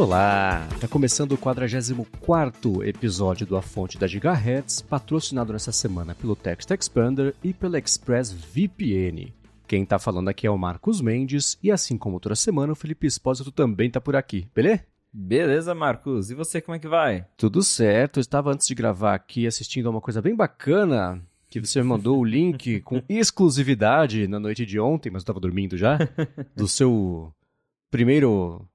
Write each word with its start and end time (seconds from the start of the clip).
Olá! 0.00 0.64
Tá 0.80 0.86
começando 0.86 1.32
o 1.32 1.36
44 1.36 2.84
episódio 2.84 3.44
do 3.44 3.56
A 3.56 3.60
Fonte 3.60 3.98
da 3.98 4.06
Gigahertz, 4.06 4.80
patrocinado 4.80 5.52
nessa 5.52 5.72
semana 5.72 6.14
pelo 6.14 6.36
Text 6.36 6.70
Expander 6.70 7.34
e 7.42 7.52
pela 7.52 7.80
Express 7.80 8.32
VPN. 8.32 9.34
Quem 9.66 9.84
tá 9.84 9.98
falando 9.98 10.28
aqui 10.28 10.46
é 10.46 10.50
o 10.52 10.56
Marcos 10.56 11.00
Mendes 11.00 11.58
e 11.60 11.72
assim 11.72 11.98
como 11.98 12.20
toda 12.20 12.36
semana 12.36 12.74
o 12.74 12.76
Felipe 12.76 13.08
Espósito 13.08 13.50
também 13.50 13.90
tá 13.90 14.00
por 14.00 14.14
aqui, 14.14 14.46
beleza? 14.54 14.84
Beleza, 15.12 15.74
Marcos. 15.74 16.30
E 16.30 16.34
você, 16.34 16.60
como 16.60 16.76
é 16.76 16.78
que 16.78 16.86
vai? 16.86 17.26
Tudo 17.36 17.60
certo. 17.60 18.18
Eu 18.18 18.20
estava 18.20 18.52
antes 18.52 18.68
de 18.68 18.76
gravar 18.76 19.14
aqui 19.14 19.48
assistindo 19.48 19.88
a 19.88 19.90
uma 19.90 20.00
coisa 20.00 20.22
bem 20.22 20.36
bacana 20.36 21.20
que 21.50 21.58
você 21.58 21.82
me 21.82 21.88
mandou 21.88 22.20
o 22.20 22.24
link 22.24 22.82
com 22.82 23.02
exclusividade 23.08 24.28
na 24.28 24.38
noite 24.38 24.64
de 24.64 24.78
ontem, 24.78 25.10
mas 25.10 25.22
eu 25.22 25.24
estava 25.24 25.40
dormindo 25.40 25.76
já, 25.76 25.98
do 26.54 26.68
seu 26.68 27.32
primeiro 27.90 28.68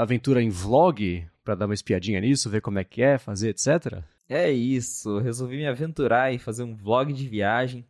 aventura 0.00 0.42
em 0.42 0.50
vlog 0.50 1.26
para 1.42 1.54
dar 1.54 1.66
uma 1.66 1.74
espiadinha 1.74 2.20
nisso, 2.20 2.50
ver 2.50 2.60
como 2.60 2.78
é 2.78 2.84
que 2.84 3.02
é, 3.02 3.18
fazer, 3.18 3.50
etc. 3.50 4.02
É 4.28 4.50
isso, 4.50 5.18
resolvi 5.18 5.58
me 5.58 5.66
aventurar 5.66 6.32
e 6.32 6.38
fazer 6.38 6.62
um 6.62 6.74
vlog 6.74 7.12
de 7.12 7.28
viagem, 7.28 7.84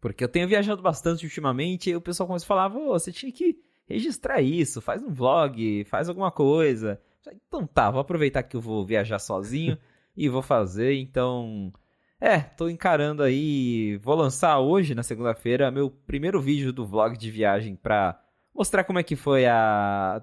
porque 0.00 0.24
eu 0.24 0.28
tenho 0.28 0.48
viajado 0.48 0.82
bastante 0.82 1.24
ultimamente 1.24 1.90
e 1.90 1.96
o 1.96 2.00
pessoal 2.00 2.26
começou 2.26 2.46
a 2.46 2.48
falar, 2.48 2.68
você 2.68 3.12
tinha 3.12 3.30
que 3.30 3.58
registrar 3.86 4.40
isso, 4.40 4.80
faz 4.80 5.02
um 5.02 5.12
vlog, 5.12 5.84
faz 5.84 6.08
alguma 6.08 6.30
coisa. 6.30 7.00
Então 7.46 7.66
tá, 7.66 7.90
vou 7.90 8.00
aproveitar 8.00 8.42
que 8.42 8.56
eu 8.56 8.60
vou 8.60 8.84
viajar 8.84 9.18
sozinho 9.18 9.78
e 10.16 10.28
vou 10.28 10.42
fazer, 10.42 10.94
então... 10.94 11.72
É, 12.22 12.38
tô 12.38 12.68
encarando 12.68 13.22
aí, 13.22 13.96
vou 14.02 14.14
lançar 14.14 14.58
hoje, 14.58 14.94
na 14.94 15.02
segunda-feira, 15.02 15.70
meu 15.70 15.88
primeiro 15.90 16.38
vídeo 16.38 16.70
do 16.70 16.84
vlog 16.84 17.16
de 17.16 17.30
viagem 17.30 17.74
pra 17.74 18.20
mostrar 18.60 18.84
como 18.84 18.98
é 18.98 19.02
que 19.02 19.16
foi 19.16 19.46
a 19.46 20.22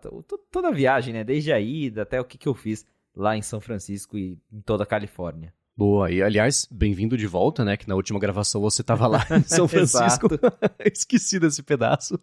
toda 0.51 0.67
a 0.67 0.71
viagem, 0.71 1.11
né? 1.11 1.23
Desde 1.23 1.51
a 1.51 1.59
ida 1.59 2.03
até 2.03 2.21
o 2.21 2.23
que, 2.23 2.37
que 2.37 2.47
eu 2.47 2.53
fiz 2.53 2.85
lá 3.15 3.35
em 3.35 3.41
São 3.41 3.59
Francisco 3.59 4.15
e 4.15 4.37
em 4.53 4.61
toda 4.61 4.83
a 4.83 4.85
Califórnia. 4.85 5.51
Boa, 5.75 6.11
e 6.11 6.21
aliás, 6.21 6.67
bem-vindo 6.69 7.17
de 7.17 7.25
volta, 7.25 7.65
né? 7.65 7.75
Que 7.75 7.87
na 7.87 7.95
última 7.95 8.19
gravação 8.19 8.61
você 8.61 8.81
estava 8.81 9.07
lá 9.07 9.25
em 9.31 9.41
São 9.49 9.67
Francisco. 9.67 10.27
Esqueci 10.85 11.39
desse 11.39 11.63
pedaço. 11.63 12.19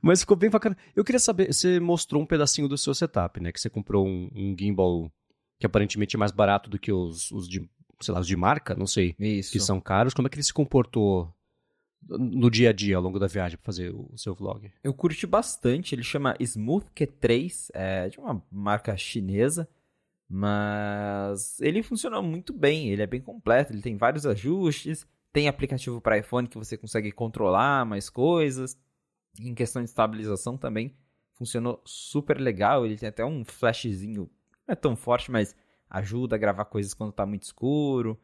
Mas 0.00 0.20
ficou 0.20 0.36
bem 0.36 0.48
bacana. 0.48 0.76
Eu 0.94 1.02
queria 1.02 1.18
saber, 1.18 1.52
você 1.52 1.80
mostrou 1.80 2.22
um 2.22 2.26
pedacinho 2.26 2.68
do 2.68 2.78
seu 2.78 2.94
setup, 2.94 3.40
né? 3.40 3.50
Que 3.50 3.60
você 3.60 3.68
comprou 3.68 4.06
um, 4.06 4.30
um 4.32 4.56
gimbal 4.56 5.10
que 5.58 5.66
aparentemente 5.66 6.14
é 6.14 6.18
mais 6.18 6.30
barato 6.30 6.70
do 6.70 6.78
que 6.78 6.92
os, 6.92 7.28
os 7.32 7.48
de, 7.48 7.68
sei 8.00 8.14
lá, 8.14 8.20
os 8.20 8.26
de 8.28 8.36
marca, 8.36 8.76
não 8.76 8.86
sei. 8.86 9.16
Isso. 9.18 9.50
Que 9.50 9.58
são 9.58 9.80
caros. 9.80 10.14
Como 10.14 10.28
é 10.28 10.30
que 10.30 10.36
ele 10.36 10.44
se 10.44 10.54
comportou 10.54 11.34
no 12.08 12.50
dia 12.50 12.70
a 12.70 12.72
dia, 12.72 12.96
ao 12.96 13.02
longo 13.02 13.18
da 13.18 13.26
viagem, 13.26 13.56
para 13.56 13.66
fazer 13.66 13.94
o 13.94 14.16
seu 14.16 14.34
vlog? 14.34 14.70
Eu 14.82 14.92
curti 14.92 15.26
bastante. 15.26 15.94
Ele 15.94 16.02
chama 16.02 16.36
Smooth 16.40 16.86
Q3, 16.94 17.70
é 17.72 18.08
de 18.08 18.18
uma 18.18 18.42
marca 18.50 18.96
chinesa, 18.96 19.68
mas 20.28 21.60
ele 21.60 21.82
funciona 21.82 22.20
muito 22.20 22.52
bem. 22.52 22.90
Ele 22.90 23.02
é 23.02 23.06
bem 23.06 23.20
completo, 23.20 23.72
ele 23.72 23.82
tem 23.82 23.96
vários 23.96 24.26
ajustes, 24.26 25.06
tem 25.32 25.48
aplicativo 25.48 26.00
para 26.00 26.18
iPhone 26.18 26.48
que 26.48 26.58
você 26.58 26.76
consegue 26.76 27.12
controlar 27.12 27.84
mais 27.84 28.10
coisas. 28.10 28.76
Em 29.40 29.54
questão 29.54 29.82
de 29.82 29.88
estabilização 29.88 30.56
também 30.56 30.94
funcionou 31.34 31.80
super 31.84 32.38
legal. 32.40 32.84
Ele 32.84 32.96
tem 32.96 33.08
até 33.08 33.24
um 33.24 33.44
flashzinho, 33.44 34.30
não 34.66 34.72
é 34.72 34.74
tão 34.74 34.96
forte, 34.96 35.30
mas 35.30 35.56
ajuda 35.88 36.36
a 36.36 36.38
gravar 36.38 36.64
coisas 36.66 36.94
quando 36.94 37.10
está 37.10 37.24
muito 37.24 37.42
escuro. 37.44 38.18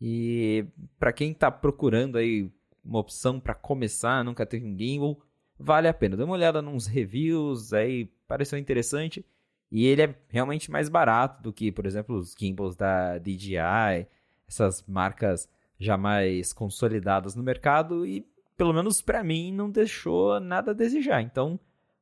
E 0.00 0.66
para 0.98 1.12
quem 1.12 1.32
está 1.32 1.50
procurando 1.50 2.16
aí 2.16 2.50
uma 2.84 2.98
opção 2.98 3.38
para 3.40 3.54
começar, 3.54 4.24
nunca 4.24 4.46
teve 4.46 4.66
um 4.66 4.76
gimbal, 4.76 5.20
vale 5.58 5.88
a 5.88 5.94
pena. 5.94 6.16
Dê 6.16 6.24
uma 6.24 6.34
olhada 6.34 6.62
nos 6.62 6.86
reviews, 6.86 7.72
aí 7.72 8.06
pareceu 8.26 8.58
interessante. 8.58 9.24
E 9.70 9.86
ele 9.86 10.02
é 10.02 10.14
realmente 10.28 10.70
mais 10.70 10.88
barato 10.88 11.42
do 11.42 11.52
que, 11.52 11.70
por 11.70 11.86
exemplo, 11.86 12.16
os 12.16 12.34
gimbals 12.38 12.74
da 12.74 13.18
DJI, 13.18 14.06
essas 14.48 14.84
marcas 14.86 15.48
já 15.78 15.96
mais 15.96 16.52
consolidadas 16.52 17.34
no 17.34 17.42
mercado 17.42 18.04
e 18.04 18.26
pelo 18.56 18.74
menos 18.74 19.00
para 19.00 19.24
mim 19.24 19.52
não 19.52 19.70
deixou 19.70 20.38
nada 20.40 20.72
a 20.72 20.74
desejar. 20.74 21.22
Então, 21.22 21.58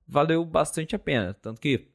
valeu 0.07 0.45
bastante 0.45 0.97
a 0.97 0.99
pena, 0.99 1.35
tanto 1.35 1.61
que 1.61 1.89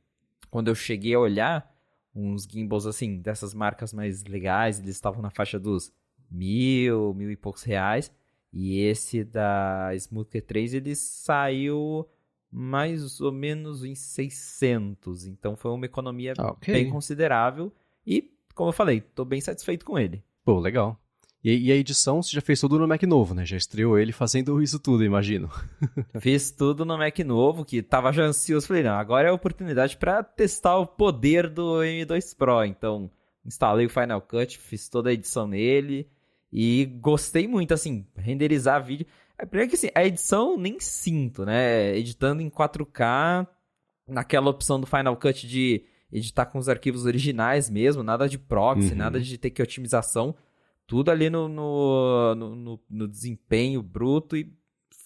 quando 0.49 0.67
eu 0.67 0.75
cheguei 0.75 1.15
a 1.15 1.19
olhar 1.19 1.73
uns 2.15 2.43
gimbals 2.43 2.85
assim 2.85 3.19
dessas 3.19 3.53
marcas 3.53 3.91
mais 3.91 4.23
legais, 4.23 4.79
eles 4.79 4.95
estavam 4.95 5.21
na 5.21 5.31
faixa 5.31 5.59
dos 5.59 5.91
mil, 6.29 7.13
mil 7.15 7.31
e 7.31 7.35
poucos 7.35 7.63
reais. 7.63 8.11
E 8.53 8.81
esse 8.81 9.23
da 9.23 9.91
Smooth 9.95 10.29
Q3 10.29 10.75
ele 10.75 10.95
saiu 10.95 12.07
mais 12.51 13.19
ou 13.19 13.31
menos 13.31 13.83
em 13.83 13.95
600. 13.95 15.25
Então 15.25 15.55
foi 15.55 15.71
uma 15.71 15.85
economia 15.85 16.33
okay. 16.37 16.75
bem 16.75 16.89
considerável. 16.89 17.73
E, 18.05 18.31
como 18.53 18.69
eu 18.69 18.73
falei, 18.73 18.99
estou 18.99 19.25
bem 19.25 19.41
satisfeito 19.41 19.83
com 19.83 19.97
ele. 19.97 20.23
Pô, 20.45 20.59
legal. 20.59 20.99
E, 21.43 21.67
e, 21.67 21.71
a 21.71 21.75
edição 21.75 22.21
você 22.21 22.31
já 22.31 22.41
fez 22.41 22.59
tudo 22.59 22.79
no 22.79 22.87
Mac 22.87 23.03
novo, 23.03 23.33
né? 23.33 23.45
Já 23.45 23.57
estreou 23.57 23.97
ele 23.97 24.13
fazendo 24.13 24.61
isso 24.63 24.79
tudo, 24.79 25.03
imagino. 25.03 25.49
Fiz 26.21 26.51
tudo 26.51 26.85
no 26.85 26.97
Mac 26.97 27.17
novo, 27.19 27.65
que 27.65 27.81
tava 27.81 28.13
já 28.13 28.23
ansioso. 28.23 28.67
Falei, 28.67 28.83
não, 28.83 28.93
agora 28.93 29.27
é 29.27 29.31
a 29.31 29.33
oportunidade 29.33 29.97
para 29.97 30.23
testar 30.23 30.77
o 30.77 30.85
poder 30.85 31.49
do 31.49 31.79
M2 31.79 32.37
Pro. 32.37 32.63
Então, 32.63 33.09
instalei 33.43 33.87
o 33.87 33.89
Final 33.89 34.21
Cut, 34.21 34.57
fiz 34.57 34.87
toda 34.87 35.09
a 35.09 35.13
edição 35.13 35.45
nele. 35.45 36.07
E 36.55 36.85
gostei 37.01 37.47
muito, 37.47 37.73
assim, 37.73 38.05
renderizar 38.15 38.83
vídeo. 38.83 39.07
É, 39.35 39.43
primeiro 39.43 39.71
que 39.71 39.75
assim, 39.75 39.89
a 39.95 40.05
edição 40.05 40.55
nem 40.55 40.79
sinto, 40.79 41.43
né? 41.43 41.97
Editando 41.97 42.43
em 42.43 42.49
4K, 42.49 43.47
naquela 44.07 44.51
opção 44.51 44.79
do 44.79 44.85
Final 44.85 45.17
Cut 45.17 45.47
de 45.47 45.83
editar 46.11 46.45
com 46.45 46.59
os 46.59 46.69
arquivos 46.69 47.07
originais 47.07 47.71
mesmo, 47.71 48.03
nada 48.03 48.29
de 48.29 48.37
proxy, 48.37 48.91
uhum. 48.91 48.97
nada 48.97 49.19
de 49.19 49.35
ter 49.35 49.49
que 49.49 49.63
otimização. 49.63 50.35
Tudo 50.85 51.09
ali 51.09 51.27
no, 51.27 51.49
no, 51.49 52.35
no, 52.35 52.79
no, 52.87 53.07
desempenho 53.07 53.81
bruto 53.81 54.37
e 54.37 54.53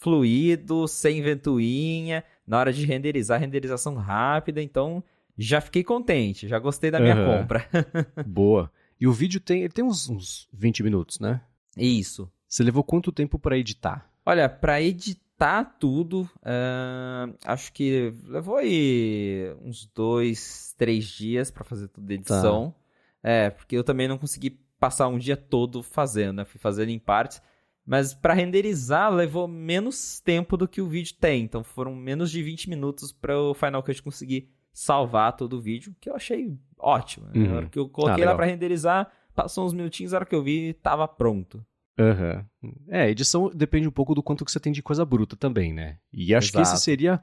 fluido, 0.02 0.86
sem 0.86 1.22
ventoinha. 1.22 2.26
Na 2.46 2.60
hora 2.60 2.74
de 2.74 2.86
renderizar, 2.86 3.40
renderização 3.40 3.96
rápida. 3.96 4.62
Então, 4.62 5.02
já 5.38 5.62
fiquei 5.62 5.84
contente, 5.84 6.46
já 6.46 6.60
gostei 6.60 6.92
da 6.92 7.00
minha 7.00 7.16
uhum. 7.16 7.40
compra. 7.40 7.66
Boa. 8.28 8.70
E 9.00 9.08
o 9.08 9.14
vídeo 9.14 9.40
tem, 9.40 9.62
ele 9.62 9.74
tem 9.74 9.86
uns, 9.86 10.10
uns 10.10 10.48
20 10.52 10.84
minutos, 10.84 11.20
né? 11.20 11.42
Isso. 11.76 12.32
Você 12.48 12.64
levou 12.64 12.84
quanto 12.84 13.12
tempo 13.12 13.38
para 13.38 13.58
editar? 13.58 14.10
Olha, 14.26 14.50
para 14.50 14.82
editar 14.82 15.64
tudo, 15.80 16.30
uh, 16.38 17.38
acho 17.46 17.72
que 17.74 18.14
levou 18.26 18.58
aí 18.58 19.56
uns 19.62 19.86
dois, 19.94 20.74
três 20.78 21.06
dias 21.06 21.52
para 21.52 21.64
fazer 21.64 21.88
toda 21.90 22.12
a 22.12 22.16
edição. 22.16 22.72
Tá. 22.72 23.30
É, 23.30 23.50
porque 23.50 23.76
eu 23.76 23.84
também 23.84 24.08
não 24.08 24.18
consegui 24.18 24.60
passar 24.80 25.08
um 25.08 25.18
dia 25.18 25.38
todo 25.38 25.84
fazendo, 25.84 26.38
né? 26.38 26.46
Fui 26.46 26.60
fazendo 26.60 26.90
em 26.90 27.00
partes. 27.00 27.42
Mas 27.86 28.14
para 28.14 28.34
renderizar 28.34 29.14
levou 29.14 29.48
menos 29.48 30.20
tempo 30.20 30.58
do 30.58 30.68
que 30.68 30.82
o 30.82 30.88
vídeo 30.88 31.16
tem. 31.20 31.44
Então 31.44 31.64
foram 31.64 31.96
menos 31.96 32.30
de 32.30 32.44
20 32.44 32.70
minutos 32.70 33.14
para 33.14 33.40
o 33.40 33.54
Final 33.54 33.82
Cut 33.82 34.04
conseguir 34.04 34.50
salvar 34.74 35.36
todo 35.36 35.54
o 35.54 35.62
vídeo, 35.62 35.96
que 36.00 36.10
eu 36.10 36.16
achei 36.16 36.58
ótimo. 36.80 37.28
Uhum. 37.36 37.48
Na 37.48 37.56
hora 37.56 37.66
que 37.68 37.80
eu 37.80 37.90
coloquei 37.90 38.24
ah, 38.24 38.30
lá 38.30 38.36
para 38.36 38.46
renderizar, 38.46 39.12
passou 39.36 39.66
uns 39.66 39.74
minutinhos, 39.74 40.12
na 40.12 40.20
hora 40.20 40.26
que 40.26 40.36
eu 40.36 40.44
vi, 40.44 40.74
tava 40.74 41.08
pronto. 41.08 41.64
Uhum. 42.00 42.74
É, 42.90 43.10
edição 43.10 43.50
depende 43.54 43.88
um 43.88 43.92
pouco 43.92 44.14
do 44.14 44.22
quanto 44.22 44.46
que 44.46 44.52
você 44.52 44.60
tem 44.60 44.72
de 44.72 44.84
coisa 44.84 45.04
bruta 45.04 45.36
também, 45.36 45.74
né? 45.74 45.98
E 46.14 46.34
acho 46.36 46.50
Exato. 46.50 46.58
que 46.58 46.76
esse 46.76 46.84
seria. 46.84 47.22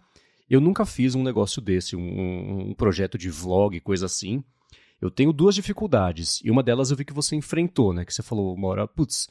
Eu 0.51 0.61
nunca 0.61 0.85
fiz 0.85 1.15
um 1.15 1.23
negócio 1.23 1.63
desse, 1.63 1.97
um, 1.97 2.71
um 2.71 2.75
projeto 2.75 3.17
de 3.17 3.31
vlog, 3.31 3.79
coisa 3.81 4.07
assim. 4.07 4.43
Eu 5.01 5.11
tenho 5.11 5.33
duas 5.33 5.55
dificuldades. 5.55 6.41
E 6.45 6.51
uma 6.51 6.63
delas 6.63 6.91
eu 6.91 6.97
vi 6.97 7.05
que 7.05 7.13
você 7.13 7.37
enfrentou, 7.37 7.93
né? 7.93 8.05
Que 8.05 8.13
você 8.13 8.23
falou 8.23 8.55
uma 8.55 8.69
hora, 8.69 8.87
putz, 8.87 9.29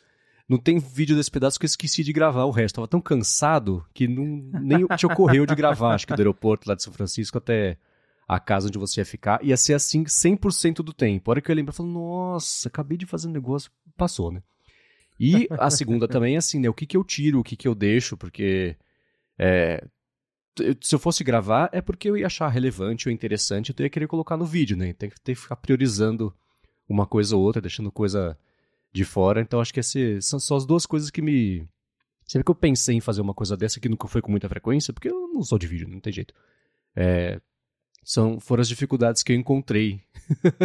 não 0.47 0.57
tem 0.57 0.80
vídeo 0.80 1.15
desse 1.15 1.31
pedaço 1.31 1.59
que 1.59 1.65
eu 1.65 1.68
esqueci 1.68 2.03
de 2.03 2.13
gravar 2.13 2.45
o 2.45 2.51
resto. 2.51 2.75
Tava 2.75 2.88
tão 2.88 3.01
cansado 3.01 3.86
que 3.94 4.07
não, 4.07 4.25
nem 4.62 4.86
te 4.97 5.06
ocorreu 5.06 5.45
de 5.45 5.56
gravar, 5.56 5.94
acho 5.94 6.07
que 6.07 6.13
do 6.13 6.19
aeroporto 6.19 6.68
lá 6.68 6.75
de 6.75 6.83
São 6.83 6.94
Francisco 6.94 7.38
até 7.38 7.77
a 8.35 8.39
casa 8.39 8.68
onde 8.68 8.77
você 8.77 9.01
ia 9.01 9.06
ficar, 9.06 9.44
ia 9.44 9.57
ser 9.57 9.74
assim 9.74 10.03
100% 10.03 10.77
do 10.77 10.94
tempo. 10.94 11.30
A 11.30 11.33
hora 11.33 11.41
que 11.41 11.51
eu 11.51 11.56
lembro, 11.56 11.71
eu 11.71 11.75
falo, 11.75 11.89
nossa, 11.89 12.68
acabei 12.68 12.97
de 12.97 13.06
fazer 13.06 13.27
um 13.27 13.31
negócio, 13.31 13.71
passou, 13.95 14.31
né? 14.31 14.41
E 15.19 15.47
a 15.51 15.69
segunda 15.69 16.07
também 16.09 16.35
é 16.35 16.38
assim, 16.38 16.59
né? 16.59 16.69
O 16.69 16.74
que, 16.74 16.85
que 16.85 16.97
eu 16.97 17.03
tiro, 17.03 17.39
o 17.39 17.44
que, 17.44 17.56
que 17.56 17.68
eu 17.68 17.75
deixo, 17.75 18.18
porque 18.18 18.75
é, 19.38 19.85
se 20.81 20.94
eu 20.94 21.00
fosse 21.00 21.24
gravar, 21.24 21.69
é 21.71 21.81
porque 21.81 22.09
eu 22.09 22.18
ia 22.18 22.27
achar 22.27 22.47
relevante 22.47 23.07
ou 23.07 23.13
interessante, 23.13 23.74
eu 23.75 23.83
ia 23.83 23.89
querer 23.89 24.07
colocar 24.07 24.38
no 24.38 24.45
vídeo, 24.45 24.77
né? 24.77 24.94
Tem 24.94 25.09
que 25.09 25.19
ter 25.19 25.33
que 25.35 25.41
ficar 25.41 25.56
priorizando 25.56 26.33
uma 26.88 27.07
coisa 27.07 27.35
ou 27.35 27.41
outra, 27.41 27.62
deixando 27.62 27.91
coisa 27.91 28.38
de 28.91 29.03
fora. 29.03 29.41
Então 29.41 29.59
acho 29.59 29.74
que 29.74 29.80
esse, 29.80 30.21
são 30.21 30.39
só 30.39 30.56
as 30.56 30.65
duas 30.65 30.85
coisas 30.85 31.09
que 31.09 31.21
me. 31.21 31.68
Sempre 32.25 32.45
que 32.45 32.51
eu 32.51 32.56
pensei 32.56 32.95
em 32.95 33.01
fazer 33.01 33.21
uma 33.21 33.33
coisa 33.33 33.57
dessa 33.57 33.80
que 33.80 33.89
nunca 33.89 34.07
foi 34.07 34.21
com 34.21 34.31
muita 34.31 34.47
frequência, 34.47 34.94
porque 34.94 35.09
eu 35.09 35.27
não 35.33 35.44
sou 35.44 35.57
de 35.57 35.68
vídeo, 35.68 35.88
não 35.88 36.00
tem 36.00 36.13
jeito. 36.13 36.33
É, 36.95 37.41
são, 38.03 38.39
foram 38.39 38.61
as 38.61 38.67
dificuldades 38.67 39.23
que 39.23 39.31
eu 39.31 39.35
encontrei 39.35 40.01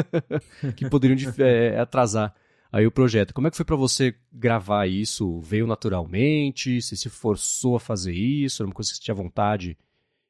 que 0.77 0.89
poderiam 0.89 1.33
é, 1.39 1.79
atrasar 1.79 2.35
aí 2.73 2.87
o 2.87 2.93
projeto. 2.93 3.33
Como 3.33 3.47
é 3.47 3.51
que 3.51 3.57
foi 3.57 3.65
para 3.65 3.77
você 3.77 4.15
gravar 4.33 4.87
isso? 4.87 5.41
Veio 5.41 5.67
naturalmente? 5.67 6.81
Você 6.81 6.97
se 6.97 7.09
forçou 7.09 7.77
a 7.77 7.81
fazer 7.81 8.13
isso? 8.13 8.63
Era 8.63 8.69
uma 8.69 8.75
coisa 8.75 8.91
que 8.91 8.97
você 8.97 9.03
tinha 9.03 9.15
vontade 9.15 9.77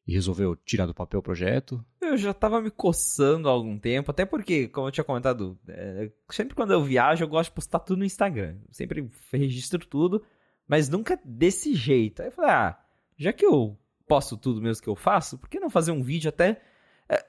e 0.07 0.13
resolveu 0.13 0.57
tirar 0.57 0.87
do 0.87 0.95
papel 0.95 1.21
o 1.21 1.23
projeto? 1.23 1.85
Eu 2.01 2.17
já 2.17 2.33
tava 2.33 2.63
me 2.63 2.71
coçando 2.71 3.49
há 3.49 3.53
algum 3.53 3.79
tempo, 3.79 4.11
até 4.11 4.25
porque, 4.25 4.67
como 4.69 4.89
eu 4.89 4.93
tinha 4.93 5.05
comentado, 5.05 5.59
é, 5.69 6.11
sempre 6.31 6.55
quando 6.55 6.73
eu 6.73 6.83
viajo 6.83 7.23
eu 7.23 7.29
gosto 7.29 7.51
de 7.51 7.55
postar 7.55 7.81
tudo 7.81 7.99
no 7.99 8.05
Instagram. 8.05 8.57
Eu 8.67 8.73
sempre 8.73 9.11
registro 9.31 9.87
tudo, 9.87 10.23
mas 10.67 10.89
nunca 10.89 11.21
desse 11.23 11.75
jeito. 11.75 12.23
Aí 12.23 12.29
eu 12.29 12.33
falei, 12.33 12.51
ah, 12.51 12.79
já 13.19 13.33
que 13.35 13.45
eu 13.45 13.79
posto 14.07 14.39
tudo 14.39 14.63
mesmo 14.63 14.83
que 14.83 14.89
eu 14.89 14.97
faço, 14.97 15.37
por 15.37 15.49
que 15.49 15.61
não 15.61 15.69
fazer 15.69 15.93
um 15.93 16.03
vídeo 16.03 16.31
até. 16.31 16.63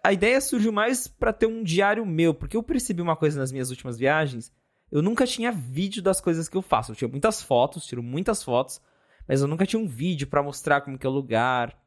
A 0.03 0.11
ideia 0.11 0.41
surgiu 0.41 0.71
mais 0.73 1.07
para 1.07 1.31
ter 1.31 1.45
um 1.45 1.63
diário 1.63 2.05
meu, 2.05 2.33
porque 2.33 2.57
eu 2.57 2.63
percebi 2.63 3.01
uma 3.01 3.15
coisa 3.15 3.39
nas 3.39 3.51
minhas 3.51 3.69
últimas 3.69 3.97
viagens. 3.97 4.51
Eu 4.91 5.01
nunca 5.01 5.25
tinha 5.25 5.51
vídeo 5.51 6.01
das 6.01 6.19
coisas 6.19 6.49
que 6.49 6.57
eu 6.57 6.61
faço. 6.61 6.91
Eu 6.91 6.95
tinha 6.95 7.07
muitas 7.07 7.41
fotos, 7.41 7.85
tiro 7.85 8.03
muitas 8.03 8.43
fotos, 8.43 8.81
mas 9.27 9.41
eu 9.41 9.47
nunca 9.47 9.65
tinha 9.65 9.81
um 9.81 9.87
vídeo 9.87 10.27
para 10.27 10.43
mostrar 10.43 10.81
como 10.81 10.97
que 10.97 11.05
é 11.05 11.09
o 11.09 11.13
lugar, 11.13 11.79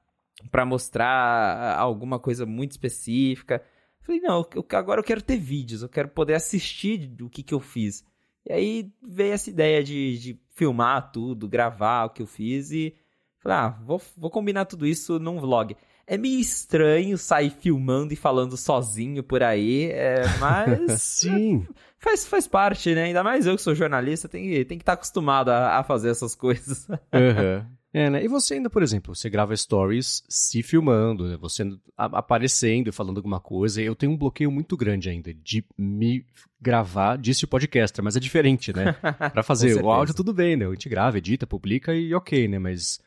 para 0.51 0.65
mostrar 0.65 1.79
alguma 1.79 2.19
coisa 2.19 2.47
muito 2.47 2.71
específica. 2.71 3.63
Falei, 4.01 4.21
não, 4.21 4.47
eu, 4.55 4.67
agora 4.73 5.01
eu 5.01 5.05
quero 5.05 5.21
ter 5.21 5.37
vídeos, 5.37 5.83
eu 5.83 5.89
quero 5.89 6.09
poder 6.09 6.35
assistir 6.35 7.15
o 7.21 7.29
que, 7.29 7.43
que 7.43 7.53
eu 7.53 7.61
fiz. 7.61 8.05
E 8.45 8.53
aí 8.53 8.93
veio 9.03 9.33
essa 9.33 9.51
ideia 9.51 9.85
de, 9.85 10.19
de 10.19 10.41
filmar 10.55 11.13
tudo, 11.13 11.49
gravar 11.49 12.07
o 12.07 12.11
que 12.11 12.23
eu 12.23 12.27
fiz 12.27 12.73
e 12.73 12.97
falei, 13.39 13.59
ah, 13.59 13.69
vou, 13.85 14.01
vou 14.17 14.31
combinar 14.31 14.65
tudo 14.65 14.87
isso 14.87 15.19
num 15.19 15.39
vlog. 15.39 15.77
É 16.13 16.19
meio 16.19 16.39
estranho 16.39 17.17
sair 17.17 17.49
filmando 17.49 18.13
e 18.13 18.17
falando 18.17 18.55
sozinho 18.55 19.23
por 19.23 19.43
aí, 19.43 19.87
é, 19.87 20.25
mas. 20.39 21.01
Sim. 21.01 21.67
Faz, 21.99 22.27
faz 22.27 22.47
parte, 22.47 22.95
né? 22.95 23.05
Ainda 23.05 23.25
mais 23.25 23.47
eu 23.47 23.57
que 23.57 23.63
sou 23.63 23.75
jornalista, 23.75 24.29
tem, 24.29 24.43
tem 24.67 24.77
que 24.77 24.83
estar 24.83 24.93
tá 24.93 25.01
acostumado 25.01 25.49
a, 25.49 25.79
a 25.79 25.83
fazer 25.83 26.11
essas 26.11 26.35
coisas. 26.35 26.87
Uhum. 26.89 27.65
É, 27.95 28.09
né? 28.09 28.25
E 28.25 28.29
você 28.29 28.55
ainda, 28.55 28.71
por 28.71 28.83
exemplo, 28.83 29.15
você 29.15 29.29
grava 29.29 29.55
stories 29.55 30.23
se 30.27 30.63
filmando, 30.63 31.29
né? 31.29 31.37
você 31.37 31.63
aparecendo 31.95 32.89
e 32.89 32.93
falando 32.93 33.19
alguma 33.19 33.39
coisa. 33.39 33.83
Eu 33.83 33.95
tenho 33.95 34.13
um 34.13 34.17
bloqueio 34.17 34.51
muito 34.51 34.79
grande 34.79 35.11
ainda 35.11 35.35
de 35.35 35.63
me 35.77 36.25
gravar, 36.59 37.19
disse 37.19 37.45
o 37.45 37.49
podcaster, 37.49 38.03
mas 38.03 38.17
é 38.17 38.21
diferente, 38.21 38.73
né? 38.73 38.97
Pra 39.35 39.43
fazer 39.43 39.83
o 39.83 39.91
áudio, 39.91 40.15
tudo 40.15 40.33
bem, 40.33 40.57
né? 40.57 40.65
A 40.65 40.71
gente 40.71 40.89
grava, 40.89 41.19
edita, 41.19 41.47
publica 41.47 41.95
e 41.95 42.15
ok, 42.15 42.49
né? 42.49 42.59
Mas. 42.59 42.99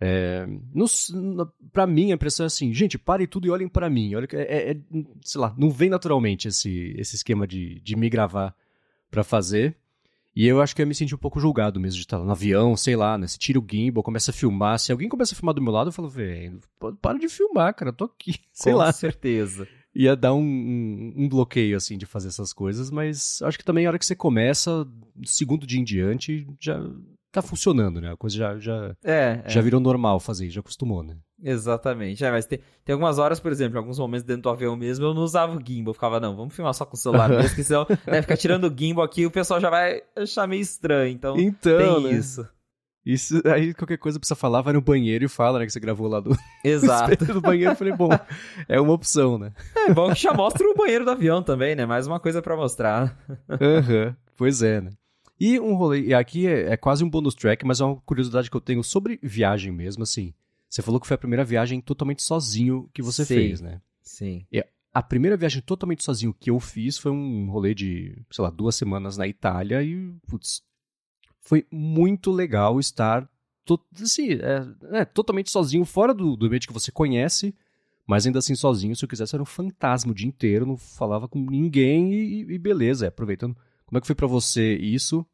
É, 0.00 0.46
pra 1.72 1.86
mim, 1.86 2.12
a 2.12 2.14
impressão 2.14 2.44
é 2.44 2.46
assim, 2.46 2.72
gente, 2.72 2.96
parem 2.96 3.26
tudo 3.26 3.46
e 3.46 3.50
olhem 3.50 3.68
para 3.68 3.90
mim. 3.90 4.14
Olha, 4.14 4.28
é, 4.32 4.70
é, 4.70 4.76
sei 5.22 5.40
lá, 5.40 5.54
não 5.58 5.70
vem 5.70 5.90
naturalmente 5.90 6.48
esse, 6.48 6.94
esse 6.96 7.16
esquema 7.16 7.46
de, 7.46 7.80
de 7.80 7.96
me 7.96 8.08
gravar 8.08 8.54
para 9.10 9.24
fazer. 9.24 9.76
E 10.36 10.46
eu 10.46 10.62
acho 10.62 10.76
que 10.76 10.80
eu 10.80 10.86
me 10.86 10.94
senti 10.94 11.12
um 11.12 11.18
pouco 11.18 11.40
julgado 11.40 11.80
mesmo 11.80 11.96
de 11.96 12.02
estar 12.02 12.18
no 12.18 12.30
avião, 12.30 12.76
sei 12.76 12.94
lá, 12.94 13.18
né? 13.18 13.26
Se 13.26 13.36
tira 13.36 13.58
o 13.58 13.66
gimbal, 13.68 14.04
começa 14.04 14.30
a 14.30 14.34
filmar. 14.34 14.78
Se 14.78 14.92
alguém 14.92 15.08
começa 15.08 15.34
a 15.34 15.36
filmar 15.36 15.52
do 15.52 15.60
meu 15.60 15.72
lado, 15.72 15.88
eu 15.88 15.92
falo, 15.92 16.08
velho, 16.08 16.60
para 17.02 17.18
de 17.18 17.28
filmar, 17.28 17.74
cara, 17.74 17.88
eu 17.88 17.94
tô 17.94 18.04
aqui. 18.04 18.36
Sei 18.52 18.72
Com 18.72 18.78
lá. 18.78 18.86
Com 18.86 18.92
certeza. 18.92 19.66
Ia 19.92 20.14
dar 20.14 20.32
um, 20.34 20.40
um, 20.40 21.14
um, 21.16 21.28
bloqueio, 21.28 21.76
assim, 21.76 21.98
de 21.98 22.06
fazer 22.06 22.28
essas 22.28 22.52
coisas, 22.52 22.88
mas 22.88 23.42
acho 23.42 23.58
que 23.58 23.64
também 23.64 23.84
a 23.84 23.88
hora 23.88 23.98
que 23.98 24.06
você 24.06 24.14
começa, 24.14 24.86
segundo 25.24 25.66
dia 25.66 25.80
em 25.80 25.84
diante, 25.84 26.46
já 26.60 26.78
tá 27.32 27.42
funcionando, 27.42 28.00
né? 28.00 28.12
A 28.12 28.16
coisa 28.16 28.36
já, 28.36 28.58
já, 28.58 28.96
é, 29.04 29.42
já 29.46 29.60
é. 29.60 29.62
virou 29.62 29.80
normal 29.80 30.18
fazer, 30.20 30.48
já 30.50 30.60
acostumou, 30.60 31.02
né? 31.02 31.16
Exatamente. 31.42 32.24
É, 32.24 32.30
mas 32.30 32.46
tem, 32.46 32.58
tem 32.84 32.92
algumas 32.92 33.18
horas, 33.18 33.38
por 33.38 33.52
exemplo, 33.52 33.76
em 33.76 33.80
alguns 33.80 33.98
momentos 33.98 34.24
dentro 34.24 34.42
do 34.42 34.48
avião 34.50 34.76
mesmo, 34.76 35.04
eu 35.04 35.14
não 35.14 35.22
usava 35.22 35.56
o 35.56 35.60
gimbal. 35.64 35.90
Eu 35.90 35.94
ficava, 35.94 36.18
não, 36.18 36.36
vamos 36.36 36.54
filmar 36.54 36.74
só 36.74 36.84
com 36.84 36.96
o 36.96 36.98
celular 36.98 37.28
mesmo, 37.30 37.48
porque 37.48 37.64
senão 37.64 37.86
né, 38.06 38.22
ficar 38.22 38.36
tirando 38.36 38.64
o 38.64 38.76
gimbal 38.76 39.04
aqui, 39.04 39.24
o 39.26 39.30
pessoal 39.30 39.60
já 39.60 39.70
vai 39.70 40.02
achar 40.16 40.46
meio 40.48 40.62
estranho. 40.62 41.12
Então, 41.12 41.38
então 41.38 41.78
tem 41.78 42.04
né? 42.04 42.18
isso. 42.18 42.48
Isso, 43.06 43.40
aí 43.46 43.72
qualquer 43.72 43.96
coisa 43.96 44.18
precisa 44.18 44.36
falar, 44.36 44.60
vai 44.60 44.74
no 44.74 44.82
banheiro 44.82 45.24
e 45.24 45.28
fala, 45.28 45.58
né, 45.58 45.64
que 45.64 45.72
você 45.72 45.80
gravou 45.80 46.08
lá 46.08 46.20
do, 46.20 46.36
Exato. 46.62 47.24
do 47.24 47.40
banheiro. 47.40 47.72
Eu 47.72 47.76
falei, 47.76 47.94
bom, 47.94 48.10
é 48.68 48.78
uma 48.78 48.92
opção, 48.92 49.38
né? 49.38 49.52
É 49.74 49.94
bom 49.94 50.12
que 50.12 50.20
já 50.20 50.34
mostra 50.34 50.68
o 50.68 50.74
banheiro 50.74 51.06
do 51.06 51.12
avião 51.12 51.42
também, 51.42 51.74
né? 51.74 51.86
Mais 51.86 52.06
uma 52.06 52.20
coisa 52.20 52.42
para 52.42 52.54
mostrar. 52.54 53.16
Aham, 53.48 54.08
uhum, 54.08 54.14
pois 54.36 54.62
é, 54.62 54.82
né? 54.82 54.90
E 55.40 55.60
um 55.60 55.74
rolê, 55.74 56.00
e 56.00 56.14
aqui 56.14 56.46
é, 56.46 56.72
é, 56.72 56.76
quase 56.76 57.04
um 57.04 57.10
bonus 57.10 57.34
track, 57.34 57.64
mas 57.64 57.80
é 57.80 57.84
uma 57.84 57.96
curiosidade 58.00 58.50
que 58.50 58.56
eu 58.56 58.60
tenho 58.60 58.82
sobre 58.82 59.20
viagem 59.22 59.72
mesmo, 59.72 60.02
assim. 60.02 60.34
Você 60.68 60.82
falou 60.82 61.00
que 61.00 61.06
foi 61.06 61.14
a 61.14 61.18
primeira 61.18 61.44
viagem 61.44 61.80
totalmente 61.80 62.22
sozinho 62.22 62.90
que 62.92 63.02
você 63.02 63.24
Sim. 63.24 63.34
fez, 63.34 63.60
né? 63.60 63.80
Sim. 64.02 64.44
E 64.52 64.64
a 64.92 65.02
primeira 65.02 65.36
viagem 65.36 65.62
totalmente 65.62 66.02
sozinho 66.02 66.34
que 66.38 66.50
eu 66.50 66.58
fiz 66.58 66.98
foi 66.98 67.12
um 67.12 67.48
rolê 67.50 67.74
de, 67.74 68.20
sei 68.30 68.42
lá, 68.42 68.50
duas 68.50 68.74
semanas 68.74 69.16
na 69.16 69.28
Itália 69.28 69.82
e, 69.82 70.12
putz, 70.26 70.62
foi 71.40 71.64
muito 71.70 72.32
legal 72.32 72.80
estar 72.80 73.28
to, 73.64 73.80
assim, 74.02 74.32
é, 74.32 74.98
é, 75.00 75.04
totalmente 75.04 75.50
sozinho, 75.50 75.84
fora 75.84 76.12
do, 76.12 76.36
do 76.36 76.46
ambiente 76.46 76.66
que 76.66 76.72
você 76.72 76.90
conhece, 76.90 77.54
mas 78.06 78.26
ainda 78.26 78.40
assim 78.40 78.54
sozinho. 78.54 78.96
Se 78.96 79.04
eu 79.04 79.08
quisesse, 79.08 79.36
era 79.36 79.42
um 79.42 79.46
fantasma 79.46 80.10
o 80.10 80.14
dia 80.14 80.26
inteiro, 80.26 80.66
não 80.66 80.76
falava 80.76 81.28
com 81.28 81.38
ninguém 81.38 82.12
e, 82.12 82.40
e 82.40 82.58
beleza, 82.58 83.06
é, 83.06 83.08
aproveitando 83.08 83.56
como 83.88 83.96
é 83.96 84.00
que 84.02 84.06
foi 84.06 84.14
para 84.14 84.26
você 84.26 84.74
isso? 84.74 85.26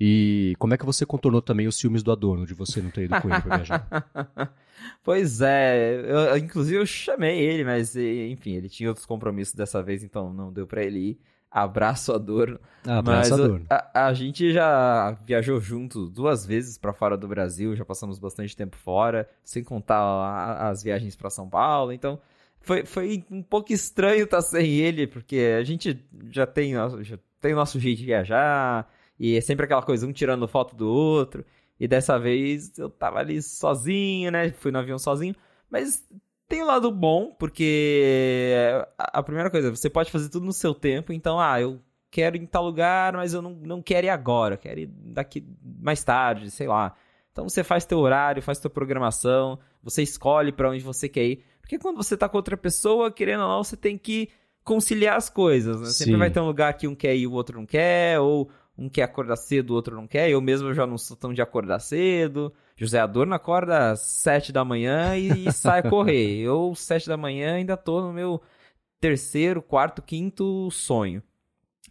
E 0.00 0.54
como 0.58 0.72
é 0.72 0.78
que 0.78 0.86
você 0.86 1.04
contornou 1.04 1.42
também 1.42 1.66
os 1.66 1.78
filmes 1.78 2.02
do 2.02 2.10
Adorno, 2.10 2.46
de 2.46 2.54
você 2.54 2.80
não 2.80 2.90
ter 2.90 3.04
ido 3.04 3.20
com 3.20 3.28
ele 3.28 3.42
pra 3.42 3.56
viajar? 3.58 4.54
pois 5.04 5.42
é, 5.42 6.00
eu, 6.00 6.38
inclusive 6.38 6.78
eu 6.78 6.86
chamei 6.86 7.38
ele, 7.38 7.62
mas 7.62 7.94
enfim, 7.94 8.52
ele 8.52 8.70
tinha 8.70 8.88
outros 8.88 9.04
compromissos 9.04 9.54
dessa 9.54 9.82
vez, 9.82 10.02
então 10.02 10.32
não 10.32 10.50
deu 10.50 10.66
para 10.66 10.82
ele 10.82 10.98
ir. 10.98 11.20
Abraço 11.50 12.14
Adorno. 12.14 12.58
Abraço 12.86 13.30
mas 13.30 13.32
Adorno. 13.32 13.66
A, 13.68 14.06
a, 14.06 14.14
gente 14.14 14.50
já 14.50 15.10
viajou 15.26 15.60
junto 15.60 16.08
duas 16.08 16.46
vezes 16.46 16.78
para 16.78 16.94
fora 16.94 17.18
do 17.18 17.28
Brasil, 17.28 17.76
já 17.76 17.84
passamos 17.84 18.18
bastante 18.18 18.56
tempo 18.56 18.78
fora, 18.78 19.28
sem 19.44 19.62
contar 19.62 19.98
a, 19.98 20.70
as 20.70 20.82
viagens 20.82 21.14
para 21.14 21.28
São 21.28 21.46
Paulo, 21.46 21.92
então 21.92 22.18
foi, 22.62 22.86
foi 22.86 23.22
um 23.30 23.42
pouco 23.42 23.70
estranho 23.70 24.24
estar 24.24 24.40
sem 24.40 24.76
ele, 24.76 25.06
porque 25.06 25.56
a 25.58 25.62
gente 25.62 26.02
já 26.30 26.46
tem, 26.46 26.72
já 27.02 27.18
tem 27.40 27.52
o 27.52 27.56
nosso 27.56 27.78
jeito 27.80 27.98
de 27.98 28.06
viajar, 28.06 28.88
e 29.18 29.36
é 29.36 29.40
sempre 29.40 29.64
aquela 29.64 29.82
coisa, 29.82 30.06
um 30.06 30.12
tirando 30.12 30.48
foto 30.48 30.74
do 30.74 30.88
outro. 30.88 31.44
E 31.78 31.88
dessa 31.88 32.18
vez 32.18 32.78
eu 32.78 32.90
tava 32.90 33.18
ali 33.18 33.40
sozinho, 33.42 34.30
né? 34.30 34.50
Fui 34.50 34.70
no 34.70 34.78
avião 34.78 34.98
sozinho. 34.98 35.34
Mas 35.70 36.06
tem 36.48 36.62
um 36.62 36.66
lado 36.66 36.90
bom, 36.90 37.34
porque 37.38 38.54
a 38.98 39.22
primeira 39.22 39.50
coisa, 39.50 39.70
você 39.70 39.88
pode 39.88 40.10
fazer 40.10 40.28
tudo 40.28 40.46
no 40.46 40.52
seu 40.52 40.74
tempo. 40.74 41.12
Então, 41.12 41.40
ah, 41.40 41.60
eu 41.60 41.80
quero 42.10 42.36
ir 42.36 42.42
em 42.42 42.46
tal 42.46 42.64
lugar, 42.64 43.12
mas 43.14 43.32
eu 43.32 43.40
não, 43.40 43.52
não 43.52 43.82
quero 43.82 44.06
ir 44.06 44.10
agora. 44.10 44.56
Quero 44.56 44.80
ir 44.80 44.86
daqui 44.86 45.46
mais 45.62 46.02
tarde, 46.02 46.50
sei 46.50 46.66
lá. 46.66 46.94
Então 47.32 47.48
você 47.48 47.62
faz 47.62 47.86
teu 47.86 47.98
horário, 47.98 48.42
faz 48.42 48.58
tua 48.58 48.70
programação, 48.70 49.58
você 49.82 50.02
escolhe 50.02 50.52
para 50.52 50.70
onde 50.70 50.82
você 50.82 51.08
quer 51.08 51.24
ir. 51.24 51.44
Porque 51.60 51.78
quando 51.78 51.96
você 51.96 52.16
tá 52.16 52.28
com 52.28 52.36
outra 52.36 52.56
pessoa, 52.56 53.12
querendo 53.12 53.42
ou 53.42 53.48
não, 53.48 53.64
você 53.64 53.76
tem 53.76 53.96
que 53.96 54.28
conciliar 54.70 55.16
as 55.16 55.28
coisas, 55.28 55.80
né? 55.80 55.86
Sempre 55.86 56.16
vai 56.16 56.30
ter 56.30 56.38
um 56.38 56.46
lugar 56.46 56.74
que 56.74 56.86
um 56.86 56.94
quer 56.94 57.16
ir 57.16 57.22
e 57.22 57.26
o 57.26 57.32
outro 57.32 57.58
não 57.58 57.66
quer, 57.66 58.20
ou 58.20 58.48
um 58.78 58.88
quer 58.88 59.02
acordar 59.02 59.34
cedo, 59.34 59.72
o 59.72 59.74
outro 59.74 59.96
não 59.96 60.06
quer. 60.06 60.30
Eu 60.30 60.40
mesmo 60.40 60.72
já 60.72 60.86
não 60.86 60.96
sou 60.96 61.16
tão 61.16 61.34
de 61.34 61.42
acordar 61.42 61.80
cedo. 61.80 62.52
José 62.76 63.00
Adorno 63.00 63.34
acorda 63.34 63.90
às 63.90 64.00
sete 64.00 64.52
da 64.52 64.64
manhã 64.64 65.16
e, 65.16 65.48
e 65.48 65.50
sai 65.52 65.82
correr. 65.82 66.38
Eu, 66.38 66.72
sete 66.76 67.08
da 67.08 67.16
manhã, 67.16 67.56
ainda 67.56 67.76
tô 67.76 68.00
no 68.00 68.12
meu 68.12 68.40
terceiro, 69.00 69.60
quarto, 69.60 70.00
quinto 70.00 70.70
sonho. 70.70 71.20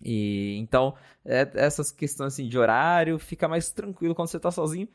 E 0.02 0.56
então, 0.58 0.96
é, 1.26 1.50
essas 1.56 1.92
questões 1.92 2.34
assim 2.34 2.48
de 2.48 2.58
horário, 2.58 3.20
fica 3.20 3.46
mais 3.46 3.70
tranquilo 3.72 4.16
quando 4.16 4.30
você 4.30 4.40
tá 4.40 4.52
sozinho. 4.52 4.88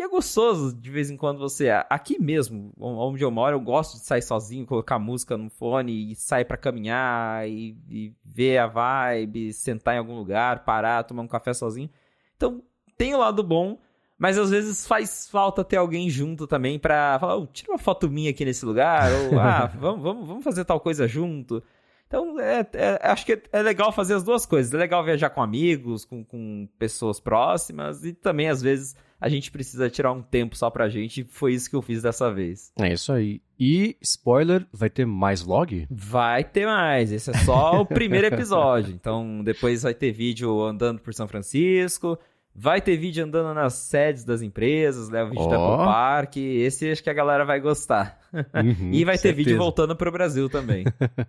E 0.00 0.02
é 0.02 0.08
gostoso 0.08 0.74
de 0.74 0.90
vez 0.90 1.10
em 1.10 1.16
quando 1.18 1.38
você. 1.38 1.68
Aqui 1.90 2.18
mesmo, 2.18 2.72
onde 2.80 3.22
eu 3.22 3.30
moro, 3.30 3.56
eu 3.56 3.60
gosto 3.60 3.98
de 3.98 4.06
sair 4.06 4.22
sozinho, 4.22 4.64
colocar 4.64 4.98
música 4.98 5.36
no 5.36 5.50
fone 5.50 6.12
e 6.12 6.16
sair 6.16 6.46
para 6.46 6.56
caminhar 6.56 7.46
e, 7.46 7.76
e, 7.86 8.14
ver 8.24 8.56
a 8.56 8.66
vibe, 8.66 9.52
sentar 9.52 9.96
em 9.96 9.98
algum 9.98 10.16
lugar, 10.16 10.64
parar, 10.64 11.04
tomar 11.04 11.20
um 11.20 11.28
café 11.28 11.52
sozinho. 11.52 11.90
Então, 12.34 12.62
tem 12.96 13.14
o 13.14 13.18
lado 13.18 13.42
bom, 13.42 13.78
mas 14.18 14.38
às 14.38 14.48
vezes 14.48 14.86
faz 14.86 15.28
falta 15.28 15.62
ter 15.62 15.76
alguém 15.76 16.08
junto 16.08 16.46
também 16.46 16.78
pra 16.78 17.18
falar, 17.20 17.36
oh, 17.36 17.46
tira 17.46 17.70
uma 17.70 17.78
foto 17.78 18.08
minha 18.08 18.30
aqui 18.30 18.42
nesse 18.42 18.64
lugar, 18.64 19.10
ou 19.12 19.36
ah, 19.38 19.66
vamos, 19.66 20.02
vamos, 20.02 20.26
vamos 20.26 20.42
fazer 20.42 20.64
tal 20.64 20.80
coisa 20.80 21.06
junto. 21.06 21.62
Então, 22.06 22.40
é, 22.40 22.66
é, 22.72 23.00
acho 23.02 23.26
que 23.26 23.42
é 23.52 23.60
legal 23.60 23.92
fazer 23.92 24.14
as 24.14 24.24
duas 24.24 24.46
coisas. 24.46 24.72
É 24.72 24.78
legal 24.78 25.04
viajar 25.04 25.28
com 25.28 25.42
amigos, 25.42 26.06
com, 26.06 26.24
com 26.24 26.66
pessoas 26.78 27.20
próximas 27.20 28.02
e 28.02 28.14
também, 28.14 28.48
às 28.48 28.62
vezes 28.62 28.96
a 29.20 29.28
gente 29.28 29.50
precisa 29.50 29.90
tirar 29.90 30.12
um 30.12 30.22
tempo 30.22 30.56
só 30.56 30.70
pra 30.70 30.88
gente. 30.88 31.24
Foi 31.24 31.52
isso 31.52 31.68
que 31.68 31.76
eu 31.76 31.82
fiz 31.82 32.02
dessa 32.02 32.32
vez. 32.32 32.72
É 32.80 32.92
isso 32.92 33.12
aí. 33.12 33.42
E, 33.58 33.96
spoiler, 34.00 34.66
vai 34.72 34.88
ter 34.88 35.04
mais 35.04 35.42
vlog? 35.42 35.86
Vai 35.90 36.42
ter 36.42 36.64
mais. 36.64 37.12
Esse 37.12 37.30
é 37.30 37.34
só 37.34 37.82
o 37.82 37.84
primeiro 37.86 38.26
episódio. 38.26 38.94
Então, 38.94 39.44
depois 39.44 39.82
vai 39.82 39.92
ter 39.92 40.12
vídeo 40.12 40.62
andando 40.62 41.00
por 41.00 41.12
São 41.12 41.28
Francisco. 41.28 42.18
Vai 42.54 42.80
ter 42.80 42.96
vídeo 42.96 43.24
andando 43.24 43.54
nas 43.54 43.74
sedes 43.74 44.24
das 44.24 44.42
empresas, 44.42 45.08
leva 45.08 45.28
o 45.28 45.30
vídeo 45.30 45.46
oh. 45.46 45.48
da 45.48 45.84
Park. 45.84 46.36
Esse 46.36 46.90
acho 46.90 47.02
que 47.02 47.08
a 47.08 47.14
galera 47.14 47.44
vai 47.44 47.60
gostar. 47.60 48.18
Uhum, 48.32 48.90
e 48.92 49.04
vai 49.04 49.14
ter 49.16 49.28
certeza. 49.28 49.36
vídeo 49.36 49.58
voltando 49.58 49.94
para 49.94 50.08
o 50.08 50.12
Brasil 50.12 50.50
também. 50.50 50.84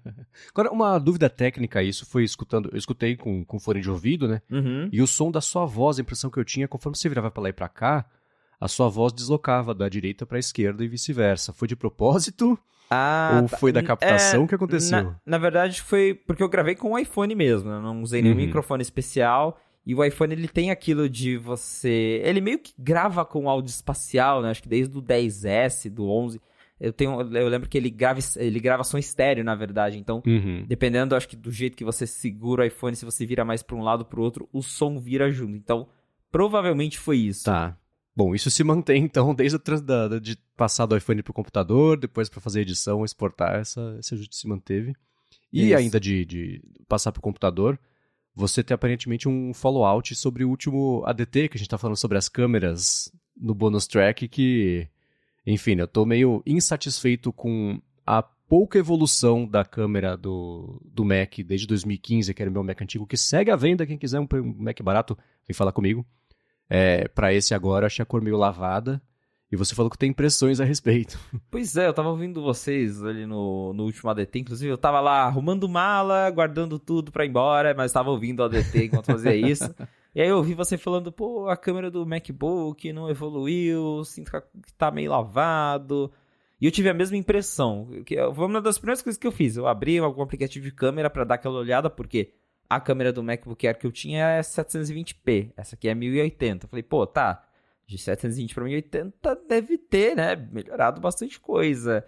Agora, 0.54 0.72
uma 0.72 0.98
dúvida 1.00 1.30
técnica, 1.30 1.82
isso 1.84 2.06
foi 2.06 2.24
escutando, 2.24 2.70
eu 2.72 2.78
escutei 2.78 3.16
com, 3.16 3.46
com 3.46 3.60
fone 3.60 3.82
de 3.82 3.90
ouvido, 3.90 4.28
né? 4.28 4.42
Uhum. 4.50 4.90
E 4.92 5.02
o 5.02 5.08
som 5.08 5.32
da 5.32 5.42
sua 5.42 5.66
voz, 5.66 6.00
a 6.00 6.02
impressão 6.02 6.30
que 6.30 6.40
eu 6.40 6.46
tinha, 6.46 6.68
conforme 6.68 6.98
você 6.98 7.08
virava 7.08 7.30
para 7.30 7.44
lá 7.44 7.50
e 7.50 7.54
para 7.54 7.70
cá, 7.70 8.06
a 8.60 8.68
sua 8.68 8.90
voz 8.90 9.14
deslocava 9.14 9.74
da 9.74 9.88
direita 9.88 10.26
para 10.26 10.38
a 10.38 10.40
esquerda 10.40 10.84
e 10.84 10.88
vice-versa. 10.88 11.54
Foi 11.54 11.68
de 11.68 11.76
propósito? 11.76 12.58
Ah, 12.90 13.40
Ou 13.42 13.48
foi 13.48 13.72
da 13.72 13.82
captação 13.82 14.44
é, 14.44 14.48
que 14.48 14.54
aconteceu? 14.54 15.04
Na, 15.04 15.16
na, 15.26 15.38
verdade, 15.38 15.82
foi 15.82 16.14
porque 16.14 16.44
eu 16.44 16.50
gravei 16.50 16.76
com 16.76 16.92
o 16.92 17.00
iPhone 17.00 17.34
mesmo. 17.34 17.70
Eu 17.70 17.82
não 17.82 18.02
usei 18.04 18.22
nenhum 18.22 18.36
uhum. 18.36 18.42
microfone 18.42 18.82
especial. 18.82 19.58
E 19.86 19.96
o 19.96 20.04
iPhone 20.04 20.34
ele 20.34 20.48
tem 20.48 20.70
aquilo 20.70 21.10
de 21.10 21.38
você. 21.38 22.22
Ele 22.24 22.40
meio 22.40 22.60
que 22.60 22.74
grava 22.78 23.26
com 23.26 23.50
áudio 23.50 23.72
espacial, 23.72 24.42
né? 24.42 24.52
Acho 24.52 24.62
que 24.62 24.70
desde 24.70 24.96
o 24.96 25.02
10S, 25.02 25.90
do 25.90 26.08
11. 26.08 26.40
Eu, 26.80 26.92
tenho, 26.92 27.22
eu 27.22 27.48
lembro 27.48 27.70
que 27.70 27.78
ele 27.78 27.92
grava, 27.92 28.20
ele 28.38 28.60
grava 28.60 28.84
som 28.84 28.98
estéreo, 28.98 29.44
na 29.44 29.56
verdade. 29.56 30.00
Então, 30.00 30.22
uhum. 30.26 30.66
dependendo, 30.68 31.16
acho 31.16 31.28
que 31.28 31.36
do 31.36 31.52
jeito 31.52 31.78
que 31.78 31.84
você 31.84 32.08
segura 32.08 32.64
o 32.64 32.66
iPhone, 32.66 32.96
se 32.96 33.06
você 33.06 33.26
vira 33.26 33.46
mais 33.46 33.62
para 33.62 33.76
um 33.76 33.84
lado 33.84 34.04
para 34.04 34.20
o 34.20 34.24
outro, 34.24 34.50
o 34.52 34.64
som 34.64 35.00
vira 35.00 35.32
junto. 35.32 35.56
Então, 35.56 35.88
provavelmente 36.32 36.98
foi 36.98 37.18
isso. 37.18 37.46
Tá. 37.46 37.78
Bom, 38.16 38.36
isso 38.36 38.50
se 38.52 38.64
mantém, 38.64 39.04
então, 39.06 39.34
desde 39.34 39.58
a 39.58 39.80
da, 39.80 40.20
de 40.20 40.38
passar 40.56 40.86
do 40.86 40.98
iPhone 40.98 41.22
para 41.22 41.32
o 41.32 41.36
computador, 41.36 41.98
depois 41.98 42.30
para 42.30 42.42
fazer 42.42 42.62
edição, 42.62 43.06
exportar, 43.06 43.60
essa, 43.60 43.96
esse 44.00 44.14
ajuste 44.14 44.36
se 44.36 44.48
manteve. 44.48 44.94
E 45.52 45.68
isso. 45.68 45.78
ainda 45.78 46.00
de, 46.00 46.26
de 46.26 46.64
passar 46.88 47.12
para 47.12 47.20
o 47.20 47.24
computador, 47.24 47.80
você 48.36 48.64
tem 48.64 48.74
aparentemente 48.74 49.28
um 49.28 49.54
follow-out 49.54 50.16
sobre 50.16 50.44
o 50.44 50.50
último 50.50 51.04
ADT, 51.06 51.50
que 51.50 51.58
a 51.58 51.60
gente 51.60 51.62
está 51.62 51.78
falando 51.78 51.98
sobre 51.98 52.18
as 52.18 52.30
câmeras 52.30 53.12
no 53.36 53.54
bonus 53.54 53.88
track, 53.88 54.28
que, 54.28 54.88
enfim, 55.46 55.76
eu 55.76 55.86
estou 55.86 56.06
meio 56.06 56.42
insatisfeito 56.46 57.34
com 57.34 57.82
a 58.06 58.22
pouca 58.22 58.78
evolução 58.78 59.48
da 59.48 59.64
câmera 59.64 60.18
do, 60.18 60.82
do 60.86 61.06
Mac 61.06 61.38
desde 61.46 61.68
2015, 61.68 62.34
que 62.34 62.42
era 62.42 62.50
o 62.50 62.54
meu 62.54 62.64
Mac 62.64 62.82
antigo, 62.82 63.08
que 63.08 63.18
segue 63.18 63.52
à 63.52 63.56
venda, 63.56 63.86
quem 63.86 63.98
quiser 63.98 64.20
um 64.20 64.28
Mac 64.58 64.82
barato, 64.82 65.18
vem 65.48 65.56
falar 65.56 65.72
comigo. 65.72 66.06
É, 66.70 67.08
para 67.10 67.34
esse 67.34 67.54
agora, 67.54 67.88
achei 67.88 68.04
a 68.04 68.06
cor 68.06 68.22
meio 68.22 68.38
lavada. 68.38 69.02
E 69.52 69.56
você 69.58 69.76
falou 69.76 69.92
que 69.92 69.98
tem 69.98 70.12
impressões 70.12 70.62
a 70.62 70.64
respeito. 70.64 71.20
Pois 71.52 71.76
é, 71.76 71.86
eu 71.86 71.94
tava 71.94 72.08
ouvindo 72.08 72.42
vocês 72.42 73.04
ali 73.04 73.26
no, 73.26 73.74
no 73.74 73.84
último 73.84 74.10
ADT. 74.10 74.40
Inclusive, 74.40 74.72
eu 74.72 74.78
tava 74.78 75.02
lá 75.02 75.24
arrumando 75.24 75.68
mala, 75.68 76.30
guardando 76.30 76.80
tudo 76.80 77.12
pra 77.12 77.26
ir 77.26 77.30
embora, 77.30 77.74
mas 77.74 77.92
tava 77.92 78.10
ouvindo 78.10 78.40
o 78.40 78.44
ADT 78.46 78.86
enquanto 78.86 79.08
fazia 79.08 79.36
isso. 79.36 79.76
e 80.16 80.22
aí 80.22 80.30
eu 80.30 80.38
ouvi 80.38 80.54
você 80.54 80.78
falando, 80.78 81.12
pô, 81.12 81.50
a 81.50 81.58
câmera 81.58 81.92
do 81.92 82.06
MacBook 82.06 82.94
não 82.94 83.10
evoluiu, 83.10 84.06
sinto 84.06 84.32
que 84.32 84.74
tá 84.78 84.90
meio 84.90 85.12
lavado. 85.12 86.10
E 86.62 86.66
eu 86.68 86.72
tive 86.72 86.88
a 86.90 86.94
mesma 86.94 87.18
impressão. 87.18 87.90
Que 88.06 88.16
foi 88.34 88.46
uma 88.46 88.62
das 88.62 88.78
primeiras 88.78 89.02
coisas 89.02 89.20
que 89.20 89.28
eu 89.28 89.32
fiz. 89.32 89.58
Eu 89.58 89.68
abri 89.68 89.98
algum 89.98 90.22
aplicativo 90.22 90.64
de 90.64 90.72
câmera 90.72 91.10
para 91.10 91.26
dar 91.26 91.36
aquela 91.36 91.60
olhada, 91.60 91.90
porque 91.90 92.34
a 92.70 92.80
câmera 92.80 93.12
do 93.12 93.22
MacBook 93.22 93.68
Air 93.68 93.78
que 93.78 93.86
eu 93.86 93.92
tinha 93.92 94.30
é 94.30 94.40
720p. 94.40 95.52
Essa 95.58 95.76
aqui 95.76 95.90
é 95.90 95.96
1080. 95.96 96.66
Eu 96.66 96.70
falei, 96.70 96.84
pô, 96.84 97.06
tá. 97.06 97.44
De 97.92 97.98
720 97.98 98.56
para 98.56 98.64
1080 98.64 99.36
deve 99.50 99.78
ter, 99.78 100.16
né? 100.16 100.34
Melhorado 100.34 101.02
bastante 101.02 101.38
coisa. 101.42 102.06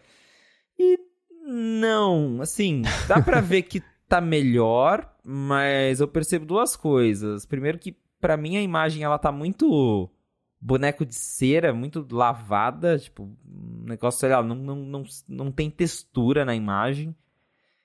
E 0.79 0.97
não, 1.45 2.41
assim, 2.41 2.83
dá 3.05 3.21
pra 3.21 3.41
ver 3.41 3.63
que 3.63 3.83
tá 4.07 4.21
melhor, 4.21 5.13
mas 5.21 5.99
eu 5.99 6.07
percebo 6.07 6.45
duas 6.45 6.77
coisas. 6.77 7.45
Primeiro 7.45 7.77
que 7.77 7.97
para 8.21 8.37
mim 8.37 8.55
a 8.55 8.61
imagem 8.61 9.03
ela 9.03 9.19
tá 9.19 9.29
muito 9.29 10.09
boneco 10.57 11.05
de 11.05 11.15
cera, 11.15 11.73
muito 11.73 12.07
lavada, 12.09 12.97
tipo, 12.97 13.23
um 13.45 13.83
negócio, 13.83 14.21
sei 14.21 14.29
não, 14.29 14.55
não, 14.55 14.75
não, 14.77 15.03
não 15.27 15.51
tem 15.51 15.69
textura 15.69 16.45
na 16.45 16.55
imagem. 16.55 17.13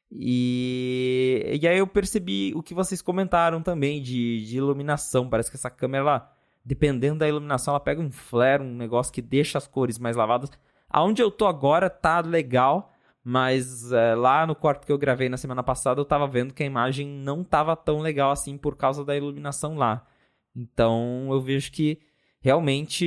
E, 0.08 1.58
e 1.60 1.66
aí 1.66 1.78
eu 1.78 1.86
percebi 1.88 2.52
o 2.54 2.62
que 2.62 2.74
vocês 2.74 3.02
comentaram 3.02 3.60
também 3.60 4.00
de, 4.00 4.44
de 4.46 4.56
iluminação. 4.56 5.28
Parece 5.28 5.50
que 5.50 5.56
essa 5.56 5.68
câmera, 5.68 6.04
ela, 6.04 6.37
dependendo 6.68 7.20
da 7.20 7.28
iluminação, 7.28 7.72
ela 7.72 7.80
pega 7.80 7.98
um 7.98 8.12
flare, 8.12 8.62
um 8.62 8.74
negócio 8.74 9.10
que 9.10 9.22
deixa 9.22 9.56
as 9.56 9.66
cores 9.66 9.98
mais 9.98 10.16
lavadas. 10.16 10.50
Aonde 10.90 11.22
eu 11.22 11.30
tô 11.30 11.46
agora 11.46 11.88
tá 11.88 12.20
legal, 12.20 12.92
mas 13.24 13.90
é, 13.90 14.14
lá 14.14 14.46
no 14.46 14.54
quarto 14.54 14.84
que 14.84 14.92
eu 14.92 14.98
gravei 14.98 15.30
na 15.30 15.38
semana 15.38 15.62
passada 15.62 15.98
eu 15.98 16.04
tava 16.04 16.26
vendo 16.26 16.52
que 16.52 16.62
a 16.62 16.66
imagem 16.66 17.08
não 17.08 17.42
tava 17.42 17.74
tão 17.74 18.00
legal 18.00 18.30
assim 18.30 18.58
por 18.58 18.76
causa 18.76 19.02
da 19.02 19.16
iluminação 19.16 19.76
lá. 19.76 20.06
Então 20.54 21.28
eu 21.30 21.40
vejo 21.40 21.72
que 21.72 22.00
realmente 22.38 23.06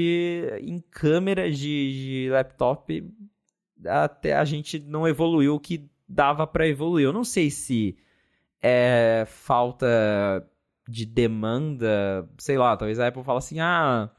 em 0.59 0.79
câmera 0.79 1.51
de, 1.51 2.25
de 2.25 2.29
laptop 2.31 3.13
até 3.85 4.33
a 4.35 4.43
gente 4.43 4.79
não 4.79 5.07
evoluiu 5.07 5.53
o 5.53 5.59
que 5.59 5.87
dava 6.09 6.47
para 6.47 6.67
evoluir. 6.67 7.05
Eu 7.05 7.13
não 7.13 7.23
sei 7.23 7.51
se 7.51 7.95
é 8.59 9.23
falta 9.27 9.87
de 10.91 11.05
demanda, 11.05 12.29
sei 12.37 12.57
lá, 12.57 12.75
talvez 12.77 12.99
a 12.99 13.07
Apple 13.07 13.23
fale 13.23 13.37
assim: 13.39 13.59
"Ah, 13.59 14.09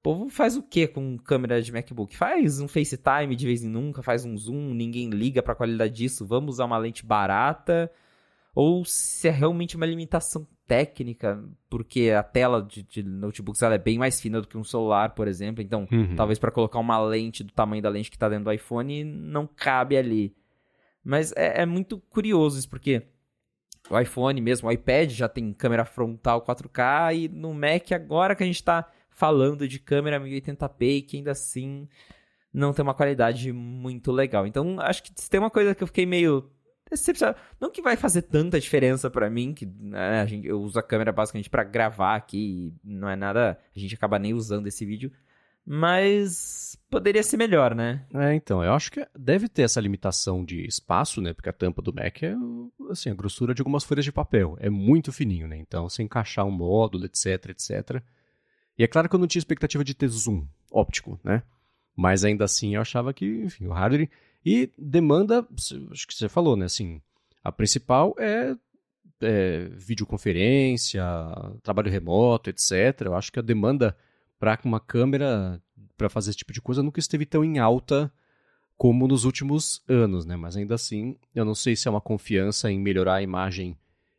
o 0.00 0.02
povo 0.02 0.28
faz 0.28 0.56
o 0.56 0.62
que 0.62 0.86
com 0.88 1.18
câmera 1.18 1.60
de 1.62 1.72
MacBook? 1.72 2.16
Faz 2.16 2.60
um 2.60 2.68
FaceTime 2.68 3.36
de 3.36 3.46
vez 3.46 3.62
em 3.62 3.68
nunca, 3.68 4.02
faz 4.02 4.24
um 4.24 4.36
zoom, 4.36 4.74
ninguém 4.74 5.10
liga 5.10 5.42
para 5.42 5.52
a 5.52 5.56
qualidade 5.56 5.94
disso, 5.94 6.26
vamos 6.26 6.56
usar 6.56 6.64
uma 6.64 6.78
lente 6.78 7.04
barata?" 7.04 7.90
Ou 8.54 8.86
se 8.86 9.28
é 9.28 9.30
realmente 9.30 9.76
uma 9.76 9.84
limitação 9.84 10.46
técnica, 10.66 11.42
porque 11.70 12.10
a 12.10 12.22
tela 12.22 12.62
de, 12.62 12.82
de 12.82 13.02
notebooks 13.02 13.62
é 13.62 13.78
bem 13.78 13.98
mais 13.98 14.20
fina 14.20 14.40
do 14.40 14.48
que 14.48 14.58
um 14.58 14.64
celular, 14.64 15.14
por 15.14 15.28
exemplo. 15.28 15.62
Então, 15.62 15.86
uhum. 15.92 16.16
talvez 16.16 16.38
para 16.38 16.50
colocar 16.50 16.78
uma 16.78 16.98
lente 16.98 17.44
do 17.44 17.52
tamanho 17.52 17.82
da 17.82 17.88
lente 17.88 18.10
que 18.10 18.16
está 18.16 18.28
dentro 18.28 18.46
do 18.46 18.52
iPhone 18.52 19.04
não 19.04 19.46
cabe 19.46 19.96
ali. 19.96 20.34
Mas 21.04 21.32
é, 21.36 21.62
é 21.62 21.66
muito 21.66 21.98
curioso 22.10 22.58
isso, 22.58 22.68
porque 22.68 23.02
o 23.90 23.98
iPhone 23.98 24.40
mesmo, 24.40 24.68
o 24.68 24.72
iPad 24.72 25.10
já 25.10 25.28
tem 25.28 25.52
câmera 25.52 25.84
frontal 25.84 26.44
4K 26.44 27.16
e 27.16 27.28
no 27.28 27.54
Mac 27.54 27.92
agora 27.92 28.34
que 28.34 28.42
a 28.42 28.46
gente 28.46 28.56
está 28.56 28.90
falando 29.10 29.66
de 29.66 29.78
câmera 29.78 30.20
1080p 30.20 31.06
que 31.06 31.16
ainda 31.16 31.32
assim 31.32 31.88
não 32.52 32.72
tem 32.72 32.82
uma 32.82 32.94
qualidade 32.94 33.52
muito 33.52 34.10
legal. 34.10 34.46
Então 34.46 34.80
acho 34.80 35.02
que 35.02 35.12
se 35.14 35.28
tem 35.28 35.38
uma 35.38 35.50
coisa 35.50 35.74
que 35.74 35.82
eu 35.82 35.86
fiquei 35.86 36.06
meio 36.06 36.50
decepcionado, 36.90 37.38
não 37.60 37.70
que 37.70 37.82
vai 37.82 37.96
fazer 37.96 38.22
tanta 38.22 38.60
diferença 38.60 39.10
para 39.10 39.28
mim, 39.28 39.52
que 39.52 39.66
né, 39.66 40.20
a 40.20 40.26
gente, 40.26 40.46
eu 40.46 40.60
uso 40.60 40.78
a 40.78 40.82
câmera 40.82 41.12
basicamente 41.12 41.50
para 41.50 41.64
gravar 41.64 42.14
aqui, 42.14 42.72
não 42.82 43.08
é 43.08 43.16
nada, 43.16 43.58
a 43.74 43.78
gente 43.78 43.94
acaba 43.94 44.18
nem 44.18 44.32
usando 44.32 44.66
esse 44.68 44.84
vídeo, 44.86 45.10
mas 45.66 46.78
poderia 46.88 47.22
ser 47.22 47.36
melhor, 47.36 47.74
né? 47.74 48.06
É, 48.14 48.34
então, 48.34 48.62
eu 48.62 48.72
acho 48.72 48.92
que 48.92 49.04
deve 49.18 49.48
ter 49.48 49.62
essa 49.62 49.80
limitação 49.80 50.44
de 50.44 50.64
espaço, 50.64 51.20
né? 51.20 51.32
Porque 51.32 51.48
a 51.48 51.52
tampa 51.52 51.82
do 51.82 51.92
Mac 51.92 52.22
é, 52.22 52.36
assim, 52.88 53.10
a 53.10 53.14
grossura 53.14 53.52
de 53.52 53.60
algumas 53.60 53.82
folhas 53.82 54.04
de 54.04 54.12
papel. 54.12 54.56
É 54.60 54.70
muito 54.70 55.12
fininho, 55.12 55.48
né? 55.48 55.56
Então, 55.56 55.88
se 55.88 56.02
encaixar 56.02 56.46
um 56.46 56.52
módulo, 56.52 57.04
etc, 57.06 57.50
etc. 57.50 58.00
E 58.78 58.84
é 58.84 58.86
claro 58.86 59.08
que 59.08 59.14
eu 59.16 59.18
não 59.18 59.26
tinha 59.26 59.40
expectativa 59.40 59.82
de 59.82 59.94
ter 59.94 60.06
zoom 60.08 60.46
óptico, 60.70 61.18
né? 61.24 61.42
Mas 61.96 62.24
ainda 62.24 62.44
assim 62.44 62.76
eu 62.76 62.80
achava 62.80 63.12
que, 63.12 63.26
enfim, 63.26 63.66
o 63.66 63.72
hardware... 63.72 64.08
E 64.48 64.70
demanda, 64.78 65.44
acho 65.90 66.06
que 66.06 66.14
você 66.14 66.28
falou, 66.28 66.56
né? 66.56 66.66
Assim, 66.66 67.02
a 67.42 67.50
principal 67.50 68.14
é, 68.16 68.54
é 69.20 69.68
videoconferência, 69.72 71.02
trabalho 71.64 71.90
remoto, 71.90 72.48
etc. 72.48 73.00
Eu 73.06 73.16
acho 73.16 73.32
que 73.32 73.40
a 73.40 73.42
demanda 73.42 73.96
para 74.38 74.58
uma 74.64 74.80
câmera 74.80 75.60
para 75.96 76.08
fazer 76.08 76.30
esse 76.30 76.38
tipo 76.38 76.52
de 76.52 76.60
coisa 76.60 76.82
nunca 76.82 77.00
esteve 77.00 77.24
tão 77.24 77.44
em 77.44 77.58
alta 77.58 78.12
como 78.76 79.08
nos 79.08 79.24
últimos 79.24 79.82
anos, 79.88 80.26
né? 80.26 80.36
Mas 80.36 80.56
ainda 80.56 80.74
assim, 80.74 81.16
eu 81.34 81.44
não 81.44 81.54
sei 81.54 81.74
se 81.74 81.88
é 81.88 81.90
uma 81.90 82.00
confiança 82.00 82.70
em 82.70 82.78
melhorar 82.78 83.14
a 83.14 83.22
imagem 83.22 83.76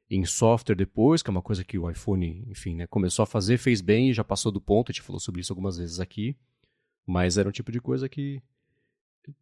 em 0.09 0.25
software 0.25 0.75
depois, 0.75 1.21
que 1.21 1.29
é 1.29 1.31
uma 1.31 1.41
coisa 1.41 1.63
que 1.63 1.77
o 1.77 1.89
iPhone, 1.89 2.45
enfim, 2.47 2.75
né, 2.75 2.87
começou 2.87 3.23
a 3.23 3.27
fazer, 3.27 3.57
fez 3.57 3.81
bem 3.81 4.09
e 4.09 4.13
já 4.13 4.23
passou 4.23 4.51
do 4.51 4.61
ponto, 4.61 4.89
a 4.89 4.93
gente 4.93 5.01
falou 5.01 5.19
sobre 5.19 5.41
isso 5.41 5.51
algumas 5.51 5.77
vezes 5.77 5.99
aqui. 5.99 6.35
Mas 7.05 7.37
era 7.37 7.47
um 7.47 7.51
tipo 7.51 7.71
de 7.71 7.79
coisa 7.79 8.09
que 8.09 8.41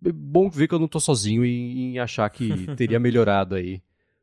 é 0.04 0.12
bom 0.12 0.50
ver 0.50 0.68
que 0.68 0.74
eu 0.74 0.80
não 0.80 0.88
estou 0.88 1.02
sozinho 1.02 1.46
em, 1.46 1.94
em 1.94 2.00
achar 2.00 2.30
que 2.30 2.76
teria 2.76 3.00
melhorado 3.00 3.56
aí 3.56 3.82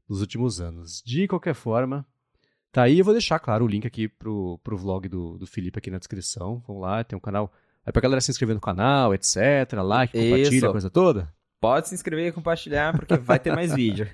nos 0.08 0.20
últimos 0.20 0.60
anos. 0.60 1.02
De 1.04 1.26
qualquer 1.28 1.54
forma, 1.54 2.06
Tá 2.72 2.84
aí, 2.84 2.98
eu 2.98 3.04
vou 3.04 3.12
deixar, 3.12 3.38
claro, 3.38 3.66
o 3.66 3.68
link 3.68 3.86
aqui 3.86 4.08
pro, 4.08 4.58
pro 4.64 4.78
vlog 4.78 5.06
do, 5.06 5.36
do 5.36 5.46
Felipe 5.46 5.78
aqui 5.78 5.90
na 5.90 5.98
descrição. 5.98 6.62
Vamos 6.66 6.80
lá, 6.80 7.04
tem 7.04 7.14
um 7.14 7.20
canal. 7.20 7.52
É 7.84 7.92
pra 7.92 8.00
galera 8.00 8.20
se 8.20 8.30
inscrever 8.30 8.54
no 8.54 8.62
canal, 8.62 9.12
etc. 9.12 9.36
Like, 9.84 10.18
compartilha, 10.18 10.56
Isso. 10.56 10.72
coisa 10.72 10.88
toda. 10.88 11.30
Pode 11.60 11.88
se 11.88 11.94
inscrever 11.94 12.28
e 12.28 12.32
compartilhar, 12.32 12.96
porque 12.96 13.14
vai 13.18 13.38
ter 13.38 13.54
mais 13.54 13.72
vídeo. 13.76 14.08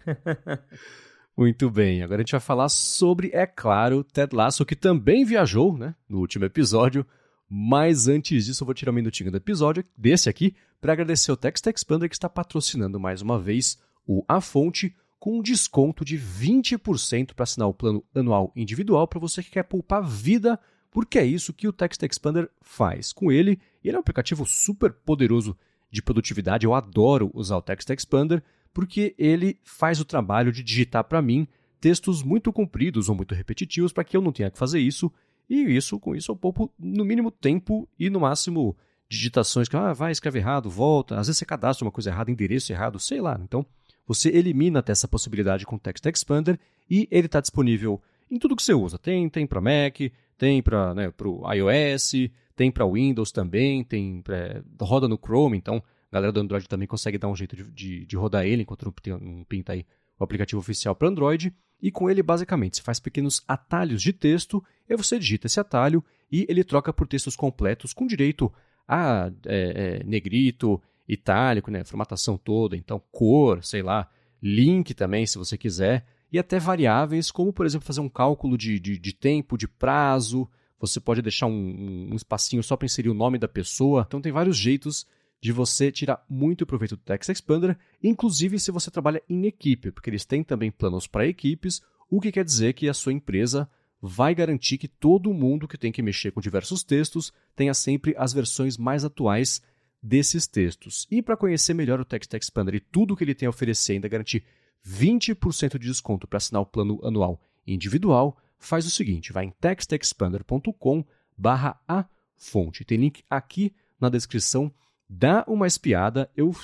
Muito 1.36 1.70
bem, 1.70 2.02
agora 2.02 2.20
a 2.20 2.22
gente 2.22 2.32
vai 2.32 2.40
falar 2.40 2.68
sobre, 2.68 3.30
é 3.32 3.46
claro, 3.46 4.02
Ted 4.02 4.34
Lasso, 4.34 4.66
que 4.66 4.74
também 4.74 5.24
viajou, 5.24 5.78
né, 5.78 5.94
no 6.08 6.18
último 6.18 6.44
episódio. 6.44 7.06
Mas 7.48 8.08
antes 8.08 8.44
disso, 8.44 8.64
eu 8.64 8.66
vou 8.66 8.74
tirar 8.74 8.90
um 8.90 8.94
minutinho 8.94 9.30
do 9.30 9.36
episódio, 9.36 9.84
desse 9.96 10.28
aqui, 10.28 10.56
para 10.80 10.92
agradecer 10.92 11.30
o 11.30 11.36
Text 11.36 11.64
Expander 11.64 12.08
que 12.08 12.16
está 12.16 12.28
patrocinando 12.28 12.98
mais 12.98 13.22
uma 13.22 13.38
vez 13.38 13.78
o 14.04 14.24
A 14.26 14.40
Fonte, 14.40 14.94
com 15.18 15.38
um 15.38 15.42
desconto 15.42 16.04
de 16.04 16.18
20% 16.18 17.34
para 17.34 17.42
assinar 17.42 17.68
o 17.68 17.74
plano 17.74 18.04
anual 18.14 18.52
individual 18.54 19.06
para 19.08 19.18
você 19.18 19.42
que 19.42 19.50
quer 19.50 19.64
poupar 19.64 20.02
vida, 20.02 20.58
porque 20.90 21.18
é 21.18 21.24
isso 21.24 21.52
que 21.52 21.66
o 21.66 21.72
Text 21.72 22.02
Expander 22.02 22.48
faz. 22.60 23.12
Com 23.12 23.30
ele, 23.32 23.60
ele 23.82 23.96
é 23.96 23.98
um 23.98 24.00
aplicativo 24.00 24.46
super 24.46 24.92
poderoso 24.92 25.56
de 25.90 26.02
produtividade. 26.02 26.66
Eu 26.66 26.74
adoro 26.74 27.30
usar 27.34 27.56
o 27.56 27.62
Text 27.62 27.90
Expander 27.90 28.42
porque 28.72 29.14
ele 29.18 29.58
faz 29.64 30.00
o 30.00 30.04
trabalho 30.04 30.52
de 30.52 30.62
digitar 30.62 31.04
para 31.04 31.22
mim 31.22 31.48
textos 31.80 32.22
muito 32.22 32.52
compridos 32.52 33.08
ou 33.08 33.14
muito 33.14 33.34
repetitivos 33.34 33.92
para 33.92 34.04
que 34.04 34.16
eu 34.16 34.22
não 34.22 34.32
tenha 34.32 34.50
que 34.50 34.58
fazer 34.58 34.80
isso. 34.80 35.12
E 35.48 35.62
isso, 35.76 35.98
com 35.98 36.14
isso, 36.14 36.30
eu 36.30 36.36
poupo 36.36 36.72
no 36.78 37.04
mínimo 37.04 37.30
tempo 37.30 37.88
e 37.98 38.10
no 38.10 38.20
máximo 38.20 38.76
digitações 39.08 39.68
que 39.68 39.76
ah, 39.76 39.92
vai, 39.92 40.12
escreve 40.12 40.38
errado, 40.38 40.68
volta. 40.68 41.18
Às 41.18 41.26
vezes 41.26 41.38
você 41.38 41.46
cadastra 41.46 41.84
uma 41.84 41.90
coisa 41.90 42.10
errada, 42.10 42.30
endereço 42.30 42.72
errado, 42.72 43.00
sei 43.00 43.20
lá. 43.20 43.40
Então, 43.42 43.64
você 44.08 44.30
elimina 44.30 44.78
até 44.78 44.90
essa 44.90 45.06
possibilidade 45.06 45.66
com 45.66 45.76
o 45.76 45.78
Text 45.78 46.04
Expander 46.06 46.58
e 46.90 47.06
ele 47.10 47.26
está 47.26 47.40
disponível 47.40 48.00
em 48.30 48.38
tudo 48.38 48.56
que 48.56 48.62
você 48.62 48.72
usa. 48.72 48.98
Tem, 48.98 49.28
tem 49.28 49.46
para 49.46 49.60
Mac, 49.60 49.98
tem 50.38 50.62
para 50.62 50.94
né, 50.94 51.12
o 51.22 51.52
iOS, 51.52 52.12
tem 52.56 52.70
para 52.70 52.86
Windows 52.86 53.30
também, 53.30 53.84
tem 53.84 54.22
pra, 54.22 54.62
roda 54.80 55.06
no 55.06 55.18
Chrome, 55.18 55.58
então 55.58 55.82
a 56.10 56.14
galera 56.14 56.32
do 56.32 56.40
Android 56.40 56.66
também 56.66 56.88
consegue 56.88 57.18
dar 57.18 57.28
um 57.28 57.36
jeito 57.36 57.54
de, 57.54 57.64
de, 57.70 58.06
de 58.06 58.16
rodar 58.16 58.46
ele 58.46 58.62
enquanto 58.62 58.92
não, 59.06 59.18
não 59.18 59.44
pinta 59.44 59.74
aí 59.74 59.84
o 60.18 60.24
aplicativo 60.24 60.60
oficial 60.60 60.94
para 60.96 61.08
Android. 61.08 61.54
E 61.80 61.92
com 61.92 62.10
ele, 62.10 62.22
basicamente, 62.22 62.78
você 62.78 62.82
faz 62.82 62.98
pequenos 62.98 63.44
atalhos 63.46 64.02
de 64.02 64.12
texto, 64.12 64.64
e 64.88 64.96
você 64.96 65.18
digita 65.18 65.46
esse 65.46 65.60
atalho 65.60 66.02
e 66.32 66.46
ele 66.48 66.64
troca 66.64 66.92
por 66.92 67.06
textos 67.06 67.36
completos 67.36 67.92
com 67.92 68.06
direito 68.06 68.52
a 68.86 69.30
é, 69.46 70.00
é, 70.00 70.04
negrito, 70.04 70.82
itálico, 71.08 71.70
né, 71.70 71.82
formatação 71.84 72.36
toda, 72.36 72.76
então 72.76 73.02
cor, 73.10 73.64
sei 73.64 73.82
lá, 73.82 74.08
link 74.42 74.94
também, 74.94 75.26
se 75.26 75.38
você 75.38 75.56
quiser, 75.56 76.04
e 76.30 76.38
até 76.38 76.58
variáveis, 76.58 77.30
como, 77.30 77.52
por 77.52 77.64
exemplo, 77.64 77.86
fazer 77.86 78.00
um 78.00 78.08
cálculo 78.08 78.58
de, 78.58 78.78
de, 78.78 78.98
de 78.98 79.12
tempo, 79.14 79.56
de 79.56 79.66
prazo, 79.66 80.48
você 80.78 81.00
pode 81.00 81.22
deixar 81.22 81.46
um, 81.46 82.08
um 82.12 82.14
espacinho 82.14 82.62
só 82.62 82.76
para 82.76 82.86
inserir 82.86 83.08
o 83.08 83.14
nome 83.14 83.38
da 83.38 83.48
pessoa, 83.48 84.04
então 84.06 84.20
tem 84.20 84.30
vários 84.30 84.56
jeitos 84.56 85.06
de 85.40 85.52
você 85.52 85.90
tirar 85.90 86.24
muito 86.28 86.66
proveito 86.66 86.96
do 86.96 87.02
Text 87.02 87.30
Expander, 87.30 87.78
inclusive 88.02 88.58
se 88.58 88.70
você 88.70 88.90
trabalha 88.90 89.22
em 89.28 89.46
equipe, 89.46 89.90
porque 89.90 90.10
eles 90.10 90.24
têm 90.24 90.42
também 90.42 90.70
planos 90.70 91.06
para 91.06 91.26
equipes, 91.26 91.80
o 92.10 92.20
que 92.20 92.32
quer 92.32 92.44
dizer 92.44 92.74
que 92.74 92.88
a 92.88 92.94
sua 92.94 93.12
empresa 93.12 93.68
vai 94.00 94.34
garantir 94.34 94.78
que 94.78 94.88
todo 94.88 95.34
mundo 95.34 95.66
que 95.66 95.78
tem 95.78 95.90
que 95.90 96.02
mexer 96.02 96.30
com 96.30 96.40
diversos 96.40 96.82
textos 96.82 97.32
tenha 97.54 97.74
sempre 97.74 98.14
as 98.16 98.32
versões 98.32 98.76
mais 98.76 99.04
atuais 99.04 99.62
desses 100.02 100.46
textos. 100.46 101.06
E 101.10 101.20
para 101.22 101.36
conhecer 101.36 101.74
melhor 101.74 102.00
o 102.00 102.04
Text 102.04 102.32
Expander 102.34 102.74
e 102.74 102.80
tudo 102.80 103.16
que 103.16 103.24
ele 103.24 103.34
tem 103.34 103.46
a 103.46 103.50
oferecer, 103.50 103.94
ainda 103.94 104.08
garantir 104.08 104.44
20% 104.86 105.78
de 105.78 105.86
desconto 105.86 106.26
para 106.26 106.36
assinar 106.36 106.62
o 106.62 106.66
plano 106.66 107.00
anual 107.04 107.40
individual, 107.66 108.36
faz 108.58 108.86
o 108.86 108.90
seguinte, 108.90 109.32
vai 109.32 109.44
em 109.44 109.50
textexpander.com 109.60 111.04
barra 111.36 111.80
a 111.86 112.04
fonte. 112.36 112.84
Tem 112.84 112.98
link 112.98 113.22
aqui 113.28 113.74
na 114.00 114.08
descrição, 114.08 114.72
dá 115.08 115.44
uma 115.46 115.66
espiada. 115.66 116.30
Eu, 116.36 116.54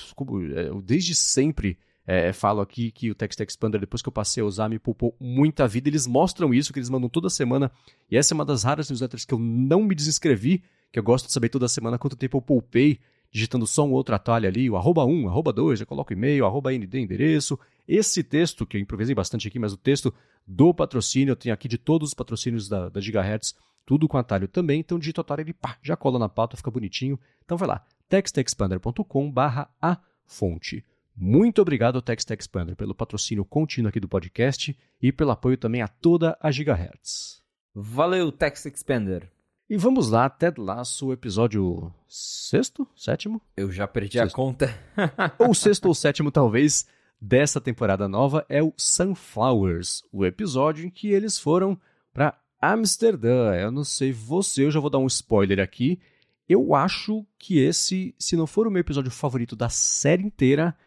eu 0.55 0.81
desde 0.81 1.13
sempre 1.13 1.77
é, 2.07 2.31
falo 2.31 2.61
aqui 2.61 2.91
que 2.91 3.09
o 3.09 3.15
Text 3.15 3.39
Expander, 3.39 3.79
depois 3.79 4.01
que 4.01 4.09
eu 4.09 4.13
passei 4.13 4.43
a 4.43 4.45
usar, 4.45 4.69
me 4.69 4.77
poupou 4.77 5.15
muita 5.19 5.67
vida. 5.67 5.89
Eles 5.89 6.05
mostram 6.05 6.53
isso, 6.53 6.71
que 6.71 6.79
eles 6.79 6.89
mandam 6.89 7.09
toda 7.09 7.29
semana. 7.29 7.71
E 8.09 8.17
essa 8.17 8.33
é 8.33 8.35
uma 8.35 8.45
das 8.45 8.63
raras 8.63 8.89
newsletters 8.89 9.25
que 9.25 9.33
eu 9.33 9.39
não 9.39 9.83
me 9.83 9.95
desinscrevi, 9.95 10.63
que 10.91 10.99
eu 10.99 11.03
gosto 11.03 11.27
de 11.27 11.33
saber 11.33 11.49
toda 11.49 11.67
semana 11.67 11.97
quanto 11.97 12.15
tempo 12.15 12.37
eu 12.37 12.41
poupei, 12.41 12.99
digitando 13.35 13.67
só 13.67 13.85
um 13.85 13.91
outro 13.91 14.15
atalho 14.15 14.47
ali, 14.47 14.69
o 14.69 14.77
arroba 14.77 15.03
1, 15.03 15.27
arroba 15.27 15.51
2, 15.51 15.79
já 15.79 15.85
coloco 15.85 16.13
e-mail, 16.13 16.45
arroba 16.45 16.71
ND, 16.71 16.99
endereço. 16.99 17.59
Esse 17.85 18.23
texto, 18.23 18.65
que 18.65 18.77
eu 18.77 18.81
improvisei 18.81 19.13
bastante 19.13 19.45
aqui, 19.45 19.59
mas 19.59 19.73
o 19.73 19.77
texto 19.77 20.13
do 20.47 20.73
patrocínio, 20.73 21.33
eu 21.33 21.35
tenho 21.35 21.53
aqui 21.53 21.67
de 21.67 21.77
todos 21.77 22.07
os 22.09 22.13
patrocínios 22.13 22.69
da, 22.69 22.87
da 22.87 23.01
Gigahertz, 23.01 23.53
tudo 23.85 24.07
com 24.07 24.17
atalho 24.17 24.47
também. 24.47 24.79
Então, 24.79 24.97
digita 24.97 25.19
o 25.19 25.23
atalho, 25.23 25.41
ele 25.41 25.51
pá, 25.51 25.77
já 25.83 25.97
cola 25.97 26.17
na 26.17 26.29
pauta, 26.29 26.55
fica 26.55 26.71
bonitinho. 26.71 27.19
Então, 27.43 27.57
vai 27.57 27.67
lá, 27.67 27.85
textexpander.com 28.07 29.29
barra 29.29 29.69
a 29.81 29.97
fonte. 30.25 30.81
Muito 31.13 31.61
obrigado 31.61 31.97
ao 31.97 32.01
Text 32.01 32.31
Expander 32.31 32.75
pelo 32.77 32.95
patrocínio 32.95 33.43
contínuo 33.43 33.89
aqui 33.89 33.99
do 33.99 34.07
podcast 34.07 34.77
e 35.01 35.11
pelo 35.11 35.31
apoio 35.31 35.57
também 35.57 35.81
a 35.81 35.89
toda 35.89 36.37
a 36.39 36.51
Gigahertz. 36.51 37.43
Valeu, 37.73 38.31
Text 38.31 38.65
Expander. 38.65 39.34
E 39.67 39.77
vamos 39.77 40.11
lá, 40.11 40.29
Ted 40.29 40.61
Lasso, 40.61 41.11
episódio 41.11 41.91
sexto? 42.07 42.87
Sétimo? 42.95 43.41
Eu 43.57 43.71
já 43.71 43.87
perdi 43.87 44.19
sexto. 44.19 44.31
a 44.31 44.35
conta. 44.35 44.79
ou 45.39 45.55
sexto 45.55 45.87
ou 45.87 45.95
sétimo, 45.95 46.31
talvez, 46.31 46.85
dessa 47.19 47.59
temporada 47.59 48.07
nova 48.07 48.45
é 48.47 48.61
o 48.61 48.71
Sunflowers, 48.77 50.03
o 50.11 50.23
episódio 50.23 50.85
em 50.85 50.89
que 50.91 51.07
eles 51.07 51.39
foram 51.39 51.79
para 52.13 52.39
Amsterdã. 52.61 53.55
Eu 53.55 53.71
não 53.71 53.83
sei 53.83 54.11
você, 54.11 54.65
eu 54.65 54.71
já 54.71 54.79
vou 54.79 54.91
dar 54.91 54.99
um 54.99 55.07
spoiler 55.07 55.59
aqui. 55.59 55.99
Eu 56.47 56.75
acho 56.75 57.25
que 57.39 57.57
esse, 57.57 58.13
se 58.19 58.35
não 58.35 58.45
for 58.45 58.67
o 58.67 58.71
meu 58.71 58.81
episódio 58.81 59.09
favorito 59.09 59.55
da 59.55 59.67
série 59.67 60.21
inteira, 60.21 60.77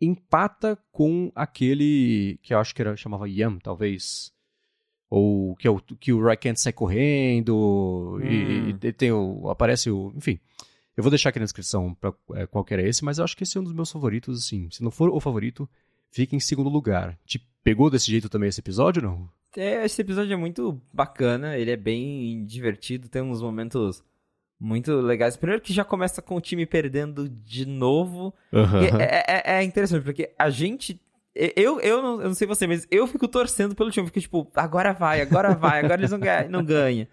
empata 0.00 0.78
com 0.90 1.30
aquele 1.34 2.38
que 2.42 2.54
eu 2.54 2.58
acho 2.58 2.74
que 2.74 2.80
era, 2.80 2.96
chamava 2.96 3.28
Yam, 3.28 3.58
talvez. 3.58 4.32
Ou 5.08 5.54
que, 5.56 5.68
é 5.68 5.70
o, 5.70 5.78
que 5.78 6.12
o 6.12 6.20
Roy 6.20 6.36
Kent 6.36 6.56
sai 6.56 6.72
correndo 6.72 8.18
hum. 8.20 8.26
e, 8.26 8.76
e, 8.82 8.92
tem 8.92 9.12
o, 9.12 9.48
aparece 9.48 9.90
o... 9.90 10.12
Enfim, 10.16 10.38
eu 10.96 11.02
vou 11.02 11.10
deixar 11.10 11.28
aqui 11.28 11.38
na 11.38 11.44
descrição 11.44 11.94
pra, 11.94 12.12
é, 12.34 12.46
qual 12.46 12.64
que 12.64 12.74
era 12.74 12.86
esse, 12.86 13.04
mas 13.04 13.18
eu 13.18 13.24
acho 13.24 13.36
que 13.36 13.44
esse 13.44 13.56
é 13.56 13.60
um 13.60 13.64
dos 13.64 13.72
meus 13.72 13.90
favoritos, 13.90 14.44
assim. 14.44 14.68
Se 14.70 14.82
não 14.82 14.90
for 14.90 15.10
o 15.10 15.20
favorito, 15.20 15.68
fica 16.10 16.34
em 16.34 16.40
segundo 16.40 16.70
lugar. 16.70 17.18
Te 17.24 17.38
pegou 17.62 17.90
desse 17.90 18.10
jeito 18.10 18.28
também 18.28 18.48
esse 18.48 18.60
episódio, 18.60 19.02
não? 19.02 19.28
É, 19.56 19.84
esse 19.84 20.00
episódio 20.00 20.32
é 20.32 20.36
muito 20.36 20.80
bacana, 20.92 21.56
ele 21.56 21.70
é 21.70 21.76
bem 21.76 22.44
divertido, 22.44 23.08
tem 23.08 23.22
uns 23.22 23.42
momentos 23.42 24.02
muito 24.58 24.92
legais. 25.00 25.36
Primeiro 25.36 25.62
que 25.62 25.72
já 25.72 25.84
começa 25.84 26.20
com 26.20 26.36
o 26.36 26.40
time 26.40 26.66
perdendo 26.66 27.28
de 27.28 27.66
novo. 27.66 28.34
Uhum. 28.52 29.00
É, 29.00 29.24
é, 29.26 29.58
é, 29.58 29.62
interessante, 29.62 30.04
porque 30.04 30.32
a 30.38 30.50
gente. 30.50 31.00
Eu, 31.54 31.80
eu, 31.80 32.02
não, 32.02 32.20
eu 32.20 32.28
não 32.28 32.34
sei 32.34 32.46
você, 32.46 32.66
mas 32.66 32.86
eu 32.90 33.06
fico 33.06 33.28
torcendo 33.28 33.74
pelo 33.74 33.90
time. 33.90 34.06
Fico 34.06 34.20
tipo, 34.20 34.50
agora 34.54 34.92
vai, 34.92 35.20
agora 35.20 35.54
vai, 35.54 35.80
agora 35.84 36.00
eles 36.00 36.10
não 36.10 36.18
ganham. 36.18 36.48
Não 36.48 36.64
ganha. 36.64 37.08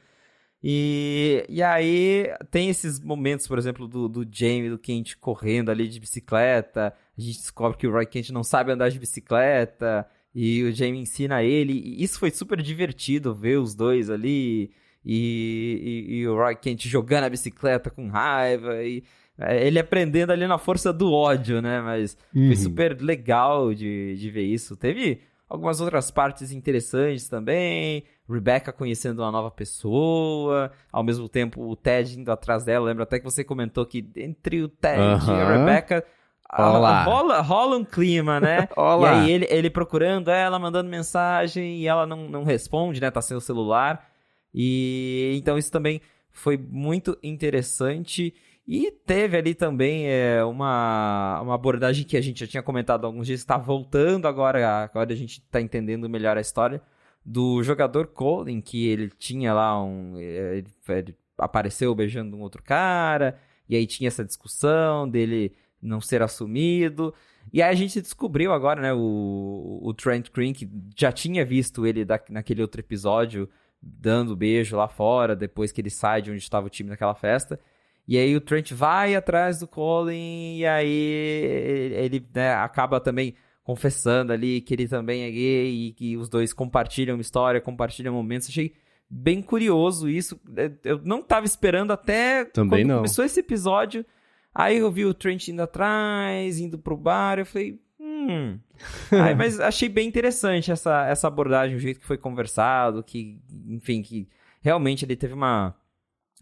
E, 0.64 1.46
e 1.50 1.62
aí 1.62 2.34
tem 2.50 2.70
esses 2.70 3.00
momentos, 3.02 3.46
por 3.48 3.58
exemplo, 3.58 3.86
do, 3.86 4.08
do 4.08 4.26
Jamie, 4.32 4.70
do 4.70 4.80
Kent 4.80 5.16
correndo 5.20 5.70
ali 5.70 5.90
de 5.90 6.00
bicicleta. 6.00 6.94
A 7.18 7.22
gente 7.22 7.40
descobre 7.40 7.78
que 7.78 7.86
o 7.86 7.92
Roy 7.92 8.06
Kent 8.06 8.30
não 8.30 8.44
sabe 8.44 8.72
andar 8.72 8.90
de 8.90 8.98
bicicleta. 8.98 10.08
E 10.34 10.64
o 10.64 10.72
Jamie 10.72 11.02
ensina 11.02 11.44
ele. 11.44 11.74
E 11.74 12.02
isso 12.04 12.18
foi 12.18 12.32
super 12.32 12.62
divertido 12.62 13.36
ver 13.36 13.60
os 13.60 13.76
dois 13.76 14.10
ali 14.10 14.72
e, 15.06 16.06
e, 16.10 16.16
e 16.16 16.28
o 16.28 16.36
Roy 16.36 16.56
Kent 16.56 16.88
jogando 16.88 17.26
a 17.26 17.30
bicicleta 17.30 17.90
com 17.90 18.08
raiva 18.08 18.84
e 18.84 19.04
ele 19.40 19.80
aprendendo 19.80 20.32
ali 20.32 20.48
na 20.48 20.58
força 20.58 20.94
do 20.94 21.12
ódio, 21.12 21.62
né? 21.62 21.82
Mas 21.82 22.18
uhum. 22.36 22.48
foi 22.48 22.56
super 22.56 23.02
legal 23.02 23.74
de, 23.74 24.16
de 24.16 24.30
ver 24.30 24.44
isso. 24.44 24.76
Teve 24.76 25.22
algumas 25.50 25.82
outras 25.82 26.12
partes 26.12 26.52
interessantes 26.52 27.28
também. 27.28 28.04
Rebecca 28.30 28.72
conhecendo 28.72 29.22
uma 29.22 29.32
nova 29.32 29.52
pessoa, 29.52 30.72
ao 30.92 31.04
mesmo 31.04 31.28
tempo 31.28 31.62
o 31.68 31.76
Ted 31.76 32.20
indo 32.20 32.32
atrás 32.32 32.64
dela. 32.64 32.86
Lembra 32.86 33.04
até 33.04 33.20
que 33.20 33.26
você 33.26 33.44
comentou 33.44 33.86
que 33.86 34.08
entre 34.16 34.62
o 34.62 34.70
Ted 34.70 35.00
uhum. 35.00 35.38
e 35.38 35.42
a 35.42 35.58
Rebecca 35.58 36.06
rola, 36.52 37.42
rola 37.42 37.78
um 37.78 37.86
clima, 37.86 38.40
né? 38.40 38.68
Olá. 38.78 39.14
E 39.14 39.16
aí 39.16 39.32
ele, 39.32 39.48
ele 39.50 39.70
procurando 39.70 40.30
ela, 40.30 40.60
mandando 40.60 40.90
mensagem 40.90 41.78
e 41.78 41.88
ela 41.88 42.06
não, 42.06 42.30
não 42.30 42.44
responde, 42.44 43.02
né? 43.02 43.10
Tá 43.10 43.22
sem 43.22 43.36
o 43.36 43.42
celular. 43.42 44.08
E 44.54 45.34
então 45.36 45.58
isso 45.58 45.72
também 45.72 46.02
foi 46.32 46.58
muito 46.58 47.18
interessante. 47.24 48.34
E 48.66 48.92
teve 48.92 49.38
ali 49.38 49.54
também 49.54 50.08
é, 50.08 50.44
uma, 50.44 51.42
uma 51.42 51.56
abordagem 51.56 52.06
que 52.06 52.16
a 52.16 52.22
gente 52.22 52.40
já 52.40 52.48
tinha 52.48 52.64
comentado 52.64 53.06
alguns 53.06 53.28
dias, 53.28 53.42
está 53.42 53.58
voltando 53.58 54.26
agora, 54.26 54.84
agora 54.84 55.12
a 55.12 55.16
gente 55.16 55.40
está 55.40 55.60
entendendo 55.60 56.10
melhor 56.10 56.38
a 56.38 56.42
história, 56.42 56.82
do 57.26 57.62
jogador 57.62 58.08
Colin, 58.08 58.62
que 58.62 58.88
ele 58.88 59.10
tinha 59.10 59.54
lá 59.54 59.82
um. 59.84 60.18
É, 60.18 60.58
ele, 60.58 60.68
ele 60.90 61.18
apareceu 61.38 61.94
beijando 61.94 62.38
um 62.38 62.42
outro 62.42 62.64
cara, 62.64 63.38
e 63.68 63.76
aí 63.76 63.86
tinha 63.86 64.08
essa 64.08 64.24
discussão 64.24 65.10
dele 65.10 65.54
não 65.82 66.00
ser 66.00 66.22
assumido. 66.22 67.14
E 67.52 67.62
aí 67.62 67.70
a 67.70 67.76
gente 67.76 68.02
descobriu 68.02 68.54
agora, 68.54 68.82
né, 68.82 68.94
o, 68.94 69.80
o 69.82 69.94
Trent 69.94 70.32
Green, 70.32 70.54
que 70.54 70.70
já 70.96 71.12
tinha 71.12 71.44
visto 71.46 71.86
ele 71.86 72.06
da, 72.06 72.20
naquele 72.30 72.62
outro 72.62 72.80
episódio 72.80 73.50
dando 73.82 74.36
beijo 74.36 74.78
lá 74.78 74.88
fora, 74.88 75.36
depois 75.36 75.72
que 75.72 75.82
ele 75.82 75.90
sai 75.90 76.22
de 76.22 76.32
onde 76.32 76.42
estava 76.42 76.68
o 76.68 76.70
time 76.70 76.90
naquela 76.90 77.14
festa. 77.14 77.60
E 78.08 78.18
aí 78.18 78.36
o 78.36 78.42
Trent 78.42 78.72
vai 78.74 79.16
atrás 79.16 79.60
do 79.60 79.68
Colin 79.68 80.58
e 80.58 80.66
aí 80.66 81.94
ele 81.96 82.26
né, 82.34 82.54
acaba 82.54 83.00
também 83.00 83.34
confessando 83.64 84.34
ali 84.34 84.60
que 84.60 84.74
ele 84.74 84.88
também 84.88 85.24
é 85.24 85.32
gay 85.32 85.88
e 85.88 85.94
que 85.94 86.18
os 86.18 86.28
dois 86.28 86.52
compartilham 86.52 87.20
história, 87.20 87.62
compartilham 87.62 88.14
momentos. 88.14 88.50
Achei 88.50 88.74
bem 89.10 89.42
curioso 89.42 90.10
isso. 90.10 90.40
Eu 90.84 91.00
não 91.04 91.20
estava 91.20 91.46
esperando 91.46 91.92
até 91.92 92.46
também 92.46 92.82
quando 92.82 92.88
não. 92.88 92.96
começou 92.98 93.24
esse 93.24 93.40
episódio. 93.40 94.06
Aí 94.54 94.78
eu 94.78 94.92
vi 94.92 95.06
o 95.06 95.14
Trent 95.14 95.48
indo 95.48 95.62
atrás, 95.62 96.60
indo 96.60 96.78
pro 96.78 96.98
bar, 96.98 97.40
eu 97.40 97.46
falei, 97.46 97.80
hum. 98.00 98.60
Aí, 99.12 99.34
mas 99.34 99.60
achei 99.60 99.90
bem 99.90 100.08
interessante 100.08 100.72
essa, 100.72 101.08
essa 101.08 101.28
abordagem, 101.28 101.76
o 101.76 101.80
jeito 101.80 102.00
que 102.00 102.06
foi 102.06 102.18
conversado, 102.18 103.02
que, 103.02 103.40
enfim, 103.68 104.02
que 104.02 104.28
realmente 104.62 105.06
ele 105.06 105.16
teve 105.16 105.34
uma, 105.34 105.76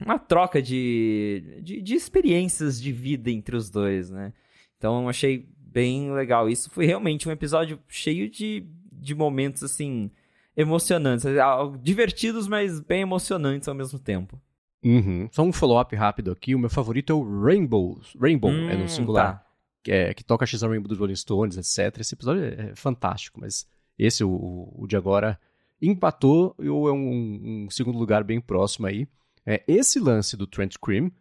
uma 0.03 0.19
troca 0.19 0.61
de, 0.61 1.59
de, 1.61 1.81
de 1.81 1.95
experiências 1.95 2.81
de 2.81 2.91
vida 2.91 3.29
entre 3.29 3.55
os 3.55 3.69
dois, 3.69 4.09
né? 4.09 4.33
Então 4.77 5.07
achei 5.07 5.47
bem 5.57 6.11
legal. 6.11 6.49
Isso 6.49 6.69
foi 6.69 6.85
realmente 6.85 7.27
um 7.27 7.31
episódio 7.31 7.79
cheio 7.87 8.29
de, 8.29 8.65
de 8.91 9.15
momentos, 9.15 9.63
assim, 9.63 10.11
emocionantes. 10.55 11.25
Divertidos, 11.81 12.47
mas 12.47 12.79
bem 12.79 13.01
emocionantes 13.01 13.67
ao 13.67 13.75
mesmo 13.75 13.99
tempo. 13.99 14.39
Uhum. 14.83 15.29
Só 15.31 15.43
um 15.43 15.53
follow-up 15.53 15.95
rápido 15.95 16.31
aqui. 16.31 16.55
O 16.55 16.59
meu 16.59 16.69
favorito 16.69 17.13
é 17.13 17.15
o 17.15 17.43
Rainbow. 17.43 17.99
Rainbow, 18.19 18.51
hum, 18.51 18.69
é 18.69 18.75
no 18.75 18.85
hum, 18.85 18.87
singular. 18.87 19.37
Tá. 19.37 19.45
Que, 19.83 19.91
é, 19.91 20.13
que 20.13 20.23
toca 20.23 20.45
X 20.45 20.61
Rainbow 20.61 20.87
dos 20.87 20.97
Rolling 20.97 21.15
Stones, 21.15 21.57
etc. 21.57 21.99
Esse 21.99 22.13
episódio 22.13 22.43
é, 22.43 22.71
é 22.71 22.75
fantástico, 22.75 23.39
mas 23.39 23.67
esse, 23.97 24.23
o, 24.23 24.71
o 24.75 24.85
de 24.87 24.95
agora, 24.95 25.39
empatou 25.81 26.55
ou 26.59 26.87
é 26.87 26.91
um, 26.91 27.65
um, 27.65 27.69
segundo 27.69 27.97
lugar 27.97 28.23
bem 28.23 28.39
próximo 28.39 28.87
aí. 28.87 29.07
É, 29.45 29.63
esse 29.67 29.99
lance 29.99 30.37
do 30.37 30.45
Trent 30.45 30.75
Cream, 30.81 31.11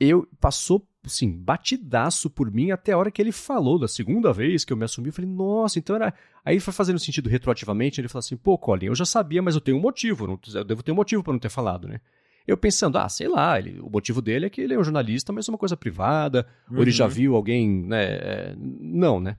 eu 0.00 0.26
passou 0.40 0.86
assim, 1.04 1.32
batidaço 1.32 2.28
por 2.28 2.50
mim 2.50 2.70
até 2.70 2.92
a 2.92 2.98
hora 2.98 3.10
que 3.10 3.20
ele 3.20 3.32
falou, 3.32 3.78
da 3.78 3.88
segunda 3.88 4.32
vez 4.32 4.64
que 4.64 4.72
eu 4.72 4.76
me 4.76 4.84
assumi, 4.84 5.08
eu 5.08 5.12
falei, 5.12 5.30
nossa, 5.30 5.78
então 5.78 5.96
era. 5.96 6.12
Aí 6.44 6.60
foi 6.60 6.72
fazendo 6.72 6.98
sentido 6.98 7.28
retroativamente, 7.28 8.00
ele 8.00 8.08
falou 8.08 8.20
assim, 8.20 8.36
pô, 8.36 8.56
Colin, 8.58 8.86
eu 8.86 8.94
já 8.94 9.04
sabia, 9.04 9.42
mas 9.42 9.54
eu 9.54 9.60
tenho 9.60 9.76
um 9.76 9.80
motivo, 9.80 10.26
não... 10.26 10.38
eu 10.54 10.64
devo 10.64 10.82
ter 10.82 10.92
um 10.92 10.96
motivo 10.96 11.22
para 11.22 11.32
não 11.32 11.40
ter 11.40 11.48
falado, 11.48 11.88
né? 11.88 12.00
Eu 12.46 12.56
pensando, 12.56 12.96
ah, 12.96 13.08
sei 13.08 13.28
lá, 13.28 13.58
ele, 13.58 13.78
o 13.80 13.90
motivo 13.90 14.22
dele 14.22 14.46
é 14.46 14.50
que 14.50 14.60
ele 14.60 14.72
é 14.72 14.78
um 14.78 14.84
jornalista, 14.84 15.32
mas 15.32 15.46
é 15.46 15.52
uma 15.52 15.58
coisa 15.58 15.76
privada, 15.76 16.46
uhum. 16.70 16.76
ou 16.76 16.82
ele 16.82 16.90
já 16.90 17.04
uhum. 17.04 17.10
viu 17.10 17.36
alguém, 17.36 17.68
né? 17.68 18.04
É, 18.04 18.54
não, 18.56 19.20
né? 19.20 19.36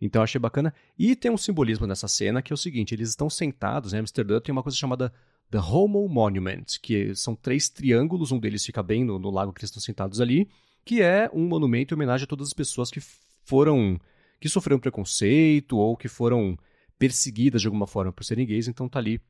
Então 0.00 0.22
achei 0.22 0.40
bacana. 0.40 0.72
E 0.98 1.14
tem 1.14 1.30
um 1.30 1.36
simbolismo 1.36 1.86
nessa 1.86 2.08
cena 2.08 2.42
que 2.42 2.52
é 2.52 2.54
o 2.54 2.56
seguinte: 2.56 2.94
eles 2.94 3.10
estão 3.10 3.28
sentados, 3.28 3.92
em 3.92 3.98
Amsterdã 3.98 4.40
tem 4.40 4.52
uma 4.52 4.62
coisa 4.62 4.76
chamada 4.76 5.12
The 5.50 5.58
Homo 5.58 6.06
Monument, 6.08 6.64
que 6.82 7.14
são 7.14 7.34
três 7.34 7.68
triângulos, 7.68 8.32
um 8.32 8.38
deles 8.38 8.64
fica 8.64 8.82
bem 8.82 9.04
no, 9.04 9.18
no 9.18 9.30
lago 9.30 9.52
que 9.52 9.60
eles 9.60 9.70
estão 9.70 9.80
sentados 9.80 10.20
ali, 10.20 10.48
que 10.84 11.00
é 11.00 11.30
um 11.32 11.46
monumento 11.46 11.94
em 11.94 11.96
homenagem 11.96 12.24
a 12.24 12.26
todas 12.26 12.48
as 12.48 12.52
pessoas 12.52 12.90
que 12.90 13.00
foram. 13.44 13.98
que 14.40 14.48
sofreram 14.48 14.78
preconceito 14.78 15.76
ou 15.76 15.96
que 15.96 16.08
foram 16.08 16.58
perseguidas 16.98 17.62
de 17.62 17.68
alguma 17.68 17.86
forma 17.86 18.12
por 18.12 18.24
serem 18.24 18.46
gays, 18.46 18.68
então 18.68 18.88
tá 18.88 18.98
ali. 18.98 19.20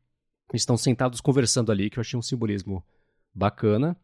Estão 0.55 0.77
sentados 0.77 1.21
conversando 1.21 1.71
ali, 1.71 1.91
que 1.91 1.99
eu 1.99 2.01
achei 2.01 2.19
um 2.19 2.23
simbolismo 2.23 2.85
bacana. 3.35 3.97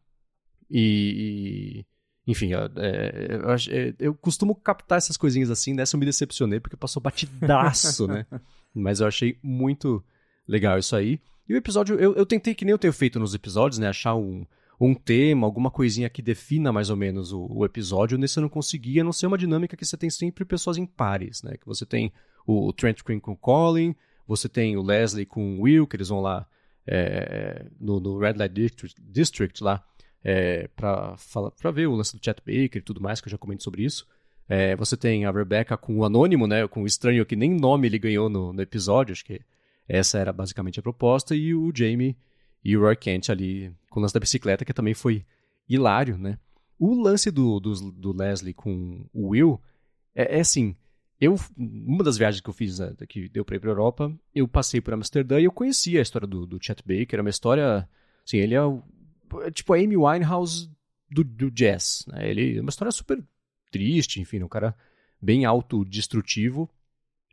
E, 0.70 1.84
e 2.26 2.30
enfim, 2.30 2.52
é, 2.52 2.56
eu, 2.56 3.50
é, 3.50 3.94
eu, 3.98 4.14
costumo 4.14 4.54
captar 4.54 4.98
essas 4.98 5.16
coisinhas 5.16 5.50
assim, 5.50 5.74
nessa 5.74 5.96
eu 5.96 6.00
me 6.00 6.06
decepcionei 6.06 6.60
porque 6.60 6.76
passou 6.76 7.02
batidaço, 7.02 8.06
né? 8.06 8.26
Mas 8.74 9.00
eu 9.00 9.06
achei 9.06 9.38
muito 9.42 10.04
legal 10.46 10.78
isso 10.78 10.94
aí. 10.96 11.20
E 11.48 11.54
o 11.54 11.56
episódio, 11.56 11.98
eu, 11.98 12.14
eu 12.14 12.24
tentei, 12.24 12.54
que 12.54 12.64
nem 12.64 12.72
eu 12.72 12.78
tenho 12.78 12.92
feito 12.92 13.18
nos 13.18 13.34
episódios, 13.34 13.78
né? 13.78 13.88
Achar 13.88 14.14
um, 14.14 14.46
um 14.80 14.94
tema, 14.94 15.46
alguma 15.46 15.70
coisinha 15.70 16.08
que 16.08 16.22
defina 16.22 16.72
mais 16.72 16.90
ou 16.90 16.96
menos 16.96 17.32
o, 17.32 17.46
o 17.50 17.64
episódio. 17.64 18.18
Nesse 18.18 18.38
eu 18.38 18.42
não 18.42 18.48
conseguia, 18.48 19.04
não 19.04 19.12
ser 19.12 19.26
uma 19.26 19.38
dinâmica 19.38 19.76
que 19.76 19.84
você 19.84 19.96
tem 19.96 20.10
sempre 20.10 20.44
pessoas 20.44 20.76
em 20.76 20.86
pares, 20.86 21.42
né? 21.42 21.56
Que 21.56 21.66
você 21.66 21.84
tem 21.84 22.12
o 22.46 22.72
Trent 22.72 23.02
Green 23.04 23.20
com 23.20 23.32
o 23.32 23.36
Colin, 23.36 23.94
você 24.26 24.48
tem 24.48 24.76
o 24.76 24.82
Leslie 24.82 25.26
com 25.26 25.58
o 25.58 25.62
Will, 25.62 25.86
que 25.86 25.96
eles 25.96 26.08
vão 26.08 26.20
lá 26.20 26.46
é, 26.86 27.66
no, 27.80 28.00
no, 28.00 28.18
Red 28.18 28.34
Light 28.34 28.52
District, 28.52 29.00
District 29.02 29.62
lá, 29.62 29.84
é, 30.22 30.68
para 30.76 31.70
ver 31.72 31.86
o 31.86 31.94
lance 31.94 32.16
do 32.16 32.24
Chet 32.24 32.40
Baker 32.40 32.76
e 32.76 32.82
tudo 32.82 33.00
mais, 33.00 33.20
que 33.20 33.28
eu 33.28 33.32
já 33.32 33.38
comentei 33.38 33.64
sobre 33.64 33.84
isso. 33.84 34.06
É, 34.48 34.76
você 34.76 34.96
tem 34.96 35.24
a 35.24 35.30
Rebecca 35.30 35.76
com 35.76 35.98
o 35.98 36.04
Anônimo, 36.04 36.46
né, 36.46 36.68
com 36.68 36.82
o 36.82 36.86
estranho 36.86 37.24
que 37.24 37.36
nem 37.36 37.54
nome 37.54 37.88
ele 37.88 37.98
ganhou 37.98 38.28
no, 38.28 38.52
no, 38.52 38.60
episódio, 38.60 39.12
acho 39.12 39.24
que 39.24 39.40
essa 39.88 40.18
era 40.18 40.32
basicamente 40.32 40.78
a 40.78 40.82
proposta, 40.82 41.34
e 41.34 41.54
o 41.54 41.72
Jamie 41.74 42.16
e 42.64 42.76
o 42.76 42.80
Roy 42.80 42.96
Kent 42.96 43.30
ali 43.30 43.72
com 43.90 44.00
o 44.00 44.02
lance 44.02 44.14
da 44.14 44.20
bicicleta, 44.20 44.64
que 44.64 44.72
também 44.72 44.94
foi 44.94 45.24
hilário, 45.68 46.16
né. 46.18 46.38
O 46.78 46.94
lance 46.94 47.30
do, 47.30 47.60
do, 47.60 47.72
do 47.92 48.12
Leslie 48.12 48.52
com 48.52 49.06
o 49.12 49.28
Will 49.28 49.60
é, 50.14 50.38
é 50.38 50.40
assim, 50.40 50.74
eu, 51.20 51.36
uma 51.56 52.02
das 52.02 52.18
viagens 52.18 52.40
que 52.40 52.48
eu 52.48 52.54
fiz, 52.54 52.78
né, 52.78 52.94
que 53.08 53.28
deu 53.28 53.44
para 53.44 53.56
ir 53.56 53.60
para 53.60 53.70
Europa, 53.70 54.12
eu 54.34 54.46
passei 54.48 54.80
por 54.80 54.94
Amsterdã 54.94 55.40
e 55.40 55.44
eu 55.44 55.52
conhecia 55.52 55.98
a 55.98 56.02
história 56.02 56.26
do, 56.26 56.46
do 56.46 56.58
Chet 56.60 56.82
Baker. 56.84 57.18
É 57.18 57.22
uma 57.22 57.30
história, 57.30 57.88
assim, 58.26 58.38
ele 58.38 58.54
é, 58.54 58.60
é 59.42 59.50
tipo 59.50 59.72
a 59.72 59.76
Amy 59.76 59.96
Winehouse 59.96 60.70
do, 61.10 61.24
do 61.24 61.50
jazz. 61.50 62.04
Né? 62.08 62.30
Ele 62.30 62.58
é 62.58 62.60
uma 62.60 62.70
história 62.70 62.90
super 62.90 63.22
triste, 63.70 64.20
enfim, 64.20 64.42
um 64.42 64.48
cara 64.48 64.76
bem 65.20 65.44
autodestrutivo. 65.44 66.68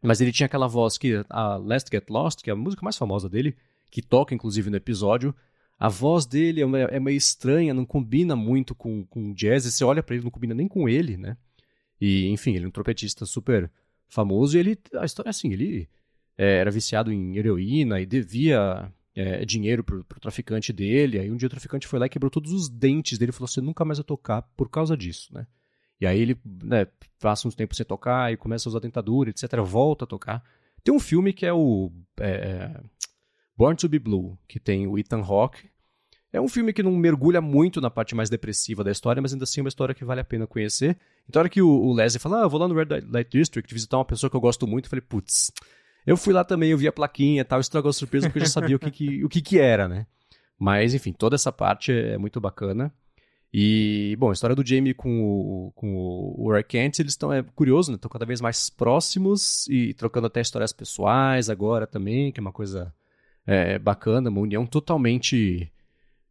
Mas 0.02 0.20
ele 0.20 0.32
tinha 0.32 0.46
aquela 0.46 0.68
voz 0.68 0.98
que 0.98 1.24
a 1.30 1.58
Last 1.58 1.90
Get 1.92 2.10
Lost, 2.10 2.42
que 2.42 2.50
é 2.50 2.54
a 2.54 2.56
música 2.56 2.84
mais 2.84 2.98
famosa 2.98 3.30
dele, 3.30 3.56
que 3.90 4.02
toca 4.02 4.34
inclusive 4.34 4.70
no 4.70 4.78
episódio. 4.78 5.36
A 5.78 5.90
voz 5.90 6.26
dele 6.26 6.62
é, 6.62 6.96
é 6.96 7.00
meio 7.00 7.18
estranha, 7.18 7.74
não 7.74 7.86
combina 7.86 8.36
muito 8.36 8.74
com, 8.74 9.06
com 9.06 9.34
jazz. 9.34 9.66
Você 9.66 9.84
olha 9.84 10.02
para 10.02 10.16
ele, 10.16 10.24
não 10.24 10.32
combina 10.32 10.54
nem 10.54 10.68
com 10.68 10.90
ele, 10.90 11.18
né? 11.18 11.38
E, 12.00 12.28
enfim, 12.30 12.56
ele 12.56 12.66
é 12.66 12.68
um 12.68 12.72
trompetista 12.72 13.26
super 13.26 13.70
famoso 14.08 14.58
e 14.58 14.60
ele, 14.60 14.78
a 14.96 15.06
história 15.06 15.30
é 15.30 15.32
assim, 15.32 15.54
ele 15.54 15.88
é, 16.38 16.58
era 16.58 16.72
viciado 16.72 17.12
em 17.12 17.38
heroína 17.38 18.02
e 18.02 18.06
devia 18.06 18.92
é, 19.16 19.46
dinheiro 19.46 19.84
pro, 19.84 20.04
pro 20.04 20.20
traficante 20.20 20.74
dele. 20.74 21.20
Aí 21.20 21.32
um 21.32 21.38
dia 21.38 21.48
o 21.48 21.50
traficante 21.50 21.88
foi 21.88 22.00
lá 22.00 22.08
e 22.08 22.10
quebrou 22.10 22.32
todos 22.32 22.52
os 22.52 22.70
dentes 22.70 23.18
dele 23.18 23.32
falou: 23.32 23.48
Você 23.48 23.62
nunca 23.62 23.86
mais 23.86 24.00
vai 24.00 24.06
tocar 24.06 24.42
por 24.58 24.70
causa 24.70 24.98
disso, 24.98 25.34
né? 25.34 25.46
E 26.02 26.08
aí 26.08 26.20
ele 26.20 26.38
né, 26.64 26.88
passa 27.20 27.48
uns 27.48 27.56
tempos 27.56 27.78
sem 27.78 27.86
tocar 27.86 28.34
e 28.34 28.38
começa 28.38 28.68
a 28.68 28.72
usar 28.72 28.80
dentadura, 28.80 29.30
etc. 29.30 29.56
Volta 29.64 30.04
a 30.04 30.08
tocar. 30.08 30.44
Tem 30.84 30.94
um 30.94 31.00
filme 31.00 31.32
que 31.32 31.46
é 31.46 31.54
o 31.54 31.92
é, 32.20 32.82
Born 33.56 33.78
to 33.78 33.88
Be 33.88 34.00
Blue, 34.00 34.38
que 34.48 34.60
tem 34.60 34.88
o 34.88 34.98
Ethan 34.98 35.22
Hawke 35.22 35.72
é 36.34 36.40
um 36.40 36.48
filme 36.48 36.72
que 36.72 36.82
não 36.82 36.92
mergulha 36.94 37.42
muito 37.42 37.82
na 37.82 37.90
parte 37.90 38.16
mais 38.16 38.30
depressiva 38.30 38.84
da 38.84 38.92
história, 38.92 39.22
mas 39.22 39.34
ainda 39.34 39.44
assim 39.44 39.60
é 39.60 39.64
uma 39.64 39.68
história 39.68 39.94
que 39.94 40.06
vale 40.06 40.22
a 40.22 40.24
pena 40.24 40.48
conhecer. 40.48 40.98
Então, 41.28 41.40
a 41.40 41.44
hora 41.44 41.50
que 41.50 41.62
o, 41.62 41.68
o 41.68 41.94
Leslie 41.94 42.22
fala, 42.22 42.40
ah, 42.40 42.44
eu 42.44 42.50
vou 42.50 42.60
lá 42.60 42.68
no 42.68 42.74
Red 42.74 43.02
Light 43.10 43.30
District 43.30 43.74
visitar 43.74 43.98
uma 43.98 44.06
pessoa 44.06 44.30
que 44.30 44.36
eu 44.36 44.42
gosto 44.42 44.66
muito, 44.66 44.86
eu 44.86 44.90
falei, 44.90 45.02
putz, 45.02 45.52
eu 46.06 46.16
fui 46.16 46.34
lá 46.34 46.46
também, 46.46 46.72
eu 46.72 46.78
vi 46.78 46.88
a 46.88 46.92
plaquinha 46.92 47.42
e 47.42 47.44
tal, 47.44 47.60
estragou 47.60 47.90
a 47.90 47.94
surpresa 47.94 48.28
porque 48.28 48.40
eu 48.40 48.46
já 48.46 48.52
sabia 48.52 48.78
o, 48.78 48.80
que, 48.80 48.92
que, 48.92 49.26
o 49.26 49.30
que, 49.30 49.42
que 49.42 49.60
era, 49.60 49.90
né? 49.90 50.08
Mas, 50.58 50.94
enfim, 50.94 51.12
toda 51.12 51.36
essa 51.36 51.52
parte 51.52 51.92
é 51.92 52.18
muito 52.18 52.40
bacana. 52.40 52.94
E, 53.54 54.16
bom, 54.18 54.30
a 54.30 54.34
história 54.34 54.56
do 54.56 54.66
Jamie 54.66 54.94
com 54.94 55.22
o, 55.22 55.72
com 55.76 55.94
o 56.38 56.50
Roy 56.50 56.64
Kent, 56.64 57.00
eles 57.00 57.12
estão, 57.14 57.34
é 57.34 57.44
curioso, 57.44 57.92
né? 57.92 57.96
Estão 57.96 58.10
cada 58.10 58.26
vez 58.26 58.40
mais 58.40 58.70
próximos 58.70 59.68
e 59.68 59.94
trocando 59.94 60.28
até 60.28 60.40
histórias 60.40 60.72
pessoais 60.72 61.50
agora 61.50 61.86
também, 61.86 62.32
que 62.32 62.40
é 62.40 62.42
uma 62.42 62.54
coisa 62.54 62.94
é, 63.46 63.78
bacana, 63.78 64.30
uma 64.30 64.40
união 64.40 64.66
totalmente 64.66 65.70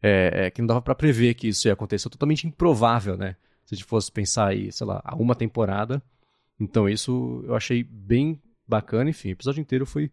é, 0.02 0.46
é, 0.46 0.50
que 0.50 0.62
não 0.62 0.66
dava 0.66 0.80
para 0.80 0.94
prever 0.94 1.34
que 1.34 1.48
isso 1.48 1.68
ia 1.68 1.74
acontecer, 1.74 2.08
totalmente 2.08 2.46
improvável, 2.46 3.16
né? 3.16 3.36
Se 3.66 3.74
a 3.74 3.76
gente 3.76 3.86
fosse 3.86 4.10
pensar 4.10 4.48
aí, 4.48 4.72
sei 4.72 4.86
lá, 4.86 5.02
a 5.04 5.14
uma 5.14 5.34
temporada. 5.34 6.02
Então 6.58 6.88
isso 6.88 7.44
eu 7.46 7.54
achei 7.54 7.82
bem 7.84 8.40
bacana, 8.66 9.10
enfim, 9.10 9.28
o 9.28 9.32
episódio 9.32 9.60
inteiro 9.60 9.84
foi 9.84 10.10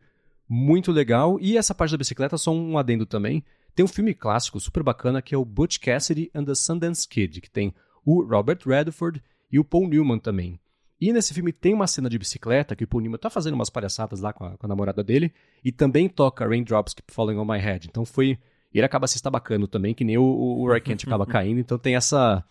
muito 0.48 0.92
legal. 0.92 1.38
E 1.40 1.58
essa 1.58 1.74
parte 1.74 1.92
da 1.92 1.98
bicicleta, 1.98 2.38
só 2.38 2.54
um 2.54 2.78
adendo 2.78 3.06
também. 3.06 3.44
Tem 3.78 3.84
um 3.84 3.88
filme 3.88 4.16
clássico 4.16 4.60
super 4.60 4.82
bacana 4.82 5.22
que 5.22 5.36
é 5.36 5.38
o 5.38 5.46
Butch 5.46 5.78
Cassidy 5.78 6.32
and 6.34 6.46
the 6.46 6.56
Sundance 6.56 7.08
Kid, 7.08 7.40
que 7.40 7.48
tem 7.48 7.76
o 8.04 8.24
Robert 8.24 8.58
Redford 8.66 9.22
e 9.52 9.60
o 9.60 9.64
Paul 9.64 9.88
Newman 9.88 10.18
também. 10.18 10.60
E 11.00 11.14
nesse 11.14 11.32
filme 11.32 11.54
tem 11.54 11.76
uma 11.76 11.86
cena 11.86 12.10
de 12.10 12.18
bicicleta 12.18 12.76
que 12.76 12.86
o 12.86 12.88
Paul 12.88 13.02
Newman 13.02 13.20
tá 13.20 13.30
fazendo 13.30 13.54
umas 13.54 13.70
palhaçadas 13.70 14.20
lá 14.20 14.34
com 14.34 14.46
a, 14.46 14.58
com 14.58 14.66
a 14.66 14.68
namorada 14.68 15.04
dele 15.04 15.32
e 15.64 15.72
também 15.72 16.10
toca 16.10 16.48
Raindrops 16.48 16.96
Keep 16.96 17.14
Falling 17.14 17.38
on 17.38 17.46
My 17.46 17.60
Head. 17.60 17.88
Então 17.88 18.04
foi 18.04 18.40
ele 18.74 18.84
acaba 18.84 19.06
se 19.06 19.18
estabacando 19.18 19.68
também, 19.68 19.94
que 19.94 20.04
nem 20.04 20.18
o, 20.18 20.24
o 20.24 20.66
Roy 20.66 20.82
Kent 20.82 21.04
acaba 21.04 21.28
caindo. 21.30 21.60
Então 21.60 21.78
tem 21.78 21.96
essa, 21.96 22.44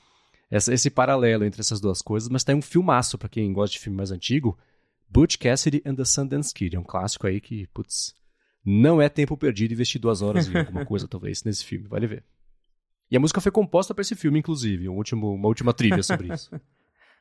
essa, 0.49 0.73
esse 0.73 0.89
paralelo 0.91 1.45
entre 1.45 1.61
essas 1.61 1.81
duas 1.81 2.01
coisas. 2.01 2.29
Mas 2.29 2.45
tem 2.45 2.55
um 2.55 2.63
filmaço 2.63 3.19
para 3.19 3.29
quem 3.29 3.53
gosta 3.53 3.73
de 3.73 3.81
filme 3.81 3.97
mais 3.97 4.13
antigo. 4.13 4.57
Butch 5.11 5.39
Cassidy 5.39 5.83
and 5.85 5.97
the 5.97 6.05
Sundance 6.05 6.55
Kid. 6.55 6.77
É 6.77 6.79
um 6.79 6.85
clássico 6.85 7.27
aí 7.27 7.41
que, 7.41 7.67
putz, 7.75 8.15
não 8.67 9.01
é 9.01 9.09
tempo 9.09 9.37
perdido 9.37 9.73
investir 9.73 10.01
duas 10.01 10.21
horas 10.21 10.49
em 10.49 10.59
alguma 10.59 10.85
coisa, 10.85 11.07
talvez, 11.07 11.45
nesse 11.45 11.65
filme. 11.65 11.87
Vale 11.87 12.09
ver. 12.09 12.25
E 13.09 13.17
a 13.17 13.21
música 13.21 13.41
foi 13.41 13.53
composta 13.53 13.95
para 13.95 14.03
esse 14.03 14.17
filme, 14.17 14.41
inclusive. 14.41 14.89
Um 14.89 14.97
último, 14.97 15.33
uma 15.33 15.47
última 15.47 15.73
trilha 15.73 16.03
sobre 16.03 16.35
isso. 16.35 16.51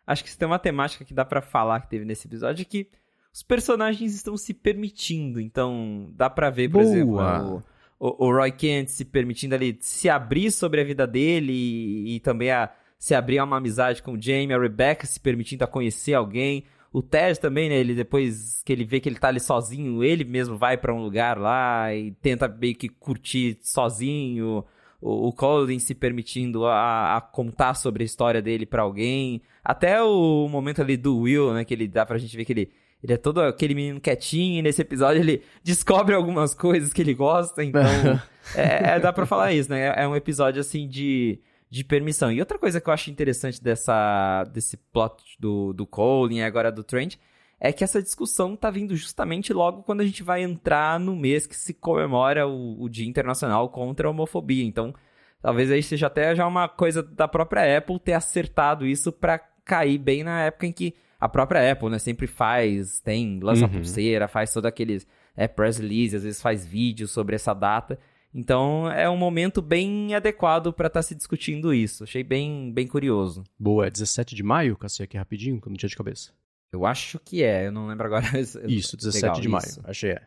Acho 0.08 0.23
que 0.23 0.29
se 0.31 0.38
tem 0.38 0.47
uma 0.47 0.58
temática 0.58 1.05
que 1.05 1.13
dá 1.13 1.23
para 1.23 1.41
falar 1.41 1.81
que 1.81 1.89
teve 1.89 2.03
nesse 2.03 2.27
episódio 2.27 2.63
é 2.63 2.65
que 2.65 2.89
os 3.31 3.43
personagens 3.43 4.15
estão 4.15 4.36
se 4.36 4.53
permitindo. 4.53 5.39
Então, 5.39 6.12
dá 6.15 6.29
pra 6.29 6.49
ver, 6.49 6.69
por 6.69 6.81
Boa. 6.81 6.84
exemplo, 6.84 7.63
o, 7.99 8.08
o, 8.08 8.27
o 8.27 8.31
Roy 8.31 8.51
Kent 8.51 8.89
se 8.89 9.05
permitindo 9.05 9.53
ali 9.53 9.77
se 9.81 10.10
abrir 10.10 10.51
sobre 10.51 10.81
a 10.81 10.84
vida 10.84 11.05
dele 11.05 11.53
e, 11.53 12.15
e 12.15 12.19
também 12.21 12.49
a, 12.49 12.71
se 12.97 13.13
abrir 13.13 13.38
a 13.38 13.43
uma 13.43 13.58
amizade 13.58 14.01
com 14.01 14.13
o 14.13 14.21
Jamie, 14.21 14.53
a 14.53 14.60
Rebecca 14.60 15.05
se 15.05 15.19
permitindo 15.19 15.63
a 15.63 15.67
conhecer 15.67 16.15
alguém. 16.15 16.65
O 16.95 17.01
Ted 17.01 17.38
também, 17.41 17.67
né? 17.67 17.75
Ele 17.75 17.93
depois 17.93 18.63
que 18.63 18.71
ele 18.71 18.86
vê 18.86 19.01
que 19.01 19.10
ele 19.10 19.19
tá 19.19 19.27
ali 19.27 19.41
sozinho, 19.41 20.01
ele 20.01 20.23
mesmo 20.23 20.58
vai 20.58 20.77
para 20.77 20.93
um 20.93 21.03
lugar 21.03 21.38
lá 21.38 21.93
e 21.93 22.12
tenta 22.21 22.47
meio 22.47 22.73
que 22.73 22.88
curtir 22.88 23.58
sozinho. 23.62 24.63
O, 25.01 25.27
o 25.27 25.34
Colin 25.34 25.77
se 25.77 25.93
permitindo 25.93 26.65
a, 26.65 27.17
a 27.17 27.19
contar 27.19 27.73
sobre 27.73 28.03
a 28.03 28.05
história 28.05 28.41
dele 28.41 28.65
para 28.65 28.84
alguém. 28.84 29.41
Até 29.62 30.01
o 30.01 30.47
momento 30.47 30.81
ali 30.81 30.95
do 30.95 31.17
Will, 31.19 31.53
né? 31.53 31.65
Que 31.65 31.73
ele 31.73 31.86
dá 31.86 32.05
pra 32.05 32.17
gente 32.17 32.38
ver 32.38 32.45
que 32.45 32.53
ele 32.53 32.71
ele 33.03 33.12
é 33.12 33.17
todo 33.17 33.41
aquele 33.41 33.75
menino 33.75 33.99
quietinho, 33.99 34.60
e 34.60 34.62
nesse 34.62 34.81
episódio 34.81 35.21
ele 35.21 35.43
descobre 35.62 36.15
algumas 36.15 36.55
coisas 36.55 36.93
que 36.93 37.01
ele 37.01 37.13
gosta, 37.13 37.62
então. 37.62 37.84
é, 38.55 38.95
é, 38.95 38.99
dá 39.01 39.12
pra 39.12 39.25
falar 39.25 39.51
isso, 39.51 39.69
né? 39.69 39.93
É 39.97 40.08
um 40.08 40.15
episódio 40.15 40.62
assim 40.62 40.88
de, 40.88 41.39
de 41.75 41.83
permissão. 41.83 42.31
E 42.31 42.39
outra 42.39 42.57
coisa 42.57 42.79
que 42.79 42.88
eu 42.88 42.93
acho 42.93 43.11
interessante 43.11 43.61
dessa, 43.61 44.45
desse 44.45 44.77
plot 44.77 45.21
do, 45.38 45.73
do 45.73 45.85
Colin 45.85 46.38
e 46.38 46.43
agora 46.43 46.71
do 46.71 46.85
Trent 46.85 47.17
é 47.59 47.73
que 47.73 47.83
essa 47.83 48.01
discussão 48.01 48.55
tá 48.55 48.69
vindo 48.69 48.95
justamente 48.95 49.51
logo 49.51 49.83
quando 49.83 49.99
a 49.99 50.05
gente 50.05 50.23
vai 50.23 50.41
entrar 50.41 50.97
no 50.97 51.17
mês 51.17 51.45
que 51.45 51.55
se 51.55 51.73
comemora 51.73 52.47
o, 52.47 52.81
o 52.81 52.88
Dia 52.88 53.05
Internacional 53.05 53.67
contra 53.67 54.07
a 54.07 54.11
Homofobia. 54.11 54.63
Então, 54.63 54.93
talvez 55.41 55.69
aí 55.69 55.83
seja 55.83 56.07
até 56.07 56.33
já 56.33 56.47
uma 56.47 56.69
coisa 56.69 57.03
da 57.03 57.27
própria 57.27 57.77
Apple 57.77 57.99
ter 57.99 58.13
acertado 58.13 58.88
isso 58.88 59.11
para 59.11 59.38
cair 59.65 59.97
bem 59.97 60.23
na 60.23 60.43
época 60.43 60.67
em 60.67 60.71
que 60.71 60.95
a 61.19 61.27
própria 61.27 61.73
Apple, 61.73 61.89
né, 61.89 61.99
sempre 61.99 62.25
faz, 62.25 63.01
tem, 63.01 63.41
lança 63.41 63.65
uhum. 63.65 63.71
pulseira, 63.71 64.29
faz 64.29 64.53
todo 64.53 64.65
aqueles 64.65 65.05
é, 65.35 65.45
press 65.45 65.77
release, 65.77 66.15
às 66.15 66.23
vezes 66.23 66.41
faz 66.41 66.65
vídeos 66.65 67.11
sobre 67.11 67.35
essa 67.35 67.53
data. 67.53 67.99
Então 68.37 68.91
é 68.91 69.09
um 69.09 69.15
momento 69.15 69.61
bem 69.61 70.13
adequado 70.13 70.73
para 70.73 70.87
estar 70.87 70.99
tá 70.99 71.03
se 71.03 71.15
discutindo 71.15 71.73
isso. 71.73 72.03
Achei 72.03 72.21
bem, 72.21 72.69
bem 72.73 72.85
curioso. 72.85 73.45
Boa, 73.57 73.87
é 73.87 73.89
17 73.89 74.35
de 74.35 74.43
maio? 74.43 74.75
Cacei 74.75 75.05
aqui 75.05 75.15
rapidinho, 75.15 75.61
que 75.61 75.67
eu 75.67 75.69
não 75.69 75.77
tinha 75.77 75.87
de 75.87 75.95
cabeça. 75.95 76.31
Eu 76.69 76.85
acho 76.85 77.17
que 77.17 77.41
é, 77.41 77.67
eu 77.67 77.71
não 77.71 77.87
lembro 77.87 78.05
agora. 78.05 78.25
Isso, 78.67 78.97
17 78.97 79.23
Legal, 79.23 79.39
de 79.39 79.47
maio. 79.47 79.65
Isso. 79.65 79.81
Achei 79.85 80.11
é. 80.11 80.21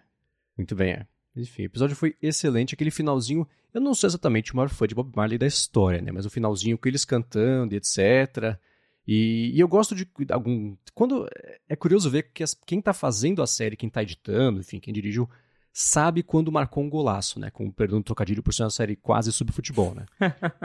Muito 0.56 0.74
bem, 0.74 0.92
é. 0.92 1.06
Enfim, 1.36 1.62
o 1.62 1.66
episódio 1.66 1.94
foi 1.94 2.16
excelente. 2.22 2.74
Aquele 2.74 2.90
finalzinho, 2.90 3.46
eu 3.74 3.80
não 3.80 3.92
sou 3.92 4.08
exatamente 4.08 4.54
o 4.54 4.56
maior 4.56 4.70
fã 4.70 4.86
de 4.86 4.94
Bob 4.94 5.12
Marley 5.14 5.36
da 5.36 5.46
história, 5.46 6.00
né? 6.00 6.10
Mas 6.10 6.24
o 6.24 6.30
finalzinho 6.30 6.78
com 6.78 6.88
eles 6.88 7.04
cantando 7.04 7.74
e 7.74 7.76
etc. 7.76 8.58
E, 9.06 9.52
e, 9.54 9.60
eu 9.60 9.68
gosto 9.68 9.94
de 9.94 10.08
algum. 10.30 10.74
Quando. 10.94 11.28
É 11.68 11.76
curioso 11.76 12.08
ver 12.08 12.30
que 12.32 12.42
as, 12.42 12.54
quem 12.54 12.78
está 12.78 12.94
fazendo 12.94 13.42
a 13.42 13.46
série, 13.46 13.76
quem 13.76 13.88
está 13.88 14.02
editando, 14.02 14.60
enfim, 14.60 14.80
quem 14.80 14.94
dirigiu, 14.94 15.28
sabe 15.80 16.24
quando 16.24 16.50
marcou 16.50 16.82
um 16.82 16.90
golaço, 16.90 17.38
né? 17.38 17.50
Com 17.50 17.70
perdão 17.70 18.00
do 18.00 18.04
trocadilho 18.04 18.42
por 18.42 18.52
ser 18.52 18.64
uma 18.64 18.70
série 18.70 18.96
quase 18.96 19.32
sobre 19.32 19.54
futebol, 19.54 19.94
né? 19.94 20.06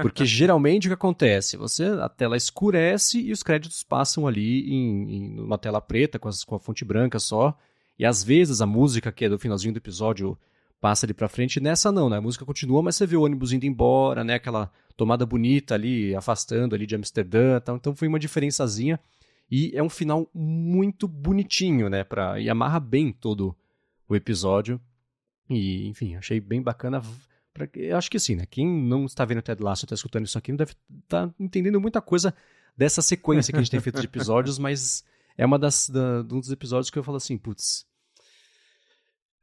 Porque 0.01 0.25
geralmente 0.25 0.87
o 0.87 0.89
que 0.89 0.95
acontece? 0.95 1.55
Você, 1.55 1.85
a 1.85 2.09
tela 2.09 2.35
escurece 2.35 3.21
e 3.21 3.31
os 3.31 3.43
créditos 3.43 3.83
passam 3.83 4.25
ali 4.25 4.67
em, 4.73 5.15
em 5.15 5.39
uma 5.39 5.59
tela 5.59 5.79
preta, 5.79 6.17
com, 6.17 6.27
as, 6.27 6.43
com 6.43 6.55
a 6.55 6.59
fonte 6.59 6.83
branca 6.83 7.19
só. 7.19 7.55
E 7.97 8.03
às 8.03 8.23
vezes 8.23 8.59
a 8.59 8.65
música, 8.65 9.11
que 9.11 9.25
é 9.25 9.29
do 9.29 9.37
finalzinho 9.37 9.71
do 9.71 9.77
episódio, 9.77 10.35
passa 10.81 11.05
ali 11.05 11.13
pra 11.13 11.29
frente. 11.29 11.59
Nessa 11.59 11.91
não, 11.91 12.09
né? 12.09 12.17
A 12.17 12.21
música 12.21 12.43
continua, 12.43 12.81
mas 12.81 12.95
você 12.95 13.05
vê 13.05 13.15
o 13.15 13.21
ônibus 13.21 13.53
indo 13.53 13.67
embora, 13.67 14.23
né? 14.23 14.33
Aquela 14.33 14.71
tomada 14.97 15.27
bonita 15.27 15.75
ali, 15.75 16.15
afastando 16.15 16.73
ali 16.73 16.87
de 16.87 16.95
Amsterdã 16.95 17.59
tal. 17.59 17.75
Então 17.75 17.95
foi 17.95 18.07
uma 18.07 18.17
diferençazinha. 18.17 18.99
E 19.51 19.71
é 19.75 19.83
um 19.83 19.89
final 19.89 20.27
muito 20.33 21.07
bonitinho, 21.07 21.87
né? 21.87 22.03
Pra, 22.03 22.39
e 22.39 22.49
amarra 22.49 22.79
bem 22.79 23.11
todo 23.11 23.55
o 24.09 24.15
episódio. 24.15 24.81
E, 25.49 25.87
enfim, 25.87 26.15
achei 26.15 26.39
bem 26.39 26.61
bacana. 26.61 27.01
Pra, 27.53 27.67
eu 27.75 27.97
acho 27.97 28.09
que 28.09 28.19
sim, 28.19 28.35
né? 28.35 28.45
Quem 28.45 28.67
não 28.67 29.05
está 29.05 29.25
vendo 29.25 29.39
o 29.39 29.41
Ted 29.41 29.61
Lasso, 29.61 29.85
está 29.85 29.95
escutando 29.95 30.25
isso 30.25 30.37
aqui, 30.37 30.51
não 30.51 30.57
deve 30.57 30.73
estar 31.03 31.27
tá 31.27 31.33
entendendo 31.39 31.79
muita 31.79 32.01
coisa 32.01 32.33
dessa 32.75 33.01
sequência 33.01 33.51
que 33.51 33.57
a 33.57 33.61
gente 33.61 33.71
tem 33.71 33.79
feito 33.79 33.99
de 33.99 34.07
episódios, 34.07 34.57
mas 34.59 35.03
é 35.37 35.45
uma 35.45 35.59
das 35.59 35.89
da, 35.89 36.21
um 36.21 36.39
dos 36.39 36.51
episódios 36.51 36.89
que 36.89 36.97
eu 36.97 37.03
falo 37.03 37.17
assim, 37.17 37.37
putz, 37.37 37.85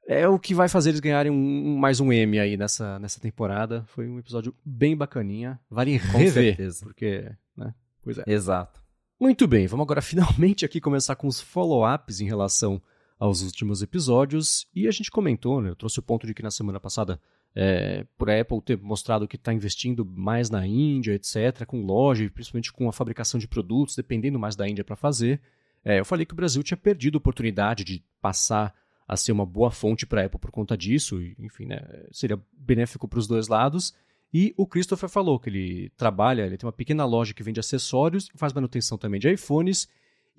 é 0.07 0.27
o 0.27 0.39
que 0.41 0.55
vai 0.55 0.69
fazer 0.69 0.91
eles 0.91 1.01
ganharem 1.01 1.31
um, 1.31 1.77
mais 1.77 2.01
um 2.01 2.13
M 2.13 2.41
aí 2.41 2.57
nessa, 2.57 2.99
nessa 2.99 3.21
temporada. 3.21 3.85
Foi 3.87 4.09
um 4.09 4.19
episódio 4.19 4.53
bem 4.65 4.97
bacaninha. 4.97 5.61
Vale 5.71 6.01
Com 6.01 6.19
rever. 6.19 6.57
Certeza. 6.57 6.85
Porque, 6.85 7.31
né? 7.57 7.73
Pois 8.03 8.19
é. 8.19 8.25
Exato. 8.27 8.83
Muito 9.21 9.47
bem, 9.47 9.67
vamos 9.67 9.85
agora 9.85 10.01
finalmente 10.03 10.65
aqui 10.65 10.81
começar 10.81 11.15
com 11.15 11.29
os 11.29 11.41
follow-ups 11.41 12.21
em 12.21 12.27
relação 12.27 12.83
aos 13.21 13.43
últimos 13.43 13.83
episódios. 13.83 14.67
E 14.75 14.89
a 14.89 14.91
gente 14.91 15.11
comentou, 15.11 15.61
né? 15.61 15.69
Eu 15.69 15.77
trouxe 15.77 15.99
o 15.99 16.03
ponto 16.03 16.27
de 16.27 16.33
que 16.33 16.43
na 16.43 16.51
semana 16.51 16.81
passada, 16.81 17.21
é, 17.55 18.07
por 18.17 18.31
a 18.31 18.41
Apple 18.41 18.63
ter 18.63 18.79
mostrado 18.79 19.29
que 19.29 19.37
está 19.37 19.53
investindo 19.53 20.07
mais 20.07 20.49
na 20.49 20.67
Índia, 20.67 21.13
etc., 21.13 21.67
com 21.67 21.85
loja, 21.85 22.29
principalmente 22.31 22.73
com 22.73 22.89
a 22.89 22.93
fabricação 22.93 23.39
de 23.39 23.47
produtos, 23.47 23.95
dependendo 23.95 24.39
mais 24.39 24.57
da 24.57 24.67
Índia 24.67 24.83
para 24.83 24.97
fazer. 24.97 25.39
É, 25.85 26.01
eu 26.01 26.05
falei 26.05 26.25
que 26.25 26.33
o 26.33 26.37
Brasil 26.37 26.63
tinha 26.63 26.79
perdido 26.79 27.17
a 27.17 27.19
oportunidade 27.19 27.85
de 27.85 28.03
passar 28.23 28.75
a 29.07 29.17
ser 29.17 29.33
uma 29.33 29.45
boa 29.45 29.71
fonte 29.71 30.07
para 30.07 30.23
a 30.23 30.25
Apple 30.25 30.41
por 30.41 30.51
conta 30.51 30.77
disso, 30.77 31.21
e, 31.21 31.37
enfim, 31.39 31.67
né, 31.67 31.81
seria 32.11 32.41
benéfico 32.57 33.07
para 33.07 33.19
os 33.19 33.27
dois 33.27 33.49
lados. 33.49 33.93
E 34.33 34.55
o 34.57 34.67
Christopher 34.67 35.09
falou 35.09 35.39
que 35.39 35.51
ele 35.51 35.91
trabalha, 35.97 36.47
ele 36.47 36.57
tem 36.57 36.67
uma 36.67 36.73
pequena 36.73 37.05
loja 37.05 37.35
que 37.35 37.43
vende 37.43 37.61
acessórios, 37.61 38.31
faz 38.37 38.53
manutenção 38.53 38.97
também 38.97 39.21
de 39.21 39.29
iPhones, 39.29 39.89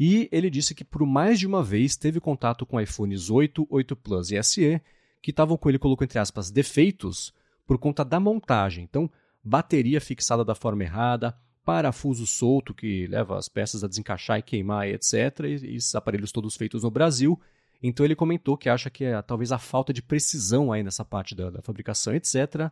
e 0.04 0.28
ele 0.32 0.50
disse 0.50 0.74
que 0.74 0.84
por 0.84 1.06
mais 1.06 1.38
de 1.38 1.46
uma 1.46 1.62
vez 1.62 1.96
teve 1.96 2.20
contato 2.20 2.66
com 2.66 2.82
iPhones 2.82 3.30
8, 3.30 3.68
8 3.70 3.96
Plus 3.96 4.32
e 4.32 4.42
SE, 4.42 4.82
que 5.22 5.30
estavam 5.30 5.56
com 5.56 5.70
ele, 5.70 5.78
colocou 5.78 6.04
entre 6.04 6.18
aspas, 6.18 6.50
defeitos 6.50 7.32
por 7.68 7.78
conta 7.78 8.04
da 8.04 8.20
montagem. 8.20 8.84
Então, 8.84 9.08
bateria 9.44 10.02
fixada 10.02 10.44
da 10.44 10.56
forma 10.56 10.82
errada, 10.82 11.38
parafuso 11.64 12.26
solto 12.26 12.74
que 12.74 13.06
leva 13.06 13.38
as 13.38 13.48
peças 13.48 13.84
a 13.84 13.88
desencaixar 13.88 14.40
e 14.40 14.42
queimar, 14.42 14.88
etc. 14.88 15.42
E 15.42 15.76
esses 15.76 15.94
aparelhos 15.94 16.32
todos 16.32 16.56
feitos 16.56 16.82
no 16.82 16.90
Brasil. 16.90 17.40
Então 17.80 18.04
ele 18.04 18.16
comentou 18.16 18.58
que 18.58 18.70
acha 18.70 18.90
que 18.90 19.04
é, 19.04 19.22
talvez 19.22 19.52
a 19.52 19.60
falta 19.60 19.94
de 19.94 20.02
precisão 20.02 20.74
aí 20.74 20.82
nessa 20.82 21.06
parte 21.06 21.36
da, 21.36 21.52
da, 21.52 21.62
fabricação, 21.62 22.16
etc., 22.16 22.72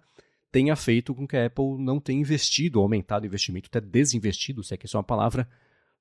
tenha 0.51 0.75
feito 0.75 1.13
com 1.13 1.27
que 1.27 1.37
a 1.37 1.45
Apple 1.45 1.77
não 1.77 1.99
tenha 1.99 2.19
investido, 2.19 2.79
aumentado 2.79 3.21
o 3.21 3.27
investimento, 3.27 3.69
até 3.71 3.79
desinvestido, 3.79 4.63
se 4.63 4.73
é 4.73 4.77
que 4.77 4.87
isso 4.87 4.97
é 4.97 4.99
uma 4.99 5.03
palavra, 5.03 5.47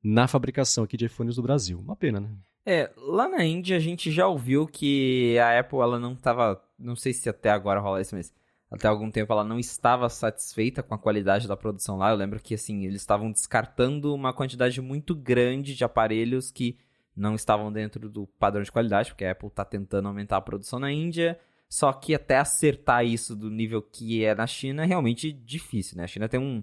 na 0.02 0.28
fabricação 0.28 0.84
aqui 0.84 0.96
de 0.96 1.06
iPhones 1.06 1.36
do 1.36 1.42
Brasil. 1.42 1.78
Uma 1.78 1.96
pena, 1.96 2.20
né? 2.20 2.30
É, 2.64 2.90
lá 2.96 3.28
na 3.28 3.44
Índia 3.44 3.76
a 3.76 3.80
gente 3.80 4.10
já 4.10 4.26
ouviu 4.26 4.66
que 4.66 5.38
a 5.38 5.58
Apple 5.58 5.78
ela 5.78 5.98
não 5.98 6.12
estava, 6.12 6.62
não 6.78 6.94
sei 6.94 7.12
se 7.12 7.28
até 7.28 7.50
agora 7.50 7.80
rola 7.80 8.00
isso, 8.00 8.14
mas 8.14 8.32
até 8.70 8.86
algum 8.86 9.10
tempo 9.10 9.32
ela 9.32 9.42
não 9.42 9.58
estava 9.58 10.08
satisfeita 10.10 10.82
com 10.82 10.94
a 10.94 10.98
qualidade 10.98 11.48
da 11.48 11.56
produção 11.56 11.96
lá. 11.96 12.10
Eu 12.10 12.16
lembro 12.16 12.40
que 12.40 12.54
assim, 12.54 12.84
eles 12.84 13.00
estavam 13.00 13.32
descartando 13.32 14.14
uma 14.14 14.32
quantidade 14.32 14.80
muito 14.80 15.14
grande 15.14 15.74
de 15.74 15.82
aparelhos 15.82 16.50
que 16.50 16.76
não 17.16 17.34
estavam 17.34 17.72
dentro 17.72 18.08
do 18.08 18.26
padrão 18.26 18.62
de 18.62 18.70
qualidade, 18.70 19.10
porque 19.10 19.24
a 19.24 19.32
Apple 19.32 19.48
está 19.48 19.64
tentando 19.64 20.06
aumentar 20.06 20.36
a 20.36 20.42
produção 20.42 20.78
na 20.78 20.92
Índia. 20.92 21.38
Só 21.68 21.92
que 21.92 22.14
até 22.14 22.38
acertar 22.38 23.04
isso 23.04 23.36
do 23.36 23.50
nível 23.50 23.82
que 23.82 24.24
é 24.24 24.34
na 24.34 24.46
China 24.46 24.84
é 24.84 24.86
realmente 24.86 25.32
difícil, 25.32 25.96
né? 25.98 26.04
A 26.04 26.06
China 26.06 26.28
tem 26.28 26.40
um, 26.40 26.62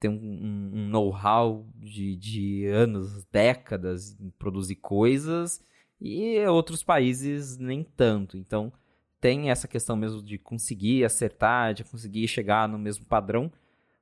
tem 0.00 0.10
um, 0.10 0.70
um 0.72 0.88
know-how 0.88 1.66
de, 1.76 2.16
de 2.16 2.66
anos, 2.66 3.24
décadas 3.26 4.18
em 4.18 4.30
produzir 4.30 4.76
coisas 4.76 5.62
e 6.00 6.42
outros 6.46 6.82
países 6.82 7.58
nem 7.58 7.84
tanto. 7.84 8.38
Então 8.38 8.72
tem 9.20 9.50
essa 9.50 9.68
questão 9.68 9.94
mesmo 9.94 10.22
de 10.22 10.38
conseguir 10.38 11.04
acertar, 11.04 11.74
de 11.74 11.84
conseguir 11.84 12.26
chegar 12.26 12.66
no 12.66 12.78
mesmo 12.78 13.04
padrão. 13.04 13.52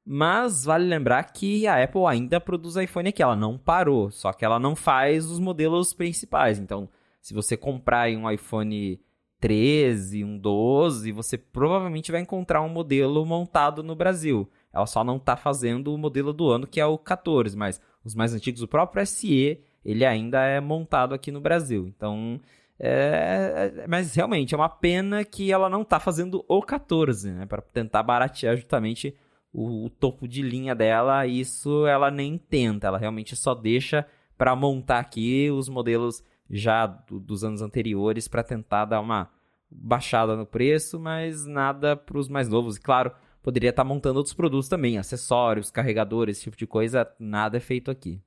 Mas 0.06 0.64
vale 0.64 0.86
lembrar 0.86 1.22
que 1.24 1.66
a 1.66 1.82
Apple 1.82 2.06
ainda 2.06 2.40
produz 2.40 2.76
iPhone 2.76 3.08
aqui, 3.10 3.22
ela 3.22 3.36
não 3.36 3.58
parou, 3.58 4.10
só 4.10 4.32
que 4.32 4.42
ela 4.42 4.58
não 4.58 4.74
faz 4.74 5.26
os 5.26 5.38
modelos 5.38 5.92
principais. 5.92 6.58
Então, 6.58 6.88
se 7.20 7.34
você 7.34 7.58
comprar 7.58 8.08
um 8.10 8.30
iPhone 8.30 8.98
13, 9.40 10.24
um 10.24 10.38
12, 10.38 11.12
você 11.12 11.36
provavelmente 11.36 12.10
vai 12.10 12.22
encontrar 12.22 12.62
um 12.62 12.70
modelo 12.70 13.26
montado 13.26 13.82
no 13.82 13.94
Brasil. 13.94 14.48
Ela 14.78 14.86
só 14.86 15.02
não 15.02 15.16
está 15.16 15.36
fazendo 15.36 15.92
o 15.92 15.98
modelo 15.98 16.32
do 16.32 16.48
ano, 16.48 16.66
que 16.66 16.80
é 16.80 16.86
o 16.86 16.96
14, 16.96 17.56
mas 17.56 17.80
os 18.04 18.14
mais 18.14 18.32
antigos, 18.32 18.62
o 18.62 18.68
próprio 18.68 19.04
SE, 19.04 19.60
ele 19.84 20.04
ainda 20.04 20.40
é 20.44 20.60
montado 20.60 21.14
aqui 21.14 21.30
no 21.30 21.40
Brasil. 21.40 21.86
Então, 21.88 22.40
é, 22.78 23.72
é 23.76 23.86
mas 23.86 24.14
realmente 24.14 24.54
é 24.54 24.56
uma 24.56 24.68
pena 24.68 25.24
que 25.24 25.52
ela 25.52 25.68
não 25.68 25.82
está 25.82 25.98
fazendo 25.98 26.44
o 26.48 26.62
14, 26.62 27.30
né, 27.32 27.46
para 27.46 27.60
tentar 27.60 28.02
baratear 28.02 28.56
justamente 28.56 29.14
o, 29.52 29.86
o, 29.86 29.90
topo 29.90 30.28
de 30.28 30.42
linha 30.42 30.74
dela, 30.74 31.26
isso 31.26 31.86
ela 31.86 32.10
nem 32.10 32.38
tenta, 32.38 32.86
ela 32.86 32.98
realmente 32.98 33.34
só 33.34 33.54
deixa 33.54 34.06
para 34.36 34.54
montar 34.54 35.00
aqui 35.00 35.50
os 35.50 35.68
modelos 35.68 36.22
já 36.48 36.86
do, 36.86 37.18
dos 37.18 37.42
anos 37.42 37.62
anteriores 37.62 38.28
para 38.28 38.42
tentar 38.42 38.84
dar 38.84 39.00
uma 39.00 39.30
baixada 39.70 40.36
no 40.36 40.46
preço, 40.46 40.98
mas 40.98 41.44
nada 41.44 41.96
para 41.96 42.18
os 42.18 42.28
mais 42.28 42.48
novos. 42.48 42.76
E 42.76 42.80
claro, 42.80 43.12
poderia 43.48 43.70
estar 43.70 43.82
tá 43.82 43.88
montando 43.88 44.18
outros 44.18 44.34
produtos 44.34 44.68
também, 44.68 44.98
acessórios, 44.98 45.70
carregadores, 45.70 46.36
esse 46.36 46.44
tipo 46.44 46.56
de 46.56 46.66
coisa, 46.66 47.10
nada 47.18 47.56
é 47.56 47.60
feito 47.60 47.90
aqui. 47.90 48.20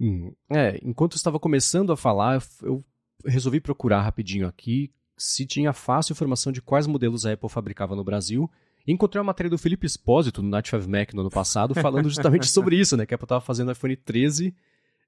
Hum, 0.00 0.32
é, 0.48 0.78
enquanto 0.82 1.14
eu 1.14 1.16
estava 1.16 1.40
começando 1.40 1.92
a 1.92 1.96
falar, 1.96 2.40
eu 2.62 2.84
resolvi 3.26 3.60
procurar 3.60 4.02
rapidinho 4.02 4.46
aqui 4.46 4.92
se 5.16 5.44
tinha 5.44 5.72
fácil 5.72 6.12
informação 6.12 6.52
de 6.52 6.62
quais 6.62 6.86
modelos 6.86 7.26
a 7.26 7.32
Apple 7.32 7.48
fabricava 7.48 7.96
no 7.96 8.04
Brasil 8.04 8.48
encontrei 8.92 9.20
uma 9.20 9.26
matéria 9.26 9.50
do 9.50 9.58
Felipe 9.58 9.86
Espósito 9.86 10.42
no 10.42 10.48
Night 10.48 10.70
5 10.70 10.88
Mac 10.88 11.12
no 11.12 11.20
ano 11.20 11.30
passado, 11.30 11.74
falando 11.74 12.08
justamente 12.08 12.46
sobre 12.50 12.76
isso, 12.76 12.96
né? 12.96 13.04
Que 13.04 13.14
a 13.14 13.16
Apple 13.16 13.24
estava 13.24 13.40
fazendo 13.40 13.68
o 13.68 13.72
iPhone 13.72 13.96
13, 13.96 14.54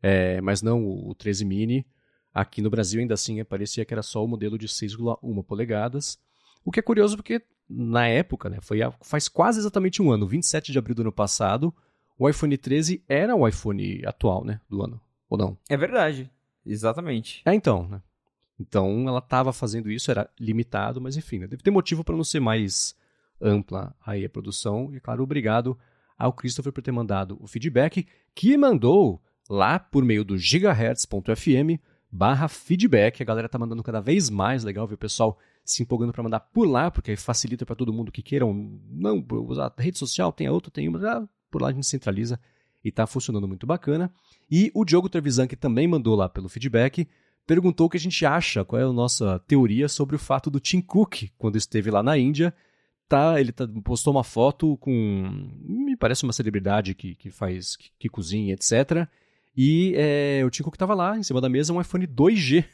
é, 0.02 0.40
mas 0.40 0.62
não 0.62 0.86
o 0.86 1.14
13 1.14 1.44
mini. 1.44 1.86
Aqui 2.32 2.62
no 2.62 2.70
Brasil, 2.70 3.00
ainda 3.00 3.14
assim, 3.14 3.42
parecia 3.42 3.84
que 3.84 3.92
era 3.92 4.02
só 4.02 4.24
o 4.24 4.28
modelo 4.28 4.58
de 4.58 4.68
6,1 4.68 5.44
polegadas. 5.44 6.18
O 6.64 6.70
que 6.70 6.78
é 6.78 6.82
curioso 6.82 7.16
porque, 7.16 7.42
na 7.70 8.08
época, 8.08 8.50
né, 8.50 8.58
foi 8.60 8.80
faz 9.00 9.28
quase 9.28 9.60
exatamente 9.60 10.02
um 10.02 10.10
ano, 10.10 10.26
27 10.26 10.72
de 10.72 10.78
abril 10.78 10.94
do 10.94 11.02
ano 11.02 11.12
passado, 11.12 11.72
o 12.18 12.28
iPhone 12.28 12.56
13 12.56 13.02
era 13.08 13.34
o 13.36 13.46
iPhone 13.46 14.02
atual, 14.04 14.44
né, 14.44 14.60
do 14.68 14.82
ano, 14.82 15.00
ou 15.28 15.38
não? 15.38 15.56
É 15.68 15.76
verdade, 15.76 16.30
exatamente. 16.66 17.42
É, 17.44 17.54
então, 17.54 17.88
né? 17.88 18.02
Então, 18.58 19.08
ela 19.08 19.20
estava 19.20 19.52
fazendo 19.52 19.90
isso, 19.90 20.10
era 20.10 20.28
limitado, 20.38 21.00
mas 21.00 21.16
enfim, 21.16 21.38
né, 21.38 21.46
deve 21.46 21.62
ter 21.62 21.70
motivo 21.70 22.04
para 22.04 22.16
não 22.16 22.24
ser 22.24 22.40
mais 22.40 22.94
ampla 23.40 23.94
aí 24.04 24.24
a 24.24 24.28
produção. 24.28 24.90
E, 24.94 25.00
claro, 25.00 25.22
obrigado 25.22 25.78
ao 26.18 26.32
Christopher 26.32 26.72
por 26.72 26.82
ter 26.82 26.92
mandado 26.92 27.38
o 27.40 27.46
feedback, 27.46 28.06
que 28.34 28.56
mandou 28.58 29.22
lá 29.48 29.78
por 29.78 30.04
meio 30.04 30.22
do 30.22 30.36
gigahertz.fm 30.36 31.80
barra 32.12 32.48
feedback. 32.48 33.22
A 33.22 33.24
galera 33.24 33.48
tá 33.48 33.58
mandando 33.58 33.82
cada 33.82 34.00
vez 34.00 34.28
mais, 34.28 34.62
legal 34.62 34.86
ver 34.86 34.94
o 34.94 34.98
pessoal 34.98 35.38
se 35.70 35.82
empolgando 35.82 36.12
para 36.12 36.22
mandar 36.22 36.40
por 36.40 36.66
lá, 36.66 36.90
porque 36.90 37.16
facilita 37.16 37.64
para 37.64 37.76
todo 37.76 37.92
mundo 37.92 38.12
que 38.12 38.22
queiram 38.22 38.52
não 38.90 39.24
usar 39.46 39.72
rede 39.78 39.98
social, 39.98 40.32
tem 40.32 40.46
a 40.46 40.52
outra, 40.52 40.70
tem 40.70 40.88
uma, 40.88 40.98
ah, 41.08 41.28
por 41.50 41.62
lá 41.62 41.68
a 41.68 41.72
gente 41.72 41.86
centraliza 41.86 42.38
e 42.84 42.90
tá 42.90 43.06
funcionando 43.06 43.46
muito 43.46 43.66
bacana. 43.66 44.12
E 44.50 44.70
o 44.74 44.84
Diogo 44.84 45.08
Trevisan, 45.08 45.46
que 45.46 45.56
também 45.56 45.86
mandou 45.86 46.16
lá 46.16 46.28
pelo 46.28 46.48
feedback, 46.48 47.06
perguntou 47.46 47.86
o 47.86 47.90
que 47.90 47.96
a 47.96 48.00
gente 48.00 48.24
acha, 48.24 48.64
qual 48.64 48.80
é 48.80 48.84
a 48.84 48.92
nossa 48.92 49.38
teoria 49.40 49.88
sobre 49.88 50.16
o 50.16 50.18
fato 50.18 50.50
do 50.50 50.60
Tim 50.60 50.80
Cook, 50.80 51.30
quando 51.38 51.56
esteve 51.56 51.90
lá 51.90 52.02
na 52.02 52.16
Índia, 52.16 52.54
tá, 53.08 53.40
ele 53.40 53.52
tá, 53.52 53.68
postou 53.84 54.14
uma 54.14 54.24
foto 54.24 54.76
com, 54.78 55.50
me 55.62 55.96
parece 55.96 56.24
uma 56.24 56.32
celebridade 56.32 56.94
que, 56.94 57.14
que 57.14 57.30
faz, 57.30 57.76
que, 57.76 57.90
que 57.98 58.08
cozinha, 58.08 58.54
etc., 58.54 59.08
e 59.56 59.94
é, 59.96 60.42
o 60.44 60.50
Tim 60.50 60.62
Cook 60.62 60.74
estava 60.74 60.94
lá, 60.94 61.18
em 61.18 61.22
cima 61.22 61.40
da 61.40 61.48
mesa, 61.48 61.72
um 61.72 61.80
iPhone 61.80 62.06
2G. 62.06 62.64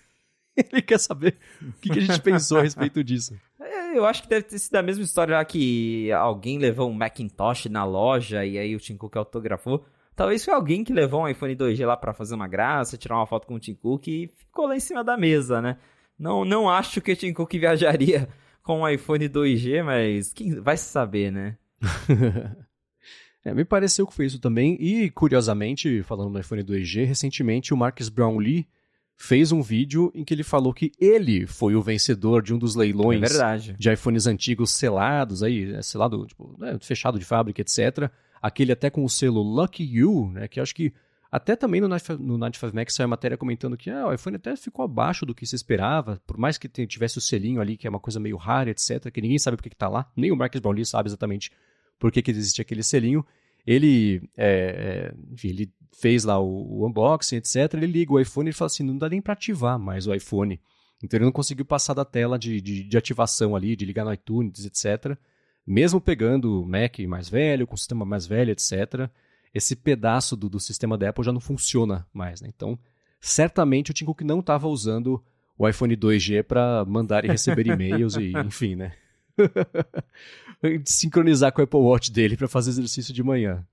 Ele 0.73 0.83
quer 0.83 0.99
saber 0.99 1.37
o 1.61 1.73
que, 1.81 1.90
que 1.90 1.99
a 1.99 2.03
gente 2.03 2.21
pensou 2.21 2.59
a 2.59 2.62
respeito 2.62 3.05
disso. 3.05 3.35
É, 3.61 3.99
eu 3.99 4.07
acho 4.07 4.23
que 4.23 4.29
deve 4.29 4.45
ter 4.45 4.59
sido 4.59 4.77
a 4.77 4.83
mesma 4.83 5.05
história 5.05 5.37
lá 5.37 5.45
que 5.45 6.11
alguém 6.12 6.59
levou 6.59 6.90
um 6.90 6.95
Macintosh 6.95 7.66
na 7.66 7.85
loja 7.85 8.45
e 8.45 8.59
aí 8.59 8.75
o 8.75 8.81
Tim 8.81 8.97
Cook 8.97 9.16
autografou. 9.16 9.85
Talvez 10.14 10.45
foi 10.45 10.55
alguém 10.55 10.83
que 10.83 10.95
levou 10.95 11.23
um 11.23 11.29
iPhone 11.29 11.55
2G 11.55 11.87
lá 11.87 11.97
para 11.97 12.14
fazer 12.14 12.35
uma 12.35 12.49
graça, 12.49 12.97
tirar 12.97 13.16
uma 13.16 13.27
foto 13.27 13.47
com 13.47 13.55
o 13.55 13.61
Tim 13.61 13.75
Cook 13.75 14.09
e 14.09 14.33
ficou 14.35 14.66
lá 14.66 14.75
em 14.75 14.81
cima 14.81 15.05
da 15.05 15.16
mesa, 15.16 15.61
né? 15.61 15.77
Não, 16.19 16.45
não 16.45 16.71
acho 16.71 17.03
que 17.03 17.12
o 17.12 17.16
Tim 17.16 17.35
Cook 17.35 17.53
viajaria 17.53 18.27
com 18.62 18.81
um 18.81 18.88
iPhone 18.88 19.29
2G, 19.29 19.83
mas 19.85 20.33
quem 20.33 20.59
vai 20.61 20.77
saber, 20.77 21.31
né? 21.31 21.57
É, 23.45 23.55
me 23.55 23.64
pareceu 23.64 24.05
que 24.09 24.12
foi 24.12 24.27
isso 24.27 24.40
também. 24.40 24.77
E, 24.81 25.09
curiosamente, 25.09 26.03
falando 26.03 26.33
no 26.33 26.40
iPhone 26.40 26.64
2G, 26.64 27.05
recentemente 27.05 27.73
o 27.73 27.77
Marcus 27.77 28.09
Brownlee 28.09 28.66
fez 29.17 29.51
um 29.51 29.63
vídeo 29.63 30.13
em 30.15 30.25
que 30.25 30.35
ele 30.35 30.43
falou 30.43 30.75
que 30.75 30.93
ele 31.01 31.47
foi 31.47 31.75
o 31.75 31.83
vencedor 31.83 32.43
de 32.43 32.53
um 32.53 32.59
dos 32.59 32.75
leilões 32.75 33.35
é 33.35 33.59
de 33.59 33.91
iPhones 33.91 34.27
antigos 34.27 34.71
selados, 34.71 35.43
aí, 35.43 35.73
é, 35.75 35.83
selado, 35.83 36.27
tipo, 36.27 36.55
né, 36.59 36.77
fechado 36.81 37.19
de 37.19 37.25
fábrica, 37.25 37.63
etc. 37.63 38.11
Aquele 38.43 38.73
até 38.73 38.91
com 38.91 39.05
o 39.05 39.09
selo 39.09 39.43
Lucky 39.43 39.83
You, 39.83 40.31
né, 40.33 40.47
que 40.47 40.61
acho 40.61 40.75
que 40.75 40.93
até 41.33 41.57
também 41.57 41.81
no 41.81 41.89
95 41.89 42.75
Max 42.75 42.95
saiu 42.95 43.07
a 43.07 43.09
matéria 43.09 43.37
comentando 43.37 43.77
que 43.77 43.91
ah, 43.91 44.07
o 44.07 44.13
iPhone 44.13 44.37
até 44.37 44.55
ficou 44.55 44.85
abaixo 44.85 45.27
do 45.27 45.35
que 45.35 45.47
se 45.47 45.57
esperava, 45.57 46.21
por 46.27 46.39
mais 46.39 46.57
que 46.57 46.69
tivesse 46.87 47.19
o 47.19 47.21
selinho 47.21 47.61
ali, 47.61 47.77
que 47.77 47.87
é 47.87 47.91
uma 47.91 47.99
coisa 47.99 48.21
meio 48.21 48.37
rara, 48.37 48.71
etc., 48.71 49.11
que 49.11 49.21
ninguém 49.21 49.39
sabe 49.39 49.57
porque 49.57 49.71
que 49.71 49.77
tá 49.77 49.89
lá, 49.89 50.11
nem 50.17 50.31
o 50.31 50.37
Marcus 50.37 50.61
Brownlee 50.61 50.87
sabe 50.87 51.09
exatamente 51.09 51.51
por 51.99 52.13
que, 52.13 52.23
que 52.23 52.31
existe 52.31 52.61
aquele 52.61 52.83
selinho. 52.83 53.25
Ele, 53.67 54.23
é, 54.37 55.11
é, 55.13 55.15
enfim, 55.33 55.49
ele 55.49 55.73
fez 56.01 56.25
lá 56.25 56.39
o, 56.39 56.81
o, 56.81 56.87
unboxing, 56.87 57.37
etc. 57.37 57.75
Ele 57.75 57.87
liga 57.87 58.13
o 58.13 58.21
iPhone 58.21 58.51
e 58.51 58.53
fala 58.53 58.67
assim: 58.67 58.85
não 58.85 58.97
dá 58.97 59.09
nem 59.09 59.21
para 59.21 59.33
ativar 59.33 59.79
mais 59.79 60.07
o 60.07 60.15
iPhone. 60.15 60.61
Então 61.03 61.19
ele 61.19 61.25
não 61.25 61.33
conseguiu 61.33 61.65
passar 61.65 61.95
da 61.95 62.05
tela 62.05 62.39
de, 62.39 62.61
de, 62.61 62.85
de 62.85 62.97
ativação 62.97 63.55
ali, 63.55 63.77
de 63.77 63.85
ligar 63.85 64.05
no 64.05 64.13
iTunes, 64.13 64.65
etc. 64.65 65.19
Mesmo 65.67 66.01
pegando 66.01 66.63
o 66.63 66.67
Mac 66.67 66.99
mais 67.01 67.29
velho, 67.29 67.67
com 67.67 67.77
sistema 67.77 68.05
mais 68.05 68.27
velho, 68.27 68.53
etc., 68.53 69.11
esse 69.53 69.75
pedaço 69.75 70.37
do, 70.37 70.49
do 70.49 70.61
sistema 70.61 70.97
da 70.97 71.09
Apple 71.09 71.25
já 71.25 71.33
não 71.33 71.41
funciona 71.41 72.07
mais. 72.13 72.41
Né? 72.41 72.51
Então, 72.55 72.79
certamente 73.21 73.91
o 73.91 73.95
Tim 73.95 74.05
Cook 74.05 74.21
não 74.23 74.41
estava 74.41 74.69
usando 74.69 75.23
o 75.59 75.69
iPhone 75.69 75.97
2G 75.97 76.43
para 76.43 76.85
mandar 76.85 77.25
e 77.25 77.29
receber 77.29 77.67
e-mails 77.67 78.17
e, 78.17 78.33
enfim, 78.39 78.77
né? 78.77 78.93
sincronizar 80.85 81.53
com 81.53 81.61
o 81.61 81.64
Apple 81.64 81.81
Watch 81.81 82.11
dele 82.11 82.37
para 82.37 82.49
fazer 82.49 82.70
exercício 82.70 83.12
de 83.12 83.22
manhã. 83.22 83.64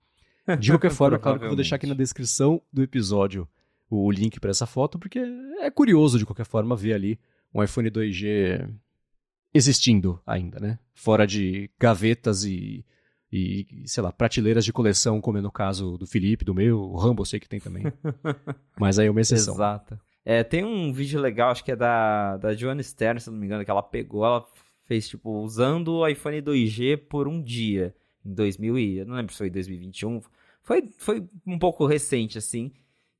De 0.59 0.71
qualquer 0.71 0.91
forma, 0.91 1.17
claro 1.17 1.39
que 1.39 1.45
eu 1.45 1.49
vou 1.49 1.55
deixar 1.55 1.77
aqui 1.77 1.87
na 1.87 1.93
descrição 1.93 2.61
do 2.71 2.83
episódio 2.83 3.47
o 3.89 4.11
link 4.11 4.39
para 4.39 4.51
essa 4.51 4.65
foto, 4.65 4.97
porque 4.97 5.19
é 5.59 5.69
curioso 5.69 6.17
de 6.17 6.25
qualquer 6.25 6.45
forma 6.45 6.75
ver 6.75 6.93
ali 6.93 7.19
um 7.53 7.63
iPhone 7.63 7.89
2G 7.89 8.67
existindo 9.53 10.19
ainda, 10.25 10.59
né? 10.59 10.79
Fora 10.95 11.27
de 11.27 11.69
gavetas 11.79 12.43
e, 12.43 12.83
e, 13.31 13.83
sei 13.85 14.01
lá, 14.01 14.11
prateleiras 14.11 14.65
de 14.65 14.73
coleção, 14.73 15.21
como 15.21 15.37
é 15.37 15.41
no 15.41 15.51
caso 15.51 15.97
do 15.97 16.07
Felipe, 16.07 16.43
do 16.43 16.55
meu, 16.55 16.79
o 16.79 16.97
Rambo 16.97 17.21
eu 17.21 17.25
sei 17.25 17.39
que 17.39 17.47
tem 17.47 17.59
também. 17.59 17.83
Mas 18.79 18.97
aí 18.97 19.07
é 19.07 19.11
uma 19.11 19.21
exceção. 19.21 19.53
Exato. 19.53 19.99
É, 20.25 20.43
tem 20.43 20.63
um 20.63 20.91
vídeo 20.91 21.19
legal, 21.19 21.51
acho 21.51 21.63
que 21.63 21.71
é 21.71 21.75
da, 21.75 22.37
da 22.37 22.53
Joana 22.53 22.81
Stern, 22.81 23.19
se 23.19 23.29
não 23.29 23.37
me 23.37 23.45
engano, 23.45 23.63
que 23.63 23.69
ela 23.69 23.83
pegou, 23.83 24.25
ela 24.25 24.45
fez, 24.85 25.07
tipo, 25.07 25.29
usando 25.41 25.95
o 25.95 26.07
iPhone 26.07 26.41
2G 26.41 26.97
por 26.97 27.27
um 27.27 27.41
dia, 27.41 27.95
em 28.25 28.33
2000 28.33 28.77
e... 28.77 28.97
Eu 28.99 29.05
não 29.05 29.15
lembro 29.15 29.31
se 29.31 29.37
foi 29.37 29.49
2021. 29.49 30.21
Foi, 30.61 30.89
foi 30.97 31.27
um 31.45 31.57
pouco 31.57 31.85
recente, 31.85 32.37
assim. 32.37 32.71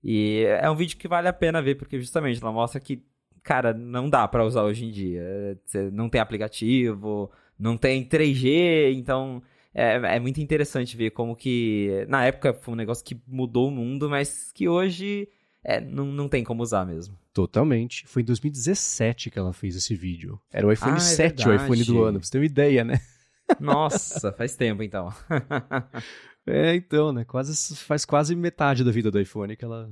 E 0.04 0.46
é 0.46 0.70
um 0.70 0.76
vídeo 0.76 0.98
que 0.98 1.08
vale 1.08 1.28
a 1.28 1.34
pena 1.34 1.62
ver, 1.62 1.76
porque 1.76 2.00
justamente 2.00 2.42
ela 2.42 2.52
mostra 2.52 2.80
que, 2.80 3.04
cara, 3.42 3.74
não 3.74 4.10
dá 4.10 4.28
para 4.28 4.46
usar 4.46 4.64
hoje 4.64 4.86
em 4.86 4.92
dia. 4.92 5.60
Você 5.66 5.90
não 5.92 6.10
tem 6.10 6.22
aplicativo, 6.22 7.32
não 7.58 7.78
tem 7.78 8.04
3G, 8.08 8.94
então... 8.94 9.42
É, 9.76 9.96
é, 10.18 10.20
muito 10.20 10.40
interessante 10.40 10.96
ver 10.96 11.10
como 11.10 11.36
que 11.36 12.06
na 12.08 12.24
época 12.24 12.54
foi 12.54 12.76
um 12.76 12.78
negócio 12.78 13.04
que 13.04 13.20
mudou 13.28 13.70
o 13.70 13.72
mundo, 13.72 14.08
mas 14.08 14.52
que 14.52 14.70
hoje 14.70 15.28
é, 15.64 15.82
não, 15.82 16.06
não 16.06 16.30
tem 16.30 16.44
como 16.44 16.62
usar 16.62 16.86
mesmo. 16.86 17.18
Totalmente. 17.34 18.06
Foi 18.08 18.22
em 18.22 18.26
2017 18.26 19.32
que 19.32 19.40
ela 19.40 19.52
fez 19.52 19.76
esse 19.76 19.96
vídeo. 19.96 20.40
Era 20.52 20.68
o 20.68 20.72
iPhone 20.72 20.98
ah, 20.98 21.00
7, 21.00 21.44
é 21.44 21.50
o 21.50 21.56
iPhone 21.56 21.84
do 21.84 22.04
ano, 22.04 22.20
pra 22.20 22.26
você 22.26 22.32
ter 22.32 22.38
uma 22.38 22.46
ideia, 22.46 22.84
né? 22.84 23.02
Nossa, 23.60 24.32
faz 24.32 24.56
tempo 24.56 24.84
então. 24.84 25.12
é, 26.46 26.76
então, 26.76 27.12
né? 27.12 27.26
Quase, 27.26 27.76
faz 27.76 28.06
quase 28.06 28.36
metade 28.36 28.84
da 28.84 28.92
vida 28.92 29.10
do 29.10 29.20
iPhone 29.20 29.56
que 29.56 29.66
ela 29.66 29.92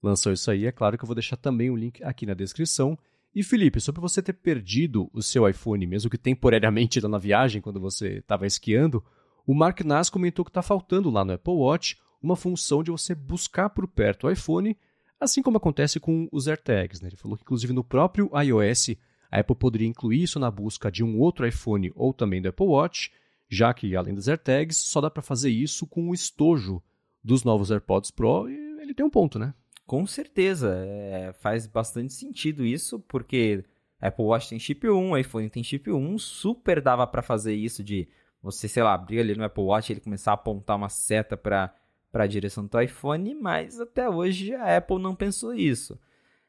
lançou 0.00 0.32
isso 0.32 0.50
aí. 0.50 0.66
É 0.66 0.72
claro 0.72 0.96
que 0.96 1.02
eu 1.02 1.06
vou 1.06 1.16
deixar 1.16 1.36
também 1.36 1.68
o 1.68 1.76
link 1.76 2.02
aqui 2.04 2.24
na 2.24 2.34
descrição. 2.34 2.96
E 3.34 3.42
Felipe, 3.42 3.80
sobre 3.80 4.00
você 4.00 4.22
ter 4.22 4.32
perdido 4.32 5.10
o 5.12 5.20
seu 5.20 5.48
iPhone, 5.48 5.86
mesmo 5.86 6.08
que 6.08 6.16
temporariamente 6.16 7.00
na 7.00 7.18
viagem, 7.18 7.60
quando 7.60 7.80
você 7.80 8.18
estava 8.18 8.46
esquiando, 8.46 9.04
o 9.46 9.54
Mark 9.54 9.80
Nas 9.80 10.08
comentou 10.08 10.44
que 10.44 10.50
está 10.50 10.62
faltando 10.62 11.10
lá 11.10 11.24
no 11.24 11.32
Apple 11.32 11.54
Watch 11.54 11.98
uma 12.22 12.36
função 12.36 12.82
de 12.82 12.90
você 12.90 13.14
buscar 13.14 13.70
por 13.70 13.86
perto 13.86 14.26
o 14.26 14.30
iPhone 14.30 14.76
Assim 15.20 15.42
como 15.42 15.56
acontece 15.56 15.98
com 15.98 16.28
os 16.30 16.46
AirTags. 16.46 17.00
Né? 17.00 17.08
Ele 17.08 17.16
falou 17.16 17.36
que, 17.36 17.42
inclusive, 17.42 17.72
no 17.72 17.82
próprio 17.82 18.30
iOS, 18.40 18.90
a 19.30 19.40
Apple 19.40 19.56
poderia 19.56 19.88
incluir 19.88 20.22
isso 20.22 20.38
na 20.38 20.50
busca 20.50 20.90
de 20.90 21.02
um 21.02 21.18
outro 21.18 21.46
iPhone 21.46 21.92
ou 21.94 22.12
também 22.12 22.40
do 22.40 22.48
Apple 22.48 22.66
Watch, 22.66 23.12
já 23.48 23.72
que, 23.74 23.96
além 23.96 24.14
dos 24.14 24.28
AirTags, 24.28 24.76
só 24.76 25.00
dá 25.00 25.10
para 25.10 25.22
fazer 25.22 25.50
isso 25.50 25.86
com 25.86 26.08
o 26.08 26.14
estojo 26.14 26.82
dos 27.22 27.44
novos 27.44 27.70
AirPods 27.70 28.10
Pro 28.10 28.48
e 28.48 28.54
ele 28.80 28.94
tem 28.94 29.04
um 29.04 29.10
ponto, 29.10 29.38
né? 29.38 29.52
Com 29.86 30.06
certeza. 30.06 30.74
É, 30.86 31.32
faz 31.32 31.66
bastante 31.66 32.12
sentido 32.12 32.64
isso, 32.64 33.00
porque 33.00 33.64
Apple 34.00 34.24
Watch 34.24 34.48
tem 34.48 34.58
chip 34.58 34.88
1, 34.88 35.18
iPhone 35.18 35.50
tem 35.50 35.64
chip 35.64 35.90
1, 35.90 36.18
super 36.18 36.80
dava 36.80 37.06
para 37.06 37.22
fazer 37.22 37.54
isso 37.54 37.82
de 37.82 38.08
você, 38.40 38.68
sei 38.68 38.82
lá, 38.82 38.94
abrir 38.94 39.20
ali 39.20 39.34
no 39.34 39.44
Apple 39.44 39.64
Watch 39.64 39.90
e 39.90 39.94
ele 39.94 40.00
começar 40.00 40.30
a 40.30 40.34
apontar 40.34 40.76
uma 40.76 40.88
seta 40.88 41.36
para 41.36 41.74
para 42.10 42.24
a 42.24 42.26
direção 42.26 42.66
do 42.66 42.80
iPhone, 42.80 43.34
mas 43.34 43.80
até 43.80 44.08
hoje 44.08 44.54
a 44.54 44.76
Apple 44.76 44.98
não 44.98 45.14
pensou 45.14 45.54
isso. 45.54 45.98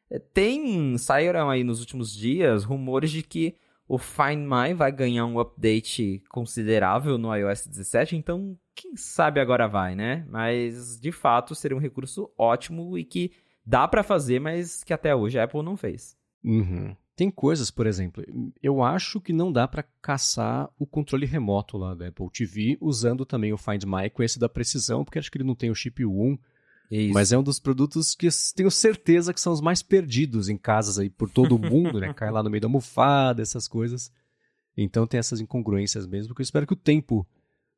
É, 0.09 0.19
tem 0.19 0.97
saíram 0.97 1.49
aí 1.49 1.63
nos 1.63 1.79
últimos 1.79 2.13
dias 2.13 2.63
rumores 2.63 3.11
de 3.11 3.21
que 3.21 3.55
o 3.87 3.97
Find 3.97 4.39
My 4.39 4.73
vai 4.73 4.91
ganhar 4.91 5.25
um 5.25 5.39
update 5.39 6.23
considerável 6.29 7.17
no 7.17 7.35
iOS 7.35 7.65
17, 7.65 8.15
então 8.15 8.57
quem 8.75 8.95
sabe 8.95 9.39
agora 9.39 9.67
vai, 9.67 9.95
né? 9.95 10.25
Mas 10.29 10.99
de 10.99 11.11
fato 11.11 11.55
seria 11.55 11.75
um 11.75 11.81
recurso 11.81 12.31
ótimo 12.37 12.97
e 12.97 13.03
que 13.03 13.31
dá 13.65 13.87
para 13.87 14.03
fazer, 14.03 14.39
mas 14.39 14.83
que 14.83 14.93
até 14.93 15.15
hoje 15.15 15.39
a 15.39 15.43
Apple 15.43 15.63
não 15.63 15.75
fez. 15.75 16.15
Uhum. 16.43 16.95
Tem 17.19 17.29
coisas, 17.29 17.69
por 17.69 17.85
exemplo, 17.85 18.23
eu 18.63 18.81
acho 18.81 19.19
que 19.19 19.33
não 19.33 19.51
dá 19.51 19.67
para 19.67 19.83
caçar 20.01 20.69
o 20.79 20.85
controle 20.85 21.25
remoto 21.25 21.77
lá 21.77 21.93
da 21.93 22.07
Apple 22.07 22.29
TV 22.31 22.77
usando 22.79 23.25
também 23.25 23.51
o 23.51 23.57
Find 23.57 23.83
My 23.83 24.09
com 24.09 24.23
esse 24.23 24.39
da 24.39 24.47
precisão, 24.47 25.03
porque 25.03 25.19
acho 25.19 25.29
que 25.29 25.37
ele 25.37 25.43
não 25.43 25.53
tem 25.53 25.69
o 25.69 25.75
chip 25.75 26.05
1. 26.05 26.39
Isso. 26.89 27.13
Mas 27.13 27.33
é 27.33 27.37
um 27.37 27.43
dos 27.43 27.59
produtos 27.59 28.15
que 28.15 28.29
tenho 28.55 28.71
certeza 28.71 29.33
que 29.33 29.41
são 29.41 29.51
os 29.51 29.59
mais 29.59 29.83
perdidos 29.83 30.47
em 30.47 30.55
casas 30.55 30.97
aí 30.97 31.09
por 31.09 31.29
todo 31.29 31.57
o 31.57 31.59
mundo, 31.59 31.99
né? 31.99 32.13
Cai 32.15 32.31
lá 32.31 32.41
no 32.41 32.49
meio 32.49 32.61
da 32.61 32.67
almofada, 32.67 33.41
essas 33.41 33.67
coisas. 33.67 34.09
Então 34.77 35.05
tem 35.05 35.19
essas 35.19 35.41
incongruências 35.41 36.07
mesmo, 36.07 36.33
que 36.33 36.39
eu 36.39 36.43
espero 36.45 36.65
que 36.65 36.71
o 36.71 36.77
tempo 36.77 37.27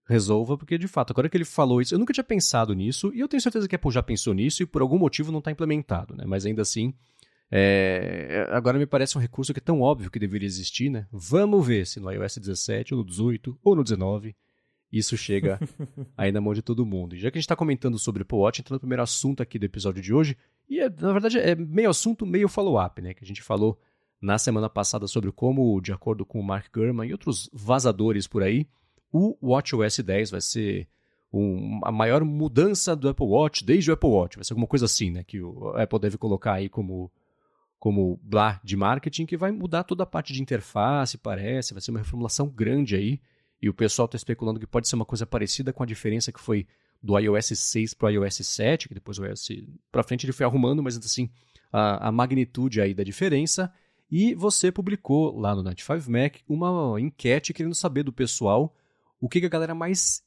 resolva, 0.07 0.55
porque 0.55 0.77
de 0.77 0.87
fato, 0.87 1.13
agora 1.13 1.27
que 1.27 1.35
ele 1.35 1.45
falou 1.45 1.81
isso, 1.81 1.95
eu 1.95 1.99
nunca 1.99 2.13
tinha 2.13 2.23
pensado 2.23 2.75
nisso, 2.75 3.11
e 3.11 3.19
eu 3.19 3.27
tenho 3.27 3.41
certeza 3.41 3.67
que 3.67 3.73
a 3.73 3.77
Apple 3.77 3.89
já 3.89 4.03
pensou 4.03 4.35
nisso 4.35 4.61
e 4.61 4.67
por 4.67 4.83
algum 4.83 4.99
motivo 4.99 5.31
não 5.31 5.39
está 5.39 5.49
implementado, 5.49 6.15
né? 6.15 6.25
Mas 6.27 6.45
ainda 6.45 6.61
assim, 6.61 6.93
é, 7.51 8.47
agora 8.49 8.79
me 8.79 8.85
parece 8.85 9.17
um 9.17 9.21
recurso 9.21 9.53
que 9.53 9.59
é 9.59 9.61
tão 9.61 9.81
óbvio 9.81 10.09
que 10.09 10.17
deveria 10.17 10.47
existir, 10.47 10.89
né? 10.89 11.05
Vamos 11.11 11.67
ver 11.67 11.85
se 11.85 11.99
no 11.99 12.09
iOS 12.09 12.37
17, 12.37 12.93
ou 12.93 13.01
no 13.01 13.05
18, 13.05 13.59
ou 13.61 13.75
no 13.75 13.83
19, 13.83 14.33
isso 14.89 15.17
chega 15.17 15.59
aí 16.15 16.31
na 16.31 16.39
mão 16.39 16.53
de 16.53 16.61
todo 16.61 16.85
mundo. 16.85 17.13
E 17.13 17.19
já 17.19 17.29
que 17.29 17.37
a 17.37 17.39
gente 17.39 17.45
está 17.45 17.55
comentando 17.55 17.99
sobre 17.99 18.21
o 18.21 18.23
Apple 18.23 18.37
Watch, 18.37 18.61
entrando 18.61 18.77
no 18.77 18.79
primeiro 18.79 19.03
assunto 19.03 19.43
aqui 19.43 19.59
do 19.59 19.65
episódio 19.65 20.01
de 20.01 20.13
hoje, 20.13 20.37
e 20.69 20.79
é, 20.79 20.89
na 20.89 21.11
verdade 21.11 21.39
é 21.39 21.53
meio 21.53 21.89
assunto, 21.89 22.25
meio 22.25 22.47
follow-up, 22.47 23.01
né? 23.01 23.13
Que 23.13 23.23
a 23.25 23.27
gente 23.27 23.41
falou 23.41 23.77
na 24.21 24.37
semana 24.37 24.69
passada 24.69 25.05
sobre 25.05 25.29
como, 25.31 25.81
de 25.81 25.91
acordo 25.91 26.25
com 26.25 26.39
o 26.39 26.43
Mark 26.43 26.67
Gurman 26.73 27.09
e 27.09 27.11
outros 27.11 27.49
vazadores 27.51 28.27
por 28.27 28.43
aí, 28.43 28.65
o 29.11 29.35
WatchOS 29.41 29.99
10 29.99 30.31
vai 30.31 30.39
ser 30.39 30.87
um, 31.33 31.81
a 31.83 31.91
maior 31.91 32.23
mudança 32.23 32.95
do 32.95 33.09
Apple 33.09 33.25
Watch 33.25 33.65
desde 33.65 33.91
o 33.91 33.93
Apple 33.93 34.09
Watch. 34.09 34.37
Vai 34.37 34.45
ser 34.45 34.53
alguma 34.53 34.67
coisa 34.67 34.85
assim, 34.85 35.11
né? 35.11 35.23
Que 35.23 35.41
o 35.41 35.75
Apple 35.75 35.99
deve 35.99 36.17
colocar 36.17 36.53
aí 36.53 36.69
como 36.69 37.11
como 37.81 38.19
blá 38.21 38.61
de 38.63 38.77
marketing 38.77 39.25
que 39.25 39.35
vai 39.35 39.51
mudar 39.51 39.83
toda 39.83 40.03
a 40.03 40.05
parte 40.05 40.31
de 40.31 40.39
interface, 40.39 41.17
parece, 41.17 41.73
vai 41.73 41.81
ser 41.81 41.89
uma 41.89 41.99
reformulação 41.99 42.47
grande 42.47 42.95
aí. 42.95 43.19
E 43.59 43.67
o 43.67 43.73
pessoal 43.73 44.05
está 44.05 44.15
especulando 44.15 44.59
que 44.59 44.67
pode 44.67 44.87
ser 44.87 44.95
uma 44.95 45.03
coisa 45.03 45.25
parecida 45.25 45.73
com 45.73 45.81
a 45.81 45.85
diferença 45.87 46.31
que 46.31 46.39
foi 46.39 46.67
do 47.01 47.17
iOS 47.17 47.47
6 47.57 47.95
para 47.95 48.05
o 48.05 48.09
iOS 48.11 48.35
7, 48.35 48.87
que 48.87 48.93
depois 48.93 49.17
o 49.17 49.25
iOS 49.25 49.47
para 49.91 50.03
frente 50.03 50.27
ele 50.27 50.31
foi 50.31 50.45
arrumando, 50.45 50.83
mas 50.83 50.95
assim, 50.95 51.27
a, 51.73 52.09
a, 52.09 52.11
magnitude 52.11 52.79
aí 52.79 52.93
da 52.93 53.03
diferença. 53.03 53.73
E 54.11 54.35
você 54.35 54.71
publicou 54.71 55.35
lá 55.39 55.55
no 55.55 55.63
95Mac 55.63 56.41
uma 56.47 57.01
enquete 57.01 57.51
querendo 57.51 57.73
saber 57.73 58.03
do 58.03 58.13
pessoal 58.13 58.75
o 59.19 59.27
que, 59.27 59.39
que 59.39 59.47
a 59.47 59.49
galera 59.49 59.73
mais. 59.73 60.21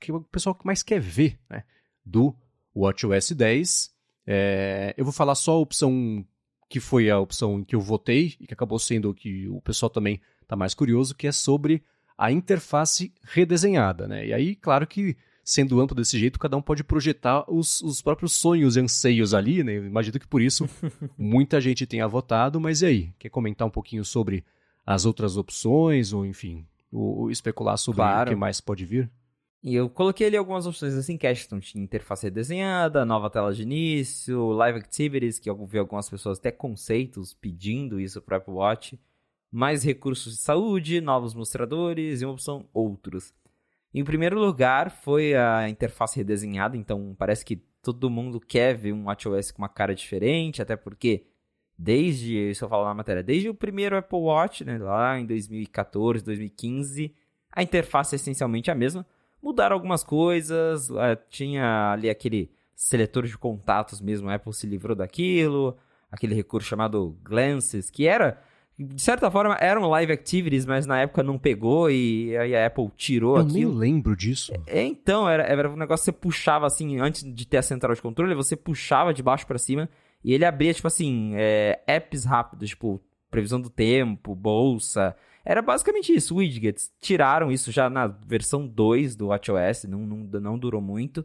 que 0.00 0.10
o 0.10 0.22
pessoal 0.22 0.58
mais 0.64 0.82
quer 0.82 1.00
ver 1.00 1.38
né, 1.50 1.64
do 2.02 2.34
WatchOS 2.74 3.32
10. 3.32 3.94
É, 4.26 4.94
eu 4.96 5.04
vou 5.04 5.12
falar 5.12 5.34
só 5.34 5.52
a 5.52 5.58
opção 5.58 6.26
que 6.74 6.80
foi 6.80 7.08
a 7.08 7.20
opção 7.20 7.60
em 7.60 7.62
que 7.62 7.76
eu 7.76 7.80
votei 7.80 8.34
e 8.40 8.48
que 8.48 8.52
acabou 8.52 8.80
sendo 8.80 9.08
o 9.08 9.14
que 9.14 9.46
o 9.46 9.60
pessoal 9.60 9.88
também 9.88 10.20
está 10.42 10.56
mais 10.56 10.74
curioso, 10.74 11.14
que 11.14 11.28
é 11.28 11.30
sobre 11.30 11.84
a 12.18 12.32
interface 12.32 13.14
redesenhada. 13.22 14.08
Né? 14.08 14.26
E 14.26 14.32
aí, 14.32 14.56
claro 14.56 14.84
que 14.84 15.16
sendo 15.44 15.80
amplo 15.80 15.94
desse 15.94 16.18
jeito, 16.18 16.36
cada 16.36 16.56
um 16.56 16.60
pode 16.60 16.82
projetar 16.82 17.44
os, 17.48 17.80
os 17.80 18.02
próprios 18.02 18.32
sonhos 18.32 18.76
e 18.76 18.80
anseios 18.80 19.34
ali, 19.34 19.62
né? 19.62 19.76
Eu 19.76 19.86
imagino 19.86 20.18
que 20.18 20.26
por 20.26 20.42
isso 20.42 20.68
muita 21.16 21.60
gente 21.60 21.86
tenha 21.86 22.08
votado, 22.08 22.60
mas 22.60 22.82
e 22.82 22.86
aí? 22.86 23.14
Quer 23.20 23.28
comentar 23.28 23.68
um 23.68 23.70
pouquinho 23.70 24.04
sobre 24.04 24.44
as 24.84 25.04
outras 25.06 25.36
opções, 25.36 26.12
ou 26.12 26.26
enfim, 26.26 26.66
ou, 26.90 27.20
ou 27.20 27.30
especular 27.30 27.78
sobre 27.78 27.98
claro. 27.98 28.30
o 28.30 28.34
que 28.34 28.40
mais 28.40 28.60
pode 28.60 28.84
vir? 28.84 29.08
E 29.64 29.74
eu 29.74 29.88
coloquei 29.88 30.26
ali 30.26 30.36
algumas 30.36 30.66
opções 30.66 30.92
assim, 30.92 31.16
que 31.16 31.26
então 31.26 31.58
tinha 31.58 31.82
interface 31.82 32.30
desenhada, 32.30 33.02
nova 33.06 33.30
tela 33.30 33.50
de 33.50 33.62
início, 33.62 34.50
live 34.50 34.78
activities, 34.78 35.38
que 35.38 35.48
eu 35.48 35.64
vi 35.64 35.78
algumas 35.78 36.10
pessoas 36.10 36.38
até 36.38 36.52
conceitos 36.52 37.32
pedindo 37.32 37.98
isso 37.98 38.20
para 38.20 38.36
Apple 38.36 38.52
Watch, 38.52 39.00
mais 39.50 39.82
recursos 39.82 40.34
de 40.34 40.40
saúde, 40.40 41.00
novos 41.00 41.32
mostradores 41.32 42.20
e 42.20 42.26
uma 42.26 42.34
opção 42.34 42.68
outros. 42.74 43.32
Em 43.94 44.04
primeiro 44.04 44.38
lugar, 44.38 44.90
foi 44.90 45.34
a 45.34 45.66
interface 45.66 46.18
redesenhada, 46.18 46.76
então 46.76 47.16
parece 47.18 47.42
que 47.42 47.56
todo 47.80 48.10
mundo 48.10 48.38
quer 48.38 48.76
ver 48.76 48.92
um 48.92 49.04
WatchOS 49.04 49.50
com 49.50 49.62
uma 49.62 49.68
cara 49.70 49.94
diferente, 49.94 50.60
até 50.60 50.76
porque 50.76 51.24
desde, 51.78 52.50
isso 52.50 52.66
eu 52.66 52.68
falo 52.68 52.84
na 52.84 52.92
matéria, 52.92 53.22
desde 53.22 53.48
o 53.48 53.54
primeiro 53.54 53.96
Apple 53.96 54.18
Watch, 54.18 54.62
né, 54.62 54.76
lá 54.76 55.18
em 55.18 55.24
2014, 55.24 56.22
2015, 56.22 57.14
a 57.50 57.62
interface 57.62 58.14
é 58.14 58.16
essencialmente 58.16 58.70
a 58.70 58.74
mesma. 58.74 59.06
Mudaram 59.44 59.74
algumas 59.74 60.02
coisas, 60.02 60.88
eh, 60.88 61.18
tinha 61.28 61.92
ali 61.92 62.08
aquele 62.08 62.50
seletor 62.74 63.26
de 63.26 63.36
contatos 63.36 64.00
mesmo, 64.00 64.30
a 64.30 64.34
Apple 64.36 64.54
se 64.54 64.66
livrou 64.66 64.96
daquilo, 64.96 65.76
aquele 66.10 66.34
recurso 66.34 66.66
chamado 66.66 67.14
Glances, 67.22 67.90
que 67.90 68.06
era 68.06 68.42
de 68.78 69.02
certa 69.02 69.30
forma, 69.30 69.54
eram 69.60 69.88
live 69.88 70.12
activities, 70.12 70.66
mas 70.66 70.84
na 70.86 70.98
época 70.98 71.22
não 71.22 71.38
pegou 71.38 71.90
e 71.90 72.36
aí 72.36 72.56
a 72.56 72.66
Apple 72.66 72.90
tirou 72.96 73.36
Eu 73.36 73.42
aquilo. 73.42 73.72
Eu 73.72 73.78
nem 73.78 73.78
lembro 73.78 74.16
disso. 74.16 74.52
É, 74.66 74.82
então, 74.82 75.28
era, 75.28 75.44
era 75.44 75.70
um 75.70 75.76
negócio 75.76 76.02
que 76.02 76.06
você 76.06 76.12
puxava 76.12 76.66
assim, 76.66 76.98
antes 76.98 77.22
de 77.22 77.46
ter 77.46 77.58
a 77.58 77.62
central 77.62 77.94
de 77.94 78.02
controle, 78.02 78.34
você 78.34 78.56
puxava 78.56 79.14
de 79.14 79.22
baixo 79.22 79.46
para 79.46 79.58
cima 79.58 79.88
e 80.24 80.32
ele 80.32 80.44
abria, 80.44 80.74
tipo 80.74 80.88
assim, 80.88 81.34
é, 81.36 81.82
apps 81.86 82.24
rápidos, 82.24 82.70
tipo, 82.70 83.00
previsão 83.30 83.60
do 83.60 83.70
tempo, 83.70 84.34
bolsa. 84.34 85.14
Era 85.44 85.60
basicamente 85.60 86.12
isso, 86.12 86.36
widgets. 86.36 86.92
Tiraram 87.00 87.52
isso 87.52 87.70
já 87.70 87.90
na 87.90 88.06
versão 88.06 88.66
2 88.66 89.14
do 89.14 89.26
WatchOS, 89.26 89.84
não, 89.84 90.00
não, 90.00 90.40
não 90.40 90.58
durou 90.58 90.80
muito. 90.80 91.24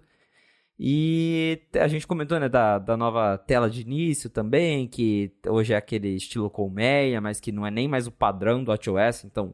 E 0.77 1.61
a 1.75 1.87
gente 1.87 2.07
comentou 2.07 2.39
né, 2.39 2.47
da, 2.47 2.79
da 2.79 2.95
nova 2.95 3.37
tela 3.37 3.69
de 3.69 3.81
início 3.81 4.29
também, 4.29 4.87
que 4.87 5.31
hoje 5.45 5.73
é 5.73 5.77
aquele 5.77 6.15
estilo 6.15 6.49
colmeia, 6.49 7.19
mas 7.19 7.39
que 7.39 7.51
não 7.51 7.65
é 7.65 7.71
nem 7.71 7.87
mais 7.87 8.07
o 8.07 8.11
padrão 8.11 8.63
do 8.63 8.71
WatchOS, 8.71 9.25
então 9.25 9.53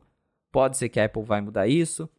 pode 0.52 0.78
ser 0.78 0.90
que 0.90 1.00
a 1.00 1.06
Apple 1.06 1.24
vai 1.24 1.42
mudar 1.42 1.68
isso. 1.68 2.10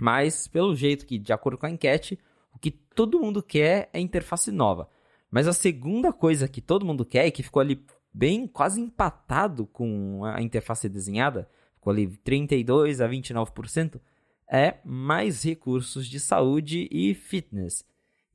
Mas, 0.00 0.48
pelo 0.48 0.74
jeito 0.74 1.04
que, 1.04 1.18
de 1.18 1.32
acordo 1.32 1.58
com 1.58 1.66
a 1.66 1.70
enquete, 1.70 2.18
o 2.54 2.58
que 2.58 2.70
todo 2.70 3.20
mundo 3.20 3.42
quer 3.42 3.90
é 3.92 4.00
interface 4.00 4.50
nova. 4.50 4.88
Mas 5.30 5.46
a 5.46 5.52
segunda 5.52 6.12
coisa 6.12 6.48
que 6.48 6.62
todo 6.62 6.86
mundo 6.86 7.04
quer 7.04 7.26
e 7.26 7.30
que 7.30 7.42
ficou 7.42 7.60
ali 7.60 7.84
bem 8.12 8.46
quase 8.46 8.80
empatado 8.80 9.66
com 9.66 10.24
a 10.24 10.40
interface 10.42 10.88
desenhada, 10.88 11.48
ficou 11.80 11.90
ali 11.90 12.06
32 12.18 13.00
a 13.00 13.08
29%, 13.08 13.98
é 14.50 14.74
mais 14.84 15.42
recursos 15.42 16.06
de 16.06 16.20
saúde 16.20 16.86
e 16.90 17.14
fitness. 17.14 17.84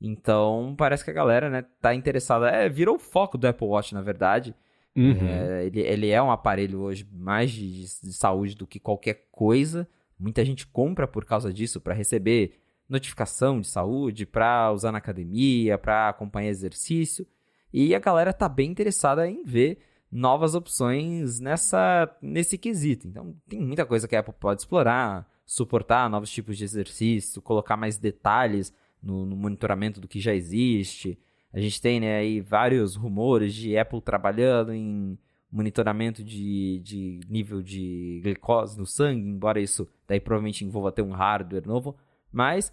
Então, 0.00 0.74
parece 0.76 1.04
que 1.04 1.10
a 1.10 1.14
galera, 1.14 1.48
né, 1.48 1.64
tá 1.80 1.94
interessada. 1.94 2.50
É, 2.50 2.68
virou 2.68 2.96
o 2.96 2.98
foco 2.98 3.38
do 3.38 3.46
Apple 3.46 3.66
Watch, 3.66 3.94
na 3.94 4.02
verdade. 4.02 4.54
Uhum. 4.94 5.26
É, 5.26 5.66
ele, 5.66 5.80
ele 5.80 6.10
é 6.10 6.22
um 6.22 6.30
aparelho 6.30 6.80
hoje 6.80 7.06
mais 7.12 7.50
de, 7.50 7.82
de, 7.82 8.12
saúde 8.12 8.54
do 8.54 8.66
que 8.66 8.80
qualquer 8.80 9.26
coisa. 9.30 9.88
Muita 10.18 10.44
gente 10.44 10.66
compra 10.66 11.06
por 11.06 11.24
causa 11.24 11.52
disso, 11.52 11.80
para 11.80 11.94
receber 11.94 12.58
notificação 12.88 13.60
de 13.60 13.68
saúde, 13.68 14.26
para 14.26 14.72
usar 14.72 14.92
na 14.92 14.98
academia, 14.98 15.78
para 15.78 16.08
acompanhar 16.08 16.48
exercício. 16.48 17.26
E 17.72 17.94
a 17.94 17.98
galera 17.98 18.32
tá 18.32 18.48
bem 18.48 18.70
interessada 18.70 19.28
em 19.28 19.44
ver 19.44 19.78
novas 20.16 20.54
opções 20.54 21.38
nessa 21.40 22.10
nesse 22.22 22.56
quesito. 22.56 23.06
Então, 23.06 23.36
tem 23.46 23.60
muita 23.60 23.84
coisa 23.84 24.08
que 24.08 24.16
a 24.16 24.20
Apple 24.20 24.34
pode 24.40 24.62
explorar, 24.62 25.28
suportar 25.44 26.08
novos 26.08 26.30
tipos 26.30 26.56
de 26.56 26.64
exercício, 26.64 27.42
colocar 27.42 27.76
mais 27.76 27.98
detalhes 27.98 28.72
no, 29.02 29.26
no, 29.26 29.36
monitoramento 29.36 30.00
do 30.00 30.08
que 30.08 30.18
já 30.18 30.34
existe. 30.34 31.18
A 31.52 31.60
gente 31.60 31.80
tem 31.82 32.00
né, 32.00 32.16
aí 32.16 32.40
vários 32.40 32.96
rumores 32.96 33.54
de 33.54 33.76
Apple 33.76 34.00
trabalhando 34.00 34.72
em 34.72 35.18
monitoramento 35.52 36.24
de, 36.24 36.80
de 36.80 37.20
nível 37.28 37.62
de 37.62 38.20
glicose 38.22 38.78
no 38.78 38.86
sangue, 38.86 39.28
embora 39.28 39.60
isso 39.60 39.86
daí 40.08 40.18
provavelmente 40.18 40.64
envolva 40.64 40.92
ter 40.92 41.02
um 41.02 41.12
hardware 41.12 41.66
novo, 41.66 41.94
mas 42.32 42.72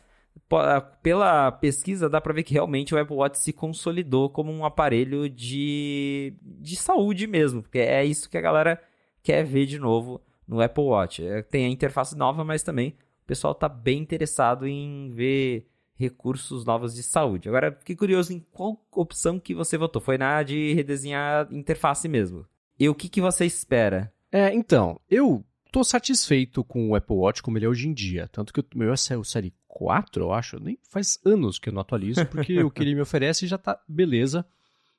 pela 1.02 1.52
pesquisa 1.52 2.10
dá 2.10 2.22
para 2.22 2.34
ver 2.34 2.44
que 2.44 2.54
realmente 2.54 2.94
o 2.94 3.00
Apple 3.00 3.16
Watch 3.16 3.40
se 3.40 3.52
consolidou 3.52 4.30
como 4.30 4.52
um 4.52 4.66
aparelho 4.66 5.30
de, 5.30 6.34
de 6.42 6.76
saúde 6.76 7.26
mesmo, 7.26 7.62
porque 7.64 7.80
é 7.80 8.06
isso 8.06 8.30
que 8.30 8.38
a 8.38 8.42
galera 8.42 8.82
quer 9.22 9.44
ver 9.44 9.66
de 9.66 9.80
novo 9.80 10.22
no 10.48 10.62
Apple 10.62 10.84
Watch. 10.84 11.26
É, 11.26 11.42
tem 11.42 11.66
a 11.66 11.70
interface 11.70 12.16
nova, 12.16 12.44
mas 12.44 12.62
também 12.62 12.96
o 13.24 13.26
pessoal 13.26 13.54
está 13.54 13.68
bem 13.70 14.00
interessado 14.00 14.68
em 14.68 15.10
ver 15.12 15.68
recursos 15.96 16.66
novos 16.66 16.94
de 16.94 17.04
saúde. 17.04 17.48
Agora, 17.48 17.72
fiquei 17.80 17.96
curioso 17.96 18.34
em 18.34 18.40
qual 18.52 18.78
opção 18.92 19.40
que 19.40 19.56
você 19.56 19.78
votou. 19.78 20.02
Foi 20.02 20.18
na 20.18 20.44
de 20.44 20.74
redesenhar 20.74 21.48
interface 21.52 22.08
mesmo. 22.08 22.46
E 22.80 22.90
o 22.90 22.96
que, 22.96 23.08
que 23.08 23.22
você 23.22 23.46
espera? 23.46 24.12
É, 24.32 24.54
então, 24.54 25.00
eu 25.10 25.44
tô 25.74 25.84
satisfeito 25.84 26.64
com 26.64 26.92
o 26.92 26.96
Apple 26.96 27.16
Watch 27.16 27.42
como 27.42 27.58
ele 27.58 27.66
é 27.66 27.68
hoje 27.68 27.88
em 27.88 27.94
dia. 27.94 28.30
Tanto 28.32 28.54
que 28.54 28.60
o 28.60 28.66
meu 28.76 28.90
é 28.92 29.18
o 29.18 29.24
Série 29.24 29.52
4, 29.68 30.24
eu 30.24 30.32
acho. 30.32 30.60
Nem 30.60 30.78
faz 30.88 31.20
anos 31.26 31.58
que 31.58 31.68
eu 31.68 31.74
não 31.74 31.82
atualizo, 31.82 32.24
porque 32.28 32.62
o 32.62 32.70
que 32.70 32.84
ele 32.84 32.94
me 32.94 33.02
oferece 33.02 33.48
já 33.48 33.58
tá 33.58 33.82
beleza. 33.88 34.46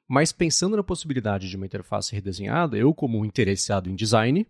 Mas 0.09 0.33
pensando 0.33 0.77
na 0.77 0.83
possibilidade 0.83 1.49
de 1.49 1.57
uma 1.57 1.65
interface 1.65 2.13
redesenhada, 2.13 2.77
eu, 2.77 2.93
como 2.93 3.25
interessado 3.25 3.89
em 3.89 3.95
design, 3.95 4.47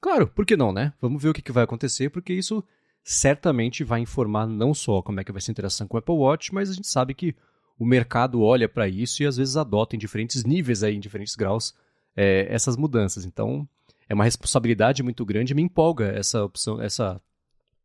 claro, 0.00 0.28
por 0.28 0.46
que 0.46 0.56
não, 0.56 0.72
né? 0.72 0.92
Vamos 1.00 1.20
ver 1.20 1.30
o 1.30 1.34
que, 1.34 1.42
que 1.42 1.52
vai 1.52 1.64
acontecer, 1.64 2.10
porque 2.10 2.32
isso 2.32 2.64
certamente 3.02 3.82
vai 3.82 4.00
informar 4.00 4.46
não 4.46 4.72
só 4.72 5.02
como 5.02 5.20
é 5.20 5.24
que 5.24 5.32
vai 5.32 5.40
ser 5.40 5.50
a 5.50 5.52
interação 5.52 5.88
com 5.88 5.96
o 5.96 5.98
Apple 5.98 6.14
Watch, 6.14 6.54
mas 6.54 6.70
a 6.70 6.74
gente 6.74 6.86
sabe 6.86 7.12
que 7.12 7.34
o 7.76 7.84
mercado 7.84 8.40
olha 8.40 8.68
para 8.68 8.88
isso 8.88 9.22
e 9.22 9.26
às 9.26 9.36
vezes 9.36 9.56
adota 9.56 9.96
em 9.96 9.98
diferentes 9.98 10.44
níveis, 10.44 10.84
aí, 10.84 10.94
em 10.94 11.00
diferentes 11.00 11.34
graus, 11.34 11.74
é, 12.16 12.46
essas 12.48 12.76
mudanças. 12.76 13.24
Então, 13.24 13.68
é 14.08 14.14
uma 14.14 14.24
responsabilidade 14.24 15.02
muito 15.02 15.24
grande 15.24 15.54
me 15.54 15.62
empolga 15.62 16.06
essa 16.06 16.44
opção, 16.44 16.80
essa 16.80 17.20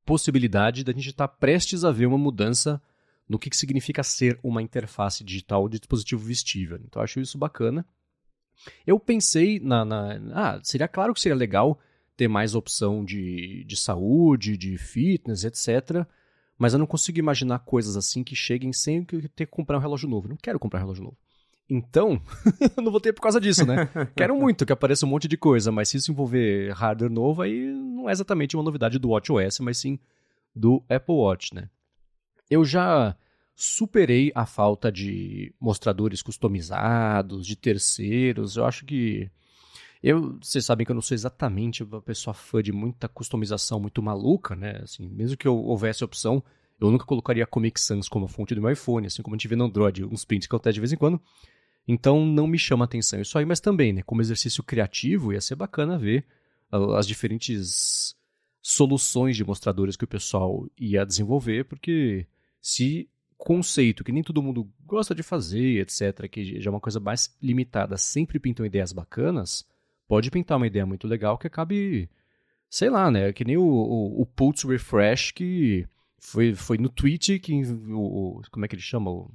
possibilidade 0.05 0.83
da 0.83 0.91
gente 0.91 1.09
estar 1.09 1.27
prestes 1.27 1.83
a 1.83 1.91
ver 1.91 2.05
uma 2.05 2.17
mudança 2.17 2.81
no 3.27 3.39
que, 3.39 3.49
que 3.49 3.57
significa 3.57 4.03
ser 4.03 4.39
uma 4.43 4.61
interface 4.61 5.23
digital 5.23 5.69
de 5.69 5.79
dispositivo 5.79 6.23
vestível. 6.23 6.79
Então, 6.83 7.01
acho 7.01 7.19
isso 7.19 7.37
bacana. 7.37 7.85
Eu 8.85 8.99
pensei 8.99 9.59
na, 9.59 9.85
na. 9.85 10.19
Ah, 10.33 10.59
seria 10.63 10.87
claro 10.87 11.13
que 11.13 11.21
seria 11.21 11.35
legal 11.35 11.79
ter 12.15 12.27
mais 12.27 12.53
opção 12.53 13.03
de, 13.03 13.63
de 13.63 13.77
saúde, 13.77 14.57
de 14.57 14.77
fitness, 14.77 15.43
etc. 15.43 16.05
Mas 16.57 16.73
eu 16.73 16.79
não 16.79 16.85
consigo 16.85 17.17
imaginar 17.17 17.59
coisas 17.59 17.95
assim 17.95 18.23
que 18.23 18.35
cheguem 18.35 18.71
sem 18.73 19.03
ter 19.03 19.45
que 19.45 19.47
comprar 19.47 19.77
um 19.77 19.81
relógio 19.81 20.09
novo. 20.09 20.27
Não 20.27 20.37
quero 20.37 20.59
comprar 20.59 20.79
um 20.79 20.83
relógio 20.83 21.05
novo. 21.05 21.17
Então, 21.73 22.21
não 22.83 22.91
vou 22.91 22.99
ter 22.99 23.13
por 23.13 23.21
causa 23.21 23.39
disso, 23.39 23.65
né? 23.65 23.87
Quero 24.13 24.35
muito 24.35 24.65
que 24.65 24.73
apareça 24.73 25.05
um 25.05 25.09
monte 25.09 25.25
de 25.25 25.37
coisa, 25.37 25.71
mas 25.71 25.87
se 25.87 25.95
isso 25.95 26.11
envolver 26.11 26.73
hardware 26.73 27.09
novo, 27.09 27.41
aí 27.41 27.71
não 27.71 28.09
é 28.09 28.11
exatamente 28.11 28.57
uma 28.57 28.63
novidade 28.63 28.99
do 28.99 29.11
WatchOS, 29.11 29.61
mas 29.61 29.77
sim 29.77 29.97
do 30.53 30.83
Apple 30.89 31.15
Watch, 31.15 31.55
né? 31.55 31.69
Eu 32.49 32.65
já 32.65 33.15
superei 33.55 34.33
a 34.35 34.45
falta 34.45 34.91
de 34.91 35.55
mostradores 35.61 36.21
customizados, 36.21 37.47
de 37.47 37.55
terceiros. 37.55 38.57
Eu 38.57 38.65
acho 38.65 38.83
que 38.83 39.31
eu, 40.03 40.37
vocês 40.41 40.65
sabem 40.65 40.85
que 40.85 40.91
eu 40.91 40.95
não 40.95 41.01
sou 41.01 41.15
exatamente 41.15 41.83
uma 41.83 42.01
pessoa 42.01 42.33
fã 42.33 42.61
de 42.61 42.73
muita 42.73 43.07
customização 43.07 43.79
muito 43.79 44.03
maluca, 44.03 44.57
né? 44.57 44.81
Assim, 44.83 45.07
mesmo 45.07 45.37
que 45.37 45.47
eu 45.47 45.55
houvesse 45.55 46.03
opção, 46.03 46.43
eu 46.81 46.91
nunca 46.91 47.05
colocaria 47.05 47.47
Comic 47.47 47.79
Sans 47.79 48.09
como 48.09 48.27
fonte 48.27 48.53
do 48.53 48.61
meu 48.61 48.71
iPhone, 48.71 49.07
assim 49.07 49.21
como 49.21 49.35
a 49.35 49.37
gente 49.37 49.47
vê 49.47 49.55
no 49.55 49.63
Android, 49.63 50.03
uns 50.03 50.25
prints 50.25 50.47
que 50.47 50.53
eu 50.53 50.59
testo 50.59 50.73
de 50.73 50.81
vez 50.81 50.91
em 50.91 50.97
quando. 50.97 51.21
Então 51.87 52.25
não 52.25 52.47
me 52.47 52.57
chama 52.57 52.85
atenção 52.85 53.21
isso 53.21 53.37
aí, 53.37 53.45
mas 53.45 53.59
também, 53.59 53.91
né, 53.93 54.01
como 54.03 54.21
exercício 54.21 54.63
criativo, 54.63 55.33
ia 55.33 55.41
ser 55.41 55.55
bacana 55.55 55.97
ver 55.97 56.25
as 56.71 57.05
diferentes 57.05 58.15
soluções 58.61 59.35
de 59.35 59.43
mostradores 59.43 59.97
que 59.97 60.05
o 60.05 60.07
pessoal 60.07 60.67
ia 60.79 61.05
desenvolver, 61.05 61.65
porque 61.65 62.27
se 62.61 63.09
conceito 63.37 64.03
que 64.03 64.11
nem 64.11 64.21
todo 64.21 64.41
mundo 64.41 64.71
gosta 64.85 65.15
de 65.15 65.23
fazer, 65.23 65.81
etc., 65.81 66.29
que 66.29 66.61
já 66.61 66.69
é 66.69 66.73
uma 66.73 66.79
coisa 66.79 66.99
mais 66.99 67.35
limitada, 67.41 67.97
sempre 67.97 68.39
pintam 68.39 68.65
ideias 68.65 68.93
bacanas, 68.93 69.65
pode 70.07 70.29
pintar 70.29 70.57
uma 70.57 70.67
ideia 70.67 70.85
muito 70.85 71.07
legal 71.07 71.37
que 71.37 71.47
acabe, 71.47 72.07
sei 72.69 72.89
lá, 72.89 73.09
né? 73.09 73.33
Que 73.33 73.43
nem 73.43 73.57
o, 73.57 73.63
o, 73.63 74.21
o 74.21 74.25
Pulse 74.27 74.67
Refresh 74.67 75.31
que 75.31 75.87
foi, 76.19 76.53
foi 76.53 76.77
no 76.77 76.87
tweet 76.87 77.39
que 77.39 77.63
o, 77.89 78.41
como 78.51 78.63
é 78.63 78.67
que 78.67 78.75
ele 78.75 78.81
chama? 78.81 79.09
O 79.09 79.31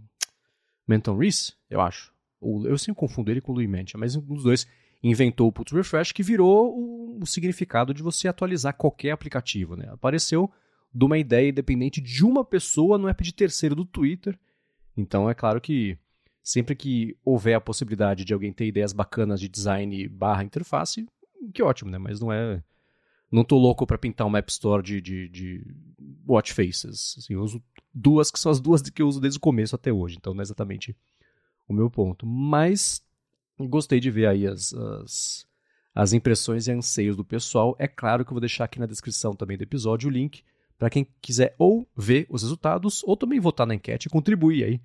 Menton 0.86 1.16
Reese, 1.16 1.55
eu 1.68 1.80
acho. 1.80 2.14
Eu 2.41 2.76
sempre 2.78 3.01
confundo 3.01 3.30
ele 3.30 3.41
com 3.41 3.53
o 3.53 3.55
Louis 3.55 3.68
Mancha, 3.68 3.97
mas 3.97 4.14
um 4.14 4.20
dos 4.20 4.45
dois 4.45 4.66
inventou 5.03 5.49
o 5.49 5.53
Pulse 5.53 5.74
Refresh 5.74 6.12
que 6.12 6.22
virou 6.22 6.74
o, 6.76 7.18
o 7.22 7.26
significado 7.26 7.95
de 7.95 8.03
você 8.03 8.28
atualizar 8.28 8.74
qualquer 8.74 9.12
aplicativo, 9.12 9.76
né? 9.76 9.89
Apareceu 9.91 10.51
de 10.93 11.05
uma 11.05 11.18
ideia 11.18 11.49
independente 11.49 12.01
de 12.01 12.24
uma 12.24 12.45
pessoa 12.45 12.99
no 12.99 13.09
app 13.09 13.22
de 13.22 13.34
terceiro 13.34 13.74
do 13.74 13.84
Twitter. 13.84 14.39
Então 14.97 15.28
é 15.28 15.34
claro 15.34 15.61
que 15.61 15.99
sempre 16.43 16.74
que 16.74 17.16
houver 17.24 17.55
a 17.55 17.61
possibilidade 17.61 18.24
de 18.24 18.32
alguém 18.32 18.53
ter 18.53 18.66
ideias 18.66 18.93
bacanas 18.93 19.41
de 19.41 19.49
design 19.49 20.09
barra 20.09 20.45
interface, 20.45 21.07
que 21.53 21.62
ótimo, 21.62 21.91
né? 21.91 21.99
Mas 21.99 22.20
não 22.20 22.32
é. 22.32 22.62
Não 23.30 23.45
tô 23.45 23.59
louco 23.59 23.84
para 23.87 23.99
pintar 23.99 24.26
uma 24.26 24.39
App 24.39 24.51
Store 24.51 24.82
de, 24.82 25.01
de, 25.01 25.28
de 25.28 25.66
watch 26.26 26.55
faces. 26.55 27.16
Assim, 27.18 27.34
eu 27.34 27.43
uso 27.43 27.61
duas, 27.93 28.30
que 28.30 28.39
são 28.39 28.53
as 28.53 28.61
duas 28.61 28.80
que 28.82 29.03
eu 29.03 29.09
uso 29.09 29.20
desde 29.20 29.39
o 29.39 29.41
começo 29.41 29.74
até 29.74 29.93
hoje. 29.93 30.16
Então 30.16 30.32
não 30.32 30.41
é 30.41 30.45
exatamente 30.45 30.97
o 31.69 31.73
meu 31.73 31.91
ponto. 31.91 32.27
Mas 32.27 33.03
gostei 33.59 34.01
de 34.01 34.11
ver 34.11 34.27
aí 34.27 34.47
as, 34.47 34.73
as, 34.73 35.47
as 35.95 36.12
impressões 36.12 36.67
e 36.67 36.73
anseios 36.73 37.17
do 37.17 37.25
pessoal. 37.25 37.75
É 37.79 37.89
claro 37.89 38.25
que 38.25 38.31
eu 38.31 38.35
vou 38.35 38.41
deixar 38.41 38.64
aqui 38.64 38.79
na 38.79 38.87
descrição 38.87 39.35
também 39.35 39.57
do 39.57 39.62
episódio 39.62 40.09
o 40.09 40.12
link 40.12 40.43
para 40.79 40.91
quem 40.91 41.07
quiser 41.21 41.55
ou 41.59 41.89
ver 41.97 42.27
os 42.29 42.43
resultados 42.43 43.03
ou 43.05 43.17
também 43.17 43.41
votar 43.41 43.67
na 43.67 43.75
enquete 43.75 44.07
e 44.07 44.11
contribuir 44.11 44.64
aí 44.64 44.81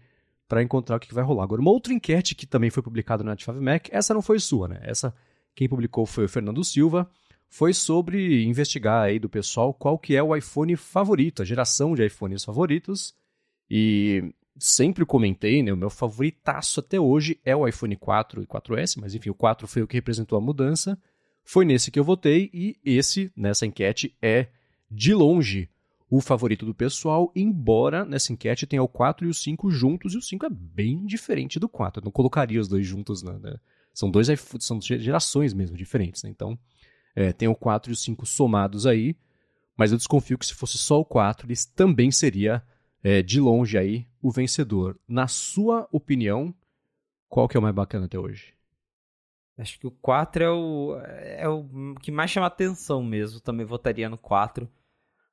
para 0.48 0.64
encontrar 0.64 0.98
o 0.98 1.00
que 1.00 1.14
vai 1.14 1.24
rolar. 1.24 1.44
Agora, 1.44 1.62
uma 1.62 1.72
outra 1.72 1.94
enquete 1.94 2.36
que 2.36 2.46
também 2.46 2.70
foi 2.70 2.84
publicada 2.84 3.24
no 3.24 3.32
Net5 3.32 3.62
Mac, 3.62 3.88
essa 3.92 4.14
não 4.14 4.22
foi 4.22 4.40
sua, 4.40 4.68
né? 4.68 4.80
Essa 4.84 5.14
quem 5.56 5.68
publicou 5.68 6.06
foi 6.06 6.26
o 6.26 6.30
Fernando 6.30 6.64
Silva, 6.64 7.10
foi 7.50 7.74
sobre 7.74 8.44
investigar 8.46 9.04
aí 9.04 9.20
do 9.20 9.30
pessoal 9.30 9.74
qual 9.74 9.98
que 9.98 10.16
é 10.16 10.24
o 10.24 10.36
iPhone 10.36 10.76
favorito, 10.76 11.42
a 11.42 11.46
geração 11.46 11.94
de 11.94 12.06
iPhones 12.06 12.44
favoritos. 12.44 13.14
E 13.70 14.34
sempre 14.64 15.06
comentei, 15.06 15.64
né, 15.64 15.74
o 15.74 15.78
meu 15.78 15.90
favoritaço 15.90 16.80
até 16.80 17.00
hoje 17.00 17.40
é 17.44 17.56
o 17.56 17.68
iPhone 17.68 17.96
4 17.96 18.44
e 18.44 18.48
4S, 18.48 19.00
mas 19.00 19.16
enfim, 19.16 19.30
o 19.30 19.36
4 19.36 19.68
foi 19.68 19.82
o 19.82 19.88
que 19.88 19.96
representou 19.96 20.38
a 20.38 20.42
mudança. 20.42 20.98
Foi 21.44 21.66
nesse 21.66 21.90
que 21.90 22.00
eu 22.00 22.04
votei 22.04 22.50
e 22.54 22.78
esse, 22.86 23.32
nessa 23.36 23.66
enquete, 23.66 24.16
é 24.22 24.48
de 24.90 25.14
longe 25.14 25.70
o 26.12 26.20
favorito 26.20 26.66
do 26.66 26.76
pessoal, 26.76 27.32
embora 27.34 28.04
nessa 28.04 28.34
enquete 28.34 28.68
tenha 28.68 28.84
o 28.84 28.88
4 28.88 29.26
e 29.26 29.30
o 29.30 29.34
5 29.34 29.72
juntos, 29.72 30.14
e 30.14 30.18
o 30.18 30.22
5 30.22 30.46
é 30.46 30.50
bem 30.50 31.06
diferente 31.06 31.58
do 31.58 31.70
4. 31.70 32.02
Eu 32.02 32.06
não 32.06 32.12
colocaria 32.12 32.60
os 32.60 32.68
dois 32.68 32.86
juntos, 32.86 33.24
né? 33.24 33.40
São 33.94 34.12
dois 34.12 34.28
são 34.60 34.82
gerações 34.82 35.54
mesmo 35.54 35.78
diferentes, 35.78 36.22
né? 36.24 36.30
Então, 36.30 36.60
é, 37.16 37.32
tem 37.32 37.48
o 37.48 37.56
4 37.56 37.92
e 37.92 37.94
o 37.94 37.96
5 37.96 38.26
somados 38.26 38.86
aí, 38.86 39.16
mas 39.78 39.94
eu 39.94 39.98
desconfio 39.98 40.38
que 40.38 40.46
se 40.46 40.54
fosse 40.54 40.78
só 40.78 41.00
o 41.00 41.06
4, 41.06 41.48
ele 41.48 41.58
também 41.74 42.12
seria, 42.12 42.62
é, 43.04 43.22
de 43.22 43.40
longe 43.40 43.78
aí, 43.78 44.08
o 44.22 44.32
vencedor. 44.32 44.98
Na 45.08 45.28
sua 45.28 45.88
opinião, 45.92 46.54
qual 47.28 47.48
que 47.48 47.58
é 47.58 47.60
o 47.60 47.64
mais 47.64 47.74
bacana 47.76 48.06
até 48.06 48.20
hoje? 48.20 48.54
Acho 49.58 49.80
que 49.80 49.88
o 49.88 49.92
4 49.92 50.44
é 50.44 50.50
o, 50.50 50.98
é 51.04 51.48
o 51.48 51.96
que 52.02 52.12
mais 52.12 52.32
chama 52.32 52.48
atenção 52.48 53.04
mesmo. 53.04 53.40
Também 53.40 53.66
votaria 53.66 54.10
no 54.10 54.18
4. 54.18 54.70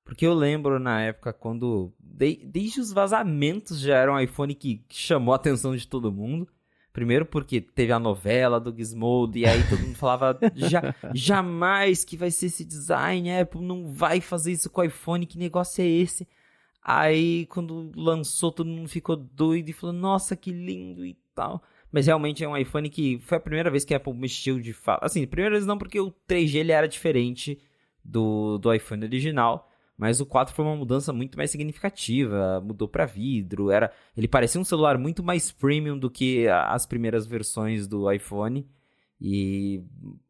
Porque 0.04 0.26
eu 0.26 0.34
lembro 0.34 0.78
na 0.78 1.02
época 1.02 1.32
quando. 1.32 1.92
De, 1.98 2.36
desde 2.44 2.80
os 2.80 2.92
vazamentos 2.92 3.80
já 3.80 3.96
era 3.96 4.12
um 4.12 4.18
iPhone 4.18 4.54
que 4.54 4.84
chamou 4.88 5.32
a 5.32 5.36
atenção 5.36 5.76
de 5.76 5.86
todo 5.86 6.12
mundo. 6.12 6.48
Primeiro 6.92 7.24
porque 7.24 7.60
teve 7.60 7.92
a 7.92 7.98
novela 7.98 8.58
do 8.58 8.74
Gizmodo 8.74 9.38
e 9.38 9.46
aí 9.46 9.62
todo 9.68 9.80
mundo 9.82 9.94
falava 9.94 10.36
já, 10.56 10.94
jamais 11.14 12.04
que 12.04 12.16
vai 12.16 12.30
ser 12.30 12.46
esse 12.46 12.64
design, 12.64 13.30
Apple 13.30 13.60
não 13.60 13.86
vai 13.86 14.20
fazer 14.20 14.52
isso 14.52 14.68
com 14.68 14.80
o 14.80 14.84
iPhone, 14.84 15.26
que 15.26 15.38
negócio 15.38 15.80
é 15.80 15.86
esse? 15.86 16.26
Aí 16.90 17.44
quando 17.48 17.92
lançou 17.94 18.50
todo 18.50 18.66
mundo 18.66 18.88
ficou 18.88 19.14
doido 19.14 19.68
e 19.68 19.74
falou, 19.74 19.94
nossa, 19.94 20.34
que 20.34 20.50
lindo 20.50 21.04
e 21.04 21.18
tal. 21.34 21.62
Mas 21.92 22.06
realmente 22.06 22.42
é 22.42 22.48
um 22.48 22.56
iPhone 22.56 22.88
que 22.88 23.18
foi 23.18 23.36
a 23.36 23.40
primeira 23.42 23.70
vez 23.70 23.84
que 23.84 23.92
a 23.92 23.98
Apple 23.98 24.14
mexeu 24.14 24.58
de 24.58 24.72
fato. 24.72 25.04
Assim, 25.04 25.26
primeira 25.26 25.54
vez 25.54 25.66
não 25.66 25.76
porque 25.76 26.00
o 26.00 26.10
3G 26.26 26.54
ele 26.54 26.72
era 26.72 26.88
diferente 26.88 27.60
do, 28.02 28.56
do 28.56 28.72
iPhone 28.72 29.04
original. 29.04 29.70
Mas 29.98 30.18
o 30.18 30.24
4 30.24 30.54
foi 30.54 30.64
uma 30.64 30.76
mudança 30.76 31.12
muito 31.12 31.36
mais 31.36 31.50
significativa, 31.50 32.58
mudou 32.64 32.88
para 32.88 33.04
vidro, 33.04 33.70
era, 33.70 33.92
ele 34.16 34.28
parecia 34.28 34.58
um 34.58 34.64
celular 34.64 34.96
muito 34.96 35.22
mais 35.22 35.52
premium 35.52 35.98
do 35.98 36.08
que 36.08 36.48
as 36.48 36.86
primeiras 36.86 37.26
versões 37.26 37.86
do 37.86 38.10
iPhone. 38.10 38.66
E 39.20 39.84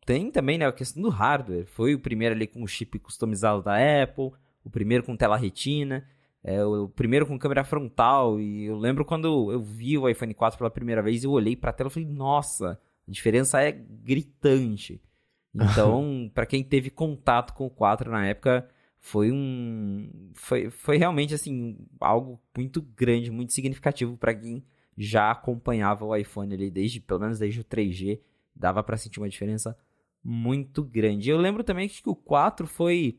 tem 0.04 0.28
também 0.32 0.58
né, 0.58 0.66
a 0.66 0.72
questão 0.72 1.00
do 1.00 1.08
hardware. 1.08 1.66
Foi 1.66 1.94
o 1.94 2.00
primeiro 2.00 2.34
ali 2.34 2.48
com 2.48 2.64
o 2.64 2.66
chip 2.66 2.98
customizado 2.98 3.62
da 3.62 3.76
Apple, 4.02 4.32
o 4.64 4.70
primeiro 4.70 5.04
com 5.04 5.16
tela 5.16 5.36
retina, 5.36 6.04
é, 6.42 6.64
o 6.64 6.88
primeiro 6.88 7.26
com 7.26 7.38
câmera 7.38 7.64
frontal. 7.64 8.40
E 8.40 8.64
eu 8.64 8.76
lembro 8.76 9.04
quando 9.04 9.52
eu 9.52 9.60
vi 9.60 9.98
o 9.98 10.08
iPhone 10.08 10.34
4 10.34 10.58
pela 10.58 10.70
primeira 10.70 11.02
vez, 11.02 11.24
eu 11.24 11.30
olhei 11.30 11.56
para 11.56 11.70
a 11.70 11.72
tela 11.72 11.90
e 11.90 11.92
falei: 11.92 12.08
Nossa, 12.08 12.80
a 13.06 13.10
diferença 13.10 13.60
é 13.60 13.72
gritante. 13.72 15.00
Então, 15.54 16.30
para 16.34 16.46
quem 16.46 16.62
teve 16.62 16.90
contato 16.90 17.54
com 17.54 17.66
o 17.66 17.70
4 17.70 18.10
na 18.10 18.24
época, 18.26 18.68
foi 19.00 19.32
um 19.32 20.30
foi, 20.34 20.70
foi 20.70 20.98
realmente 20.98 21.34
assim 21.34 21.76
algo 21.98 22.40
muito 22.56 22.82
grande, 22.82 23.30
muito 23.30 23.54
significativo 23.54 24.16
para 24.16 24.34
quem 24.34 24.62
já 24.96 25.30
acompanhava 25.30 26.04
o 26.04 26.14
iPhone 26.14 26.52
ali 26.54 26.70
desde 26.70 27.00
pelo 27.00 27.20
menos 27.20 27.38
desde 27.38 27.60
o 27.60 27.64
3G, 27.64 28.20
dava 28.54 28.82
para 28.82 28.96
sentir 28.98 29.18
uma 29.18 29.28
diferença 29.28 29.76
muito 30.22 30.84
grande. 30.84 31.30
Eu 31.30 31.38
lembro 31.38 31.64
também 31.64 31.88
que 31.88 32.02
o 32.04 32.14
4 32.14 32.66
foi 32.66 33.18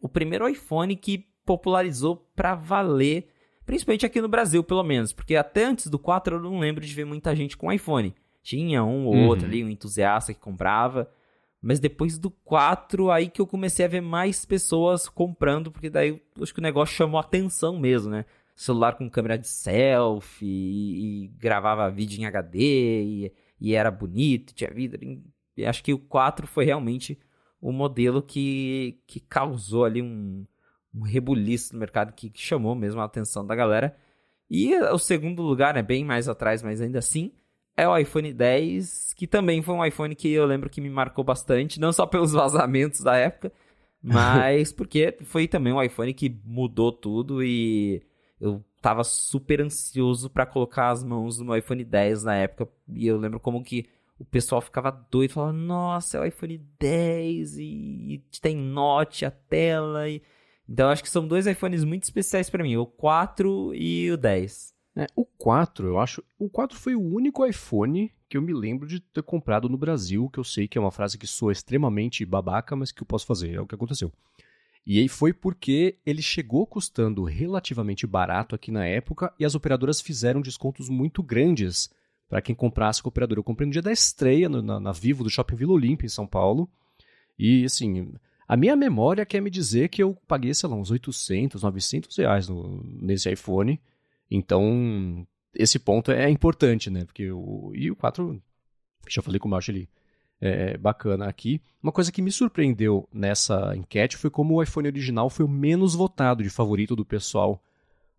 o 0.00 0.08
primeiro 0.08 0.46
iPhone 0.46 0.94
que 0.94 1.26
popularizou 1.44 2.28
para 2.34 2.54
valer, 2.54 3.28
principalmente 3.64 4.06
aqui 4.06 4.20
no 4.20 4.28
Brasil, 4.28 4.62
pelo 4.62 4.82
menos, 4.82 5.12
porque 5.12 5.36
até 5.36 5.64
antes 5.64 5.86
do 5.86 5.98
4 5.98 6.36
eu 6.36 6.40
não 6.40 6.58
lembro 6.58 6.84
de 6.84 6.94
ver 6.94 7.04
muita 7.04 7.34
gente 7.34 7.56
com 7.56 7.72
iPhone. 7.72 8.14
Tinha 8.42 8.84
um 8.84 9.06
ou 9.06 9.14
uhum. 9.14 9.26
outro 9.26 9.46
ali, 9.46 9.64
um 9.64 9.70
entusiasta 9.70 10.34
que 10.34 10.40
comprava, 10.40 11.10
mas 11.64 11.80
depois 11.80 12.18
do 12.18 12.30
4, 12.30 13.10
aí 13.10 13.30
que 13.30 13.40
eu 13.40 13.46
comecei 13.46 13.86
a 13.86 13.88
ver 13.88 14.02
mais 14.02 14.44
pessoas 14.44 15.08
comprando, 15.08 15.72
porque 15.72 15.88
daí 15.88 16.20
acho 16.38 16.52
que 16.52 16.60
o 16.60 16.62
negócio 16.62 16.94
chamou 16.94 17.18
atenção 17.18 17.78
mesmo, 17.78 18.10
né? 18.10 18.26
Celular 18.54 18.98
com 18.98 19.08
câmera 19.08 19.38
de 19.38 19.48
selfie 19.48 20.46
e, 20.46 21.24
e 21.24 21.28
gravava 21.38 21.90
vídeo 21.90 22.20
em 22.20 22.26
HD 22.26 23.02
e, 23.02 23.32
e, 23.58 23.74
era 23.74 23.90
bonito, 23.90 24.54
tinha 24.54 24.70
vida. 24.70 24.98
E 25.56 25.64
acho 25.64 25.82
que 25.82 25.94
o 25.94 25.98
4 25.98 26.46
foi 26.46 26.66
realmente 26.66 27.18
o 27.60 27.72
modelo 27.72 28.20
que, 28.20 29.00
que 29.06 29.18
causou 29.18 29.86
ali 29.86 30.02
um, 30.02 30.46
um 30.94 31.02
rebuliço 31.02 31.72
no 31.72 31.80
mercado 31.80 32.12
que, 32.12 32.30
que 32.30 32.40
chamou 32.40 32.74
mesmo 32.74 33.00
a 33.00 33.04
atenção 33.04 33.44
da 33.44 33.54
galera. 33.54 33.96
E 34.48 34.74
o 34.76 34.98
segundo 34.98 35.42
lugar 35.42 35.76
é 35.76 35.82
bem 35.82 36.04
mais 36.04 36.28
atrás, 36.28 36.62
mas 36.62 36.80
ainda 36.80 36.98
assim 36.98 37.32
é 37.76 37.88
o 37.88 37.96
iPhone 37.96 38.32
10, 38.32 39.14
que 39.14 39.26
também 39.26 39.60
foi 39.62 39.74
um 39.74 39.84
iPhone 39.84 40.14
que 40.14 40.30
eu 40.30 40.46
lembro 40.46 40.70
que 40.70 40.80
me 40.80 40.90
marcou 40.90 41.24
bastante, 41.24 41.80
não 41.80 41.92
só 41.92 42.06
pelos 42.06 42.30
vazamentos 42.32 43.00
da 43.00 43.16
época, 43.16 43.52
mas 44.02 44.70
porque 44.72 45.16
foi 45.24 45.48
também 45.48 45.72
um 45.72 45.82
iPhone 45.82 46.14
que 46.14 46.40
mudou 46.44 46.92
tudo 46.92 47.42
e 47.42 48.02
eu 48.40 48.64
tava 48.80 49.02
super 49.02 49.60
ansioso 49.60 50.30
para 50.30 50.46
colocar 50.46 50.90
as 50.90 51.02
mãos 51.02 51.40
no 51.40 51.56
iPhone 51.56 51.82
10 51.82 52.24
na 52.24 52.36
época, 52.36 52.68
e 52.88 53.06
eu 53.06 53.16
lembro 53.16 53.40
como 53.40 53.64
que 53.64 53.88
o 54.18 54.24
pessoal 54.24 54.60
ficava 54.60 54.90
doido, 55.10 55.32
falava, 55.32 55.52
nossa, 55.52 56.18
é 56.18 56.20
o 56.20 56.24
iPhone 56.24 56.58
10 56.78 57.58
e, 57.58 57.62
e 57.62 58.18
tem 58.40 58.56
note 58.56 59.24
a 59.24 59.30
tela 59.30 60.08
e... 60.08 60.22
Então 60.68 60.88
acho 60.88 61.02
que 61.02 61.10
são 61.10 61.26
dois 61.26 61.46
iPhones 61.46 61.84
muito 61.84 62.04
especiais 62.04 62.48
para 62.48 62.62
mim, 62.62 62.76
o 62.76 62.86
4 62.86 63.74
e 63.74 64.10
o 64.10 64.16
10. 64.16 64.74
É, 64.96 65.06
o 65.16 65.24
4, 65.24 65.88
eu 65.88 65.98
acho. 65.98 66.22
O 66.38 66.48
4 66.48 66.78
foi 66.78 66.94
o 66.94 67.02
único 67.02 67.44
iPhone 67.44 68.12
que 68.28 68.36
eu 68.36 68.42
me 68.42 68.52
lembro 68.52 68.86
de 68.86 69.00
ter 69.00 69.22
comprado 69.22 69.68
no 69.68 69.76
Brasil, 69.76 70.30
que 70.30 70.38
eu 70.38 70.44
sei 70.44 70.68
que 70.68 70.78
é 70.78 70.80
uma 70.80 70.92
frase 70.92 71.18
que 71.18 71.26
soa 71.26 71.52
extremamente 71.52 72.24
babaca, 72.24 72.76
mas 72.76 72.92
que 72.92 73.02
eu 73.02 73.06
posso 73.06 73.26
fazer, 73.26 73.54
é 73.54 73.60
o 73.60 73.66
que 73.66 73.74
aconteceu. 73.74 74.12
E 74.86 74.98
aí 74.98 75.08
foi 75.08 75.32
porque 75.32 75.96
ele 76.04 76.20
chegou 76.20 76.66
custando 76.66 77.24
relativamente 77.24 78.06
barato 78.06 78.54
aqui 78.54 78.70
na 78.70 78.86
época 78.86 79.32
e 79.38 79.44
as 79.44 79.54
operadoras 79.54 80.00
fizeram 80.00 80.42
descontos 80.42 80.88
muito 80.88 81.22
grandes 81.22 81.90
para 82.28 82.42
quem 82.42 82.54
comprasse 82.54 83.02
com 83.02 83.08
a 83.08 83.10
operadora. 83.10 83.38
Eu 83.38 83.44
comprei 83.44 83.66
no 83.66 83.72
dia 83.72 83.80
da 83.80 83.92
estreia 83.92 84.48
no, 84.48 84.60
na, 84.60 84.78
na, 84.78 84.92
Vivo 84.92 85.24
do 85.24 85.30
Shopping 85.30 85.56
Vila 85.56 85.72
Olímpia, 85.72 86.06
em 86.06 86.10
São 86.10 86.26
Paulo. 86.26 86.68
E 87.38 87.64
assim, 87.64 88.12
a 88.46 88.56
minha 88.56 88.76
memória 88.76 89.24
quer 89.24 89.40
me 89.40 89.50
dizer 89.50 89.88
que 89.88 90.02
eu 90.02 90.16
paguei, 90.28 90.52
sei 90.52 90.68
lá, 90.68 90.76
uns 90.76 90.90
800, 90.90 91.62
900 91.62 92.16
reais 92.16 92.48
no, 92.48 92.82
nesse 92.84 93.30
iPhone. 93.30 93.80
Então, 94.30 95.26
esse 95.54 95.78
ponto 95.78 96.10
é 96.10 96.28
importante, 96.28 96.90
né? 96.90 97.04
Porque 97.04 97.30
o, 97.30 97.72
e 97.74 97.90
o 97.90 97.96
4, 97.96 98.40
já 99.08 99.22
falei 99.22 99.38
como 99.38 99.54
eu 99.54 99.58
acho 99.58 99.70
ele 99.70 99.88
é, 100.40 100.76
bacana 100.76 101.26
aqui. 101.26 101.60
Uma 101.82 101.92
coisa 101.92 102.12
que 102.12 102.20
me 102.20 102.30
surpreendeu 102.30 103.08
nessa 103.12 103.74
enquete 103.74 104.16
foi 104.16 104.28
como 104.28 104.54
o 104.54 104.62
iPhone 104.62 104.88
original 104.88 105.30
foi 105.30 105.46
o 105.46 105.48
menos 105.48 105.94
votado 105.94 106.42
de 106.42 106.50
favorito 106.50 106.94
do 106.94 107.04
pessoal 107.04 107.62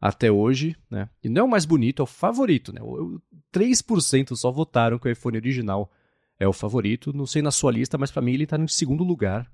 até 0.01 0.31
hoje, 0.31 0.75
né? 0.89 1.07
E 1.23 1.29
não 1.29 1.41
é 1.41 1.45
o 1.45 1.49
mais 1.49 1.65
bonito, 1.65 2.01
é 2.01 2.03
o 2.03 2.07
favorito, 2.07 2.73
né? 2.73 2.81
3% 3.53 4.35
só 4.35 4.51
votaram 4.51 4.97
que 4.97 5.07
o 5.07 5.11
iPhone 5.11 5.37
original 5.37 5.91
é 6.39 6.47
o 6.47 6.53
favorito. 6.53 7.15
Não 7.15 7.25
sei 7.25 7.41
na 7.41 7.51
sua 7.51 7.71
lista, 7.71 7.97
mas 7.97 8.11
para 8.11 8.21
mim 8.21 8.33
ele 8.33 8.43
está 8.43 8.57
em 8.57 8.67
segundo 8.67 9.03
lugar 9.03 9.51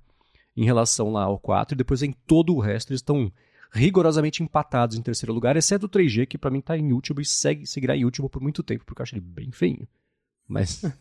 em 0.56 0.66
relação 0.66 1.12
lá 1.12 1.24
ao 1.24 1.40
4 1.40 1.74
e 1.74 1.78
depois 1.78 2.04
em 2.04 2.12
todo 2.12 2.56
o 2.56 2.60
resto 2.60 2.92
eles 2.92 3.00
estão 3.00 3.32
rigorosamente 3.72 4.44
empatados 4.44 4.98
em 4.98 5.02
terceiro 5.02 5.34
lugar, 5.34 5.56
exceto 5.56 5.86
o 5.86 5.90
3G 5.90 6.26
que 6.26 6.38
para 6.38 6.52
mim 6.52 6.60
está 6.60 6.78
em 6.78 6.92
último 6.92 7.22
e 7.22 7.26
segue 7.26 7.66
seguirá 7.66 7.96
em 7.96 8.04
último 8.04 8.30
por 8.30 8.42
muito 8.42 8.62
tempo, 8.64 8.86
porque 8.86 9.02
eu 9.02 9.04
acho 9.04 9.16
ele 9.16 9.22
bem 9.22 9.52
feinho. 9.52 9.88
Mas 10.48 10.82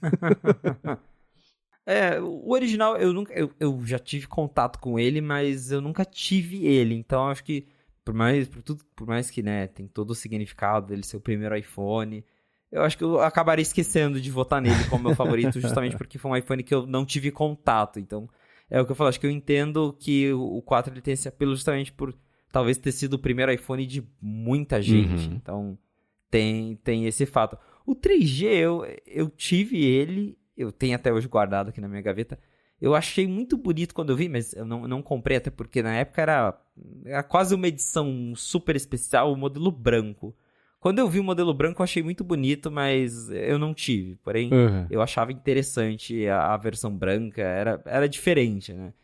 É, 1.86 2.20
o 2.20 2.52
original 2.52 2.96
eu 2.98 3.12
nunca 3.12 3.32
eu, 3.32 3.50
eu 3.58 3.84
já 3.84 3.98
tive 3.98 4.26
contato 4.26 4.78
com 4.78 4.98
ele, 4.98 5.20
mas 5.20 5.72
eu 5.72 5.80
nunca 5.80 6.04
tive 6.04 6.66
ele, 6.66 6.94
então 6.94 7.28
acho 7.28 7.42
que 7.42 7.66
por 8.04 8.14
mais 8.14 8.48
por 8.48 8.62
tudo, 8.62 8.84
por 8.94 9.06
mais 9.06 9.30
que, 9.30 9.42
né, 9.42 9.66
tem 9.66 9.86
todo 9.86 10.10
o 10.10 10.14
significado 10.14 10.88
dele 10.88 11.04
ser 11.04 11.16
o 11.16 11.20
primeiro 11.20 11.56
iPhone, 11.56 12.24
eu 12.70 12.82
acho 12.82 12.96
que 12.96 13.04
eu 13.04 13.20
acabaria 13.20 13.62
esquecendo 13.62 14.20
de 14.20 14.30
votar 14.30 14.60
nele 14.60 14.84
como 14.88 15.04
meu 15.04 15.16
favorito, 15.16 15.60
justamente 15.60 15.96
porque 15.98 16.18
foi 16.18 16.30
um 16.30 16.36
iPhone 16.36 16.62
que 16.62 16.74
eu 16.74 16.86
não 16.86 17.04
tive 17.04 17.30
contato. 17.30 17.98
Então, 17.98 18.28
é 18.70 18.80
o 18.80 18.86
que 18.86 18.92
eu 18.92 18.96
falo, 18.96 19.08
acho 19.08 19.18
que 19.18 19.26
eu 19.26 19.30
entendo 19.30 19.94
que 19.98 20.32
o 20.32 20.62
4 20.62 20.94
ele 20.94 21.00
tem 21.00 21.14
esse 21.14 21.28
apelo 21.28 21.54
justamente 21.54 21.92
por 21.92 22.14
talvez 22.52 22.78
ter 22.78 22.92
sido 22.92 23.14
o 23.14 23.18
primeiro 23.18 23.52
iPhone 23.52 23.84
de 23.84 24.06
muita 24.20 24.80
gente. 24.80 25.28
Uhum. 25.28 25.34
Então, 25.34 25.78
tem, 26.30 26.76
tem 26.76 27.06
esse 27.06 27.26
fato. 27.26 27.58
O 27.84 27.94
3G, 27.94 28.44
eu, 28.44 28.86
eu 29.06 29.28
tive 29.28 29.84
ele, 29.84 30.38
eu 30.56 30.70
tenho 30.70 30.94
até 30.94 31.12
hoje 31.12 31.26
guardado 31.26 31.70
aqui 31.70 31.80
na 31.80 31.88
minha 31.88 32.00
gaveta. 32.00 32.38
Eu 32.80 32.94
achei 32.94 33.26
muito 33.26 33.58
bonito 33.58 33.94
quando 33.94 34.10
eu 34.10 34.16
vi, 34.16 34.28
mas 34.28 34.54
eu 34.54 34.64
não, 34.64 34.86
não 34.86 35.02
comprei, 35.02 35.36
até 35.36 35.50
porque 35.50 35.82
na 35.82 35.96
época 35.96 36.22
era, 36.22 36.60
era 37.04 37.22
quase 37.22 37.54
uma 37.54 37.68
edição 37.68 38.32
super 38.34 38.74
especial, 38.74 39.32
o 39.32 39.36
modelo 39.36 39.70
branco. 39.70 40.34
Quando 40.80 40.98
eu 40.98 41.08
vi 41.08 41.20
o 41.20 41.24
modelo 41.24 41.52
branco, 41.52 41.82
eu 41.82 41.84
achei 41.84 42.02
muito 42.02 42.24
bonito, 42.24 42.70
mas 42.70 43.30
eu 43.30 43.58
não 43.58 43.74
tive. 43.74 44.16
Porém, 44.16 44.50
uhum. 44.52 44.86
eu 44.90 45.02
achava 45.02 45.30
interessante 45.30 46.26
a, 46.26 46.54
a, 46.54 46.56
versão 46.56 46.90
branca, 46.96 47.42
era, 47.42 47.82
era 47.84 48.08
diferente, 48.08 48.72
né? 48.72 48.94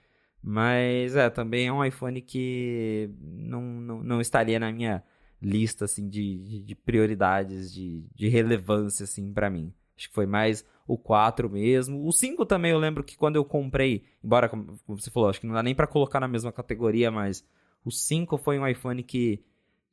Mas 0.43 1.14
é, 1.14 1.29
também 1.29 1.66
é 1.66 1.72
um 1.72 1.85
iPhone 1.85 2.22
que 2.22 3.11
não, 3.20 3.61
não, 3.61 4.03
não 4.03 4.20
estaria 4.22 4.59
na 4.59 4.72
minha 4.72 5.03
lista 5.43 5.85
assim, 5.85 6.09
de, 6.09 6.39
de, 6.39 6.61
de 6.61 6.74
prioridades, 6.74 7.70
de, 7.70 8.07
de 8.14 8.29
relevância 8.29 9.05
assim, 9.05 9.31
para 9.33 9.51
mim. 9.51 9.70
Acho 9.99 10.09
que 10.09 10.14
foi 10.14 10.24
mais 10.24 10.64
o 10.87 10.97
4 10.97 11.51
mesmo. 11.51 12.07
O 12.07 12.12
5 12.12 12.47
também 12.47 12.70
eu 12.70 12.79
lembro 12.79 13.05
que 13.05 13.18
quando 13.18 13.37
eu 13.37 13.45
comprei, 13.45 14.05
embora, 14.24 14.49
como 14.49 14.79
você 14.87 15.11
falou, 15.11 15.29
acho 15.29 15.41
que 15.41 15.47
não 15.47 15.55
dá 15.55 15.62
nem 15.62 15.74
para 15.74 15.87
colocar 15.87 16.20
na 16.20 16.29
mesma 16.29 16.53
categoria, 16.53 17.11
mas 17.11 17.45
o 17.85 17.91
5 17.91 18.39
foi 18.39 18.59
um 18.59 18.66
iPhone 18.66 19.03
que 19.03 19.43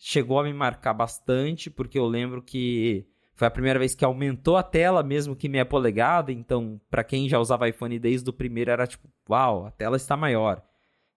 chegou 0.06 0.38
a 0.38 0.43
me 0.43 0.54
marcar 0.54 0.93
bastante, 0.93 1.70
porque 1.70 1.97
eu 1.97 2.06
lembro 2.06 2.41
que 2.41 3.08
foi 3.36 3.47
a 3.47 3.51
primeira 3.51 3.80
vez 3.80 3.95
que 3.95 4.04
aumentou 4.04 4.58
a 4.58 4.62
tela, 4.62 5.01
mesmo 5.01 5.34
que 5.34 5.47
meia 5.47 5.66
polegada. 5.66 6.30
Então, 6.30 6.80
para 6.91 7.06
quem 7.06 7.30
já 7.30 7.39
usava 7.39 7.70
iPhone 7.70 7.97
desde 7.97 8.30
o 8.30 8.34
primeiro, 8.34 8.70
era 8.70 8.86
tipo, 8.86 9.08
uau, 9.30 9.66
a 9.66 9.72
tela 9.72 9.95
está 9.95 10.18
maior. 10.18 10.62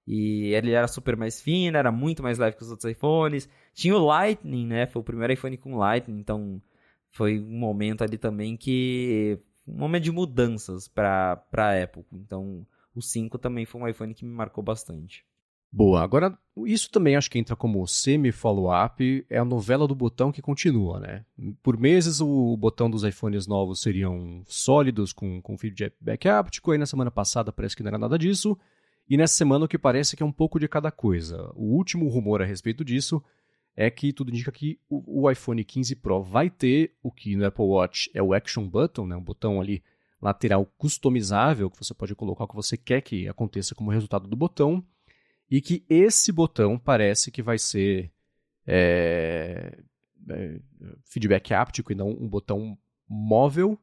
E 0.06 0.54
ele 0.54 0.70
era 0.70 0.86
super 0.86 1.16
mais 1.16 1.40
fino, 1.42 1.76
era 1.76 1.90
muito 1.90 2.22
mais 2.22 2.38
leve 2.38 2.56
que 2.56 2.62
os 2.62 2.70
outros 2.70 2.88
iPhones. 2.88 3.48
Tinha 3.74 3.96
o 3.96 4.06
Lightning, 4.06 4.68
né? 4.68 4.86
Foi 4.86 5.02
o 5.02 5.04
primeiro 5.04 5.32
iPhone 5.32 5.56
com 5.56 5.76
Lightning, 5.76 6.20
então 6.20 6.62
foi 7.10 7.40
um 7.40 7.58
momento 7.58 8.04
ali 8.04 8.16
também 8.16 8.56
que 8.56 9.36
um 9.66 9.78
momento 9.78 10.04
de 10.04 10.12
mudanças 10.12 10.86
para 10.86 11.42
a 11.52 11.82
Apple. 11.82 12.04
Então, 12.12 12.64
o 12.94 13.02
5 13.02 13.36
também 13.36 13.66
foi 13.66 13.80
um 13.80 13.88
iPhone 13.88 14.14
que 14.14 14.24
me 14.24 14.32
marcou 14.32 14.62
bastante. 14.62 15.24
Boa, 15.72 16.02
agora 16.02 16.36
isso 16.64 16.90
também 16.90 17.16
acho 17.16 17.30
que 17.30 17.38
entra 17.38 17.54
como 17.54 17.86
semi-follow-up, 17.86 19.26
é 19.28 19.38
a 19.38 19.44
novela 19.44 19.86
do 19.86 19.94
botão 19.94 20.32
que 20.32 20.40
continua, 20.40 20.98
né? 20.98 21.24
Por 21.62 21.78
meses 21.78 22.20
o 22.20 22.56
botão 22.56 22.88
dos 22.88 23.04
iPhones 23.04 23.46
novos 23.46 23.82
seriam 23.82 24.42
sólidos, 24.46 25.12
com, 25.12 25.42
com 25.42 25.58
feedback 25.58 26.28
áptico, 26.28 26.70
aí 26.70 26.78
na 26.78 26.86
semana 26.86 27.10
passada 27.10 27.52
parece 27.52 27.76
que 27.76 27.82
não 27.82 27.88
era 27.88 27.98
nada 27.98 28.18
disso, 28.18 28.56
e 29.08 29.16
nessa 29.16 29.34
semana 29.34 29.66
o 29.66 29.68
que 29.68 29.76
parece 29.76 30.16
que 30.16 30.22
é 30.22 30.26
um 30.26 30.32
pouco 30.32 30.58
de 30.58 30.66
cada 30.66 30.90
coisa. 30.90 31.52
O 31.54 31.76
último 31.76 32.08
rumor 32.08 32.40
a 32.40 32.46
respeito 32.46 32.82
disso 32.84 33.22
é 33.76 33.90
que 33.90 34.12
tudo 34.12 34.30
indica 34.30 34.50
que 34.50 34.80
o, 34.88 35.24
o 35.24 35.30
iPhone 35.30 35.62
15 35.62 35.96
Pro 35.96 36.22
vai 36.22 36.48
ter 36.48 36.94
o 37.02 37.12
que 37.12 37.36
no 37.36 37.44
Apple 37.44 37.66
Watch 37.66 38.10
é 38.14 38.22
o 38.22 38.32
Action 38.32 38.66
Button, 38.66 39.06
né? 39.06 39.16
um 39.16 39.22
botão 39.22 39.60
ali 39.60 39.82
lateral 40.22 40.64
customizável 40.78 41.70
que 41.70 41.76
você 41.76 41.92
pode 41.92 42.14
colocar 42.14 42.44
o 42.44 42.48
que 42.48 42.56
você 42.56 42.78
quer 42.78 43.02
que 43.02 43.28
aconteça 43.28 43.74
como 43.74 43.90
resultado 43.90 44.26
do 44.26 44.34
botão 44.34 44.82
e 45.50 45.60
que 45.60 45.84
esse 45.88 46.32
botão 46.32 46.78
parece 46.78 47.30
que 47.30 47.42
vai 47.42 47.58
ser 47.58 48.10
é, 48.66 49.78
é, 50.28 50.60
feedback 51.04 51.54
áptico 51.54 51.92
e 51.92 51.94
não 51.94 52.10
um 52.10 52.28
botão 52.28 52.76
móvel 53.08 53.78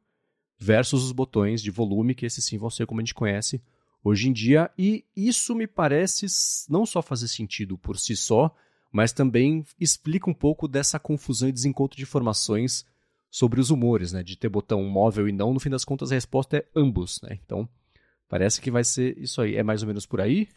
versus 0.58 1.04
os 1.04 1.12
botões 1.12 1.62
de 1.62 1.70
volume, 1.70 2.14
que 2.14 2.26
esses 2.26 2.44
sim 2.44 2.58
vão 2.58 2.70
ser 2.70 2.86
como 2.86 3.00
a 3.00 3.02
gente 3.02 3.14
conhece 3.14 3.62
hoje 4.02 4.28
em 4.28 4.32
dia. 4.32 4.70
E 4.78 5.04
isso 5.16 5.54
me 5.54 5.66
parece 5.66 6.26
não 6.68 6.84
só 6.84 7.00
fazer 7.00 7.28
sentido 7.28 7.78
por 7.78 7.98
si 7.98 8.14
só, 8.14 8.54
mas 8.92 9.12
também 9.12 9.64
explica 9.80 10.30
um 10.30 10.34
pouco 10.34 10.68
dessa 10.68 10.98
confusão 10.98 11.48
e 11.48 11.52
desencontro 11.52 11.96
de 11.96 12.02
informações 12.02 12.86
sobre 13.30 13.60
os 13.60 13.70
humores, 13.70 14.12
né? 14.12 14.22
De 14.22 14.36
ter 14.36 14.48
botão 14.48 14.84
móvel 14.84 15.28
e 15.28 15.32
não, 15.32 15.52
no 15.52 15.58
fim 15.58 15.70
das 15.70 15.84
contas 15.84 16.12
a 16.12 16.14
resposta 16.14 16.58
é 16.58 16.66
ambos, 16.76 17.20
né? 17.22 17.38
Então, 17.44 17.68
parece 18.28 18.60
que 18.60 18.70
vai 18.70 18.84
ser 18.84 19.18
isso 19.18 19.40
aí. 19.40 19.56
É 19.56 19.62
mais 19.62 19.82
ou 19.82 19.88
menos 19.88 20.06
por 20.06 20.20
aí? 20.20 20.48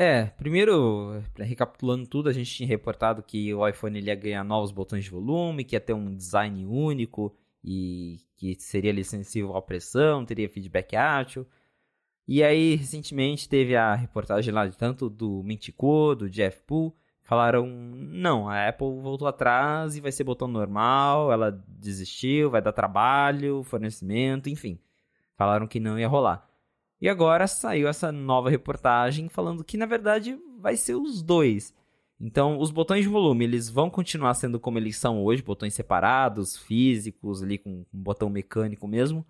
É, 0.00 0.26
primeiro, 0.26 1.24
recapitulando 1.36 2.06
tudo, 2.06 2.28
a 2.28 2.32
gente 2.32 2.54
tinha 2.54 2.68
reportado 2.68 3.20
que 3.20 3.52
o 3.52 3.66
iPhone 3.66 3.98
ia 4.00 4.14
ganhar 4.14 4.44
novos 4.44 4.70
botões 4.70 5.04
de 5.04 5.10
volume, 5.10 5.64
que 5.64 5.74
ia 5.74 5.80
ter 5.80 5.92
um 5.92 6.14
design 6.14 6.64
único 6.64 7.34
e 7.64 8.20
que 8.36 8.54
seria 8.60 9.02
sensível 9.02 9.56
à 9.56 9.60
pressão, 9.60 10.24
teria 10.24 10.48
feedback 10.48 10.94
átil. 10.94 11.44
E 12.28 12.44
aí, 12.44 12.76
recentemente, 12.76 13.48
teve 13.48 13.74
a 13.74 13.94
reportagem 13.94 14.54
lá 14.54 14.68
de 14.68 14.76
tanto 14.76 15.10
do 15.10 15.42
Mintico, 15.42 16.14
do 16.14 16.30
Jeff 16.30 16.60
Poole, 16.62 16.92
falaram, 17.24 17.66
não, 17.66 18.48
a 18.48 18.68
Apple 18.68 19.00
voltou 19.00 19.26
atrás 19.26 19.96
e 19.96 20.00
vai 20.00 20.12
ser 20.12 20.24
botão 20.24 20.46
normal, 20.46 21.32
ela 21.32 21.50
desistiu, 21.66 22.50
vai 22.50 22.62
dar 22.62 22.72
trabalho, 22.72 23.64
fornecimento, 23.64 24.48
enfim. 24.48 24.78
Falaram 25.36 25.66
que 25.66 25.80
não 25.80 25.98
ia 25.98 26.08
rolar. 26.08 26.47
E 27.00 27.08
agora 27.08 27.46
saiu 27.46 27.88
essa 27.88 28.10
nova 28.10 28.50
reportagem 28.50 29.28
falando 29.28 29.64
que 29.64 29.76
na 29.76 29.86
verdade 29.86 30.38
vai 30.58 30.76
ser 30.76 30.94
os 30.94 31.22
dois. 31.22 31.74
Então, 32.20 32.58
os 32.58 32.72
botões 32.72 33.04
de 33.04 33.08
volume, 33.08 33.44
eles 33.44 33.68
vão 33.68 33.88
continuar 33.88 34.34
sendo 34.34 34.58
como 34.58 34.76
eles 34.76 34.96
são 34.96 35.22
hoje, 35.22 35.40
botões 35.40 35.74
separados, 35.74 36.56
físicos, 36.56 37.42
ali 37.42 37.58
com 37.58 37.70
um 37.70 37.86
botão 37.92 38.28
mecânico 38.28 38.88
mesmo. 38.88 39.24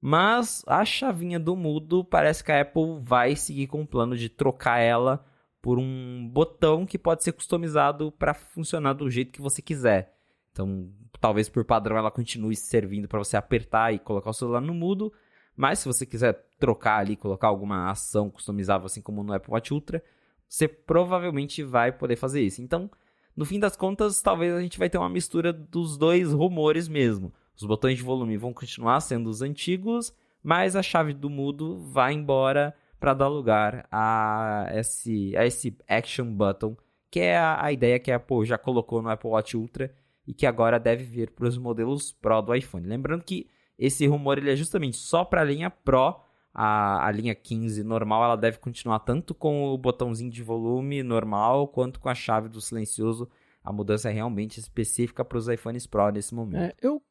Mas 0.00 0.62
a 0.66 0.84
chavinha 0.84 1.38
do 1.38 1.56
mudo 1.56 2.04
parece 2.04 2.44
que 2.44 2.52
a 2.52 2.60
Apple 2.60 3.00
vai 3.02 3.34
seguir 3.34 3.66
com 3.66 3.82
o 3.82 3.86
plano 3.86 4.16
de 4.16 4.28
trocar 4.28 4.78
ela 4.78 5.24
por 5.60 5.78
um 5.78 6.28
botão 6.28 6.84
que 6.84 6.98
pode 6.98 7.22
ser 7.22 7.32
customizado 7.32 8.10
para 8.12 8.34
funcionar 8.34 8.94
do 8.94 9.08
jeito 9.10 9.32
que 9.32 9.40
você 9.40 9.60
quiser. 9.60 10.16
Então, 10.50 10.90
talvez 11.20 11.48
por 11.48 11.64
padrão 11.64 11.96
ela 11.96 12.10
continue 12.10 12.56
servindo 12.56 13.06
para 13.08 13.20
você 13.20 13.36
apertar 13.36 13.94
e 13.94 13.98
colocar 13.98 14.30
o 14.30 14.34
celular 14.34 14.60
no 14.60 14.74
mudo, 14.74 15.12
mas 15.56 15.80
se 15.80 15.86
você 15.86 16.06
quiser 16.06 16.46
trocar 16.58 16.98
ali, 16.98 17.16
colocar 17.16 17.48
alguma 17.48 17.90
ação 17.90 18.30
customizável, 18.30 18.86
assim 18.86 19.02
como 19.02 19.22
no 19.22 19.32
Apple 19.32 19.52
Watch 19.52 19.72
Ultra, 19.72 20.02
você 20.48 20.68
provavelmente 20.68 21.62
vai 21.62 21.92
poder 21.92 22.16
fazer 22.16 22.42
isso. 22.42 22.62
Então, 22.62 22.90
no 23.36 23.44
fim 23.44 23.58
das 23.58 23.76
contas, 23.76 24.20
talvez 24.20 24.54
a 24.54 24.60
gente 24.60 24.78
vai 24.78 24.90
ter 24.90 24.98
uma 24.98 25.08
mistura 25.08 25.52
dos 25.52 25.96
dois 25.96 26.32
rumores 26.32 26.88
mesmo. 26.88 27.32
Os 27.56 27.64
botões 27.64 27.96
de 27.96 28.02
volume 28.02 28.36
vão 28.36 28.52
continuar 28.52 29.00
sendo 29.00 29.30
os 29.30 29.42
antigos, 29.42 30.14
mas 30.42 30.76
a 30.76 30.82
chave 30.82 31.12
do 31.14 31.30
mudo 31.30 31.78
vai 31.78 32.12
embora 32.12 32.74
para 32.98 33.14
dar 33.14 33.28
lugar 33.28 33.86
a 33.90 34.68
esse, 34.74 35.36
a 35.36 35.46
esse 35.46 35.76
Action 35.88 36.32
Button, 36.32 36.76
que 37.10 37.20
é 37.20 37.36
a, 37.36 37.64
a 37.64 37.72
ideia 37.72 37.98
que 37.98 38.10
a 38.10 38.16
Apple 38.16 38.44
já 38.44 38.56
colocou 38.56 39.02
no 39.02 39.08
Apple 39.08 39.30
Watch 39.30 39.56
Ultra 39.56 39.92
e 40.26 40.32
que 40.32 40.46
agora 40.46 40.78
deve 40.78 41.04
vir 41.04 41.30
para 41.30 41.48
os 41.48 41.58
modelos 41.58 42.12
Pro 42.12 42.40
do 42.40 42.54
iPhone. 42.54 42.86
Lembrando 42.86 43.24
que 43.24 43.48
esse 43.84 44.06
rumor 44.06 44.38
ele 44.38 44.50
é 44.50 44.54
justamente 44.54 44.96
só 44.96 45.24
para 45.24 45.40
a 45.40 45.44
linha 45.44 45.68
Pro. 45.68 46.20
A, 46.54 47.06
a 47.06 47.10
linha 47.10 47.34
15 47.34 47.82
normal 47.82 48.22
ela 48.24 48.36
deve 48.36 48.58
continuar 48.58 49.00
tanto 49.00 49.34
com 49.34 49.64
o 49.64 49.78
botãozinho 49.78 50.30
de 50.30 50.42
volume 50.42 51.02
normal 51.02 51.66
quanto 51.66 51.98
com 51.98 52.08
a 52.08 52.14
chave 52.14 52.48
do 52.48 52.60
silencioso. 52.60 53.28
A 53.64 53.72
mudança 53.72 54.08
é 54.08 54.12
realmente 54.12 54.60
específica 54.60 55.24
para 55.24 55.38
os 55.38 55.48
iPhones 55.48 55.86
Pro 55.86 56.10
nesse 56.10 56.32
momento. 56.32 56.62
É, 56.62 56.74
eu, 56.80 57.02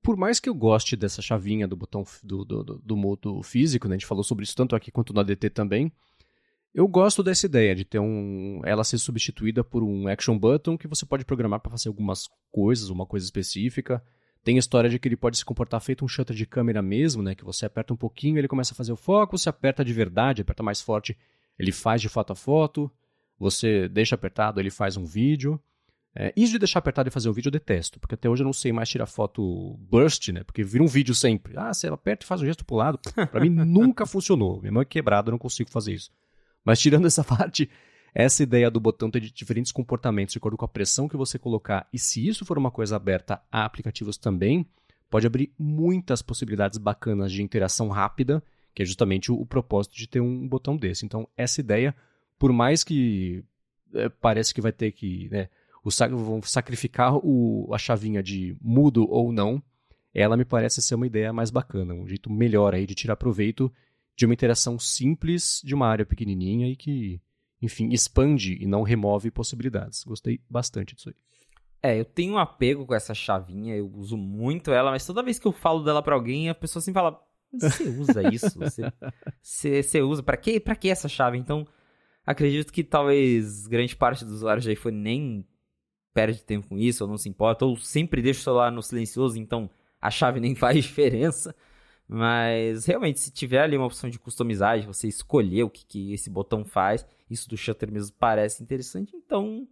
por 0.00 0.16
mais 0.16 0.38
que 0.38 0.48
eu 0.48 0.54
goste 0.54 0.96
dessa 0.96 1.20
chavinha 1.20 1.66
do 1.66 1.74
botão 1.74 2.04
do, 2.22 2.44
do, 2.44 2.62
do, 2.62 2.78
do 2.78 2.96
modo 2.96 3.42
físico, 3.42 3.88
né, 3.88 3.94
a 3.94 3.98
gente 3.98 4.06
falou 4.06 4.22
sobre 4.22 4.44
isso 4.44 4.54
tanto 4.54 4.76
aqui 4.76 4.92
quanto 4.92 5.12
no 5.12 5.20
ADT 5.20 5.50
também, 5.50 5.90
Eu 6.72 6.86
gosto 6.86 7.24
dessa 7.24 7.46
ideia 7.46 7.74
de 7.74 7.84
ter 7.84 7.98
um, 7.98 8.60
ela 8.64 8.84
ser 8.84 8.98
substituída 8.98 9.64
por 9.64 9.82
um 9.82 10.06
action 10.06 10.38
button 10.38 10.78
que 10.78 10.86
você 10.86 11.04
pode 11.04 11.24
programar 11.24 11.58
para 11.58 11.72
fazer 11.72 11.88
algumas 11.88 12.28
coisas, 12.52 12.88
uma 12.88 13.04
coisa 13.04 13.24
específica. 13.24 14.00
Tem 14.42 14.56
a 14.56 14.58
história 14.58 14.88
de 14.88 14.98
que 14.98 15.06
ele 15.06 15.16
pode 15.16 15.36
se 15.36 15.44
comportar 15.44 15.80
feito 15.80 16.04
um 16.04 16.08
shutter 16.08 16.34
de 16.34 16.46
câmera 16.46 16.80
mesmo, 16.80 17.22
né? 17.22 17.34
Que 17.34 17.44
você 17.44 17.66
aperta 17.66 17.92
um 17.92 17.96
pouquinho, 17.96 18.38
ele 18.38 18.48
começa 18.48 18.72
a 18.72 18.76
fazer 18.76 18.92
o 18.92 18.96
foco, 18.96 19.36
você 19.36 19.48
aperta 19.48 19.84
de 19.84 19.92
verdade, 19.92 20.42
aperta 20.42 20.62
mais 20.62 20.80
forte, 20.80 21.16
ele 21.58 21.72
faz 21.72 22.00
de 22.00 22.08
foto 22.08 22.32
a 22.32 22.36
foto. 22.36 22.90
Você 23.38 23.88
deixa 23.88 24.14
apertado, 24.14 24.60
ele 24.60 24.70
faz 24.70 24.96
um 24.96 25.04
vídeo. 25.04 25.60
É, 26.14 26.32
isso 26.36 26.52
de 26.52 26.58
deixar 26.58 26.80
apertado 26.80 27.08
e 27.08 27.12
fazer 27.12 27.28
um 27.28 27.32
vídeo 27.32 27.48
eu 27.48 27.52
detesto, 27.52 28.00
porque 28.00 28.14
até 28.14 28.28
hoje 28.28 28.42
eu 28.42 28.44
não 28.44 28.52
sei 28.52 28.72
mais 28.72 28.88
tirar 28.88 29.06
foto 29.06 29.78
burst, 29.78 30.28
né? 30.30 30.42
Porque 30.42 30.64
vira 30.64 30.82
um 30.82 30.88
vídeo 30.88 31.14
sempre. 31.14 31.54
Ah, 31.56 31.72
você 31.72 31.86
aperta 31.86 32.24
e 32.24 32.26
faz 32.26 32.42
um 32.42 32.46
gesto 32.46 32.64
pro 32.64 32.76
lado. 32.76 32.98
Pra 33.30 33.40
mim 33.40 33.48
nunca 33.64 34.04
funcionou. 34.04 34.60
Minha 34.60 34.72
mão 34.72 34.82
é 34.82 34.84
quebrada, 34.84 35.28
eu 35.28 35.32
não 35.32 35.38
consigo 35.38 35.70
fazer 35.70 35.94
isso. 35.94 36.10
Mas 36.64 36.80
tirando 36.80 37.06
essa 37.06 37.22
parte, 37.24 37.70
essa 38.14 38.42
ideia 38.42 38.70
do 38.70 38.80
botão 38.80 39.10
ter 39.10 39.20
diferentes 39.20 39.72
comportamentos 39.72 40.32
de 40.32 40.38
acordo 40.38 40.56
com 40.56 40.64
a 40.64 40.68
pressão 40.68 41.08
que 41.08 41.16
você 41.16 41.38
colocar, 41.38 41.88
e 41.92 41.98
se 41.98 42.26
isso 42.26 42.44
for 42.44 42.58
uma 42.58 42.70
coisa 42.70 42.96
aberta 42.96 43.40
a 43.50 43.64
aplicativos 43.64 44.16
também, 44.16 44.66
pode 45.08 45.26
abrir 45.26 45.52
muitas 45.58 46.22
possibilidades 46.22 46.78
bacanas 46.78 47.32
de 47.32 47.42
interação 47.42 47.88
rápida, 47.88 48.42
que 48.74 48.82
é 48.82 48.86
justamente 48.86 49.30
o, 49.32 49.34
o 49.34 49.46
propósito 49.46 49.96
de 49.96 50.06
ter 50.06 50.20
um 50.20 50.48
botão 50.48 50.76
desse. 50.76 51.04
Então, 51.04 51.28
essa 51.36 51.60
ideia, 51.60 51.94
por 52.38 52.52
mais 52.52 52.84
que 52.84 53.44
é, 53.94 54.08
parece 54.08 54.54
que 54.54 54.60
vai 54.60 54.72
ter 54.72 54.92
que. 54.92 55.28
Né, 55.30 55.48
o, 55.82 55.90
vão 56.16 56.42
sacrificar 56.42 57.16
o, 57.16 57.68
a 57.72 57.78
chavinha 57.78 58.22
de 58.22 58.56
mudo 58.60 59.06
ou 59.10 59.32
não, 59.32 59.62
ela 60.14 60.36
me 60.36 60.44
parece 60.44 60.82
ser 60.82 60.94
uma 60.94 61.06
ideia 61.06 61.32
mais 61.32 61.50
bacana, 61.50 61.94
um 61.94 62.06
jeito 62.06 62.30
melhor 62.30 62.74
aí 62.74 62.86
de 62.86 62.94
tirar 62.94 63.16
proveito 63.16 63.72
de 64.16 64.26
uma 64.26 64.34
interação 64.34 64.78
simples 64.78 65.62
de 65.64 65.74
uma 65.74 65.88
área 65.88 66.04
pequenininha 66.04 66.68
e 66.68 66.76
que 66.76 67.20
enfim, 67.60 67.90
expande 67.90 68.56
e 68.60 68.66
não 68.66 68.82
remove 68.82 69.30
possibilidades. 69.30 70.04
Gostei 70.04 70.40
bastante 70.48 70.94
disso 70.94 71.10
aí. 71.10 71.14
É, 71.82 71.98
eu 71.98 72.04
tenho 72.04 72.34
um 72.34 72.38
apego 72.38 72.84
com 72.84 72.94
essa 72.94 73.14
chavinha, 73.14 73.74
eu 73.74 73.90
uso 73.94 74.16
muito 74.16 74.70
ela, 74.70 74.90
mas 74.90 75.06
toda 75.06 75.22
vez 75.22 75.38
que 75.38 75.46
eu 75.46 75.52
falo 75.52 75.82
dela 75.82 76.02
para 76.02 76.14
alguém, 76.14 76.50
a 76.50 76.54
pessoa 76.54 76.80
assim 76.80 76.92
fala: 76.92 77.18
Você 77.52 77.84
usa 77.88 78.22
isso? 78.34 78.58
Você, 78.58 78.82
você, 79.40 79.82
você 79.82 80.02
usa? 80.02 80.22
Para 80.22 80.36
que, 80.36 80.60
pra 80.60 80.76
que 80.76 80.90
essa 80.90 81.08
chave? 81.08 81.38
Então, 81.38 81.66
acredito 82.24 82.72
que 82.72 82.84
talvez 82.84 83.66
grande 83.66 83.96
parte 83.96 84.24
dos 84.24 84.34
usuários 84.34 84.64
de 84.64 84.72
iPhone 84.72 84.96
nem 84.96 85.46
perde 86.12 86.42
tempo 86.42 86.68
com 86.68 86.76
isso, 86.76 87.04
ou 87.04 87.10
não 87.10 87.16
se 87.16 87.28
importa, 87.28 87.64
ou 87.64 87.76
sempre 87.76 88.20
deixa 88.20 88.40
o 88.40 88.44
celular 88.44 88.70
no 88.70 88.82
silencioso, 88.82 89.38
então 89.38 89.70
a 90.00 90.10
chave 90.10 90.38
nem 90.38 90.54
faz 90.56 90.76
diferença. 90.82 91.54
Mas 92.06 92.84
realmente, 92.84 93.20
se 93.20 93.30
tiver 93.30 93.62
ali 93.62 93.76
uma 93.76 93.86
opção 93.86 94.10
de 94.10 94.18
customizagem, 94.18 94.86
você 94.86 95.06
escolher 95.06 95.62
o 95.62 95.70
que, 95.70 95.86
que 95.86 96.12
esse 96.12 96.28
botão 96.28 96.64
faz, 96.64 97.06
isso 97.30 97.48
do 97.48 97.56
shutter 97.56 97.90
mesmo 97.90 98.14
parece 98.18 98.62
interessante, 98.62 99.14
então 99.14 99.66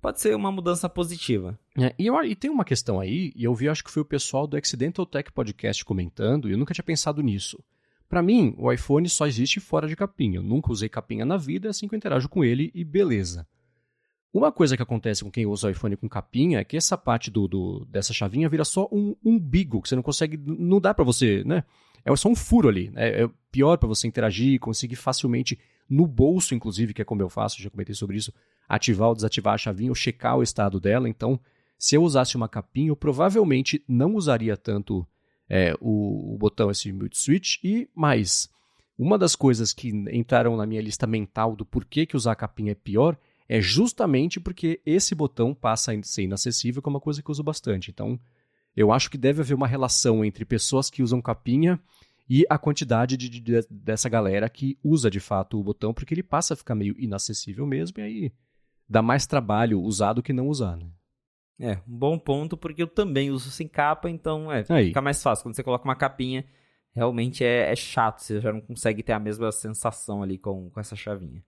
pode 0.00 0.20
ser 0.20 0.34
uma 0.34 0.52
mudança 0.52 0.88
positiva. 0.88 1.58
É, 1.78 1.94
e, 1.98 2.06
eu, 2.06 2.22
e, 2.24 2.34
tem 2.34 2.50
uma 2.50 2.64
questão 2.64 3.00
aí, 3.00 3.32
e 3.34 3.44
eu 3.44 3.54
vi, 3.54 3.68
acho 3.68 3.82
que 3.82 3.90
foi 3.90 4.02
o 4.02 4.06
pessoal 4.06 4.46
do 4.46 4.56
Accidental 4.56 5.06
Tech 5.06 5.32
Podcast 5.32 5.84
comentando, 5.84 6.48
e 6.48 6.52
eu 6.52 6.58
nunca 6.58 6.74
tinha 6.74 6.84
pensado 6.84 7.22
nisso. 7.22 7.62
Para 8.08 8.22
mim, 8.22 8.54
o 8.58 8.70
iPhone 8.70 9.08
só 9.08 9.26
existe 9.26 9.60
fora 9.60 9.88
de 9.88 9.96
capinha. 9.96 10.38
Eu 10.38 10.42
nunca 10.42 10.70
usei 10.70 10.88
capinha 10.88 11.24
na 11.24 11.36
vida, 11.36 11.70
assim 11.70 11.88
que 11.88 11.94
eu 11.94 11.96
interajo 11.96 12.28
com 12.28 12.44
ele 12.44 12.70
e 12.74 12.84
beleza. 12.84 13.46
Uma 14.32 14.52
coisa 14.52 14.76
que 14.76 14.82
acontece 14.82 15.22
com 15.22 15.30
quem 15.30 15.46
usa 15.46 15.68
o 15.68 15.70
iPhone 15.70 15.96
com 15.96 16.08
capinha 16.08 16.58
é 16.58 16.64
que 16.64 16.76
essa 16.76 16.98
parte 16.98 17.30
do, 17.30 17.46
do 17.46 17.84
dessa 17.86 18.12
chavinha 18.12 18.48
vira 18.48 18.64
só 18.64 18.88
um 18.90 19.14
umbigo, 19.24 19.80
que 19.80 19.88
você 19.88 19.96
não 19.96 20.02
consegue. 20.02 20.36
Não 20.36 20.80
dá 20.80 20.92
para 20.92 21.04
você, 21.04 21.44
né? 21.44 21.64
É 22.04 22.14
só 22.16 22.28
um 22.28 22.34
furo 22.34 22.68
ali. 22.68 22.90
Né? 22.90 23.22
É 23.22 23.30
pior 23.50 23.78
para 23.78 23.88
você 23.88 24.06
interagir, 24.06 24.58
conseguir 24.60 24.96
facilmente, 24.96 25.58
no 25.88 26.06
bolso, 26.06 26.54
inclusive, 26.54 26.94
que 26.94 27.02
é 27.02 27.04
como 27.04 27.22
eu 27.22 27.28
faço, 27.28 27.62
já 27.62 27.70
comentei 27.70 27.94
sobre 27.94 28.16
isso, 28.16 28.32
ativar 28.68 29.08
ou 29.08 29.14
desativar 29.14 29.54
a 29.54 29.58
chavinha 29.58 29.90
ou 29.90 29.94
checar 29.94 30.36
o 30.36 30.42
estado 30.42 30.80
dela. 30.80 31.08
Então, 31.08 31.38
se 31.78 31.96
eu 31.96 32.02
usasse 32.02 32.36
uma 32.36 32.48
capinha, 32.48 32.88
eu 32.88 32.96
provavelmente 32.96 33.82
não 33.86 34.14
usaria 34.14 34.56
tanto 34.56 35.06
é, 35.48 35.74
o, 35.80 36.34
o, 36.34 36.38
botão 36.38 36.70
esse 36.70 36.90
mute 36.92 37.18
switch. 37.18 37.58
E 37.62 37.88
mais, 37.94 38.48
uma 38.98 39.18
das 39.18 39.36
coisas 39.36 39.72
que 39.72 39.88
entraram 40.12 40.56
na 40.56 40.66
minha 40.66 40.80
lista 40.80 41.06
mental 41.06 41.54
do 41.54 41.64
porquê 41.64 42.06
que 42.06 42.16
usar 42.16 42.32
a 42.32 42.36
capinha 42.36 42.72
é 42.72 42.74
pior 42.74 43.18
é 43.46 43.60
justamente 43.60 44.40
porque 44.40 44.80
esse 44.86 45.14
botão 45.14 45.54
passa 45.54 45.92
a 45.92 46.02
ser 46.02 46.22
inacessível, 46.22 46.80
que 46.80 46.88
é 46.88 46.90
uma 46.90 47.00
coisa 47.00 47.22
que 47.22 47.28
eu 47.28 47.32
uso 47.32 47.42
bastante. 47.42 47.90
Então, 47.90 48.18
eu 48.76 48.90
acho 48.90 49.10
que 49.10 49.18
deve 49.18 49.42
haver 49.42 49.54
uma 49.54 49.66
relação 49.66 50.24
entre 50.24 50.44
pessoas 50.44 50.88
que 50.88 51.02
usam 51.02 51.20
capinha 51.20 51.78
e 52.28 52.44
a 52.48 52.58
quantidade 52.58 53.16
de, 53.16 53.28
de, 53.28 53.66
dessa 53.70 54.08
galera 54.08 54.48
que 54.48 54.78
usa 54.82 55.10
de 55.10 55.20
fato 55.20 55.58
o 55.58 55.62
botão, 55.62 55.92
porque 55.92 56.14
ele 56.14 56.22
passa 56.22 56.54
a 56.54 56.56
ficar 56.56 56.74
meio 56.74 56.94
inacessível 56.98 57.66
mesmo, 57.66 57.98
e 57.98 58.02
aí 58.02 58.32
dá 58.88 59.02
mais 59.02 59.26
trabalho 59.26 59.80
usar 59.80 60.12
do 60.14 60.22
que 60.22 60.32
não 60.32 60.48
usar, 60.48 60.76
né? 60.76 60.86
É, 61.58 61.78
um 61.86 61.96
bom 61.98 62.18
ponto, 62.18 62.56
porque 62.56 62.82
eu 62.82 62.88
também 62.88 63.30
uso 63.30 63.50
sem 63.50 63.68
capa, 63.68 64.10
então 64.10 64.50
é, 64.50 64.64
aí. 64.68 64.88
fica 64.88 65.00
mais 65.00 65.22
fácil. 65.22 65.44
Quando 65.44 65.54
você 65.54 65.62
coloca 65.62 65.84
uma 65.84 65.94
capinha, 65.94 66.44
realmente 66.92 67.44
é, 67.44 67.70
é 67.70 67.76
chato, 67.76 68.20
você 68.20 68.40
já 68.40 68.52
não 68.52 68.60
consegue 68.60 69.02
ter 69.02 69.12
a 69.12 69.20
mesma 69.20 69.52
sensação 69.52 70.22
ali 70.22 70.36
com, 70.36 70.68
com 70.70 70.80
essa 70.80 70.96
chavinha. 70.96 71.44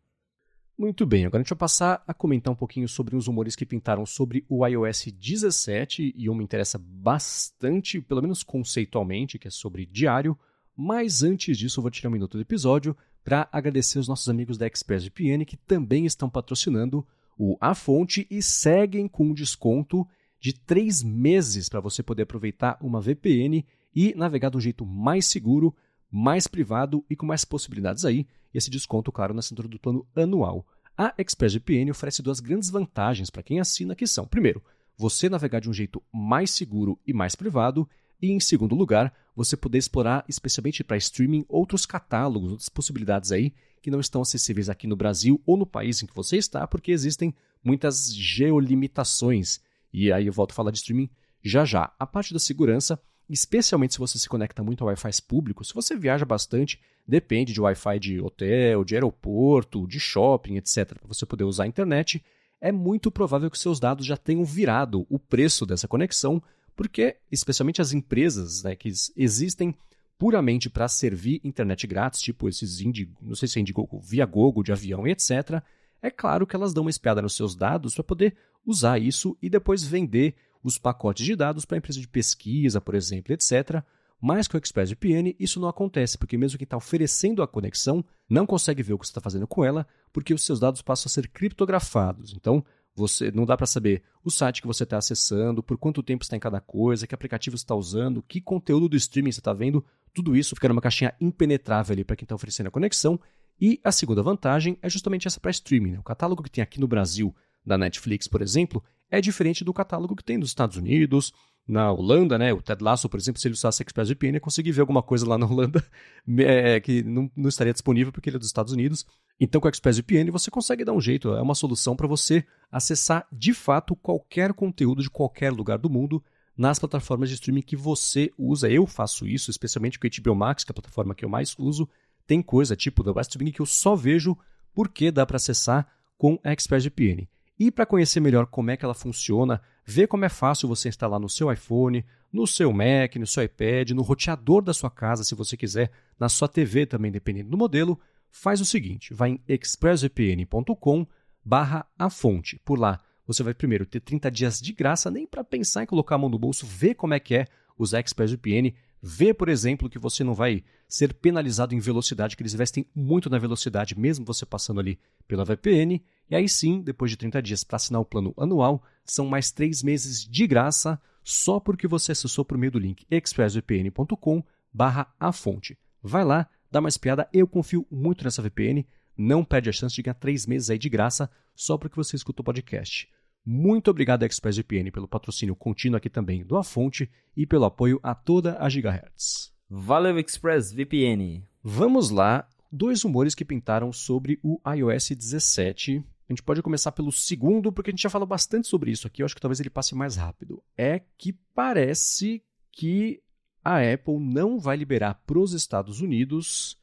Muito 0.79 1.07
bem, 1.07 1.25
agora 1.25 1.41
a 1.41 1.43
gente 1.43 1.51
vai 1.51 1.59
passar 1.59 2.05
a 2.07 2.13
comentar 2.13 2.53
um 2.53 2.57
pouquinho 2.57 2.87
sobre 2.87 3.17
os 3.17 3.27
rumores 3.27 3.57
que 3.57 3.65
pintaram 3.65 4.05
sobre 4.05 4.45
o 4.47 4.67
iOS 4.67 5.07
17 5.07 6.13
e 6.15 6.29
uma 6.29 6.43
interessa 6.43 6.79
bastante, 6.79 8.01
pelo 8.01 8.21
menos 8.21 8.43
conceitualmente, 8.43 9.39
que 9.39 9.49
é 9.49 9.51
sobre 9.51 9.87
diário. 9.87 10.39
Mas 10.77 11.23
antes 11.23 11.57
disso, 11.57 11.81
eu 11.81 11.83
vou 11.83 11.91
tirar 11.91 12.11
um 12.11 12.13
minuto 12.13 12.37
do 12.37 12.43
episódio 12.43 12.95
para 13.25 13.49
agradecer 13.51 13.99
os 13.99 14.07
nossos 14.07 14.29
amigos 14.29 14.59
da 14.59 14.67
ExpressVPN 14.67 15.45
que 15.47 15.57
também 15.57 16.05
estão 16.05 16.29
patrocinando 16.29 17.07
o 17.39 17.57
A 17.61 17.75
Fonte 17.75 18.27
e 18.31 18.43
seguem 18.43 19.09
com 19.09 19.29
um 19.29 19.35
desconto 19.35 20.07
de 20.39 20.53
três 20.53 21.03
meses 21.03 21.69
para 21.69 21.81
você 21.81 22.03
poder 22.03 22.23
aproveitar 22.23 22.79
uma 22.81 23.01
VPN 23.01 23.65
e 23.95 24.15
navegar 24.15 24.51
de 24.51 24.59
um 24.59 24.61
jeito 24.61 24.85
mais 24.85 25.27
seguro, 25.27 25.75
mais 26.11 26.47
privado 26.47 27.05
e 27.09 27.17
com 27.17 27.25
mais 27.25 27.45
possibilidades 27.45 28.05
aí 28.05 28.27
esse 28.53 28.71
desconto, 28.71 29.11
claro, 29.11 29.35
na 29.35 29.41
assinatura 29.41 29.69
do 29.69 29.79
plano 29.79 30.07
anual. 30.15 30.67
A 30.97 31.15
ExpressVPN 31.19 31.91
oferece 31.91 32.23
duas 32.23 32.41
grandes 32.41 32.71
vantagens 32.71 33.29
para 33.29 33.43
quem 33.43 33.61
assina, 33.61 33.95
que 33.95 34.07
são, 34.07 34.27
primeiro, 34.27 34.63
você 34.97 35.29
navegar 35.29 35.61
de 35.61 35.69
um 35.69 35.75
jeito 35.75 36.03
mais 36.13 36.51
seguro 36.51 36.99
e 37.07 37.13
mais 37.13 37.35
privado, 37.35 37.89
e 38.21 38.31
em 38.31 38.41
segundo 38.41 38.75
lugar, 38.75 39.13
você 39.35 39.57
poder 39.57 39.79
explorar, 39.79 40.25
especialmente 40.29 40.83
para 40.83 40.97
streaming, 40.97 41.45
outros 41.49 41.85
catálogos, 41.85 42.51
outras 42.51 42.69
possibilidades 42.69 43.33
aí 43.33 43.53
que 43.83 43.91
não 43.91 44.01
estão 44.01 44.23
acessíveis 44.23 44.69
aqui 44.69 44.87
no 44.87 44.97
Brasil 44.97 45.41
ou 45.47 45.57
no 45.57 45.67
país 45.67 46.03
em 46.03 46.07
que 46.07 46.15
você 46.17 46.37
está, 46.37 46.67
porque 46.67 46.91
existem 46.91 47.35
muitas 47.63 48.15
geolimitações. 48.15 49.61
E 49.93 50.11
aí 50.11 50.27
eu 50.27 50.33
volto 50.33 50.53
a 50.53 50.55
falar 50.55 50.71
de 50.71 50.79
streaming 50.79 51.11
já 51.43 51.65
já. 51.65 51.93
A 51.99 52.07
parte 52.07 52.33
da 52.33 52.39
segurança, 52.39 52.99
especialmente 53.29 53.95
se 53.95 53.99
você 53.99 54.19
se 54.19 54.29
conecta 54.29 54.63
muito 54.63 54.83
a 54.83 54.89
Wi-Fi 54.89 55.23
públicos, 55.29 55.69
se 55.69 55.75
você 55.75 55.95
viaja 55.97 56.25
bastante, 56.25 56.81
depende 57.07 57.53
de 57.53 57.61
Wi-Fi 57.61 57.99
de 57.99 58.21
hotel, 58.21 58.85
de 58.85 58.95
aeroporto, 58.95 59.87
de 59.87 60.01
shopping, 60.01 60.57
etc., 60.57 60.95
para 60.95 61.07
você 61.07 61.27
poder 61.27 61.45
usar 61.45 61.65
a 61.65 61.69
internet, 61.69 62.25
é 62.61 62.73
muito 62.73 63.11
provável 63.11 63.51
que 63.51 63.59
seus 63.59 63.79
dados 63.79 64.07
já 64.07 64.17
tenham 64.17 64.45
virado 64.45 65.07
o 65.09 65.19
preço 65.19 65.67
dessa 65.67 65.87
conexão, 65.87 66.43
porque, 66.77 67.17
especialmente 67.33 67.81
as 67.81 67.93
empresas 67.93 68.63
né, 68.63 68.77
que 68.77 68.93
existem 69.17 69.75
puramente 70.19 70.71
para 70.71 70.87
servir 70.87 71.41
internet 71.43 71.87
grátis, 71.87 72.21
tipo 72.21 72.49
esses 72.49 72.81
Indigo, 72.81 73.17
não 73.23 73.35
sei 73.35 73.49
se 73.49 73.59
é 73.59 73.63
Indiegogo, 73.63 73.99
Viagogo 74.01 74.63
de 74.63 74.73
avião 74.73 75.07
e 75.07 75.11
etc., 75.11 75.63
é 76.03 76.11
claro 76.11 76.47
que 76.47 76.55
elas 76.55 76.75
dão 76.75 76.85
uma 76.85 76.91
espiada 76.91 77.23
nos 77.23 77.35
seus 77.35 77.57
dados 77.57 77.95
para 77.95 78.05
poder 78.05 78.37
usar 78.65 78.99
isso 78.99 79.37
e 79.41 79.49
depois 79.49 79.83
vender 79.83 80.37
os 80.63 80.79
pacotes 80.79 81.25
de 81.25 81.35
dados 81.35 81.65
para 81.65 81.79
empresas 81.79 82.01
de 82.01 82.09
pesquisa, 82.09 82.81
por 82.81 82.95
exemplo, 82.95 83.33
etc., 83.33 83.83
mas 84.21 84.49
com 84.49 84.57
o 84.57 84.59
ExpressVPN 84.59 85.37
isso 85.39 85.61
não 85.61 85.69
acontece, 85.69 86.17
porque 86.17 86.39
mesmo 86.39 86.59
quem 86.59 86.65
está 86.65 86.77
oferecendo 86.77 87.43
a 87.43 87.49
conexão 87.49 88.05
não 88.29 88.47
consegue 88.47 88.83
ver 88.83 88.95
o 88.95 88.99
que 88.99 89.07
você 89.07 89.11
está 89.11 89.21
fazendo 89.21 89.47
com 89.47 89.65
ela, 89.65 89.87
porque 90.13 90.33
os 90.33 90.45
seus 90.45 90.59
dados 90.59 90.81
passam 90.81 91.09
a 91.09 91.13
ser 91.13 91.29
criptografados. 91.29 92.33
Então, 92.35 92.65
você 92.97 93.31
não 93.31 93.45
dá 93.45 93.57
para 93.57 93.67
saber 93.67 94.03
o 94.25 94.31
site 94.31 94.63
que 94.63 94.67
você 94.67 94.85
está 94.85 94.97
acessando, 94.97 95.63
por 95.63 95.77
quanto 95.77 96.03
tempo 96.03 96.25
está 96.25 96.37
em 96.37 96.41
cada 96.41 96.61
coisa, 96.61 97.07
que 97.07 97.15
aplicativo 97.15 97.55
está 97.55 97.75
usando, 97.75 98.23
que 98.23 98.41
conteúdo 98.41 98.89
do 98.89 98.97
streaming 98.97 99.33
você 99.33 99.41
está 99.41 99.53
vendo. 99.53 99.85
Tudo 100.15 100.35
isso 100.35 100.55
fica 100.55 100.69
numa 100.69 100.81
caixinha 100.81 101.15
impenetrável 101.21 101.93
ali 101.93 102.05
para 102.05 102.17
quem 102.17 102.25
está 102.25 102.35
oferecendo 102.35 102.69
a 102.69 102.71
conexão. 102.71 103.21
E 103.61 103.79
a 103.85 103.93
segunda 103.93 104.23
vantagem 104.23 104.79
é 104.81 104.89
justamente 104.89 105.29
essa 105.29 105.39
para 105.39 105.51
streaming. 105.51 105.93
Né? 105.93 105.99
O 105.99 106.03
catálogo 106.03 106.43
que 106.43 106.51
tem 106.51 106.63
aqui 106.63 106.81
no 106.81 106.89
Brasil 106.89 107.35
da 107.65 107.77
Netflix, 107.77 108.27
por 108.27 108.41
exemplo, 108.41 108.83
é 109.11 109.21
diferente 109.21 109.63
do 109.63 109.73
catálogo 109.75 110.17
que 110.17 110.25
tem 110.25 110.39
nos 110.39 110.49
Estados 110.49 110.77
Unidos, 110.77 111.33
na 111.67 111.91
Holanda, 111.91 112.39
né? 112.39 112.53
O 112.53 112.63
Ted 112.63 112.83
Lasso, 112.83 113.09
por 113.09 113.19
exemplo, 113.19 113.41
se 113.41 113.49
ele 113.49 113.55
usasse 113.55 113.83
ExpressVPN, 113.83 114.35
ia 114.35 114.41
conseguir 114.41 114.73
ver 114.73 114.83
alguma 114.83 115.03
coisa 115.03 115.27
lá 115.27 115.37
na 115.37 115.47
Holanda 115.47 115.85
é, 116.39 116.79
que 116.81 117.03
não, 117.03 117.31
não, 117.37 117.49
estaria 117.49 117.73
disponível 117.73 118.13
porque 118.13 118.29
ele 118.31 118.37
é 118.37 118.39
dos 118.39 118.49
Estados 118.49 118.73
Unidos. 118.73 119.05
Então, 119.39 119.61
com 119.61 119.69
o 119.69 119.71
ExpressVPN, 119.71 120.31
você 120.31 120.51
consegue 120.51 120.85
dar 120.85 120.93
um 120.93 121.01
jeito, 121.01 121.35
é 121.35 121.43
uma 121.43 121.55
solução 121.55 121.95
para 121.95 122.07
você 122.07 122.45
acessar 122.73 123.27
de 123.31 123.53
fato 123.53 123.95
qualquer 123.95 124.53
conteúdo 124.55 125.03
de 125.03 125.11
qualquer 125.11 125.53
lugar 125.53 125.79
do 125.79 125.91
mundo 125.91 126.23
nas 126.57 126.79
plataformas 126.79 127.29
de 127.29 127.35
streaming 127.35 127.63
que 127.63 127.77
você 127.77 128.33
usa. 128.39 128.71
Eu 128.71 128.87
faço 128.87 129.27
isso, 129.27 129.51
especialmente 129.51 129.99
com 129.99 130.07
o 130.07 130.11
HBO 130.11 130.35
Max, 130.35 130.65
que 130.65 130.71
é 130.71 130.73
a 130.73 130.75
plataforma 130.75 131.15
que 131.15 131.25
eu 131.25 131.29
mais 131.29 131.55
uso. 131.59 131.89
Tem 132.27 132.41
coisa 132.41 132.75
tipo 132.75 133.03
da 133.03 133.13
West 133.13 133.37
Wing 133.37 133.53
que 133.53 133.61
eu 133.61 133.67
só 133.67 133.95
vejo 133.95 134.37
porque 134.73 135.11
dá 135.11 135.27
para 135.27 135.37
acessar 135.37 135.87
com 136.17 136.39
a 136.43 136.53
ExpressVPN. 136.53 137.29
E 137.59 137.71
para 137.71 137.87
conhecer 137.87 138.21
melhor 138.21 138.47
como 138.47 138.71
é 138.71 138.77
que 138.77 138.85
ela 138.85 138.95
funciona, 138.95 139.63
ver 139.85 140.07
como 140.07 140.25
é 140.25 140.29
fácil 140.29 140.69
você 140.69 140.89
instalar 140.89 141.21
no 141.21 141.29
seu 141.29 141.51
iPhone, 141.51 142.05
no 142.33 142.47
seu 142.47 142.73
Mac, 142.73 143.17
no 143.17 143.27
seu 143.27 143.43
iPad, 143.43 143.91
no 143.91 144.03
roteador 144.03 144.63
da 144.63 144.75
sua 144.75 144.91
casa, 144.91 145.25
se 145.25 145.35
você 145.35 145.57
quiser, 145.57 145.91
na 146.19 146.29
sua 146.29 146.49
TV 146.49 146.85
também, 146.85 147.11
dependendo 147.11 147.51
do 147.51 147.57
modelo, 147.57 147.99
faz 148.31 148.61
o 148.61 148.65
seguinte, 148.65 149.15
vai 149.15 149.31
em 149.31 149.41
expressvpn.com 149.49 151.07
barra 151.45 151.87
a 151.99 152.11
fonte. 152.11 152.61
Por 152.65 152.79
lá, 152.79 153.01
você 153.27 153.43
vai 153.43 153.55
primeiro 153.55 153.87
ter 153.87 154.01
30 154.01 154.31
dias 154.31 154.61
de 154.61 154.73
graça, 154.73 155.11
nem 155.11 155.27
para 155.27 155.45
pensar 155.45 155.83
em 155.83 155.87
colocar 155.87 156.15
a 156.15 156.19
mão 156.19 156.29
no 156.29 156.39
bolso, 156.39 156.67
ver 156.67 156.95
como 156.95 157.15
é 157.15 157.21
que 157.21 157.35
é 157.35 157.47
usar 157.79 158.01
ExpressVPN, 158.01 158.75
ver, 159.03 159.35
por 159.35 159.49
exemplo, 159.49 159.91
que 159.91 159.99
você 159.99 160.25
não 160.25 160.35
vai 160.35 160.65
ser 160.89 161.13
penalizado 161.15 161.75
em 161.75 161.79
velocidade, 161.79 162.37
que 162.37 162.43
eles 162.43 162.55
investem 162.55 162.87
muito 162.95 163.29
na 163.29 163.39
velocidade, 163.39 163.99
mesmo 163.99 164.25
você 164.25 164.47
passando 164.47 164.81
ali 164.81 164.99
pela 165.27 165.45
VPN. 165.45 166.03
E 166.31 166.35
aí 166.35 166.49
sim, 166.49 166.81
depois 166.81 167.11
de 167.11 167.17
30 167.17 167.43
dias 167.43 167.65
para 167.65 167.77
assinar 167.77 168.01
o 168.01 168.05
plano 168.05 168.33
anual, 168.37 168.83
são 169.05 169.27
mais 169.27 169.51
3 169.51 169.83
meses 169.83 170.25
de 170.25 170.47
graça, 170.47 171.01
só 171.23 171.61
porque 171.61 171.87
você 171.87 172.13
acessou 172.13 172.45
por 172.45 172.57
meio 172.57 172.73
do 172.73 172.79
link 172.79 173.05
expressvpn.com 173.11 174.43
barra 174.73 175.13
a 175.19 175.33
fonte. 175.33 175.77
Vai 176.03 176.25
lá, 176.25 176.49
dá 176.71 176.81
uma 176.81 176.89
espiada, 176.89 177.29
eu 177.33 177.47
confio 177.47 177.87
muito 177.91 178.25
nessa 178.25 178.43
VPN, 178.43 178.87
não 179.17 179.45
perde 179.45 179.71
a 179.71 179.73
chance 179.73 179.95
de 179.95 180.03
ganhar 180.03 180.15
3 180.15 180.47
meses 180.47 180.71
aí 180.71 180.79
de 180.79 180.89
graça, 180.89 181.31
só 181.55 181.79
porque 181.79 181.97
você 181.97 182.17
escutou 182.17 182.43
o 182.43 182.45
podcast. 182.45 183.09
Muito 183.45 183.91
obrigado 183.91 184.25
ExpressVPN 184.25 184.91
pelo 184.91 185.07
patrocínio 185.07 185.55
contínuo 185.55 185.97
aqui 185.97 186.11
também 186.11 186.45
do 186.45 186.57
A 186.57 186.65
Fonte 186.65 187.09
e 187.37 187.47
pelo 187.47 187.65
apoio 187.65 188.01
a 188.03 188.15
toda 188.15 188.59
a 188.59 188.69
Gigahertz. 188.69 189.53
Valeu 189.71 190.19
ExpressVPN. 190.19 191.45
Vamos 191.63 192.11
lá, 192.11 192.49
dois 192.71 193.03
rumores 193.03 193.35
que 193.35 193.45
pintaram 193.45 193.93
sobre 193.93 194.41
o 194.43 194.61
iOS 194.69 195.11
17. 195.11 196.05
A 196.29 196.33
gente 196.33 196.43
pode 196.43 196.61
começar 196.61 196.91
pelo 196.91 197.13
segundo, 197.13 197.73
porque 197.73 197.91
a 197.91 197.93
gente 197.93 198.03
já 198.03 198.11
falou 198.11 198.27
bastante 198.27 198.67
sobre 198.67 198.91
isso 198.91 199.07
aqui, 199.07 199.23
eu 199.23 199.27
acho 199.27 199.35
que 199.35 199.41
talvez 199.41 199.61
ele 199.61 199.71
passe 199.71 199.95
mais 199.95 200.17
rápido. 200.17 200.61
É 200.77 201.01
que 201.17 201.33
parece 201.55 202.43
que 202.73 203.23
a 203.67 203.81
Apple 203.93 204.21
não 204.21 204.61
vai 204.61 204.77
liberar 204.77 205.15
para 205.27 205.41
os 205.41 205.53
Estados 205.53 206.01
Unidos 206.01 206.79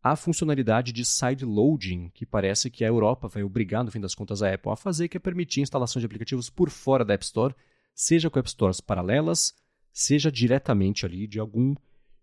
a 0.00 0.14
funcionalidade 0.14 0.92
de 0.92 1.04
side 1.04 1.44
loading, 1.44 2.10
que 2.14 2.24
parece 2.24 2.70
que 2.70 2.84
a 2.84 2.86
Europa 2.86 3.26
vai 3.26 3.42
obrigar, 3.42 3.82
no 3.82 3.90
fim 3.90 4.00
das 4.00 4.14
contas, 4.14 4.40
a 4.40 4.54
Apple 4.54 4.70
a 4.70 4.76
fazer, 4.76 5.08
que 5.08 5.16
é 5.16 5.20
permitir 5.20 5.58
a 5.58 5.62
instalação 5.64 5.98
de 5.98 6.06
aplicativos 6.06 6.48
por 6.48 6.70
fora 6.70 7.04
da 7.04 7.14
App 7.14 7.24
Store, 7.24 7.52
seja 7.92 8.30
com 8.30 8.38
App 8.38 8.48
Stores 8.48 8.80
paralelas, 8.80 9.52
seja 9.92 10.30
diretamente 10.30 11.04
ali 11.04 11.26
de 11.26 11.40
algum 11.40 11.74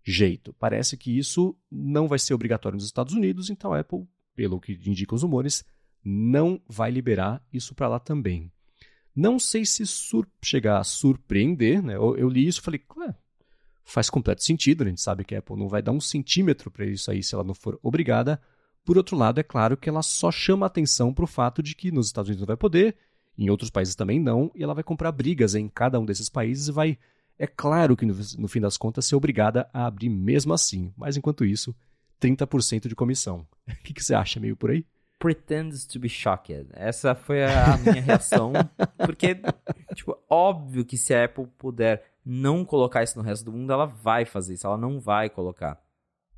jeito. 0.02 0.54
Parece 0.54 0.96
que 0.96 1.16
isso 1.16 1.54
não 1.70 2.08
vai 2.08 2.18
ser 2.18 2.32
obrigatório 2.32 2.76
nos 2.76 2.86
Estados 2.86 3.12
Unidos, 3.12 3.50
então 3.50 3.74
a 3.74 3.80
Apple, 3.80 4.08
pelo 4.34 4.58
que 4.58 4.72
indicam 4.86 5.14
os 5.14 5.22
rumores, 5.22 5.62
não 6.02 6.58
vai 6.66 6.90
liberar 6.90 7.46
isso 7.52 7.74
para 7.74 7.86
lá 7.86 8.00
também. 8.00 8.50
Não 9.14 9.38
sei 9.38 9.66
se 9.66 9.84
chegar 10.42 10.78
a 10.78 10.84
surpreender, 10.84 11.82
né? 11.82 11.96
Eu, 11.96 12.16
eu 12.16 12.30
li 12.30 12.46
isso 12.46 12.60
e 12.60 12.62
falei, 12.62 12.80
faz 13.86 14.10
completo 14.10 14.42
sentido, 14.42 14.82
a 14.82 14.88
gente 14.88 15.00
sabe 15.00 15.24
que 15.24 15.34
a 15.34 15.38
Apple 15.38 15.56
não 15.56 15.68
vai 15.68 15.80
dar 15.80 15.92
um 15.92 16.00
centímetro 16.00 16.70
para 16.70 16.84
isso 16.84 17.08
aí 17.08 17.22
se 17.22 17.34
ela 17.34 17.44
não 17.44 17.54
for 17.54 17.78
obrigada. 17.80 18.40
Por 18.84 18.98
outro 18.98 19.16
lado, 19.16 19.38
é 19.38 19.42
claro 19.44 19.76
que 19.76 19.88
ela 19.88 20.02
só 20.02 20.30
chama 20.30 20.66
atenção 20.66 21.14
para 21.14 21.24
o 21.24 21.28
fato 21.28 21.62
de 21.62 21.74
que 21.74 21.92
nos 21.92 22.06
Estados 22.06 22.28
Unidos 22.28 22.40
não 22.40 22.48
vai 22.48 22.56
poder, 22.56 22.96
em 23.38 23.48
outros 23.48 23.70
países 23.70 23.94
também 23.94 24.18
não, 24.18 24.50
e 24.54 24.62
ela 24.62 24.74
vai 24.74 24.82
comprar 24.82 25.12
brigas 25.12 25.54
em 25.54 25.68
cada 25.68 26.00
um 26.00 26.04
desses 26.04 26.28
países 26.28 26.66
e 26.66 26.72
vai, 26.72 26.98
é 27.38 27.46
claro 27.46 27.96
que 27.96 28.04
no, 28.04 28.14
no 28.38 28.48
fim 28.48 28.60
das 28.60 28.76
contas, 28.76 29.06
ser 29.06 29.14
obrigada 29.14 29.68
a 29.72 29.86
abrir 29.86 30.08
mesmo 30.08 30.52
assim. 30.52 30.92
Mas 30.96 31.16
enquanto 31.16 31.44
isso, 31.44 31.74
30% 32.20 32.88
de 32.88 32.94
comissão. 32.94 33.46
O 33.68 33.82
que, 33.82 33.94
que 33.94 34.04
você 34.04 34.14
acha, 34.14 34.38
meio 34.38 34.56
por 34.56 34.70
aí? 34.70 34.84
pretends 35.18 35.86
to 35.86 35.98
be 35.98 36.08
shocked. 36.08 36.66
Essa 36.72 37.14
foi 37.14 37.44
a 37.44 37.76
minha 37.78 38.02
reação, 38.02 38.52
porque, 38.98 39.40
tipo, 39.94 40.16
óbvio 40.28 40.84
que 40.84 40.96
se 40.96 41.14
a 41.14 41.24
Apple 41.24 41.46
puder 41.58 42.04
não 42.26 42.64
colocar 42.64 43.04
isso 43.04 43.16
no 43.16 43.24
resto 43.24 43.44
do 43.44 43.52
mundo, 43.52 43.72
ela 43.72 43.86
vai 43.86 44.24
fazer 44.24 44.54
isso, 44.54 44.66
ela 44.66 44.76
não 44.76 44.98
vai 44.98 45.30
colocar. 45.30 45.80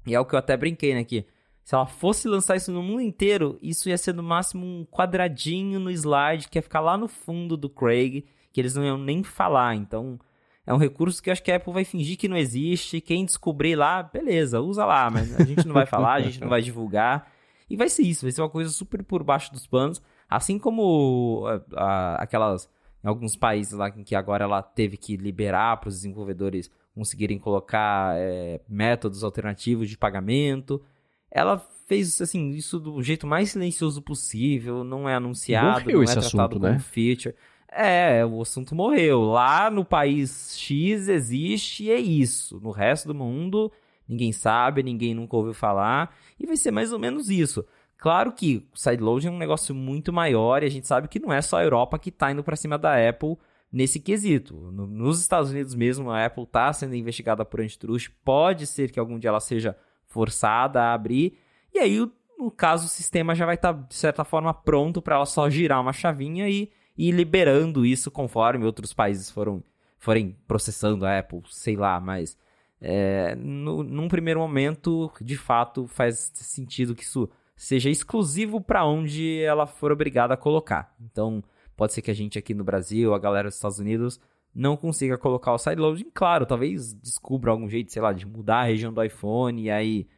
E 0.06 0.14
é 0.14 0.20
o 0.20 0.26
que 0.26 0.34
eu 0.34 0.38
até 0.38 0.54
brinquei, 0.54 0.94
né, 0.94 1.02
que 1.02 1.26
se 1.64 1.74
ela 1.74 1.86
fosse 1.86 2.28
lançar 2.28 2.56
isso 2.56 2.70
no 2.70 2.82
mundo 2.82 3.00
inteiro, 3.00 3.58
isso 3.62 3.88
ia 3.88 3.96
ser 3.96 4.14
no 4.14 4.22
máximo 4.22 4.64
um 4.64 4.86
quadradinho 4.86 5.80
no 5.80 5.90
slide 5.90 6.48
que 6.48 6.58
ia 6.58 6.62
ficar 6.62 6.80
lá 6.80 6.96
no 6.96 7.08
fundo 7.08 7.56
do 7.56 7.68
Craig, 7.68 8.24
que 8.52 8.60
eles 8.60 8.74
não 8.74 8.84
iam 8.84 8.98
nem 8.98 9.22
falar. 9.22 9.74
Então, 9.74 10.18
é 10.66 10.72
um 10.72 10.78
recurso 10.78 11.22
que 11.22 11.30
eu 11.30 11.32
acho 11.32 11.42
que 11.42 11.50
a 11.50 11.56
Apple 11.56 11.72
vai 11.72 11.84
fingir 11.84 12.16
que 12.18 12.28
não 12.28 12.36
existe. 12.36 13.00
Quem 13.00 13.24
descobrir 13.24 13.76
lá, 13.76 14.02
beleza, 14.02 14.60
usa 14.60 14.84
lá, 14.84 15.10
mas 15.10 15.38
a 15.38 15.44
gente 15.44 15.66
não 15.66 15.74
vai 15.74 15.86
falar, 15.86 16.14
a 16.14 16.20
gente 16.20 16.40
não 16.40 16.48
vai 16.48 16.60
divulgar. 16.60 17.30
E 17.68 17.76
vai 17.76 17.88
ser 17.88 18.02
isso, 18.02 18.26
vai 18.26 18.32
ser 18.32 18.40
uma 18.40 18.50
coisa 18.50 18.70
super 18.70 19.02
por 19.02 19.22
baixo 19.22 19.52
dos 19.52 19.66
panos. 19.66 20.02
Assim 20.28 20.58
como 20.58 21.44
a, 21.46 21.82
a, 21.82 22.14
aquelas 22.22 22.68
em 23.02 23.08
alguns 23.08 23.36
países 23.36 23.72
lá 23.72 23.88
em 23.88 24.02
que 24.02 24.14
agora 24.14 24.44
ela 24.44 24.62
teve 24.62 24.96
que 24.96 25.16
liberar 25.16 25.78
para 25.78 25.88
os 25.88 25.96
desenvolvedores 25.96 26.70
conseguirem 26.94 27.38
colocar 27.38 28.16
é, 28.16 28.60
métodos 28.68 29.22
alternativos 29.22 29.88
de 29.88 29.96
pagamento. 29.96 30.82
Ela 31.30 31.58
fez 31.86 32.20
assim 32.20 32.50
isso 32.50 32.78
do 32.78 33.02
jeito 33.02 33.26
mais 33.26 33.50
silencioso 33.52 34.02
possível, 34.02 34.82
não 34.82 35.08
é 35.08 35.14
anunciado, 35.14 35.80
morreu 35.80 35.96
não 35.96 36.02
é 36.02 36.06
tratado 36.06 36.26
assunto, 36.26 36.60
como 36.60 36.72
né? 36.72 36.78
feature. 36.78 37.34
É, 37.70 38.24
o 38.24 38.40
assunto 38.40 38.74
morreu. 38.74 39.22
Lá 39.22 39.70
no 39.70 39.84
país 39.84 40.56
X 40.58 41.08
existe 41.08 41.84
e 41.84 41.90
é 41.90 41.98
isso. 41.98 42.58
No 42.60 42.70
resto 42.70 43.08
do 43.08 43.14
mundo, 43.14 43.70
ninguém 44.08 44.32
sabe, 44.32 44.82
ninguém 44.82 45.14
nunca 45.14 45.36
ouviu 45.36 45.54
falar. 45.54 46.14
E 46.40 46.46
vai 46.46 46.56
ser 46.56 46.70
mais 46.70 46.92
ou 46.92 46.98
menos 46.98 47.28
isso. 47.28 47.64
Claro 47.98 48.32
que 48.32 48.64
o 48.72 48.78
sideloading 48.78 49.26
é 49.26 49.30
um 49.30 49.38
negócio 49.38 49.74
muito 49.74 50.12
maior 50.12 50.62
e 50.62 50.66
a 50.66 50.70
gente 50.70 50.86
sabe 50.86 51.08
que 51.08 51.18
não 51.18 51.32
é 51.32 51.42
só 51.42 51.58
a 51.58 51.64
Europa 51.64 51.98
que 51.98 52.10
está 52.10 52.30
indo 52.30 52.44
para 52.44 52.54
cima 52.54 52.78
da 52.78 53.08
Apple 53.08 53.36
nesse 53.72 53.98
quesito. 53.98 54.54
No, 54.72 54.86
nos 54.86 55.20
Estados 55.20 55.50
Unidos 55.50 55.74
mesmo, 55.74 56.08
a 56.08 56.24
Apple 56.24 56.44
está 56.44 56.72
sendo 56.72 56.94
investigada 56.94 57.44
por 57.44 57.60
antitrust. 57.60 58.10
Pode 58.24 58.68
ser 58.68 58.92
que 58.92 59.00
algum 59.00 59.18
dia 59.18 59.30
ela 59.30 59.40
seja 59.40 59.76
forçada 60.06 60.80
a 60.80 60.94
abrir. 60.94 61.38
E 61.74 61.80
aí, 61.80 61.98
no 62.38 62.52
caso, 62.52 62.86
o 62.86 62.88
sistema 62.88 63.34
já 63.34 63.44
vai 63.44 63.56
estar, 63.56 63.74
tá, 63.74 63.80
de 63.80 63.94
certa 63.96 64.24
forma, 64.24 64.54
pronto 64.54 65.02
para 65.02 65.16
ela 65.16 65.26
só 65.26 65.50
girar 65.50 65.80
uma 65.80 65.92
chavinha 65.92 66.48
e 66.48 66.70
ir 66.96 67.10
liberando 67.10 67.84
isso 67.84 68.12
conforme 68.12 68.64
outros 68.64 68.92
países 68.92 69.30
foram 69.30 69.62
forem 69.98 70.36
processando 70.46 71.04
a 71.04 71.18
Apple, 71.18 71.42
sei 71.48 71.74
lá, 71.74 71.98
mas 71.98 72.38
é, 72.80 73.34
no, 73.34 73.82
num 73.82 74.06
primeiro 74.06 74.38
momento, 74.38 75.10
de 75.20 75.36
fato, 75.36 75.88
faz 75.88 76.30
sentido 76.34 76.94
que 76.94 77.02
isso 77.02 77.28
seja 77.58 77.90
exclusivo 77.90 78.60
para 78.60 78.86
onde 78.86 79.40
ela 79.40 79.66
for 79.66 79.90
obrigada 79.90 80.32
a 80.32 80.36
colocar. 80.36 80.94
Então, 81.00 81.42
pode 81.76 81.92
ser 81.92 82.00
que 82.00 82.10
a 82.10 82.14
gente 82.14 82.38
aqui 82.38 82.54
no 82.54 82.62
Brasil, 82.62 83.12
a 83.12 83.18
galera 83.18 83.48
dos 83.48 83.56
Estados 83.56 83.80
Unidos, 83.80 84.20
não 84.54 84.76
consiga 84.76 85.18
colocar 85.18 85.52
o 85.52 85.58
sideloading. 85.58 86.08
Claro, 86.14 86.46
talvez 86.46 86.94
descubra 86.94 87.50
algum 87.50 87.68
jeito, 87.68 87.92
sei 87.92 88.00
lá, 88.00 88.12
de 88.12 88.24
mudar 88.24 88.60
a 88.60 88.64
região 88.64 88.92
do 88.92 89.02
iPhone 89.02 89.60
e 89.60 89.70
aí 89.70 90.08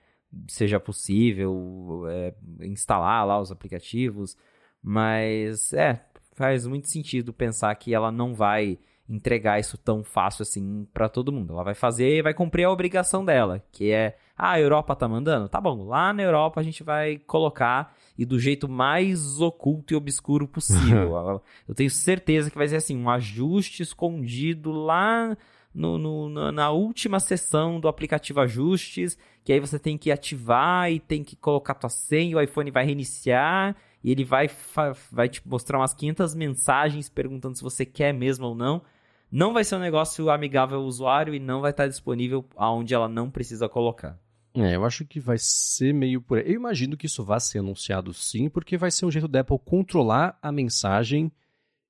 seja 0.47 0.79
possível 0.79 2.05
é, 2.09 2.35
instalar 2.61 3.27
lá 3.27 3.41
os 3.41 3.51
aplicativos. 3.51 4.37
Mas, 4.83 5.73
é, 5.73 6.05
faz 6.35 6.67
muito 6.67 6.89
sentido 6.89 7.33
pensar 7.33 7.75
que 7.75 7.95
ela 7.95 8.13
não 8.13 8.35
vai 8.35 8.79
entregar 9.09 9.59
isso 9.59 9.77
tão 9.79 10.05
fácil 10.05 10.43
assim 10.43 10.87
para 10.93 11.09
todo 11.09 11.33
mundo. 11.33 11.55
Ela 11.55 11.65
vai 11.65 11.75
fazer 11.75 12.19
e 12.19 12.23
vai 12.23 12.35
cumprir 12.35 12.65
a 12.65 12.71
obrigação 12.71 13.25
dela, 13.25 13.65
que 13.73 13.91
é, 13.91 14.17
ah, 14.43 14.53
a 14.53 14.61
Europa 14.61 14.97
tá 14.97 15.07
mandando? 15.07 15.51
Tá 15.51 15.61
bom, 15.61 15.85
lá 15.85 16.15
na 16.15 16.23
Europa 16.23 16.61
a 16.61 16.63
gente 16.63 16.83
vai 16.83 17.19
colocar 17.19 17.95
e 18.17 18.25
do 18.25 18.41
jeito 18.41 18.67
mais 18.67 19.39
oculto 19.39 19.93
e 19.93 19.97
obscuro 19.97 20.49
possível. 20.49 21.43
Eu 21.69 21.75
tenho 21.75 21.91
certeza 21.91 22.51
que 22.51 22.57
vai 22.57 22.67
ser 22.67 22.77
assim, 22.77 22.97
um 22.97 23.11
ajuste 23.11 23.83
escondido 23.83 24.73
lá 24.73 25.37
no, 25.75 25.99
no, 25.99 26.51
na 26.51 26.71
última 26.71 27.21
seção 27.21 27.79
do 27.79 27.87
aplicativo 27.87 28.41
ajustes, 28.41 29.19
que 29.45 29.53
aí 29.53 29.61
você 29.61 29.79
tem 29.79 29.99
que 29.99 30.11
ativar 30.11 30.91
e 30.91 30.99
tem 30.99 31.23
que 31.23 31.37
colocar 31.37 31.75
tua 31.75 31.91
senha, 31.91 32.39
o 32.39 32.41
iPhone 32.41 32.71
vai 32.71 32.87
reiniciar 32.87 33.77
e 34.03 34.11
ele 34.11 34.25
vai, 34.25 34.49
vai 35.13 35.29
te 35.29 35.47
mostrar 35.47 35.79
umas 35.79 35.93
500 35.93 36.35
mensagens 36.35 37.11
perguntando 37.11 37.59
se 37.59 37.63
você 37.63 37.85
quer 37.85 38.15
mesmo 38.15 38.47
ou 38.47 38.55
não 38.55 38.81
não 39.31 39.53
vai 39.53 39.63
ser 39.63 39.77
um 39.77 39.81
negócio 39.81 40.29
amigável 40.29 40.79
ao 40.79 40.85
usuário 40.85 41.35
e 41.35 41.39
não 41.39 41.61
vai 41.61 41.71
estar 41.71 41.87
disponível 41.87 42.45
aonde 42.57 42.95
ela 42.95 43.09
não 43.09 43.31
precisa 43.31 43.69
colocar. 43.69 44.19
É, 44.55 44.75
eu 44.75 44.85
acho 44.85 45.05
que 45.05 45.21
vai 45.21 45.37
ser 45.39 45.95
meio 45.95 46.21
por. 46.21 46.39
Eu 46.39 46.55
imagino 46.55 46.97
que 46.97 47.07
isso 47.07 47.25
vai 47.25 47.39
ser 47.41 47.59
anunciado 47.59 48.13
sim, 48.13 48.49
porque 48.49 48.77
vai 48.77 48.91
ser 48.91 49.07
um 49.07 49.11
jeito 49.11 49.29
da 49.29 49.41
Apple 49.41 49.59
controlar 49.65 50.39
a 50.43 50.51
mensagem 50.51 51.31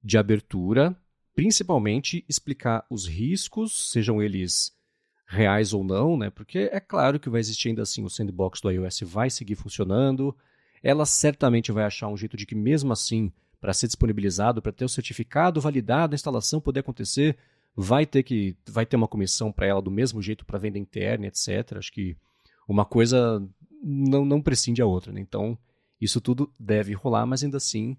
de 0.03 0.19
abertura, 0.19 0.95
principalmente 1.35 2.25
explicar 2.29 2.85
os 2.91 3.07
riscos, 3.07 3.91
sejam 3.91 4.23
eles 4.23 4.73
reais 5.27 5.73
ou 5.73 5.85
não, 5.85 6.17
né? 6.17 6.29
Porque 6.29 6.69
é 6.73 6.81
claro 6.81 7.19
que 7.19 7.31
vai 7.31 7.41
existir 7.41 7.69
ainda 7.69 7.83
assim 7.83 8.05
o 8.05 8.11
sandbox 8.11 8.61
do 8.61 8.71
iOS 8.71 9.01
vai 9.03 9.31
seguir 9.31 9.55
funcionando. 9.55 10.37
Ela 10.83 11.07
certamente 11.07 11.73
vai 11.73 11.85
achar 11.85 12.09
um 12.09 12.17
jeito 12.17 12.37
de 12.37 12.45
que 12.45 12.55
mesmo 12.55 12.93
assim 12.93 13.33
para 13.61 13.75
ser 13.75 13.87
disponibilizado, 13.87 14.61
para 14.61 14.73
ter 14.73 14.85
o 14.85 14.89
certificado 14.89 15.61
validado, 15.61 16.15
a 16.15 16.17
instalação 16.17 16.61
poder 16.61 16.81
acontecer, 16.81 17.37
vai 17.77 18.07
ter 18.07 18.23
que 18.23 18.57
vai 18.69 18.85
ter 18.85 18.97
uma 18.97 19.09
comissão 19.09 19.53
para 19.53 19.67
ela 19.67 19.83
do 19.83 19.91
mesmo 19.91 20.21
jeito 20.21 20.45
para 20.45 20.59
venda 20.59 20.79
interna, 20.79 21.27
etc. 21.27 21.77
Acho 21.77 21.93
que 21.93 22.17
uma 22.73 22.85
coisa 22.85 23.43
não, 23.83 24.25
não 24.25 24.43
prescinde 24.43 24.83
a 24.83 24.87
outra, 24.87 25.13
né? 25.13 25.21
Então, 25.21 25.59
Isso 26.01 26.21
tudo 26.21 26.53
deve 26.59 26.95
rolar, 26.95 27.27
mas 27.27 27.45
ainda 27.45 27.59
assim 27.59 27.97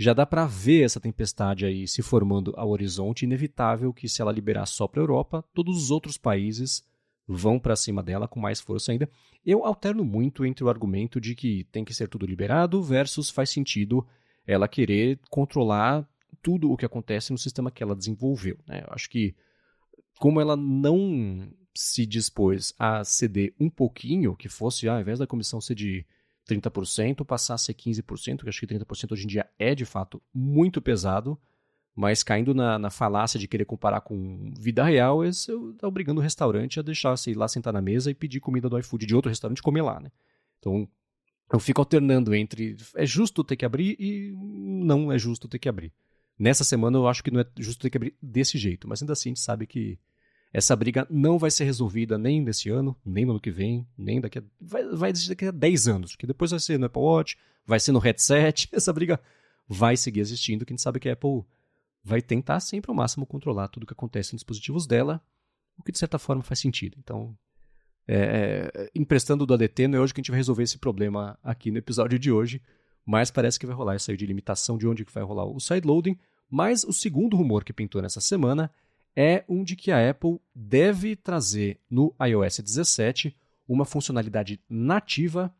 já 0.00 0.12
dá 0.12 0.24
para 0.24 0.46
ver 0.46 0.84
essa 0.84 1.00
tempestade 1.00 1.64
aí 1.64 1.88
se 1.88 2.02
formando 2.02 2.52
ao 2.56 2.70
horizonte, 2.70 3.24
inevitável 3.24 3.92
que 3.92 4.08
se 4.08 4.22
ela 4.22 4.30
liberar 4.30 4.66
só 4.66 4.86
para 4.86 5.00
a 5.00 5.02
Europa, 5.02 5.44
todos 5.52 5.76
os 5.76 5.90
outros 5.90 6.16
países 6.16 6.84
vão 7.26 7.58
para 7.58 7.74
cima 7.74 8.02
dela 8.02 8.28
com 8.28 8.38
mais 8.38 8.60
força 8.60 8.92
ainda. 8.92 9.10
Eu 9.44 9.64
alterno 9.64 10.04
muito 10.04 10.46
entre 10.46 10.62
o 10.62 10.68
argumento 10.68 11.20
de 11.20 11.34
que 11.34 11.64
tem 11.72 11.84
que 11.84 11.92
ser 11.92 12.06
tudo 12.08 12.26
liberado 12.26 12.80
versus 12.82 13.28
faz 13.28 13.50
sentido 13.50 14.06
ela 14.46 14.68
querer 14.68 15.18
controlar 15.30 16.08
tudo 16.40 16.70
o 16.70 16.76
que 16.76 16.86
acontece 16.86 17.32
no 17.32 17.38
sistema 17.38 17.70
que 17.70 17.82
ela 17.82 17.96
desenvolveu. 17.96 18.56
Né? 18.66 18.84
Eu 18.86 18.92
acho 18.92 19.10
que 19.10 19.34
como 20.20 20.40
ela 20.40 20.56
não 20.56 21.50
se 21.80 22.04
dispôs 22.04 22.74
a 22.76 23.04
ceder 23.04 23.54
um 23.60 23.70
pouquinho, 23.70 24.34
que 24.34 24.48
fosse, 24.48 24.88
ah, 24.88 24.94
ao 24.94 25.00
invés 25.00 25.20
da 25.20 25.28
comissão 25.28 25.60
ser 25.60 25.76
de 25.76 26.04
30%, 26.44 27.24
passar 27.24 27.54
a 27.54 27.58
ser 27.58 27.72
15%, 27.72 28.42
que 28.42 28.48
acho 28.48 28.58
que 28.58 28.66
30% 28.66 29.12
hoje 29.12 29.22
em 29.22 29.28
dia 29.28 29.48
é 29.56 29.76
de 29.76 29.84
fato 29.84 30.20
muito 30.34 30.82
pesado, 30.82 31.38
mas 31.94 32.24
caindo 32.24 32.52
na, 32.52 32.80
na 32.80 32.90
falácia 32.90 33.38
de 33.38 33.46
querer 33.46 33.64
comparar 33.64 34.00
com 34.00 34.52
vida 34.58 34.82
real, 34.82 35.24
eu 35.24 35.30
tá 35.78 35.86
obrigando 35.86 36.20
o 36.20 36.22
restaurante 36.22 36.80
a 36.80 36.82
deixar 36.82 37.16
se 37.16 37.30
ir 37.30 37.36
lá 37.36 37.46
sentar 37.46 37.72
na 37.72 37.80
mesa 37.80 38.10
e 38.10 38.14
pedir 38.14 38.40
comida 38.40 38.68
do 38.68 38.76
iFood 38.80 39.06
de 39.06 39.14
outro 39.14 39.28
restaurante 39.28 39.58
e 39.58 39.62
comer 39.62 39.82
lá, 39.82 40.00
né? 40.00 40.10
Então, 40.58 40.88
eu 41.52 41.60
fico 41.60 41.80
alternando 41.80 42.34
entre 42.34 42.76
é 42.96 43.06
justo 43.06 43.44
ter 43.44 43.54
que 43.54 43.64
abrir 43.64 43.96
e 44.00 44.34
não 44.36 45.12
é 45.12 45.18
justo 45.18 45.46
ter 45.46 45.60
que 45.60 45.68
abrir. 45.68 45.92
Nessa 46.36 46.64
semana 46.64 46.98
eu 46.98 47.06
acho 47.06 47.22
que 47.22 47.30
não 47.30 47.38
é 47.38 47.46
justo 47.56 47.80
ter 47.80 47.90
que 47.90 47.98
abrir 47.98 48.16
desse 48.20 48.58
jeito, 48.58 48.88
mas 48.88 49.00
ainda 49.00 49.12
assim 49.12 49.28
a 49.28 49.30
gente 49.30 49.40
sabe 49.40 49.64
que 49.64 49.96
essa 50.52 50.74
briga 50.74 51.06
não 51.10 51.38
vai 51.38 51.50
ser 51.50 51.64
resolvida 51.64 52.16
nem 52.16 52.40
nesse 52.40 52.70
ano, 52.70 52.96
nem 53.04 53.24
no 53.24 53.32
ano 53.32 53.40
que 53.40 53.50
vem, 53.50 53.86
nem 53.96 54.20
daqui 54.20 54.38
a. 54.38 54.42
Vai, 54.60 54.84
vai 54.88 55.12
daqui 55.12 55.44
a 55.44 55.50
10 55.50 55.88
anos, 55.88 56.12
porque 56.12 56.26
depois 56.26 56.50
vai 56.50 56.60
ser 56.60 56.78
no 56.78 56.86
Apple 56.86 57.02
Watch, 57.02 57.36
vai 57.66 57.78
ser 57.78 57.92
no 57.92 57.98
headset. 57.98 58.68
Essa 58.72 58.92
briga 58.92 59.20
vai 59.68 59.96
seguir 59.96 60.20
existindo, 60.20 60.64
que 60.64 60.72
a 60.72 60.74
gente 60.74 60.82
sabe 60.82 60.98
que 60.98 61.08
a 61.08 61.12
Apple 61.12 61.44
vai 62.02 62.22
tentar 62.22 62.60
sempre 62.60 62.90
ao 62.90 62.94
máximo 62.94 63.26
controlar 63.26 63.68
tudo 63.68 63.82
o 63.82 63.86
que 63.86 63.92
acontece 63.92 64.32
nos 64.32 64.40
dispositivos 64.40 64.86
dela, 64.86 65.22
o 65.76 65.82
que 65.82 65.92
de 65.92 65.98
certa 65.98 66.18
forma 66.18 66.42
faz 66.42 66.58
sentido. 66.60 66.96
Então, 66.98 67.36
é, 68.06 68.70
é, 68.74 68.90
emprestando 68.94 69.44
do 69.44 69.52
ADT, 69.52 69.86
não 69.86 69.98
é 69.98 70.00
hoje 70.00 70.14
que 70.14 70.20
a 70.20 70.22
gente 70.22 70.30
vai 70.30 70.38
resolver 70.38 70.62
esse 70.62 70.78
problema 70.78 71.38
aqui 71.42 71.70
no 71.70 71.76
episódio 71.76 72.18
de 72.18 72.32
hoje, 72.32 72.62
mas 73.04 73.30
parece 73.30 73.58
que 73.58 73.66
vai 73.66 73.76
rolar 73.76 73.96
isso 73.96 74.10
aí 74.10 74.16
de 74.16 74.24
limitação 74.24 74.78
de 74.78 74.88
onde 74.88 75.04
que 75.04 75.12
vai 75.12 75.22
rolar 75.22 75.44
o 75.44 75.60
sideloading. 75.60 76.18
Mas 76.50 76.84
o 76.84 76.92
segundo 76.92 77.36
rumor 77.36 77.62
que 77.62 77.72
pintou 77.74 78.00
nessa 78.00 78.20
semana 78.20 78.70
é 79.16 79.44
um 79.48 79.64
de 79.64 79.76
que 79.76 79.90
a 79.90 80.10
Apple 80.10 80.40
deve 80.54 81.16
trazer 81.16 81.80
no 81.90 82.14
iOS 82.20 82.60
17 82.60 83.36
uma 83.66 83.84
funcionalidade 83.84 84.60
nativa 84.68 85.54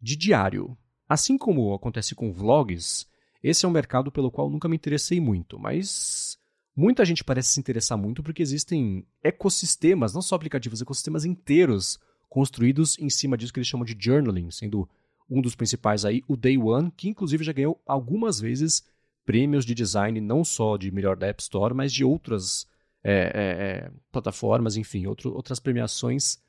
de 0.00 0.16
diário. 0.16 0.76
Assim 1.08 1.38
como 1.38 1.72
acontece 1.74 2.14
com 2.14 2.32
vlogs, 2.32 3.06
esse 3.42 3.64
é 3.64 3.68
um 3.68 3.72
mercado 3.72 4.10
pelo 4.10 4.30
qual 4.30 4.50
nunca 4.50 4.68
me 4.68 4.76
interessei 4.76 5.20
muito, 5.20 5.58
mas 5.58 6.38
muita 6.74 7.04
gente 7.04 7.22
parece 7.22 7.52
se 7.52 7.60
interessar 7.60 7.96
muito 7.96 8.22
porque 8.22 8.42
existem 8.42 9.06
ecossistemas, 9.22 10.14
não 10.14 10.22
só 10.22 10.34
aplicativos, 10.34 10.80
ecossistemas 10.80 11.24
inteiros 11.24 11.98
construídos 12.28 12.98
em 12.98 13.08
cima 13.08 13.36
disso 13.36 13.52
que 13.52 13.60
eles 13.60 13.68
chamam 13.68 13.84
de 13.84 13.96
journaling, 13.98 14.50
sendo 14.50 14.88
um 15.28 15.40
dos 15.40 15.54
principais 15.54 16.04
aí 16.04 16.22
o 16.26 16.36
Day 16.36 16.58
One, 16.58 16.90
que 16.90 17.08
inclusive 17.08 17.44
já 17.44 17.52
ganhou 17.52 17.80
algumas 17.86 18.40
vezes 18.40 18.82
prêmios 19.24 19.64
de 19.64 19.74
design 19.74 20.20
não 20.20 20.44
só 20.44 20.76
de 20.76 20.90
melhor 20.90 21.16
da 21.16 21.26
App 21.26 21.42
Store, 21.42 21.74
mas 21.74 21.92
de 21.92 22.04
outras 22.04 22.66
é, 23.04 23.12
é, 23.12 23.18
é, 23.36 23.90
plataformas, 24.10 24.78
enfim, 24.78 25.06
outro, 25.06 25.34
outras 25.34 25.60
premiações 25.60 26.42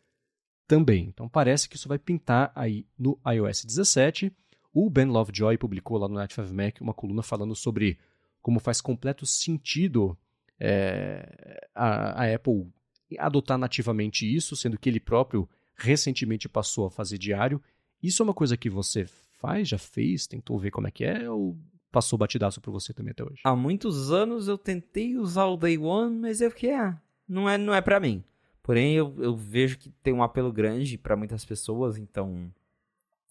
também. 0.66 1.08
Então 1.10 1.28
parece 1.28 1.68
que 1.68 1.76
isso 1.76 1.89
vai 1.89 1.99
pintar 1.99 2.51
aí 2.56 2.88
no 2.97 3.20
iOS 3.28 3.66
17. 3.66 4.32
O 4.74 4.89
Ben 4.89 5.06
Lovejoy 5.06 5.58
publicou 5.58 5.97
lá 5.97 6.08
no 6.08 6.18
5 6.18 6.53
Mac 6.53 6.80
uma 6.80 6.93
coluna 6.93 7.22
falando 7.22 7.56
sobre 7.56 7.99
como 8.41 8.60
faz 8.60 8.80
completo 8.80 9.26
sentido 9.26 10.18
é, 10.60 11.68
a, 11.76 12.24
a, 12.24 12.34
Apple 12.34 12.72
adotar 13.20 13.58
nativamente 13.58 14.26
isso, 14.26 14.56
sendo 14.56 14.78
que 14.78 14.88
ele 14.88 14.99
próprio 14.99 15.49
recentemente 15.76 16.47
passou 16.47 16.88
a 16.88 16.91
fazer 16.91 17.18
diário. 17.18 17.62
Isso 18.01 18.22
é 18.22 18.24
uma 18.24 18.34
coisa 18.34 18.56
que 18.56 18.70
você 18.70 19.06
faz, 19.39 19.68
já 19.68 19.78
fez, 19.78 20.26
tentou 20.26 20.58
ver 20.58 20.72
como 20.72 20.88
é 20.88 20.91
que 20.91 21.03
é, 21.03 21.30
ou 21.30 21.58
passou 21.96 22.20
batidaço 22.20 22.60
por 22.60 22.72
você 22.72 22.93
também 22.93 23.12
até 23.12 23.24
hoje? 23.24 23.39
Há 23.41 23.56
muitos 23.56 24.12
anos 24.12 24.50
eu 24.50 24.58
tentei 24.58 25.16
usar 25.18 25.46
o 25.46 25.56
Day 25.56 25.78
One, 25.78 26.14
mas 26.20 26.41
eu 26.41 26.52
fiquei, 26.52 26.74
ah, 26.74 27.00
não 27.26 27.50
é, 27.50 27.58
não 27.58 27.74
é 27.74 27.80
para 27.80 28.02
mim. 28.02 28.22
Porém, 28.62 28.96
eu, 28.96 29.16
eu 29.20 29.34
vejo 29.34 29.78
que 29.78 29.89
tem 30.04 30.14
um 30.14 30.22
apelo 30.22 30.52
grande 30.52 30.98
para 30.98 31.16
muitas 31.16 31.46
pessoas, 31.46 31.98
então 31.98 32.52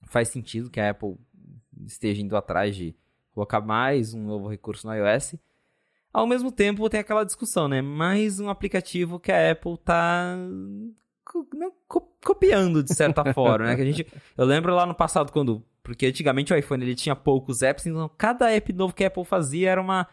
faz 0.04 0.28
sentido 0.28 0.70
que 0.70 0.80
a 0.80 0.88
Apple 0.88 1.14
esteja 1.84 2.22
indo 2.22 2.34
atrás 2.38 2.74
de 2.74 2.96
colocar 3.34 3.60
mais 3.60 4.14
um 4.14 4.24
novo 4.24 4.48
recurso 4.48 4.86
no 4.86 4.94
iOS. 4.94 5.34
Ao 6.10 6.26
mesmo 6.26 6.50
tempo, 6.50 6.88
tem 6.88 7.00
aquela 7.00 7.24
discussão, 7.24 7.68
né? 7.68 7.82
Mais 7.82 8.40
um 8.40 8.48
aplicativo 8.48 9.20
que 9.20 9.30
a 9.30 9.50
Apple 9.50 9.76
tá 9.76 10.38
copiando 12.24 12.82
de 12.82 12.94
certa 12.94 13.24
forma, 13.34 13.66
né? 13.66 13.76
Que 13.76 13.82
a 13.82 13.84
gente, 13.84 14.06
eu 14.38 14.46
lembro 14.46 14.74
lá 14.74 14.86
no 14.86 14.94
passado 14.94 15.30
quando 15.32 15.62
porque 15.84 16.06
antigamente 16.06 16.52
o 16.52 16.56
iPhone 16.56 16.82
ele 16.82 16.94
tinha 16.94 17.14
poucos 17.14 17.62
apps, 17.62 17.86
então 17.86 18.10
cada 18.16 18.50
app 18.50 18.72
novo 18.72 18.94
que 18.94 19.04
a 19.04 19.06
Apple 19.06 19.24
fazia 19.24 19.70
era 19.70 19.80
uma, 19.80 20.08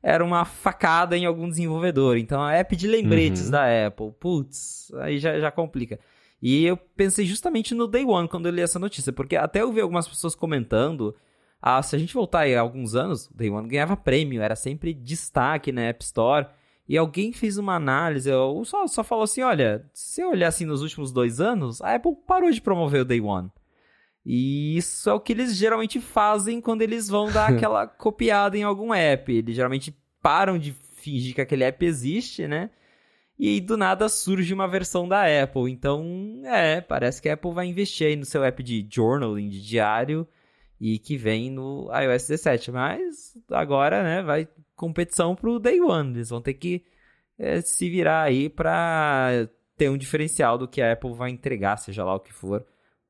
era 0.00 0.24
uma 0.24 0.44
facada 0.44 1.18
em 1.18 1.26
algum 1.26 1.48
desenvolvedor. 1.48 2.16
Então 2.16 2.40
a 2.40 2.54
app 2.54 2.74
de 2.76 2.86
lembretes 2.86 3.46
uhum. 3.46 3.50
da 3.50 3.86
Apple, 3.86 4.12
putz, 4.18 4.90
aí 5.00 5.18
já, 5.18 5.38
já 5.38 5.50
complica. 5.50 5.98
E 6.40 6.64
eu 6.64 6.76
pensei 6.76 7.26
justamente 7.26 7.74
no 7.74 7.88
Day 7.88 8.04
One 8.04 8.28
quando 8.28 8.46
eu 8.46 8.52
li 8.52 8.62
essa 8.62 8.78
notícia, 8.78 9.12
porque 9.12 9.34
até 9.34 9.62
eu 9.62 9.72
vi 9.72 9.80
algumas 9.80 10.06
pessoas 10.06 10.34
comentando. 10.34 11.14
Ah, 11.60 11.82
se 11.82 11.96
a 11.96 11.98
gente 11.98 12.14
voltar 12.14 12.40
aí 12.40 12.54
alguns 12.54 12.94
anos, 12.94 13.26
o 13.26 13.36
Day 13.36 13.50
One 13.50 13.66
ganhava 13.66 13.96
prêmio, 13.96 14.40
era 14.40 14.54
sempre 14.54 14.94
destaque 14.94 15.72
na 15.72 15.82
App 15.82 16.04
Store. 16.04 16.46
E 16.88 16.96
alguém 16.96 17.32
fez 17.32 17.58
uma 17.58 17.74
análise, 17.74 18.30
ou 18.30 18.64
só, 18.64 18.86
só 18.86 19.02
falou 19.02 19.24
assim: 19.24 19.42
olha, 19.42 19.84
se 19.92 20.20
eu 20.20 20.30
olhar 20.30 20.48
assim 20.48 20.64
nos 20.64 20.82
últimos 20.82 21.10
dois 21.10 21.40
anos, 21.40 21.82
a 21.82 21.96
Apple 21.96 22.14
parou 22.26 22.50
de 22.52 22.60
promover 22.60 23.00
o 23.00 23.04
Day 23.04 23.20
One. 23.20 23.50
E 24.28 24.76
isso 24.76 25.08
é 25.08 25.12
o 25.12 25.20
que 25.20 25.32
eles 25.32 25.54
geralmente 25.54 26.00
fazem 26.00 26.60
quando 26.60 26.82
eles 26.82 27.06
vão 27.06 27.30
dar 27.30 27.46
aquela 27.54 27.86
copiada 27.86 28.58
em 28.58 28.64
algum 28.64 28.92
app. 28.92 29.32
Eles 29.32 29.54
geralmente 29.54 29.96
param 30.20 30.58
de 30.58 30.72
fingir 30.72 31.32
que 31.32 31.40
aquele 31.40 31.62
app 31.62 31.86
existe, 31.86 32.48
né? 32.48 32.70
E 33.38 33.60
do 33.60 33.76
nada 33.76 34.08
surge 34.08 34.52
uma 34.52 34.66
versão 34.66 35.06
da 35.06 35.22
Apple. 35.42 35.70
Então, 35.70 36.42
é, 36.44 36.80
parece 36.80 37.22
que 37.22 37.28
a 37.28 37.34
Apple 37.34 37.52
vai 37.52 37.66
investir 37.66 38.08
aí 38.08 38.16
no 38.16 38.24
seu 38.24 38.42
app 38.42 38.60
de 38.64 38.84
journaling, 38.90 39.48
de 39.48 39.62
diário, 39.62 40.26
e 40.80 40.98
que 40.98 41.16
vem 41.16 41.48
no 41.48 41.88
iOS 41.94 42.26
17. 42.26 42.72
Mas 42.72 43.38
agora, 43.48 44.02
né, 44.02 44.22
vai 44.22 44.48
competição 44.74 45.36
pro 45.36 45.60
Day 45.60 45.80
One. 45.80 46.14
Eles 46.16 46.30
vão 46.30 46.40
ter 46.40 46.54
que 46.54 46.84
é, 47.38 47.60
se 47.60 47.88
virar 47.88 48.22
aí 48.22 48.48
para 48.48 49.48
ter 49.76 49.88
um 49.88 49.96
diferencial 49.96 50.58
do 50.58 50.66
que 50.66 50.82
a 50.82 50.94
Apple 50.94 51.14
vai 51.14 51.30
entregar, 51.30 51.76
seja 51.76 52.04
lá 52.04 52.16
o 52.16 52.20
que 52.20 52.32
for 52.32 52.66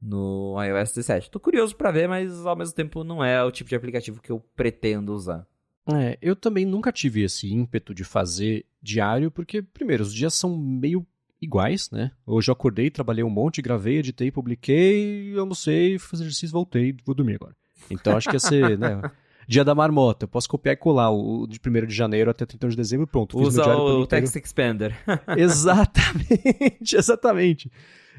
no 0.06 0.54
iOS 0.62 0.92
17. 0.92 1.30
Tô 1.30 1.40
curioso 1.40 1.74
para 1.74 1.90
ver, 1.90 2.08
mas 2.08 2.46
ao 2.46 2.56
mesmo 2.56 2.74
tempo 2.74 3.02
não 3.02 3.24
é 3.24 3.42
o 3.42 3.50
tipo 3.50 3.68
de 3.68 3.76
aplicativo 3.76 4.22
que 4.22 4.30
eu 4.30 4.40
pretendo 4.54 5.12
usar. 5.12 5.46
É, 5.92 6.18
eu 6.20 6.34
também 6.34 6.64
nunca 6.64 6.90
tive 6.92 7.22
esse 7.22 7.52
ímpeto 7.52 7.94
de 7.94 8.04
fazer 8.04 8.64
diário, 8.82 9.30
porque, 9.30 9.62
primeiro, 9.62 10.02
os 10.02 10.12
dias 10.12 10.34
são 10.34 10.56
meio 10.56 11.06
iguais, 11.40 11.90
né? 11.90 12.10
Hoje 12.26 12.50
eu 12.50 12.52
acordei, 12.52 12.90
trabalhei 12.90 13.22
um 13.22 13.30
monte, 13.30 13.62
gravei, 13.62 13.98
editei, 13.98 14.30
publiquei, 14.30 15.36
almocei, 15.36 15.98
fui 15.98 16.10
fazer 16.10 16.24
exercício, 16.24 16.52
voltei, 16.52 16.96
vou 17.04 17.14
dormir 17.14 17.36
agora. 17.36 17.54
Então 17.90 18.16
acho 18.16 18.28
que 18.28 18.36
ia 18.36 18.40
ser, 18.40 18.78
né? 18.78 19.02
Dia 19.48 19.64
da 19.64 19.76
marmota, 19.76 20.24
eu 20.24 20.28
posso 20.28 20.48
copiar 20.48 20.72
e 20.72 20.76
colar 20.76 21.10
o 21.12 21.46
de 21.46 21.60
1 21.64 21.86
de 21.86 21.94
janeiro 21.94 22.28
até 22.28 22.44
31 22.44 22.70
de 22.70 22.76
dezembro, 22.76 23.06
pronto. 23.06 23.38
Usa 23.38 23.64
o, 23.76 24.00
o 24.00 24.06
Text 24.06 24.34
Expander. 24.34 24.96
exatamente, 25.38 26.96
exatamente. 26.96 27.70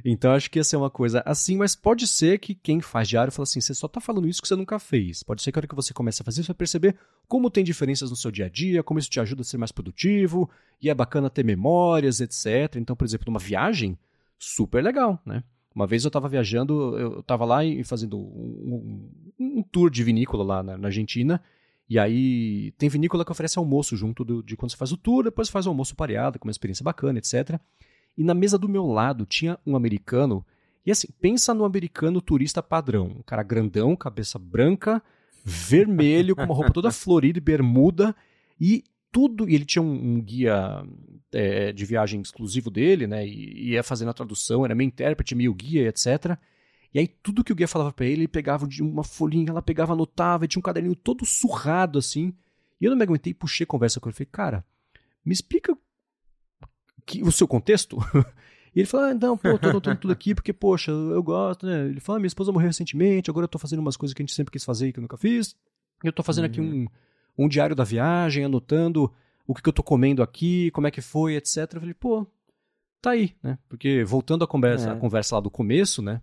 Então 0.04 0.34
acho 0.34 0.50
que 0.50 0.60
ia 0.60 0.64
ser 0.64 0.78
uma 0.78 0.90
coisa 0.90 1.22
assim, 1.26 1.58
mas 1.58 1.76
pode 1.76 2.08
ser 2.08 2.38
que 2.40 2.54
quem 2.54 2.82
faz 2.82 3.08
diário 3.08 3.32
fala 3.32 3.44
assim: 3.44 3.62
você 3.62 3.74
só 3.74 3.88
tá 3.88 4.00
falando 4.00 4.28
isso 4.28 4.42
que 4.42 4.48
você 4.48 4.56
nunca 4.56 4.80
fez. 4.80 5.24
Pode 5.24 5.42
ser 5.42 5.52
que 5.52 5.58
a 5.58 5.62
hora 5.62 5.68
que 5.68 5.76
você 5.76 5.94
começa 5.94 6.24
a 6.24 6.26
fazer, 6.26 6.44
você 6.44 6.48
vai 6.48 6.56
perceber 6.56 6.98
como 7.28 7.50
tem 7.50 7.64
diferenças 7.64 8.10
no 8.10 8.16
seu 8.16 8.32
dia 8.32 8.46
a 8.46 8.50
dia, 8.50 8.84
como 8.84 9.00
isso 9.00 9.10
te 9.10 9.20
ajuda 9.20 9.42
a 9.42 9.46
ser 9.46 9.58
mais 9.58 9.72
produtivo, 9.72 10.50
e 10.82 10.90
é 10.90 10.94
bacana 10.94 11.30
ter 11.30 11.44
memórias, 11.44 12.22
etc. 12.22 12.76
Então, 12.76 12.96
por 12.96 13.06
exemplo, 13.06 13.26
numa 13.28 13.40
viagem, 13.40 13.98
super 14.38 14.84
legal, 14.84 15.22
né? 15.26 15.44
Uma 15.74 15.86
vez 15.86 16.04
eu 16.04 16.10
estava 16.10 16.28
viajando, 16.28 16.98
eu 16.98 17.20
estava 17.20 17.46
lá 17.46 17.64
e 17.64 17.84
fazendo 17.84 18.18
um, 18.18 19.12
um, 19.40 19.60
um, 19.60 19.64
tour 19.64 19.92
de 19.92 20.04
vinícola 20.04 20.44
lá 20.44 20.64
na, 20.64 20.76
na, 20.76 20.88
Argentina. 20.88 21.40
E 21.88 22.00
aí 22.00 22.72
tem 22.80 22.90
vinícola 22.90 23.24
que 23.24 23.32
oferece 23.32 23.60
almoço 23.60 23.96
junto 23.96 24.26
do, 24.26 24.42
de 24.42 24.58
quando 24.58 24.72
você 24.72 24.78
faz 24.78 24.92
o 24.92 24.98
tour, 24.98 25.26
depois 25.26 25.50
faz 25.50 25.68
o 25.68 25.70
almoço 25.70 25.96
pareado, 25.96 26.40
com 26.40 26.48
uma 26.48 26.52
experiência 26.52 26.84
bacana, 26.84 27.20
etc. 27.20 27.60
E 28.18 28.24
na 28.24 28.34
mesa 28.34 28.58
do 28.58 28.68
meu 28.68 28.86
lado 28.86 29.26
tinha 29.26 29.60
um 29.66 29.76
americano. 29.76 30.46
E 30.86 30.92
assim, 30.92 31.08
pensa 31.22 31.54
no 31.54 31.66
americano 31.66 32.22
turista 32.22 32.64
padrão. 32.64 33.18
Um 33.20 33.22
cara 33.22 33.44
grandão, 33.44 33.96
cabeça 33.96 34.40
branca, 34.40 35.02
vermelho, 35.44 36.36
com 36.36 36.44
uma 36.44 36.56
roupa 36.56 36.72
toda 36.72 36.90
florida 36.92 37.38
e 37.38 37.42
bermuda. 37.42 38.16
E 38.60 38.84
tudo. 39.12 39.48
E 39.48 39.54
ele 39.54 39.66
tinha 39.66 39.82
um, 39.82 40.16
um 40.16 40.22
guia 40.22 40.84
é, 41.32 41.72
de 41.72 41.86
viagem 41.86 42.22
exclusivo 42.22 42.72
dele, 42.72 43.06
né? 43.06 43.28
E 43.28 43.72
ia 43.72 43.84
fazendo 43.84 44.10
a 44.10 44.14
tradução, 44.14 44.66
era 44.66 44.74
meio 44.74 44.88
intérprete, 44.88 45.36
meio 45.36 45.54
guia, 45.54 45.88
etc. 45.88 46.38
E 46.94 47.00
aí 47.00 47.08
tudo 47.08 47.44
que 47.44 47.52
o 47.52 47.56
guia 47.56 47.68
falava 47.68 47.92
para 47.92 48.06
ele, 48.06 48.22
ele 48.22 48.28
pegava 48.28 48.68
de 48.68 48.82
uma 48.82 49.04
folhinha, 49.04 49.50
ela 49.50 49.62
pegava, 49.62 49.94
anotava, 49.94 50.46
e 50.46 50.48
tinha 50.48 50.60
um 50.60 50.64
caderninho 50.64 50.96
todo 50.96 51.26
surrado 51.26 52.00
assim. 52.00 52.34
E 52.80 52.86
eu 52.86 52.90
não 52.90 52.98
me 52.98 53.04
aguentei 53.04 53.32
e 53.32 53.36
puxei 53.36 53.66
conversa 53.66 54.00
com 54.00 54.10
ele. 54.10 54.16
Falei, 54.16 54.30
cara, 54.32 54.66
me 55.24 55.34
explica 55.34 55.78
que, 57.08 57.24
o 57.24 57.32
seu 57.32 57.48
contexto? 57.48 57.98
e 58.76 58.82
ele 58.82 58.86
falou, 58.88 59.08
ah, 59.08 59.14
não, 59.14 59.36
pô, 59.36 59.58
tô 59.58 59.70
anotando 59.70 60.00
tudo 60.02 60.12
aqui 60.12 60.36
porque, 60.36 60.54
poxa, 60.54 60.92
eu 60.92 61.24
gosto, 61.24 61.66
né? 61.66 61.86
Ele 61.86 62.00
falou, 62.00 62.18
ah, 62.18 62.20
minha 62.20 62.28
esposa 62.28 62.52
morreu 62.52 62.68
recentemente, 62.68 63.30
agora 63.30 63.46
eu 63.46 63.50
tô 63.50 63.58
fazendo 63.58 63.80
umas 63.80 63.98
coisas 63.98 64.14
que 64.14 64.22
a 64.22 64.26
gente 64.26 64.36
sempre 64.36 64.52
quis 64.52 64.64
fazer 64.64 64.90
e 64.90 64.94
que 64.94 65.00
eu 65.00 65.02
nunca 65.02 65.18
fiz. 65.18 65.56
Eu 66.04 66.14
tô 66.14 66.22
fazendo 66.22 66.44
uhum. 66.44 66.52
aqui 66.52 66.62
um, 66.62 66.88
um 67.38 67.48
diário 67.48 67.76
da 67.76 67.84
viagem, 67.84 68.46
anotando 68.46 69.12
o 69.48 69.56
que, 69.56 69.62
que 69.62 69.70
eu 69.70 69.74
tô 69.74 69.82
comendo 69.82 70.22
aqui, 70.22 70.70
como 70.72 70.86
é 70.86 70.92
que 70.92 71.02
foi, 71.02 71.36
etc. 71.36 71.58
Eu 71.74 71.80
falei, 71.80 71.96
pô, 71.96 72.28
tá 73.02 73.12
aí, 73.12 73.34
né? 73.42 73.58
Porque 73.70 74.04
voltando 74.04 74.44
à 74.44 74.48
conversa, 74.48 74.90
é. 74.90 74.92
a 74.92 74.96
conversa 74.96 75.36
lá 75.36 75.42
do 75.42 75.50
começo, 75.50 76.02
né? 76.02 76.22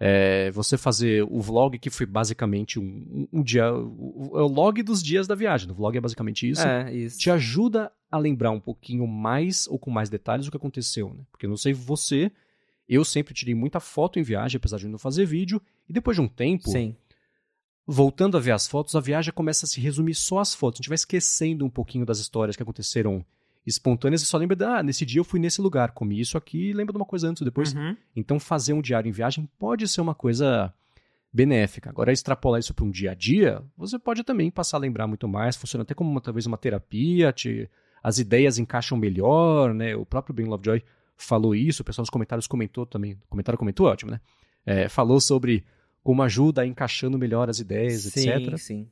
É, 0.00 0.50
você 0.52 0.78
fazer 0.78 1.24
o 1.28 1.40
vlog 1.40 1.76
que 1.78 1.90
foi 1.90 2.06
basicamente 2.06 2.78
um, 2.78 3.26
um, 3.32 3.42
dia. 3.42 3.72
O, 3.74 4.30
o, 4.32 4.46
log 4.46 4.80
dos 4.82 5.02
dias 5.02 5.26
da 5.26 5.34
viagem. 5.34 5.70
O 5.70 5.74
vlog 5.74 5.96
é 5.96 6.00
basicamente 6.00 6.48
isso. 6.48 6.66
É, 6.66 6.94
isso. 6.94 7.18
Te 7.18 7.30
ajuda 7.30 7.90
a 8.10 8.16
lembrar 8.16 8.52
um 8.52 8.60
pouquinho 8.60 9.06
mais 9.06 9.66
ou 9.66 9.78
com 9.78 9.90
mais 9.90 10.08
detalhes 10.08 10.46
o 10.46 10.50
que 10.50 10.56
aconteceu, 10.56 11.12
né? 11.12 11.24
Porque 11.30 11.46
eu 11.46 11.50
não 11.50 11.56
sei 11.56 11.72
você, 11.72 12.30
eu 12.88 13.04
sempre 13.04 13.34
tirei 13.34 13.54
muita 13.54 13.80
foto 13.80 14.18
em 14.18 14.22
viagem, 14.22 14.56
apesar 14.56 14.78
de 14.78 14.88
não 14.88 14.98
fazer 14.98 15.26
vídeo, 15.26 15.60
e 15.88 15.92
depois 15.92 16.16
de 16.16 16.20
um 16.20 16.28
tempo. 16.28 16.70
Sim. 16.70 16.94
Voltando 17.86 18.36
a 18.36 18.40
ver 18.40 18.52
as 18.52 18.68
fotos, 18.68 18.94
a 18.94 19.00
viagem 19.00 19.32
começa 19.32 19.66
a 19.66 19.68
se 19.68 19.80
resumir 19.80 20.14
só 20.14 20.38
às 20.38 20.54
fotos. 20.54 20.78
A 20.78 20.80
gente 20.82 20.90
vai 20.90 20.94
esquecendo 20.94 21.64
um 21.64 21.70
pouquinho 21.70 22.06
das 22.06 22.18
histórias 22.18 22.54
que 22.54 22.62
aconteceram 22.62 23.24
espontâneas 23.68 24.22
e 24.22 24.26
só 24.26 24.36
lembra, 24.38 24.56
de, 24.56 24.64
ah, 24.64 24.82
nesse 24.82 25.04
dia 25.04 25.20
eu 25.20 25.24
fui 25.24 25.38
nesse 25.38 25.60
lugar, 25.60 25.92
comi 25.92 26.20
isso 26.20 26.36
aqui, 26.36 26.72
lembra 26.72 26.92
de 26.92 26.98
uma 26.98 27.04
coisa 27.04 27.28
antes 27.28 27.42
ou 27.42 27.44
depois. 27.44 27.74
Uhum. 27.74 27.96
Então 28.16 28.40
fazer 28.40 28.72
um 28.72 28.82
diário 28.82 29.08
em 29.08 29.12
viagem 29.12 29.48
pode 29.58 29.86
ser 29.86 30.00
uma 30.00 30.14
coisa 30.14 30.72
benéfica. 31.32 31.90
Agora, 31.90 32.12
extrapolar 32.12 32.58
isso 32.58 32.74
para 32.74 32.84
um 32.84 32.90
dia 32.90 33.12
a 33.12 33.14
dia, 33.14 33.62
você 33.76 33.98
pode 33.98 34.24
também 34.24 34.50
passar 34.50 34.78
a 34.78 34.80
lembrar 34.80 35.06
muito 35.06 35.28
mais, 35.28 35.56
funciona 35.56 35.82
até 35.82 35.94
como 35.94 36.10
uma, 36.10 36.20
talvez 36.20 36.46
uma 36.46 36.56
terapia, 36.56 37.32
te, 37.32 37.68
as 38.02 38.18
ideias 38.18 38.58
encaixam 38.58 38.96
melhor, 38.96 39.74
né? 39.74 39.94
O 39.94 40.06
próprio 40.06 40.34
Ben 40.34 40.46
Lovejoy 40.46 40.82
falou 41.16 41.54
isso, 41.54 41.82
o 41.82 41.84
pessoal 41.84 42.02
nos 42.02 42.10
comentários 42.10 42.46
comentou 42.46 42.86
também, 42.86 43.12
o 43.12 43.28
comentário 43.28 43.58
comentou, 43.58 43.86
ótimo, 43.86 44.10
né? 44.10 44.20
É, 44.64 44.88
falou 44.88 45.20
sobre 45.20 45.64
como 46.02 46.22
ajuda 46.22 46.62
a 46.62 46.66
encaixando 46.66 47.18
melhor 47.18 47.50
as 47.50 47.58
ideias, 47.58 48.02
sim, 48.02 48.30
etc. 48.30 48.50
Sim, 48.50 48.56
sim. 48.56 48.88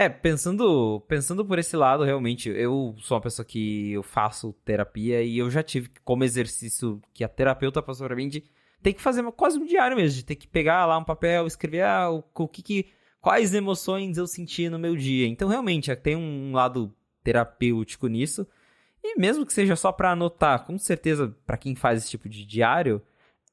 É, 0.00 0.08
pensando, 0.08 1.00
pensando 1.08 1.44
por 1.44 1.58
esse 1.58 1.76
lado, 1.76 2.04
realmente, 2.04 2.48
eu 2.50 2.94
sou 3.00 3.16
uma 3.16 3.20
pessoa 3.20 3.44
que 3.44 3.90
eu 3.90 4.02
faço 4.04 4.52
terapia 4.64 5.24
e 5.24 5.36
eu 5.36 5.50
já 5.50 5.60
tive 5.60 5.90
como 6.04 6.22
exercício 6.22 7.02
que 7.12 7.24
a 7.24 7.28
terapeuta 7.28 7.82
passou 7.82 8.06
pra 8.06 8.14
mim 8.14 8.28
de 8.28 8.44
ter 8.80 8.92
que 8.92 9.02
fazer 9.02 9.24
quase 9.32 9.58
um 9.58 9.66
diário 9.66 9.96
mesmo, 9.96 10.18
de 10.18 10.24
ter 10.24 10.36
que 10.36 10.46
pegar 10.46 10.86
lá 10.86 10.96
um 10.96 11.02
papel, 11.02 11.48
escrever 11.48 11.82
ah, 11.82 12.12
o, 12.12 12.22
o 12.32 12.46
que, 12.46 12.62
que 12.62 12.86
quais 13.20 13.52
emoções 13.52 14.16
eu 14.16 14.28
senti 14.28 14.68
no 14.68 14.78
meu 14.78 14.94
dia. 14.94 15.26
Então, 15.26 15.48
realmente, 15.48 15.92
tem 15.96 16.14
um 16.14 16.52
lado 16.52 16.94
terapêutico 17.24 18.06
nisso. 18.06 18.46
E 19.02 19.18
mesmo 19.18 19.44
que 19.44 19.52
seja 19.52 19.74
só 19.74 19.90
para 19.90 20.12
anotar, 20.12 20.64
com 20.64 20.78
certeza, 20.78 21.36
para 21.44 21.56
quem 21.56 21.74
faz 21.74 22.02
esse 22.02 22.10
tipo 22.10 22.28
de 22.28 22.46
diário, 22.46 23.02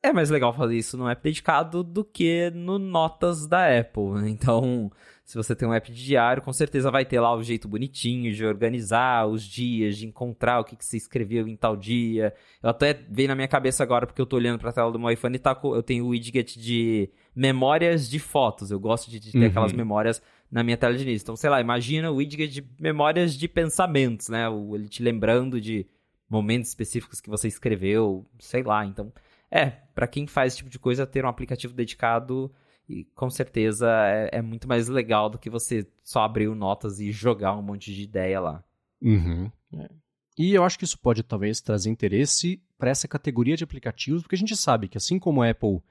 é 0.04 0.14
mais 0.14 0.30
legal 0.30 0.54
fazer 0.54 0.78
isso 0.78 0.96
no 0.96 1.10
app 1.10 1.24
dedicado 1.24 1.84
do 1.84 2.06
que 2.06 2.52
no 2.52 2.78
Notas 2.78 3.48
da 3.48 3.80
Apple. 3.80 4.22
Né? 4.22 4.30
Então, 4.30 4.92
se 5.26 5.36
você 5.36 5.56
tem 5.56 5.68
um 5.68 5.74
app 5.74 5.92
de 5.92 6.06
diário, 6.06 6.44
com 6.44 6.54
certeza 6.54 6.92
vai 6.92 7.04
ter 7.04 7.20
lá 7.20 7.36
o 7.36 7.42
jeito 7.42 7.68
bonitinho 7.68 8.32
de 8.32 8.46
organizar 8.46 9.26
os 9.26 9.42
dias, 9.42 9.98
de 9.98 10.06
encontrar 10.06 10.60
o 10.60 10.64
que, 10.64 10.76
que 10.76 10.86
você 10.86 10.98
escreveu 10.98 11.48
em 11.48 11.56
tal 11.56 11.76
dia. 11.76 12.32
Eu 12.62 12.70
até 12.70 12.94
veio 12.94 13.28
na 13.28 13.34
minha 13.34 13.48
cabeça 13.48 13.82
agora, 13.82 14.06
porque 14.06 14.22
eu 14.22 14.26
tô 14.28 14.36
olhando 14.36 14.60
pra 14.60 14.72
tela 14.72 14.92
do 14.92 15.00
meu 15.00 15.10
iPhone 15.10 15.36
e 15.36 15.40
tá, 15.40 15.60
eu 15.64 15.82
tenho 15.82 16.06
o 16.06 16.10
widget 16.10 16.60
de 16.60 17.10
memórias 17.36 18.08
de 18.08 18.20
fotos. 18.20 18.70
Eu 18.70 18.80
gosto 18.80 19.10
de, 19.10 19.20
de 19.20 19.32
ter 19.32 19.40
uhum. 19.40 19.46
aquelas 19.48 19.74
memórias 19.74 20.22
na 20.52 20.64
minha 20.64 20.78
tela 20.78 20.94
de 20.94 21.02
início. 21.02 21.26
Então, 21.26 21.36
sei 21.36 21.50
lá, 21.50 21.60
imagina 21.60 22.12
o 22.12 22.18
widget 22.18 22.48
de 22.48 22.64
memórias 22.80 23.36
de 23.36 23.48
pensamentos, 23.48 24.30
né? 24.30 24.46
Ele 24.76 24.88
te 24.88 25.02
lembrando 25.02 25.60
de 25.60 25.88
momentos 26.30 26.70
específicos 26.70 27.20
que 27.20 27.32
você 27.32 27.48
escreveu, 27.48 28.28
sei 28.38 28.62
lá. 28.62 28.86
Então, 28.86 29.12
é, 29.50 29.72
para 29.96 30.06
quem 30.06 30.28
faz 30.28 30.54
esse 30.54 30.58
tipo 30.58 30.70
de 30.70 30.78
coisa, 30.78 31.08
ter 31.08 31.26
um 31.26 31.30
aplicativo 31.30 31.74
dedicado 31.74 32.54
e 32.88 33.04
com 33.16 33.30
certeza 33.30 33.90
é, 34.08 34.30
é, 34.34 34.42
muito 34.42 34.68
mais 34.68 34.88
legal 34.88 35.30
do 35.30 35.40
que 35.40 35.50
você 35.50 35.88
só 36.04 36.22
abrir 36.22 36.48
o 36.48 36.56
notas 36.56 37.00
e 37.00 37.12
jogar 37.12 37.56
um 37.56 37.62
monte 37.62 37.94
de 37.94 38.04
ideia 38.04 38.40
lá. 38.40 38.64
Uhum. 39.02 39.52
É. 39.74 39.90
E 40.38 40.54
eu 40.54 40.64
acho 40.64 40.78
que 40.78 40.86
isso 40.86 41.00
pode 41.00 41.24
talvez 41.24 41.62
trazer 41.62 41.90
interesse 41.90 42.62
para 42.78 42.90
essa 42.90 43.08
categoria 43.08 43.56
de 43.56 43.64
aplicativos, 43.64 44.22
porque 44.22 44.36
a 44.36 44.38
gente 44.38 44.56
sabe 44.56 44.88
que 44.88 44.98
assim 44.98 45.18
como 45.18 45.42
a 45.42 45.50
Apple 45.50 45.82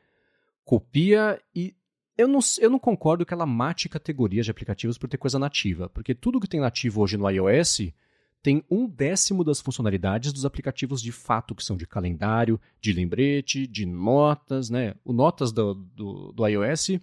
copia 0.64 1.40
e 1.54 1.74
eu 2.16 2.28
não, 2.28 2.38
eu 2.60 2.70
não 2.70 2.78
concordo 2.78 3.26
que 3.26 3.34
ela 3.34 3.46
mate 3.46 3.88
categorias 3.88 4.44
de 4.44 4.50
aplicativos 4.50 4.96
por 4.96 5.08
ter 5.08 5.16
coisa 5.16 5.38
nativa, 5.38 5.88
porque 5.88 6.14
tudo 6.14 6.38
que 6.38 6.48
tem 6.48 6.60
nativo 6.60 7.00
hoje 7.02 7.16
no 7.16 7.28
iOS 7.28 7.92
tem 8.44 8.62
um 8.70 8.86
décimo 8.86 9.42
das 9.42 9.58
funcionalidades 9.58 10.30
dos 10.30 10.44
aplicativos 10.44 11.00
de 11.00 11.10
fato, 11.10 11.54
que 11.54 11.64
são 11.64 11.78
de 11.78 11.86
calendário, 11.86 12.60
de 12.78 12.92
lembrete, 12.92 13.66
de 13.66 13.86
notas, 13.86 14.68
né? 14.68 14.94
O 15.02 15.14
Notas 15.14 15.50
do, 15.50 15.72
do, 15.72 16.30
do 16.30 16.46
iOS 16.46 17.00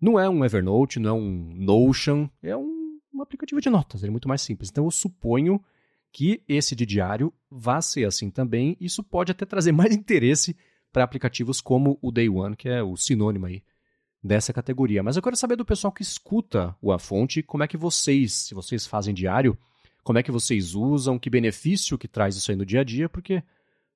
não 0.00 0.18
é 0.18 0.28
um 0.28 0.44
Evernote, 0.44 0.98
não 0.98 1.10
é 1.10 1.12
um 1.12 1.54
Notion, 1.54 2.28
é 2.42 2.56
um, 2.56 2.98
um 3.14 3.22
aplicativo 3.22 3.60
de 3.60 3.70
notas, 3.70 4.02
ele 4.02 4.08
é 4.08 4.10
muito 4.10 4.26
mais 4.26 4.42
simples. 4.42 4.68
Então 4.68 4.84
eu 4.84 4.90
suponho 4.90 5.62
que 6.10 6.42
esse 6.48 6.74
de 6.74 6.84
diário 6.84 7.32
vá 7.48 7.80
ser 7.80 8.04
assim 8.04 8.28
também. 8.28 8.76
Isso 8.80 9.00
pode 9.04 9.30
até 9.30 9.46
trazer 9.46 9.70
mais 9.70 9.94
interesse 9.94 10.56
para 10.92 11.04
aplicativos 11.04 11.60
como 11.60 12.00
o 12.02 12.10
Day 12.10 12.28
One, 12.28 12.56
que 12.56 12.68
é 12.68 12.82
o 12.82 12.96
sinônimo 12.96 13.46
aí 13.46 13.62
dessa 14.20 14.52
categoria. 14.52 15.04
Mas 15.04 15.14
eu 15.14 15.22
quero 15.22 15.36
saber 15.36 15.54
do 15.54 15.64
pessoal 15.64 15.92
que 15.92 16.02
escuta 16.02 16.76
o 16.82 16.90
A 16.90 16.98
Fonte, 16.98 17.44
como 17.44 17.62
é 17.62 17.68
que 17.68 17.76
vocês, 17.76 18.32
se 18.32 18.54
vocês 18.54 18.88
fazem 18.88 19.14
diário, 19.14 19.56
como 20.02 20.18
é 20.18 20.22
que 20.22 20.30
vocês 20.30 20.74
usam, 20.74 21.18
que 21.18 21.30
benefício 21.30 21.98
que 21.98 22.08
traz 22.08 22.36
isso 22.36 22.50
aí 22.50 22.56
no 22.56 22.66
dia 22.66 22.80
a 22.80 22.84
dia, 22.84 23.08
porque 23.08 23.42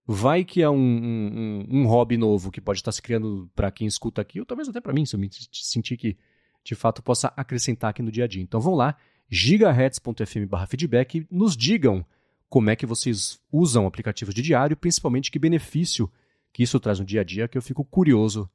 vai 0.07 0.45
que 0.45 0.63
é 0.63 0.69
um, 0.69 0.77
um, 0.77 1.67
um 1.71 1.87
hobby 1.87 2.17
novo 2.17 2.51
que 2.51 2.61
pode 2.61 2.81
estar 2.81 2.93
se 2.93 3.01
criando 3.01 3.51
para 3.55 3.71
quem 3.71 3.87
escuta 3.87 4.21
aqui, 4.21 4.39
ou 4.41 4.47
talvez 4.47 4.69
até 4.69 4.81
para 4.81 4.93
mim, 4.93 5.07
se 5.07 5.17
eu 5.17 5.21
me 5.21 5.31
sentir 5.53 5.97
que 5.97 6.17
de 6.63 6.75
fato 6.75 7.03
possa 7.03 7.33
acrescentar 7.37 7.91
aqui 7.91 8.03
no 8.03 8.11
dia 8.11 8.25
a 8.25 8.27
dia. 8.27 8.43
Então 8.43 8.61
vão 8.61 8.75
lá, 8.75 8.97
gigahertz.fm 9.29 10.67
feedback 10.69 11.27
nos 11.31 11.57
digam 11.57 12.05
como 12.49 12.71
é 12.71 12.77
que 12.77 12.87
vocês 12.87 13.41
usam 13.51 13.87
aplicativos 13.87 14.35
de 14.35 14.43
diário, 14.43 14.77
principalmente 14.77 15.31
que 15.31 15.39
benefício 15.39 16.11
que 16.53 16.63
isso 16.63 16.79
traz 16.79 17.01
no 17.01 17.05
dia 17.05 17.21
a 17.21 17.25
dia, 17.25 17.49
que 17.49 17.59
eu 17.59 17.63
fico 17.63 17.85
curioso 17.85 18.49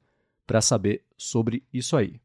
para 0.46 0.60
saber 0.60 1.04
sobre 1.16 1.62
isso 1.72 1.96
aí. 1.96 2.20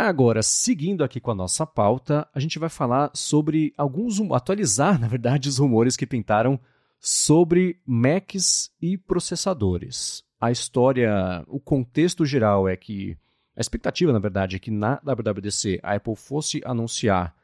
Agora, 0.00 0.44
seguindo 0.44 1.02
aqui 1.02 1.18
com 1.18 1.32
a 1.32 1.34
nossa 1.34 1.66
pauta, 1.66 2.28
a 2.32 2.38
gente 2.38 2.56
vai 2.56 2.68
falar 2.68 3.10
sobre 3.12 3.74
alguns, 3.76 4.20
atualizar, 4.30 4.96
na 5.00 5.08
verdade, 5.08 5.48
os 5.48 5.58
rumores 5.58 5.96
que 5.96 6.06
pintaram 6.06 6.60
sobre 7.00 7.80
Macs 7.84 8.70
e 8.80 8.96
processadores. 8.96 10.22
A 10.40 10.52
história, 10.52 11.44
o 11.48 11.58
contexto 11.58 12.24
geral 12.24 12.68
é 12.68 12.76
que 12.76 13.18
a 13.56 13.60
expectativa, 13.60 14.12
na 14.12 14.20
verdade, 14.20 14.54
é 14.54 14.60
que 14.60 14.70
na 14.70 15.00
WWDC 15.04 15.80
a 15.82 15.96
Apple 15.96 16.14
fosse 16.14 16.62
anunciar 16.64 17.34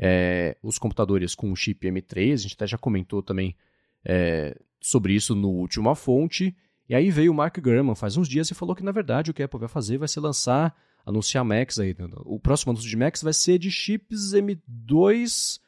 é, 0.00 0.56
os 0.62 0.78
computadores 0.78 1.34
com 1.34 1.50
o 1.50 1.56
chip 1.56 1.88
M3. 1.88 2.34
A 2.34 2.36
gente 2.36 2.54
até 2.54 2.68
já 2.68 2.78
comentou 2.78 3.20
também 3.20 3.56
é, 4.04 4.56
sobre 4.80 5.12
isso 5.12 5.34
no 5.34 5.48
último 5.48 5.92
fonte. 5.96 6.56
E 6.88 6.94
aí 6.94 7.10
veio 7.10 7.32
o 7.32 7.34
Mark 7.34 7.58
Gurman 7.58 7.96
faz 7.96 8.16
uns 8.16 8.28
dias 8.28 8.48
e 8.48 8.54
falou 8.54 8.76
que, 8.76 8.84
na 8.84 8.92
verdade, 8.92 9.32
o 9.32 9.34
que 9.34 9.42
a 9.42 9.46
Apple 9.46 9.58
vai 9.58 9.68
fazer 9.68 9.98
vai 9.98 10.06
ser 10.06 10.20
lançar 10.20 10.72
anunciar 11.06 11.44
Macs 11.44 11.78
aí. 11.78 11.94
Né? 11.96 12.08
O 12.24 12.40
próximo 12.40 12.72
anúncio 12.72 12.90
de 12.90 12.96
Macs 12.96 13.22
vai 13.22 13.32
ser 13.32 13.58
de 13.58 13.70
chips 13.70 14.32
M2 14.34 15.60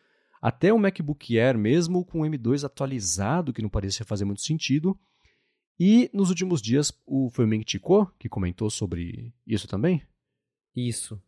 até 0.42 0.72
o 0.72 0.78
MacBook 0.78 1.38
Air 1.38 1.56
mesmo 1.56 2.04
com 2.04 2.20
o 2.20 2.24
M2 2.24 2.64
atualizado, 2.64 3.52
que 3.52 3.62
não 3.62 3.68
parecia 3.68 4.04
fazer 4.04 4.24
muito 4.24 4.42
sentido. 4.42 4.98
E 5.78 6.10
nos 6.12 6.28
últimos 6.28 6.60
dias 6.60 6.92
o, 7.06 7.30
foi 7.30 7.44
o 7.44 7.48
Ming 7.48 7.64
Chico 7.64 8.12
que 8.18 8.28
comentou 8.28 8.68
sobre 8.68 9.32
isso 9.46 9.68
também? 9.68 10.02
Isso. 10.74 11.20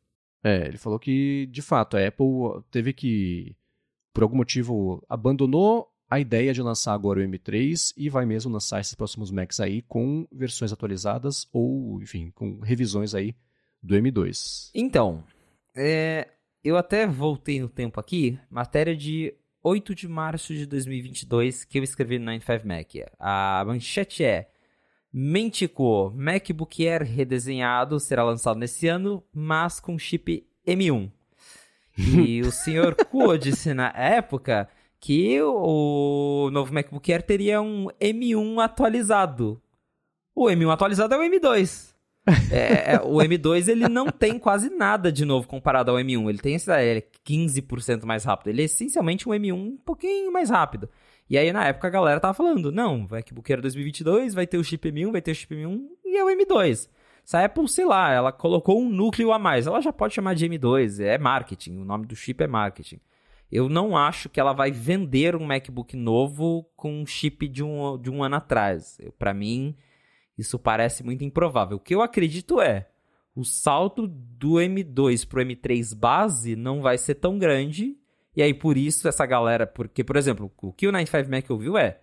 É, 0.42 0.66
ele 0.66 0.78
falou 0.78 0.98
que, 0.98 1.46
de 1.46 1.62
fato, 1.62 1.96
a 1.96 2.06
Apple 2.06 2.62
teve 2.70 2.92
que, 2.92 3.54
por 4.12 4.22
algum 4.22 4.36
motivo, 4.36 5.04
abandonou 5.08 5.88
a 6.08 6.18
ideia 6.18 6.52
de 6.52 6.62
lançar 6.62 6.94
agora 6.94 7.20
o 7.20 7.22
M3 7.22 7.92
e 7.96 8.08
vai 8.08 8.26
mesmo 8.26 8.50
lançar 8.50 8.80
esses 8.80 8.94
próximos 8.94 9.30
Macs 9.30 9.60
aí 9.60 9.82
com 9.82 10.26
versões 10.32 10.72
atualizadas 10.72 11.46
ou, 11.52 12.02
enfim, 12.02 12.32
com 12.32 12.58
revisões 12.60 13.14
aí 13.14 13.36
do 13.82 13.94
M2. 13.94 14.70
Então, 14.74 15.24
é, 15.76 16.28
eu 16.62 16.76
até 16.76 17.06
voltei 17.06 17.60
no 17.60 17.68
tempo 17.68 17.98
aqui, 17.98 18.38
matéria 18.50 18.96
de 18.96 19.34
8 19.62 19.94
de 19.94 20.08
março 20.08 20.54
de 20.54 20.66
2022 20.66 21.64
que 21.64 21.78
eu 21.78 21.82
escrevi 21.82 22.18
no 22.18 22.30
95Mac. 22.30 23.06
A 23.18 23.62
manchete 23.66 24.24
é 24.24 24.50
Mentico, 25.12 26.12
MacBook 26.14 26.86
Air 26.86 27.02
redesenhado 27.02 27.98
será 27.98 28.22
lançado 28.22 28.58
nesse 28.58 28.86
ano, 28.86 29.24
mas 29.32 29.80
com 29.80 29.98
chip 29.98 30.46
M1. 30.66 31.10
E 31.98 32.40
o 32.46 32.52
senhor 32.52 32.94
Kuo 32.94 33.36
disse 33.36 33.74
na 33.74 33.88
época 33.88 34.68
que 35.00 35.40
o 35.42 36.48
novo 36.52 36.72
MacBook 36.72 37.12
Air 37.12 37.22
teria 37.22 37.60
um 37.60 37.88
M1 38.00 38.62
atualizado. 38.62 39.60
O 40.34 40.44
M1 40.46 40.72
atualizado 40.72 41.14
é 41.14 41.18
o 41.18 41.22
M2. 41.22 41.92
É, 42.50 42.94
é, 42.94 43.00
o 43.00 43.16
M2 43.16 43.68
ele 43.68 43.88
não 43.88 44.06
tem 44.06 44.38
quase 44.38 44.70
nada 44.70 45.10
de 45.10 45.24
novo 45.24 45.46
comparado 45.46 45.90
ao 45.90 45.96
M1. 45.98 46.28
Ele 46.28 46.38
tem 46.38 46.54
esse 46.54 46.70
ele 46.70 47.00
é 47.00 47.06
15% 47.26 48.04
mais 48.04 48.24
rápido. 48.24 48.48
Ele 48.48 48.62
é 48.62 48.64
essencialmente 48.64 49.28
um 49.28 49.32
M1 49.32 49.54
um 49.54 49.76
pouquinho 49.76 50.32
mais 50.32 50.50
rápido. 50.50 50.88
E 51.28 51.38
aí 51.38 51.52
na 51.52 51.66
época 51.66 51.86
a 51.86 51.90
galera 51.90 52.20
tava 52.20 52.34
falando, 52.34 52.72
não, 52.72 53.06
vai 53.06 53.22
que 53.22 53.32
Air 53.52 53.60
2022 53.60 54.34
vai 54.34 54.46
ter 54.46 54.58
o 54.58 54.64
chip 54.64 54.90
M1, 54.90 55.12
vai 55.12 55.22
ter 55.22 55.30
o 55.30 55.34
chip 55.34 55.54
M1 55.54 55.80
e 56.04 56.16
é 56.16 56.24
o 56.24 56.28
M2. 56.28 56.88
Se 57.24 57.36
a 57.36 57.44
Apple, 57.44 57.68
sei 57.68 57.84
lá, 57.84 58.10
ela 58.10 58.32
colocou 58.32 58.80
um 58.80 58.88
núcleo 58.88 59.32
a 59.32 59.38
mais, 59.38 59.66
ela 59.66 59.80
já 59.80 59.92
pode 59.92 60.14
chamar 60.14 60.34
de 60.34 60.48
M2, 60.48 61.00
é 61.00 61.16
marketing, 61.16 61.78
o 61.78 61.84
nome 61.84 62.06
do 62.06 62.16
chip 62.16 62.42
é 62.42 62.46
marketing. 62.48 62.98
Eu 63.50 63.68
não 63.68 63.96
acho 63.96 64.28
que 64.28 64.40
ela 64.40 64.52
vai 64.52 64.70
vender 64.70 65.36
um 65.36 65.44
MacBook 65.44 65.96
novo 65.96 66.68
com 66.76 67.02
um 67.02 67.06
chip 67.06 67.48
de 67.48 67.62
um, 67.62 67.98
de 67.98 68.10
um 68.10 68.22
ano 68.22 68.36
atrás. 68.36 68.98
Para 69.18 69.34
mim, 69.34 69.76
isso 70.40 70.58
parece 70.58 71.04
muito 71.04 71.24
improvável. 71.24 71.76
O 71.76 71.80
que 71.80 71.94
eu 71.94 72.02
acredito 72.02 72.60
é 72.60 72.88
o 73.34 73.44
salto 73.44 74.06
do 74.06 74.54
M2 74.54 75.26
pro 75.26 75.42
M3 75.42 75.94
base 75.94 76.56
não 76.56 76.82
vai 76.82 76.98
ser 76.98 77.14
tão 77.14 77.38
grande. 77.38 77.96
E 78.34 78.42
aí, 78.42 78.54
por 78.54 78.76
isso, 78.76 79.08
essa 79.08 79.26
galera. 79.26 79.66
Porque, 79.66 80.04
por 80.04 80.16
exemplo, 80.16 80.50
o 80.62 80.72
que 80.72 80.86
o 80.86 80.92
95 80.92 81.30
Mac 81.30 81.50
ouviu 81.50 81.76
é: 81.76 82.00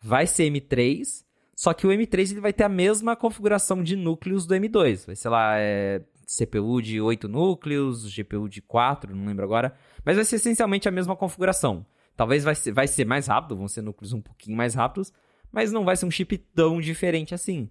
vai 0.00 0.26
ser 0.26 0.50
M3, 0.50 1.24
só 1.54 1.72
que 1.74 1.86
o 1.86 1.90
M3 1.90 2.32
ele 2.32 2.40
vai 2.40 2.52
ter 2.52 2.64
a 2.64 2.68
mesma 2.68 3.16
configuração 3.16 3.82
de 3.82 3.96
núcleos 3.96 4.46
do 4.46 4.54
M2. 4.54 5.06
Vai 5.06 5.16
ser 5.16 5.28
lá, 5.28 5.58
é, 5.58 6.02
CPU 6.26 6.80
de 6.80 7.00
8 7.00 7.28
núcleos, 7.28 8.06
GPU 8.14 8.48
de 8.48 8.62
4, 8.62 9.14
não 9.14 9.26
lembro 9.26 9.44
agora. 9.44 9.74
Mas 10.04 10.16
vai 10.16 10.24
ser 10.24 10.36
essencialmente 10.36 10.88
a 10.88 10.92
mesma 10.92 11.16
configuração. 11.16 11.84
Talvez 12.16 12.44
vai 12.44 12.54
ser, 12.54 12.72
vai 12.72 12.86
ser 12.86 13.04
mais 13.04 13.26
rápido, 13.26 13.56
vão 13.56 13.66
ser 13.66 13.82
núcleos 13.82 14.12
um 14.12 14.20
pouquinho 14.20 14.56
mais 14.56 14.74
rápidos, 14.74 15.12
mas 15.50 15.72
não 15.72 15.84
vai 15.84 15.96
ser 15.96 16.06
um 16.06 16.10
chip 16.10 16.36
tão 16.54 16.80
diferente 16.80 17.34
assim. 17.34 17.68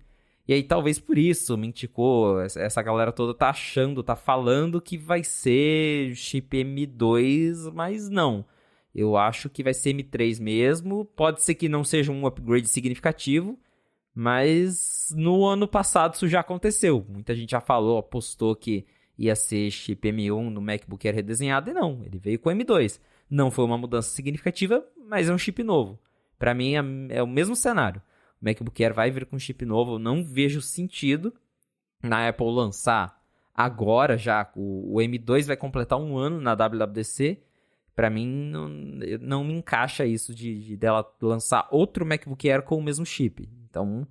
E 0.49 0.53
aí, 0.53 0.63
talvez 0.63 0.97
por 0.97 1.15
isso, 1.15 1.55
Mintico, 1.55 2.39
essa 2.39 2.81
galera 2.81 3.11
toda 3.11 3.35
tá 3.35 3.51
achando, 3.51 4.01
tá 4.01 4.15
falando 4.15 4.81
que 4.81 4.97
vai 4.97 5.23
ser 5.23 6.15
chip 6.15 6.57
M2, 6.57 7.71
mas 7.71 8.09
não. 8.09 8.43
Eu 8.95 9.15
acho 9.15 9.47
que 9.47 9.61
vai 9.61 9.75
ser 9.75 9.93
M3 9.93 10.41
mesmo. 10.41 11.05
Pode 11.05 11.43
ser 11.43 11.53
que 11.53 11.69
não 11.69 11.83
seja 11.83 12.11
um 12.11 12.25
upgrade 12.25 12.67
significativo, 12.67 13.59
mas 14.11 15.13
no 15.15 15.45
ano 15.45 15.67
passado 15.67 16.15
isso 16.15 16.27
já 16.27 16.39
aconteceu. 16.39 17.05
Muita 17.07 17.35
gente 17.35 17.51
já 17.51 17.61
falou, 17.61 17.99
apostou 17.99 18.55
que 18.55 18.87
ia 19.15 19.35
ser 19.35 19.69
chip 19.69 20.11
M1 20.11 20.49
no 20.49 20.61
MacBook 20.61 21.07
Air 21.07 21.17
redesenhado, 21.17 21.69
e 21.69 21.73
não, 21.75 22.01
ele 22.03 22.17
veio 22.17 22.39
com 22.39 22.49
M2. 22.49 22.99
Não 23.29 23.51
foi 23.51 23.65
uma 23.65 23.77
mudança 23.77 24.09
significativa, 24.09 24.83
mas 25.07 25.29
é 25.29 25.31
um 25.31 25.37
chip 25.37 25.61
novo. 25.61 25.99
Para 26.39 26.55
mim 26.55 26.73
é, 26.73 27.17
é 27.17 27.21
o 27.21 27.27
mesmo 27.27 27.55
cenário. 27.55 28.01
MacBook 28.41 28.83
Air 28.83 28.93
vai 28.93 29.11
vir 29.11 29.25
com 29.25 29.37
chip 29.37 29.65
novo, 29.65 29.93
eu 29.93 29.99
não 29.99 30.23
vejo 30.23 30.61
sentido 30.61 31.33
na 32.01 32.27
Apple 32.27 32.47
lançar 32.47 33.19
agora 33.53 34.17
já. 34.17 34.49
O, 34.55 34.95
o 34.95 34.97
M2 34.99 35.45
vai 35.45 35.57
completar 35.57 35.99
um 35.99 36.17
ano 36.17 36.39
na 36.39 36.55
WWDC. 36.55 37.43
Para 37.95 38.09
mim, 38.09 38.25
não, 38.25 38.69
não 39.19 39.43
me 39.43 39.53
encaixa 39.53 40.05
isso 40.05 40.33
de, 40.33 40.57
de, 40.61 40.77
dela 40.77 41.05
lançar 41.21 41.67
outro 41.69 42.05
MacBook 42.05 42.49
Air 42.49 42.63
com 42.63 42.77
o 42.77 42.81
mesmo 42.83 43.05
chip. 43.05 43.49
Então, 43.69 44.07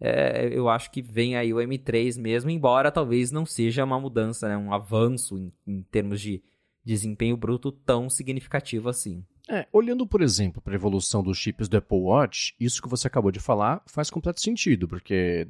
é, 0.00 0.48
eu 0.52 0.68
acho 0.68 0.90
que 0.92 1.02
vem 1.02 1.36
aí 1.36 1.52
o 1.52 1.56
M3 1.56 2.20
mesmo, 2.20 2.50
embora 2.50 2.92
talvez 2.92 3.32
não 3.32 3.44
seja 3.44 3.84
uma 3.84 3.98
mudança, 3.98 4.48
né, 4.48 4.56
um 4.56 4.72
avanço 4.72 5.36
em, 5.36 5.52
em 5.66 5.82
termos 5.82 6.20
de 6.20 6.42
desempenho 6.84 7.36
bruto 7.36 7.72
tão 7.72 8.08
significativo 8.08 8.88
assim. 8.88 9.24
É, 9.48 9.66
olhando, 9.72 10.06
por 10.06 10.22
exemplo, 10.22 10.62
para 10.62 10.72
a 10.72 10.76
evolução 10.76 11.22
dos 11.22 11.36
chips 11.36 11.68
do 11.68 11.76
Apple 11.76 11.98
Watch, 11.98 12.54
isso 12.58 12.80
que 12.80 12.88
você 12.88 13.06
acabou 13.06 13.30
de 13.30 13.40
falar 13.40 13.82
faz 13.86 14.08
completo 14.08 14.40
sentido, 14.40 14.88
porque 14.88 15.46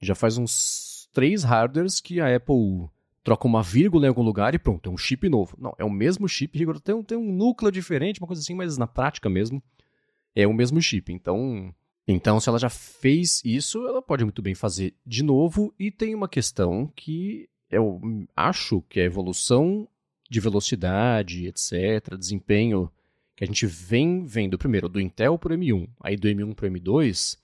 já 0.00 0.14
faz 0.14 0.38
uns 0.38 1.08
três 1.12 1.44
hardwares 1.44 2.00
que 2.00 2.20
a 2.20 2.34
Apple 2.34 2.88
troca 3.22 3.46
uma 3.46 3.62
vírgula 3.62 4.06
em 4.06 4.08
algum 4.08 4.22
lugar 4.22 4.54
e 4.54 4.58
pronto, 4.58 4.88
é 4.88 4.92
um 4.92 4.96
chip 4.96 5.28
novo. 5.28 5.54
Não, 5.60 5.74
é 5.78 5.84
o 5.84 5.90
mesmo 5.90 6.26
chip, 6.26 6.58
tem 6.82 6.94
um, 6.94 7.02
tem 7.02 7.18
um 7.18 7.32
núcleo 7.32 7.70
diferente, 7.70 8.20
uma 8.20 8.26
coisa 8.26 8.40
assim, 8.40 8.54
mas 8.54 8.78
na 8.78 8.86
prática 8.86 9.28
mesmo 9.28 9.62
é 10.34 10.46
o 10.46 10.54
mesmo 10.54 10.80
chip. 10.80 11.12
Então, 11.12 11.74
então, 12.08 12.40
se 12.40 12.48
ela 12.48 12.58
já 12.58 12.70
fez 12.70 13.42
isso, 13.44 13.86
ela 13.86 14.00
pode 14.00 14.24
muito 14.24 14.40
bem 14.42 14.54
fazer 14.54 14.94
de 15.06 15.22
novo. 15.22 15.74
E 15.78 15.90
tem 15.90 16.14
uma 16.14 16.28
questão 16.28 16.90
que 16.96 17.48
eu 17.70 18.00
acho 18.34 18.82
que 18.88 18.98
a 18.98 19.04
evolução 19.04 19.86
de 20.28 20.40
velocidade, 20.40 21.46
etc., 21.46 22.16
desempenho 22.18 22.90
que 23.40 23.44
a 23.44 23.46
gente 23.46 23.66
vem 23.66 24.22
vendo 24.22 24.58
primeiro 24.58 24.86
do 24.86 25.00
Intel 25.00 25.38
para 25.38 25.54
o 25.54 25.56
M1, 25.56 25.88
aí 26.02 26.14
do 26.14 26.28
M1 26.28 26.54
para 26.54 26.66
o 26.66 26.70
M2, 26.70 27.38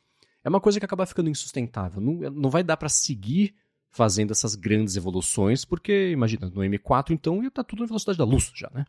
é 0.44 0.48
uma 0.48 0.60
coisa 0.60 0.78
que 0.78 0.84
acaba 0.84 1.06
ficando 1.06 1.30
insustentável. 1.30 2.02
Não, 2.02 2.30
não 2.30 2.50
vai 2.50 2.62
dar 2.62 2.76
para 2.76 2.90
seguir 2.90 3.54
fazendo 3.88 4.30
essas 4.30 4.54
grandes 4.54 4.94
evoluções, 4.94 5.64
porque, 5.64 6.10
imagina, 6.10 6.50
no 6.50 6.60
M4, 6.60 7.12
então, 7.12 7.42
ia 7.42 7.48
estar 7.48 7.64
tá 7.64 7.66
tudo 7.66 7.80
na 7.80 7.86
velocidade 7.86 8.18
da 8.18 8.24
luz 8.24 8.52
já, 8.54 8.70
né? 8.74 8.84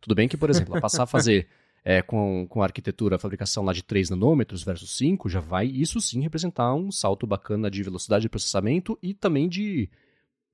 Tudo 0.00 0.14
bem 0.14 0.28
que, 0.28 0.36
por 0.36 0.50
exemplo, 0.50 0.80
passar 0.80 1.02
a 1.02 1.06
fazer 1.06 1.48
é, 1.84 2.00
com, 2.00 2.46
com 2.48 2.62
a 2.62 2.66
arquitetura, 2.66 3.16
a 3.16 3.18
fabricação 3.18 3.64
lá 3.64 3.72
de 3.72 3.82
3 3.82 4.10
nanômetros 4.10 4.62
versus 4.62 4.96
5, 4.96 5.28
já 5.28 5.40
vai, 5.40 5.66
isso 5.66 6.00
sim, 6.00 6.20
representar 6.20 6.72
um 6.74 6.92
salto 6.92 7.26
bacana 7.26 7.68
de 7.68 7.82
velocidade 7.82 8.22
de 8.22 8.28
processamento 8.28 8.96
e 9.02 9.12
também 9.12 9.48
de 9.48 9.90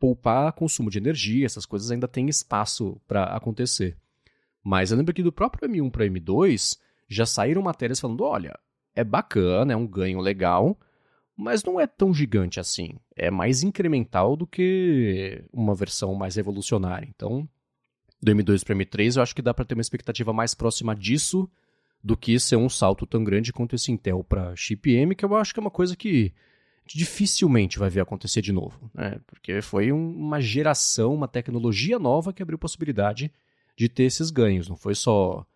poupar 0.01 0.55
consumo 0.55 0.89
de 0.89 0.97
energia, 0.97 1.45
essas 1.45 1.67
coisas 1.67 1.91
ainda 1.91 2.09
têm 2.09 2.31
espaço 2.31 2.99
para 3.07 3.25
acontecer. 3.25 3.95
Mas 4.63 4.91
eu 4.91 4.97
lembro 4.97 5.15
que 5.15 5.23
do 5.23 5.33
próprio 5.33 5.69
M1 5.69 5.91
para 5.91 6.07
M2 6.07 6.79
já 7.09 7.25
saíram 7.25 7.63
matérias 7.63 8.01
falando: 8.01 8.25
olha, 8.25 8.59
é 8.95 9.05
bacana, 9.05 9.73
é 9.73 9.77
um 9.77 9.87
ganho 9.87 10.21
legal, 10.21 10.79
mas 11.37 11.63
não 11.63 11.79
é 11.79 11.87
tão 11.87 12.13
gigante 12.13 12.59
assim. 12.59 12.97
É 13.17 13.31
mais 13.31 13.63
incremental 13.63 14.37
do 14.37 14.47
que 14.47 15.45
uma 15.53 15.75
versão 15.75 16.15
mais 16.15 16.37
revolucionária. 16.37 17.09
Então, 17.09 17.49
do 18.21 18.33
M2 18.33 18.65
para 18.65 18.75
M3, 18.75 19.17
eu 19.17 19.23
acho 19.23 19.35
que 19.35 19.43
dá 19.43 19.55
para 19.55 19.65
ter 19.65 19.75
uma 19.75 19.81
expectativa 19.81 20.33
mais 20.33 20.55
próxima 20.55 20.95
disso 20.95 21.49
do 22.03 22.17
que 22.17 22.39
ser 22.39 22.57
um 22.57 22.69
salto 22.69 23.07
tão 23.07 23.25
grande 23.25 23.53
quanto 23.53 23.75
esse 23.75 23.91
Intel 23.91 24.25
para 24.25 24.55
chip 24.57 24.91
M, 24.91 25.15
que 25.15 25.25
eu 25.25 25.37
acho 25.37 25.53
que 25.53 25.61
é 25.61 25.63
uma 25.63 25.71
coisa 25.71 25.97
que 25.97 26.33
dificilmente 26.87 27.79
vai 27.79 27.91
ver 27.91 28.01
acontecer 28.01 28.41
de 28.41 28.53
novo, 28.53 28.91
né? 28.95 29.21
Porque 29.27 29.61
foi 29.61 29.93
um, 29.93 30.11
uma 30.11 30.41
geração, 30.41 31.15
uma 31.15 31.29
tecnologia 31.29 31.99
nova 31.99 32.33
que 32.33 32.43
abriu 32.43 32.59
possibilidade 32.59 33.31
de 33.79 33.89
ter 33.89 34.03
esses 34.03 34.31
ganhos. 34.31 34.69
Não 34.69 34.77
foi 34.77 34.95
só, 34.95 35.47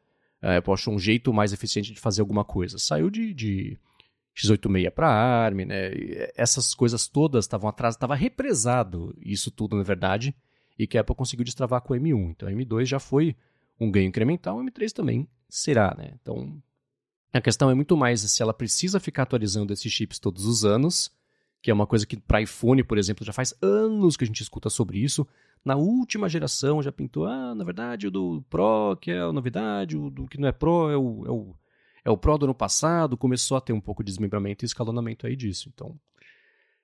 é, 0.41 0.61
poxa, 0.61 0.91
um 0.91 0.99
jeito 0.99 1.33
mais 1.33 1.53
eficiente 1.53 1.93
de 1.93 1.99
fazer 1.99 2.21
alguma 2.21 2.45
coisa. 2.45 2.79
Saiu 2.79 3.11
de, 3.11 3.35
de 3.35 3.79
x86 4.37 4.91
para 4.93 5.09
ARM, 5.09 5.67
né? 5.67 5.91
essas 6.37 6.73
coisas 6.73 7.09
todas 7.09 7.45
estavam 7.45 7.69
atrás, 7.69 7.97
estava 7.97 8.15
represado 8.15 9.13
isso 9.21 9.51
tudo, 9.51 9.77
na 9.77 9.83
verdade, 9.83 10.33
e 10.79 10.87
que 10.87 10.97
a 10.97 11.01
Apple 11.01 11.17
conseguiu 11.17 11.45
destravar 11.45 11.83
com 11.83 11.95
o 11.95 11.97
M1. 11.97 12.31
Então, 12.31 12.49
o 12.49 12.53
M2 12.53 12.87
já 12.87 13.01
foi 13.01 13.35
um 13.81 13.91
ganho 13.91 14.07
incremental, 14.07 14.57
o 14.59 14.65
M3 14.65 14.93
também 14.93 15.27
será, 15.49 15.93
né? 15.99 16.15
Então, 16.23 16.63
a 17.33 17.41
questão 17.41 17.69
é 17.71 17.75
muito 17.75 17.97
mais 17.97 18.21
se 18.21 18.41
ela 18.41 18.55
precisa 18.55 19.01
ficar 19.01 19.25
atualizando 19.25 19.73
esses 19.73 19.93
chips 19.93 20.21
todos 20.21 20.47
os 20.47 20.65
anos, 20.65 21.11
que 21.63 21.71
é 21.71 21.75
uma 21.75 21.87
coisa 21.87 22.07
que 22.07 22.17
para 22.17 22.43
iPhone, 22.43 22.83
por 22.83 22.99
exemplo, 22.99 23.25
já 23.25 23.33
faz 23.33 23.55
anos 23.63 24.17
que 24.17 24.25
a 24.25 24.27
gente 24.27 24.43
escuta 24.43 24.69
sobre 24.69 24.99
isso 24.99 25.27
na 25.65 25.77
última 25.77 26.29
geração 26.29 26.83
já 26.83 26.91
pintou, 26.91 27.27
ah, 27.27 27.55
na 27.55 27.65
verdade 27.65 28.07
o 28.07 28.11
do 28.11 28.45
Pro 28.51 28.97
que 29.01 29.11
é 29.11 29.21
a 29.21 29.33
novidade, 29.33 29.97
o 29.97 30.11
do 30.11 30.27
que 30.27 30.39
não 30.39 30.49
é 30.49 30.53
Pro 30.53 30.91
é 30.91 30.97
o, 30.97 31.27
é 31.27 31.31
o, 31.31 31.57
é 32.07 32.11
o 32.11 32.17
Pro 32.17 32.37
do 32.37 32.47
ano 32.47 32.55
passado, 32.55 33.17
começou 33.17 33.57
a 33.57 33.61
ter 33.61 33.73
um 33.73 33.81
pouco 33.81 34.03
de 34.03 34.11
desmembramento 34.11 34.65
e 34.65 34.67
escalonamento 34.67 35.27
aí 35.27 35.37
disso. 35.37 35.71
Então, 35.73 35.99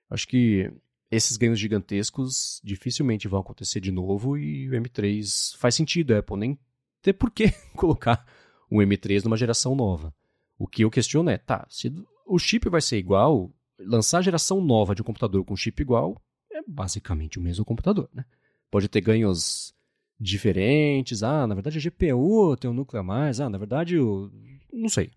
acho 0.08 0.28
que 0.28 0.72
esses 1.10 1.36
ganhos 1.36 1.58
gigantescos 1.58 2.60
dificilmente 2.62 3.26
vão 3.26 3.40
acontecer 3.40 3.80
de 3.80 3.90
novo 3.90 4.36
e 4.36 4.68
o 4.68 4.72
M3 4.72 5.56
faz 5.56 5.74
sentido, 5.74 6.14
a 6.14 6.18
Apple 6.18 6.36
nem 6.36 6.58
ter 7.02 7.14
por 7.14 7.30
que 7.30 7.50
colocar 7.74 8.24
um 8.70 8.78
M3 8.78 9.24
numa 9.24 9.36
geração 9.36 9.74
nova. 9.74 10.14
O 10.56 10.66
que 10.66 10.84
eu 10.84 10.90
questiono 10.90 11.30
é, 11.30 11.38
tá, 11.38 11.66
se 11.68 11.92
o 12.26 12.38
chip 12.38 12.68
vai 12.68 12.80
ser 12.80 12.98
igual, 12.98 13.52
lançar 13.78 14.18
a 14.18 14.22
geração 14.22 14.60
nova 14.60 14.94
de 14.94 15.02
um 15.02 15.04
computador 15.04 15.44
com 15.44 15.56
chip 15.56 15.80
igual 15.80 16.20
é 16.50 16.60
basicamente 16.66 17.38
o 17.38 17.42
mesmo 17.42 17.64
computador, 17.64 18.08
né? 18.12 18.24
pode 18.70 18.88
ter 18.88 19.00
ganhos 19.00 19.74
diferentes. 20.18 21.22
Ah, 21.22 21.46
na 21.46 21.54
verdade 21.54 21.78
a 21.78 21.80
GPU 21.80 22.56
tem 22.56 22.70
um 22.70 22.74
núcleo 22.74 23.00
a 23.00 23.02
mais. 23.02 23.40
Ah, 23.40 23.48
na 23.48 23.58
verdade, 23.58 23.96
eu 23.96 24.30
não 24.72 24.88
sei. 24.88 25.12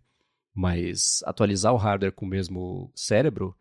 Mas 0.54 1.24
atualizar 1.26 1.74
o 1.74 1.78
hardware 1.78 2.12
com 2.12 2.26
o 2.26 2.30
mesmo 2.30 2.92
cérebro, 2.94 3.56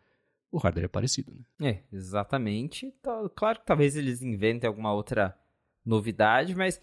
o 0.50 0.58
hardware 0.58 0.86
é 0.86 0.88
parecido, 0.88 1.32
né? 1.32 1.70
É, 1.70 1.82
exatamente. 1.92 2.92
Tá, 3.02 3.28
claro 3.34 3.60
que 3.60 3.66
talvez 3.66 3.96
eles 3.96 4.22
inventem 4.22 4.66
alguma 4.66 4.92
outra 4.92 5.36
novidade, 5.84 6.54
mas 6.54 6.80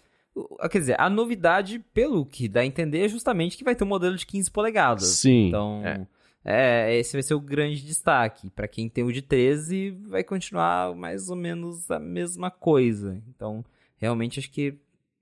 quer 0.70 0.78
dizer, 0.78 1.00
a 1.00 1.10
novidade, 1.10 1.78
pelo 1.92 2.24
que 2.24 2.48
dá 2.48 2.60
a 2.60 2.66
entender, 2.66 3.04
é 3.04 3.08
justamente 3.08 3.56
que 3.56 3.64
vai 3.64 3.74
ter 3.74 3.84
um 3.84 3.88
modelo 3.88 4.16
de 4.16 4.26
15 4.26 4.50
polegadas. 4.50 5.04
Sim. 5.08 5.48
Então, 5.48 5.82
é. 5.84 6.06
É, 6.50 6.96
esse 6.96 7.12
vai 7.12 7.22
ser 7.22 7.34
o 7.34 7.40
grande 7.40 7.84
destaque. 7.84 8.48
Para 8.48 8.66
quem 8.66 8.88
tem 8.88 9.04
o 9.04 9.12
de 9.12 9.20
13, 9.20 9.90
vai 10.08 10.24
continuar 10.24 10.94
mais 10.94 11.28
ou 11.28 11.36
menos 11.36 11.90
a 11.90 11.98
mesma 11.98 12.50
coisa. 12.50 13.22
Então, 13.28 13.62
realmente 13.98 14.40
acho 14.40 14.50
que 14.50 14.78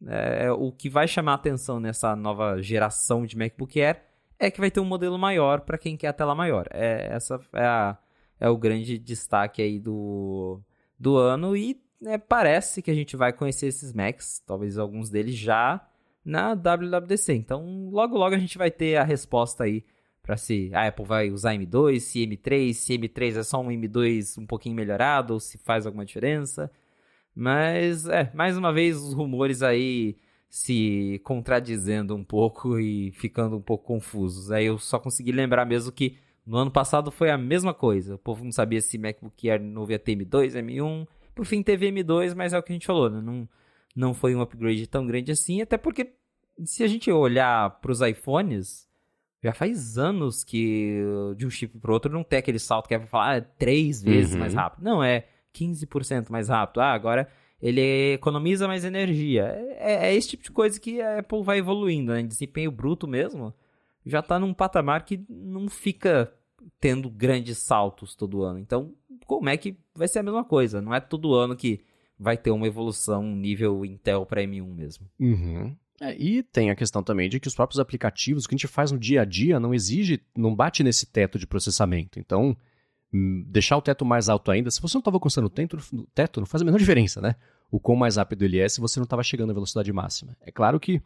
é, 0.07 0.53
o 0.53 0.71
que 0.71 0.89
vai 0.89 1.09
chamar 1.09 1.35
atenção 1.35 1.81
nessa 1.81 2.15
nova 2.15 2.63
geração 2.63 3.27
de 3.27 3.37
MacBook 3.37 3.83
Air 3.83 4.01
é 4.39 4.53
que 4.53 4.61
vai 4.61 4.71
ter 4.71 4.79
um 4.79 4.85
modelo 4.85 5.19
maior 5.19 5.63
para 5.63 5.77
quem 5.77 5.97
quer 5.97 6.09
a 6.09 6.13
tela 6.13 6.33
maior. 6.33 6.69
É, 6.71 7.09
essa 7.11 7.41
é 7.55 7.65
a, 7.65 7.99
é 8.39 8.49
o 8.49 8.57
grande 8.57 8.97
destaque 8.97 9.61
aí 9.61 9.81
do, 9.81 10.61
do 10.97 11.17
ano 11.17 11.57
e 11.57 11.83
né, 12.01 12.19
parece 12.19 12.81
que 12.81 12.91
a 12.91 12.95
gente 12.95 13.17
vai 13.17 13.33
conhecer 13.33 13.67
esses 13.67 13.93
Macs, 13.93 14.41
talvez 14.47 14.79
alguns 14.79 15.11
deles 15.11 15.35
já 15.35 15.85
na 16.25 16.55
WWDC. 16.55 17.35
Então, 17.35 17.89
logo 17.91 18.17
logo 18.17 18.37
a 18.37 18.39
gente 18.39 18.57
vai 18.57 18.71
ter 18.71 18.95
a 18.95 19.03
resposta 19.03 19.65
aí 19.65 19.83
para 20.27 20.37
se 20.37 20.71
a 20.75 20.89
Apple 20.89 21.05
vai 21.05 21.31
usar 21.31 21.55
M2, 21.55 22.01
se 22.01 22.27
M3, 22.27 22.73
se 22.73 22.99
M3 22.99 23.37
é 23.37 23.43
só 23.45 23.61
um 23.61 23.69
M2 23.69 24.43
um 24.43 24.45
pouquinho 24.45 24.75
melhorado 24.75 25.35
ou 25.35 25.41
se 25.41 25.57
faz 25.57 25.87
alguma 25.87 26.05
diferença. 26.05 26.69
Mas, 27.35 28.07
é, 28.07 28.33
mais 28.35 28.59
uma 28.59 28.73
vez 28.73 28.97
os 28.97 29.15
rumores 29.15 29.63
aí 29.63 30.17
se 30.49 31.21
contradizendo 31.23 32.17
um 32.17 32.25
pouco 32.25 32.81
e 32.81 33.13
ficando 33.13 33.57
um 33.57 33.61
pouco 33.61 33.85
confusos. 33.85 34.51
Aí 34.51 34.67
eu 34.67 34.79
só 34.79 34.99
consegui 34.99 35.31
lembrar 35.31 35.65
mesmo 35.65 35.93
que 35.93 36.19
no 36.45 36.57
ano 36.57 36.73
passado 36.73 37.13
foi 37.13 37.31
a 37.31 37.39
mesma 37.39 37.73
coisa. 37.73 38.17
O 38.17 38.19
povo 38.19 38.43
não 38.43 38.53
sabia 38.53 38.81
se 38.81 38.99
MacBook 38.99 39.49
Air 39.49 39.63
novo 39.63 39.93
ia 39.93 39.99
ter 39.99 40.17
M2, 40.17 40.55
M1. 40.55 41.07
Por 41.35 41.47
fim 41.47 41.63
teve 41.63 41.89
M2, 41.93 42.35
mas 42.35 42.53
é 42.53 42.59
o 42.59 42.63
que 42.63 42.73
a 42.73 42.75
gente 42.75 42.87
falou, 42.87 43.09
né? 43.09 43.21
Não, 43.21 43.49
não 43.95 44.13
foi 44.15 44.35
um 44.35 44.41
upgrade 44.41 44.87
tão 44.89 45.07
grande 45.07 45.31
assim, 45.31 45.61
até 45.61 45.77
porque 45.77 46.15
se 46.65 46.83
a 46.83 46.87
gente 46.89 47.13
olhar 47.13 47.79
para 47.81 47.93
os 47.93 48.01
iPhones, 48.01 48.89
já 49.43 49.53
faz 49.53 49.99
anos 49.99 50.43
que 50.43 51.03
de 51.37 51.47
um 51.47 51.51
chip 51.51 51.79
para 51.79 51.93
outro 51.93 52.13
não 52.13 52.25
tem 52.25 52.39
aquele 52.39 52.59
salto 52.59 52.89
que 52.89 52.95
é 52.95 53.01
falar 53.01 53.31
ah, 53.31 53.37
é 53.37 53.41
três 53.41 54.03
vezes 54.03 54.35
uhum. 54.35 54.41
mais 54.41 54.55
rápido. 54.55 54.83
Não, 54.83 55.03
é 55.03 55.27
15% 55.55 56.31
mais 56.31 56.49
rápido. 56.49 56.81
Ah, 56.81 56.93
agora 56.93 57.29
ele 57.61 58.15
economiza 58.15 58.67
mais 58.67 58.85
energia. 58.85 59.45
É, 59.79 60.09
é, 60.09 60.15
esse 60.15 60.29
tipo 60.29 60.43
de 60.43 60.51
coisa 60.51 60.81
que 60.81 61.01
a 61.01 61.21
Apple 61.21 61.43
vai 61.43 61.59
evoluindo, 61.59 62.13
né? 62.13 62.23
Desempenho 62.23 62.71
bruto 62.71 63.07
mesmo 63.07 63.55
já 64.05 64.21
está 64.21 64.39
num 64.39 64.55
patamar 64.55 65.05
que 65.05 65.25
não 65.29 65.69
fica 65.69 66.33
tendo 66.79 67.11
grandes 67.11 67.59
saltos 67.59 68.15
todo 68.15 68.43
ano. 68.43 68.59
Então, 68.59 68.95
como 69.27 69.49
é 69.49 69.57
que 69.57 69.77
vai 69.95 70.07
ser 70.07 70.21
a 70.21 70.23
mesma 70.23 70.45
coisa? 70.45 70.81
Não 70.81 70.95
é 70.95 71.01
todo 71.01 71.35
ano 71.35 71.57
que 71.57 71.81
vai 72.19 72.37
ter 72.37 72.53
uma 72.53 72.67
evolução 72.67 73.23
nível 73.23 73.85
Intel 73.85 74.25
para 74.25 74.43
M1 74.43 74.75
mesmo. 74.75 75.11
Uhum. 75.19 75.77
É, 76.01 76.15
e 76.17 76.43
tem 76.43 76.71
a 76.71 76.77
questão 76.77 77.03
também 77.03 77.29
de 77.29 77.41
que 77.41 77.49
os 77.49 77.55
próprios 77.55 77.81
aplicativos 77.81 78.45
o 78.45 78.49
que 78.49 78.55
a 78.55 78.59
gente 78.59 78.67
faz 78.67 78.93
no 78.93 78.99
dia 78.99 79.23
a 79.23 79.25
dia 79.25 79.59
não 79.59 79.73
exige, 79.73 80.23
não 80.37 80.55
bate 80.55 80.83
nesse 80.83 81.07
teto 81.07 81.39
de 81.39 81.47
processamento. 81.47 82.19
Então, 82.19 82.57
hum, 83.13 83.45
deixar 83.49 83.77
o 83.77 83.83
teto 83.83 84.05
mais 84.05 84.29
alto 84.29 84.51
ainda, 84.51 84.71
se 84.71 84.81
você 84.81 84.97
não 84.97 85.01
estava 85.01 85.17
alcançando 85.17 85.47
o 85.47 85.51
teto, 85.51 85.79
teto, 86.15 86.41
não 86.41 86.47
faz 86.47 86.63
a 86.63 86.65
menor 86.65 86.79
diferença, 86.79 87.21
né? 87.21 87.35
O 87.71 87.81
quão 87.81 87.97
mais 87.97 88.17
rápido 88.17 88.45
ele 88.45 88.59
é 88.59 88.69
se 88.69 88.81
você 88.81 89.01
não 89.01 89.05
estava 89.05 89.23
chegando 89.23 89.51
à 89.51 89.55
velocidade 89.55 89.93
máxima. 89.93 90.37
É 90.41 90.53
claro 90.53 90.79
que 90.79 91.01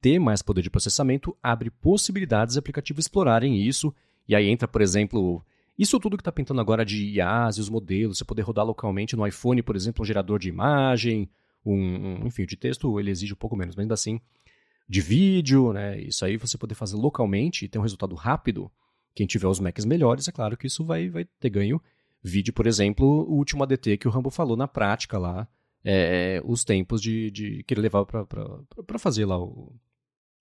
ter 0.00 0.18
mais 0.18 0.42
poder 0.42 0.62
de 0.62 0.70
processamento 0.70 1.36
abre 1.40 1.70
possibilidades 1.70 2.54
de 2.54 2.58
aplicativos 2.58 3.04
explorarem 3.04 3.62
isso, 3.62 3.94
e 4.28 4.34
aí 4.34 4.48
entra, 4.48 4.66
por 4.66 4.82
exemplo, 4.82 5.44
isso 5.78 5.98
tudo 6.00 6.16
que 6.16 6.20
está 6.20 6.32
pintando 6.32 6.60
agora 6.60 6.84
de 6.84 7.06
IaaS 7.06 7.56
e 7.56 7.60
os 7.60 7.68
modelos, 7.68 8.18
você 8.18 8.24
poder 8.24 8.42
rodar 8.42 8.66
localmente 8.66 9.14
no 9.14 9.26
iPhone, 9.26 9.62
por 9.62 9.76
exemplo, 9.76 10.02
um 10.02 10.06
gerador 10.06 10.40
de 10.40 10.48
imagem, 10.48 11.30
um, 11.64 11.74
um, 11.74 12.26
enfim, 12.26 12.44
de 12.44 12.56
texto 12.56 12.98
ele 12.98 13.10
exige 13.10 13.32
um 13.32 13.36
pouco 13.36 13.56
menos, 13.56 13.74
mas 13.74 13.82
ainda 13.82 13.94
assim, 13.94 14.20
de 14.88 15.00
vídeo, 15.00 15.72
né? 15.72 16.00
Isso 16.00 16.24
aí 16.24 16.36
você 16.36 16.58
poder 16.58 16.74
fazer 16.74 16.96
localmente 16.96 17.64
e 17.64 17.68
ter 17.68 17.78
um 17.78 17.82
resultado 17.82 18.14
rápido. 18.14 18.70
Quem 19.14 19.26
tiver 19.26 19.46
os 19.46 19.60
Macs 19.60 19.84
melhores, 19.84 20.28
é 20.28 20.32
claro 20.32 20.56
que 20.56 20.66
isso 20.66 20.84
vai, 20.84 21.08
vai 21.08 21.24
ter 21.24 21.50
ganho. 21.50 21.80
Vídeo, 22.22 22.52
por 22.52 22.66
exemplo, 22.66 23.06
o 23.06 23.34
último 23.34 23.62
ADT 23.62 23.98
que 23.98 24.08
o 24.08 24.10
Rambo 24.10 24.30
falou 24.30 24.56
na 24.56 24.68
prática 24.68 25.18
lá, 25.18 25.48
é, 25.84 26.40
os 26.44 26.64
tempos 26.64 27.00
de, 27.00 27.30
de 27.30 27.62
que 27.64 27.74
ele 27.74 27.80
levava 27.80 28.06
para 28.06 28.98
fazer 28.98 29.24
lá 29.24 29.38
o, 29.38 29.74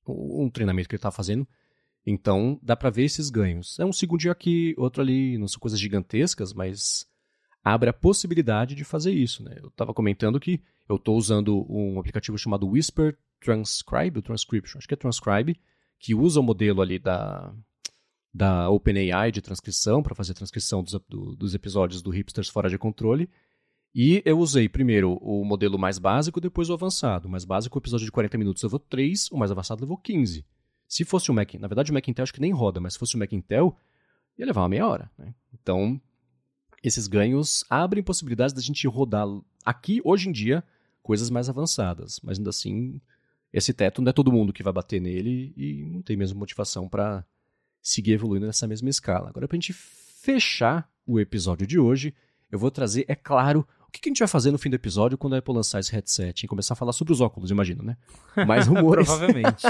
um 0.07 0.49
treinamento 0.49 0.87
que 0.87 0.95
ele 0.95 0.99
estava 0.99 1.15
fazendo. 1.15 1.47
Então, 2.05 2.59
dá 2.61 2.75
para 2.75 2.89
ver 2.89 3.03
esses 3.03 3.29
ganhos. 3.29 3.79
É 3.79 3.85
um 3.85 3.93
segundinho 3.93 4.31
aqui, 4.31 4.73
outro 4.77 5.01
ali, 5.01 5.37
não 5.37 5.47
são 5.47 5.59
coisas 5.59 5.79
gigantescas, 5.79 6.53
mas 6.53 7.07
abre 7.63 7.89
a 7.89 7.93
possibilidade 7.93 8.73
de 8.75 8.83
fazer 8.83 9.11
isso. 9.11 9.43
Né? 9.43 9.55
Eu 9.61 9.67
estava 9.67 9.93
comentando 9.93 10.39
que 10.39 10.61
eu 10.91 10.97
estou 10.97 11.15
usando 11.15 11.65
um 11.69 11.99
aplicativo 11.99 12.37
chamado 12.37 12.67
Whisper 12.67 13.17
Transcribe, 13.39 14.17
ou 14.17 14.21
Transcription, 14.21 14.77
acho 14.77 14.87
que 14.87 14.93
é 14.93 14.97
Transcribe, 14.97 15.57
que 15.97 16.13
usa 16.13 16.39
o 16.39 16.43
modelo 16.43 16.81
ali 16.81 16.99
da, 16.99 17.53
da 18.33 18.69
OpenAI 18.69 19.31
de 19.31 19.41
transcrição 19.41 20.03
para 20.03 20.13
fazer 20.13 20.33
a 20.33 20.35
transcrição 20.35 20.83
dos, 20.83 20.93
do, 21.07 21.35
dos 21.35 21.55
episódios 21.55 22.01
do 22.01 22.09
Hipsters 22.09 22.49
Fora 22.49 22.69
de 22.69 22.77
Controle. 22.77 23.29
E 23.95 24.21
eu 24.25 24.37
usei 24.37 24.67
primeiro 24.67 25.13
o 25.21 25.45
modelo 25.45 25.79
mais 25.79 25.97
básico, 25.97 26.41
depois 26.41 26.69
o 26.69 26.73
avançado. 26.73 27.27
O 27.27 27.31
mais 27.31 27.45
básico, 27.45 27.77
o 27.77 27.81
episódio 27.81 28.05
de 28.05 28.11
40 28.11 28.37
minutos 28.37 28.63
levou 28.63 28.79
3, 28.79 29.31
o 29.31 29.37
mais 29.37 29.51
avançado 29.51 29.81
levou 29.81 29.97
15. 29.97 30.45
Se 30.87 31.05
fosse 31.05 31.31
o 31.31 31.33
Mac, 31.33 31.53
na 31.53 31.67
verdade 31.67 31.91
o 31.91 31.93
Mac 31.93 32.05
Intel 32.07 32.23
acho 32.23 32.33
que 32.33 32.41
nem 32.41 32.51
roda, 32.51 32.81
mas 32.81 32.93
se 32.93 32.99
fosse 32.99 33.15
o 33.15 33.19
Mac 33.19 33.31
Intel, 33.31 33.77
ia 34.37 34.45
levar 34.45 34.61
uma 34.61 34.69
meia 34.69 34.87
hora. 34.87 35.09
Né? 35.17 35.33
Então, 35.53 35.99
esses 36.83 37.07
ganhos 37.07 37.63
abrem 37.69 38.03
possibilidades 38.03 38.53
da 38.53 38.61
gente 38.61 38.85
rodar 38.87 39.25
aqui, 39.63 40.01
hoje 40.03 40.27
em 40.27 40.31
dia, 40.31 40.63
coisas 41.01 41.29
mais 41.29 41.49
avançadas. 41.49 42.19
Mas 42.23 42.37
ainda 42.37 42.49
assim, 42.49 42.99
esse 43.51 43.73
teto 43.73 44.01
não 44.01 44.09
é 44.09 44.13
todo 44.13 44.31
mundo 44.31 44.53
que 44.53 44.63
vai 44.63 44.73
bater 44.73 45.01
nele 45.01 45.53
e 45.55 45.85
não 45.85 46.01
tem 46.01 46.15
mesmo 46.15 46.39
motivação 46.39 46.87
para 46.87 47.25
seguir 47.81 48.13
evoluindo 48.13 48.45
nessa 48.45 48.67
mesma 48.67 48.89
escala. 48.89 49.29
Agora, 49.29 49.47
para 49.47 49.55
a 49.55 49.59
gente 49.59 49.73
fechar 49.73 50.89
o 51.05 51.19
episódio 51.19 51.65
de 51.65 51.79
hoje, 51.79 52.13
eu 52.51 52.59
vou 52.59 52.69
trazer, 52.69 53.05
é 53.07 53.15
claro, 53.15 53.67
o 53.87 53.91
que 53.91 53.99
a 54.05 54.09
gente 54.09 54.19
vai 54.19 54.27
fazer 54.27 54.51
no 54.51 54.57
fim 54.57 54.69
do 54.69 54.75
episódio 54.75 55.17
quando 55.17 55.33
a 55.33 55.39
Apple 55.39 55.53
lançar 55.53 55.79
esse 55.79 55.91
headset 55.91 56.45
e 56.45 56.47
começar 56.47 56.73
a 56.73 56.77
falar 56.77 56.93
sobre 56.93 57.11
os 57.11 57.19
óculos, 57.19 57.51
imagino, 57.51 57.83
né? 57.83 57.97
Mais 58.47 58.67
rumores. 58.67 59.07
Provavelmente. 59.07 59.65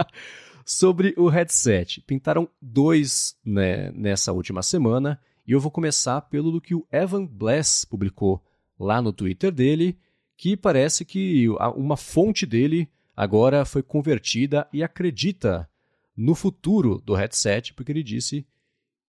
sobre 0.64 1.14
o 1.16 1.28
headset. 1.28 2.00
Pintaram 2.02 2.48
dois 2.60 3.36
né, 3.44 3.90
nessa 3.92 4.32
última 4.32 4.62
semana 4.62 5.20
e 5.46 5.52
eu 5.52 5.60
vou 5.60 5.70
começar 5.70 6.20
pelo 6.22 6.60
que 6.60 6.74
o 6.74 6.86
Evan 6.90 7.26
Bless 7.26 7.86
publicou 7.86 8.42
lá 8.78 9.00
no 9.00 9.12
Twitter 9.12 9.52
dele, 9.52 9.98
que 10.36 10.56
parece 10.56 11.04
que 11.04 11.48
uma 11.76 11.96
fonte 11.96 12.44
dele 12.44 12.88
agora 13.16 13.64
foi 13.64 13.82
convertida 13.82 14.68
e 14.72 14.82
acredita 14.82 15.68
no 16.16 16.34
futuro 16.34 17.00
do 17.04 17.14
headset, 17.14 17.72
porque 17.74 17.92
ele 17.92 18.02
disse 18.02 18.46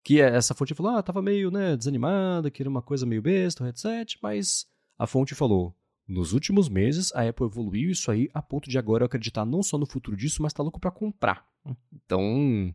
que 0.04 0.20
essa 0.20 0.54
fonte 0.54 0.74
falou, 0.74 0.94
ah, 0.94 1.04
tava 1.04 1.22
meio 1.22 1.52
né, 1.52 1.78
desanimada, 1.78 2.50
que 2.50 2.62
era 2.62 2.70
uma 2.70 2.82
coisa 2.82 3.06
meio 3.06 3.22
besta 3.22 3.64
o 3.64 3.66
headset, 3.66 4.18
mas 4.22 4.68
a 4.98 5.06
fonte 5.06 5.36
falou, 5.36 5.76
nos 6.08 6.34
últimos 6.34 6.68
meses 6.68 7.14
a 7.14 7.28
Apple 7.28 7.46
evoluiu 7.46 7.92
isso 7.92 8.10
aí 8.12 8.30
a 8.34 8.42
ponto 8.42 8.70
de 8.70 8.78
agora 8.78 9.04
eu 9.04 9.06
acreditar 9.06 9.46
não 9.46 9.62
só 9.62 9.78
no 9.78 9.86
futuro 9.86 10.18
disso, 10.18 10.42
mas 10.42 10.54
tá 10.54 10.64
louco 10.64 10.80
para 10.80 10.92
comprar. 10.92 11.46
Então, 11.94 12.74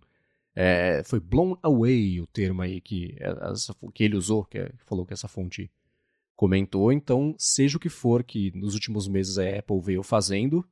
é, 0.55 1.03
foi 1.05 1.21
blown 1.21 1.59
away 1.63 2.21
o 2.21 2.27
termo 2.27 2.63
aí 2.63 2.81
que, 2.81 3.17
essa, 3.19 3.75
que 3.93 4.05
ele 4.05 4.17
usou, 4.17 4.45
que 4.45 4.59
é, 4.59 4.73
falou 4.87 5.05
que 5.05 5.13
essa 5.13 5.29
fonte 5.29 5.71
comentou. 6.37 6.93
Então, 6.93 7.35
seja 7.39 7.79
o 7.79 7.81
que 7.81 7.89
for 7.89 8.23
que 8.23 8.53
nos 8.55 8.75
últimos 8.75 9.09
meses 9.09 9.39
a 9.39 9.59
Apple 9.59 9.81
veio 9.81 10.03
fazendo, 10.03 10.65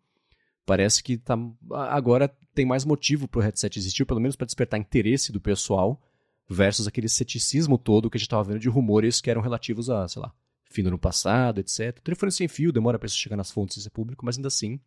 parece 0.66 1.02
que 1.02 1.16
tá, 1.16 1.36
agora 1.72 2.28
tem 2.54 2.64
mais 2.64 2.84
motivo 2.84 3.26
para 3.26 3.40
o 3.40 3.42
headset 3.42 3.78
existir, 3.78 4.04
pelo 4.04 4.20
menos 4.20 4.36
para 4.36 4.44
despertar 4.44 4.78
interesse 4.78 5.32
do 5.32 5.40
pessoal, 5.40 6.00
versus 6.48 6.86
aquele 6.86 7.08
ceticismo 7.08 7.78
todo 7.78 8.10
que 8.10 8.16
a 8.16 8.18
gente 8.18 8.26
estava 8.26 8.44
vendo 8.44 8.60
de 8.60 8.68
rumores 8.68 9.20
que 9.20 9.30
eram 9.30 9.40
relativos 9.40 9.88
a, 9.88 10.06
sei 10.06 10.22
lá, 10.22 10.32
fim 10.64 10.82
do 10.82 10.88
ano 10.88 10.98
passado, 10.98 11.60
etc. 11.60 11.98
O 11.98 12.02
telefone 12.02 12.30
sem 12.30 12.46
fio 12.46 12.72
demora 12.72 12.98
para 12.98 13.06
isso 13.06 13.16
chegar 13.16 13.36
nas 13.36 13.50
fontes 13.50 13.78
e 13.78 13.82
ser 13.82 13.90
público, 13.90 14.24
mas 14.24 14.36
ainda 14.36 14.48
assim, 14.48 14.78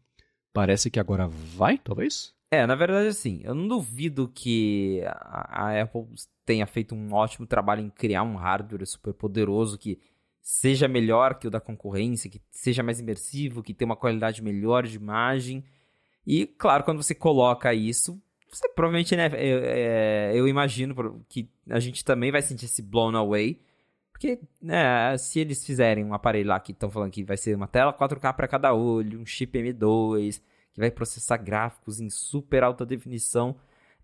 parece 0.53 0.91
que 0.91 0.99
agora 0.99 1.27
vai, 1.27 1.77
talvez? 1.77 2.35
É, 2.49 2.65
na 2.65 2.75
verdade, 2.75 3.07
assim, 3.07 3.41
eu 3.43 3.53
não 3.53 3.67
duvido 3.67 4.31
que 4.33 5.01
a, 5.05 5.81
Apple 5.81 6.05
tenha 6.45 6.65
feito 6.65 6.95
um 6.95 7.13
ótimo 7.13 7.45
trabalho 7.45 7.81
em 7.81 7.89
criar 7.89 8.23
um 8.23 8.35
hardware 8.35 8.85
super 8.85 9.13
poderoso 9.13 9.77
que 9.77 9.99
seja 10.47 10.87
melhor 10.87 11.35
que 11.35 11.45
o 11.45 11.51
da 11.51 11.59
concorrência, 11.59 12.29
que 12.29 12.41
seja 12.49 12.81
mais 12.81 13.01
imersivo, 13.01 13.61
que 13.61 13.73
tenha 13.73 13.85
uma 13.85 13.97
qualidade 13.97 14.41
melhor 14.41 14.87
de 14.87 14.95
imagem. 14.95 15.61
E, 16.25 16.47
claro, 16.47 16.85
quando 16.85 17.03
você 17.03 17.13
coloca 17.13 17.73
isso, 17.73 18.17
você 18.49 18.69
provavelmente, 18.69 19.13
né, 19.13 19.27
eu, 19.33 19.59
é, 19.61 20.31
eu 20.33 20.47
imagino 20.47 21.21
que 21.27 21.49
a 21.69 21.81
gente 21.81 22.03
também 22.05 22.31
vai 22.31 22.41
sentir 22.41 22.63
esse 22.63 22.81
blown 22.81 23.17
away. 23.17 23.59
Porque, 24.09 24.39
né, 24.61 25.17
se 25.17 25.41
eles 25.41 25.65
fizerem 25.65 26.05
um 26.05 26.13
aparelho 26.13 26.47
lá 26.47 26.61
que 26.61 26.71
estão 26.71 26.89
falando 26.89 27.11
que 27.11 27.25
vai 27.25 27.35
ser 27.35 27.53
uma 27.53 27.67
tela 27.67 27.91
4K 27.91 28.33
para 28.33 28.47
cada 28.47 28.73
olho, 28.73 29.19
um 29.19 29.25
chip 29.25 29.59
M2 29.59 30.41
que 30.73 30.79
vai 30.79 30.89
processar 30.89 31.37
gráficos 31.37 31.99
em 31.99 32.09
super 32.09 32.63
alta 32.63 32.85
definição, 32.85 33.57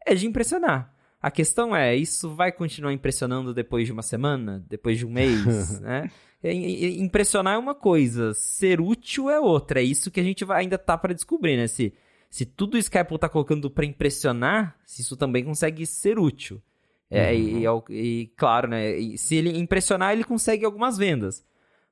é 0.06 0.14
de 0.14 0.28
impressionar. 0.28 0.94
A 1.22 1.32
questão 1.32 1.74
é, 1.74 1.95
isso 1.95 2.36
vai 2.36 2.52
continuar 2.52 2.91
impressionando 2.91 3.53
depois 3.53 3.86
de 3.86 3.94
uma 3.94 4.02
semana, 4.02 4.61
depois 4.68 4.98
de 4.98 5.06
um 5.06 5.10
mês, 5.10 5.80
né? 5.80 6.11
Impressionar 6.44 7.56
é 7.56 7.57
uma 7.57 7.74
coisa, 7.74 8.34
ser 8.34 8.82
útil 8.82 9.30
é 9.30 9.40
outra. 9.40 9.80
É 9.80 9.84
isso 9.84 10.11
que 10.11 10.20
a 10.20 10.24
gente 10.24 10.44
vai, 10.44 10.61
ainda 10.61 10.78
tá 10.78 10.98
para 10.98 11.14
descobrir, 11.14 11.56
né? 11.56 11.68
Se, 11.68 11.94
se 12.30 12.45
tudo 12.45 12.78
isso 12.78 12.91
que 12.91 12.98
a 12.98 13.02
Apple 13.02 13.18
tá 13.18 13.30
colocando 13.30 13.70
para 13.70 13.86
impressionar, 13.86 14.78
se 14.86 15.02
isso 15.02 15.15
também 15.15 15.44
consegue 15.44 15.86
ser 15.86 16.20
útil. 16.20 16.61
É, 17.10 17.32
uhum. 17.32 17.84
e, 17.90 17.94
e, 17.94 18.22
e, 18.22 18.28
claro, 18.36 18.68
né? 18.68 18.98
se 19.18 19.36
ele 19.36 19.57
impressionar, 19.57 20.14
ele 20.14 20.24
consegue 20.24 20.65
algumas 20.65 20.98
vendas. 20.98 21.45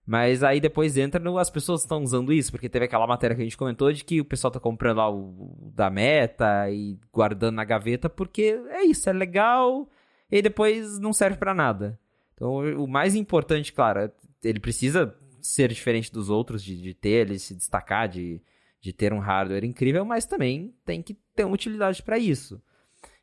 Mas 0.05 0.43
aí 0.43 0.59
depois 0.59 0.97
entra 0.97 1.23
no, 1.23 1.37
as 1.37 1.49
pessoas 1.49 1.81
estão 1.81 2.03
usando 2.03 2.33
isso, 2.33 2.51
porque 2.51 2.67
teve 2.67 2.85
aquela 2.85 3.05
matéria 3.05 3.35
que 3.35 3.41
a 3.41 3.45
gente 3.45 3.57
comentou 3.57 3.93
de 3.93 4.03
que 4.03 4.19
o 4.19 4.25
pessoal 4.25 4.51
tá 4.51 4.59
comprando 4.59 4.97
lá 4.97 5.09
o, 5.09 5.19
o 5.67 5.71
da 5.73 5.89
meta 5.89 6.69
e 6.71 6.97
guardando 7.13 7.55
na 7.55 7.63
gaveta, 7.63 8.09
porque 8.09 8.59
é 8.69 8.83
isso, 8.83 9.09
é 9.09 9.13
legal 9.13 9.87
e 10.31 10.41
depois 10.41 10.97
não 10.97 11.13
serve 11.13 11.37
para 11.37 11.53
nada. 11.53 11.99
Então, 12.33 12.55
o 12.81 12.87
mais 12.87 13.13
importante, 13.13 13.71
claro, 13.71 13.99
é, 13.99 14.11
ele 14.43 14.59
precisa 14.59 15.15
ser 15.41 15.69
diferente 15.69 16.11
dos 16.11 16.29
outros, 16.29 16.63
de, 16.63 16.79
de 16.79 16.93
ter, 16.93 17.27
ele 17.27 17.39
se 17.39 17.55
destacar, 17.55 18.07
de, 18.07 18.41
de 18.79 18.93
ter 18.93 19.13
um 19.13 19.19
hardware 19.19 19.63
incrível, 19.63 20.05
mas 20.05 20.25
também 20.25 20.73
tem 20.85 21.01
que 21.01 21.15
ter 21.35 21.45
uma 21.45 21.55
utilidade 21.55 22.01
para 22.03 22.17
isso. 22.17 22.61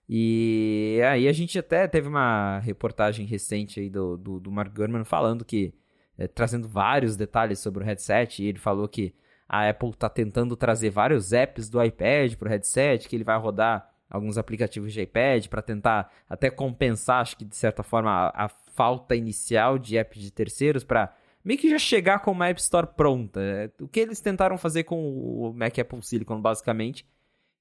E 0.09 1.01
aí 1.05 1.29
a 1.29 1.33
gente 1.33 1.59
até 1.59 1.87
teve 1.87 2.09
uma 2.09 2.59
reportagem 2.61 3.27
recente 3.27 3.79
aí 3.79 3.91
do, 3.91 4.17
do, 4.17 4.41
do 4.41 4.51
Mark 4.51 4.75
Gurman 4.75 5.05
falando 5.05 5.45
que, 5.45 5.75
é, 6.17 6.27
trazendo 6.27 6.67
vários 6.67 7.15
detalhes 7.15 7.59
sobre 7.59 7.83
o 7.83 7.87
headset, 7.87 8.43
e 8.43 8.47
ele 8.47 8.59
falou 8.59 8.89
que 8.89 9.15
a 9.47 9.69
Apple 9.69 9.91
está 9.91 10.09
tentando 10.09 10.57
trazer 10.57 10.91
vários 10.91 11.33
apps 11.33 11.69
do 11.69 11.83
iPad 11.83 12.35
para 12.37 12.49
o 12.49 12.51
headset, 12.51 13.09
que 13.09 13.17
ele 13.17 13.25
vai 13.25 13.39
rodar 13.39 13.89
alguns 14.09 14.39
aplicativos 14.39 14.93
de 14.93 15.03
iPad 15.03 15.47
para 15.49 15.63
tentar 15.63 16.11
até 16.29 16.51
compensar, 16.51 17.21
acho 17.21 17.37
que 17.37 17.45
de 17.45 17.57
certa 17.57 17.83
forma, 17.83 18.11
a, 18.11 18.47
a 18.47 18.49
falta 18.49 19.15
inicial 19.15 19.79
de 19.79 19.97
apps 19.97 20.23
de 20.23 20.31
terceiros 20.31 20.85
para 20.85 21.15
meio 21.45 21.59
que 21.59 21.71
já 21.71 21.79
chegar 21.79 22.21
com 22.21 22.33
uma 22.33 22.49
App 22.49 22.61
Store 22.61 22.87
pronta. 22.97 23.41
É, 23.41 23.71
o 23.81 23.89
que 23.89 24.01
eles 24.01 24.21
tentaram 24.21 24.57
fazer 24.59 24.85
com 24.85 24.99
o 24.99 25.53
Mac 25.53 25.79
Apple 25.79 26.03
Silicon, 26.03 26.41
basicamente. 26.41 27.07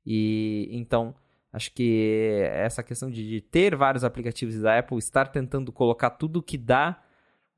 E 0.05 0.69
então 0.71 1.15
Acho 1.51 1.71
que 1.73 2.41
essa 2.51 2.83
questão 2.83 3.09
de, 3.09 3.27
de 3.27 3.41
ter 3.41 3.75
vários 3.75 4.03
aplicativos 4.03 4.59
da 4.59 4.77
Apple, 4.77 4.97
estar 4.97 5.27
tentando 5.27 5.71
colocar 5.71 6.11
tudo 6.11 6.43
que 6.43 6.57
dá 6.57 7.01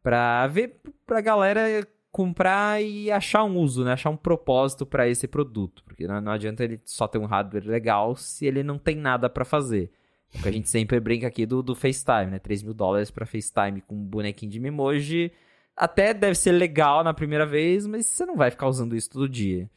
para 0.01 0.47
ver 0.47 0.79
pra 1.05 1.21
galera 1.21 1.85
comprar 2.11 2.81
e 2.81 3.11
achar 3.11 3.43
um 3.43 3.57
uso, 3.57 3.83
né? 3.83 3.93
Achar 3.93 4.09
um 4.09 4.17
propósito 4.17 4.85
para 4.85 5.07
esse 5.07 5.27
produto, 5.27 5.83
porque 5.83 6.07
não, 6.07 6.19
não, 6.21 6.31
adianta 6.31 6.63
ele 6.63 6.81
só 6.85 7.07
ter 7.07 7.17
um 7.17 7.25
hardware 7.25 7.67
legal 7.67 8.15
se 8.15 8.45
ele 8.45 8.63
não 8.63 8.77
tem 8.77 8.95
nada 8.95 9.29
para 9.29 9.45
fazer. 9.45 9.91
É 10.33 10.39
o 10.39 10.41
que 10.43 10.49
a 10.49 10.51
gente 10.51 10.69
sempre 10.69 10.99
brinca 10.99 11.27
aqui 11.27 11.45
do, 11.45 11.63
do 11.63 11.75
FaceTime, 11.75 12.31
né? 12.31 12.39
3 12.39 12.63
mil 12.63 12.73
dólares 12.73 13.09
para 13.09 13.25
FaceTime 13.25 13.81
com 13.81 13.95
um 13.95 14.05
bonequinho 14.05 14.51
de 14.51 14.59
Memoji 14.59 15.31
até 15.75 16.13
deve 16.13 16.35
ser 16.35 16.51
legal 16.51 17.03
na 17.05 17.13
primeira 17.13 17.45
vez, 17.45 17.87
mas 17.87 18.05
você 18.05 18.25
não 18.25 18.35
vai 18.35 18.51
ficar 18.51 18.67
usando 18.67 18.95
isso 18.95 19.09
todo 19.09 19.29
dia. 19.29 19.69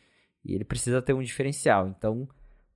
E 0.45 0.53
ele 0.53 0.65
precisa 0.65 1.01
ter 1.01 1.13
um 1.13 1.23
diferencial. 1.23 1.87
Então, 1.87 2.29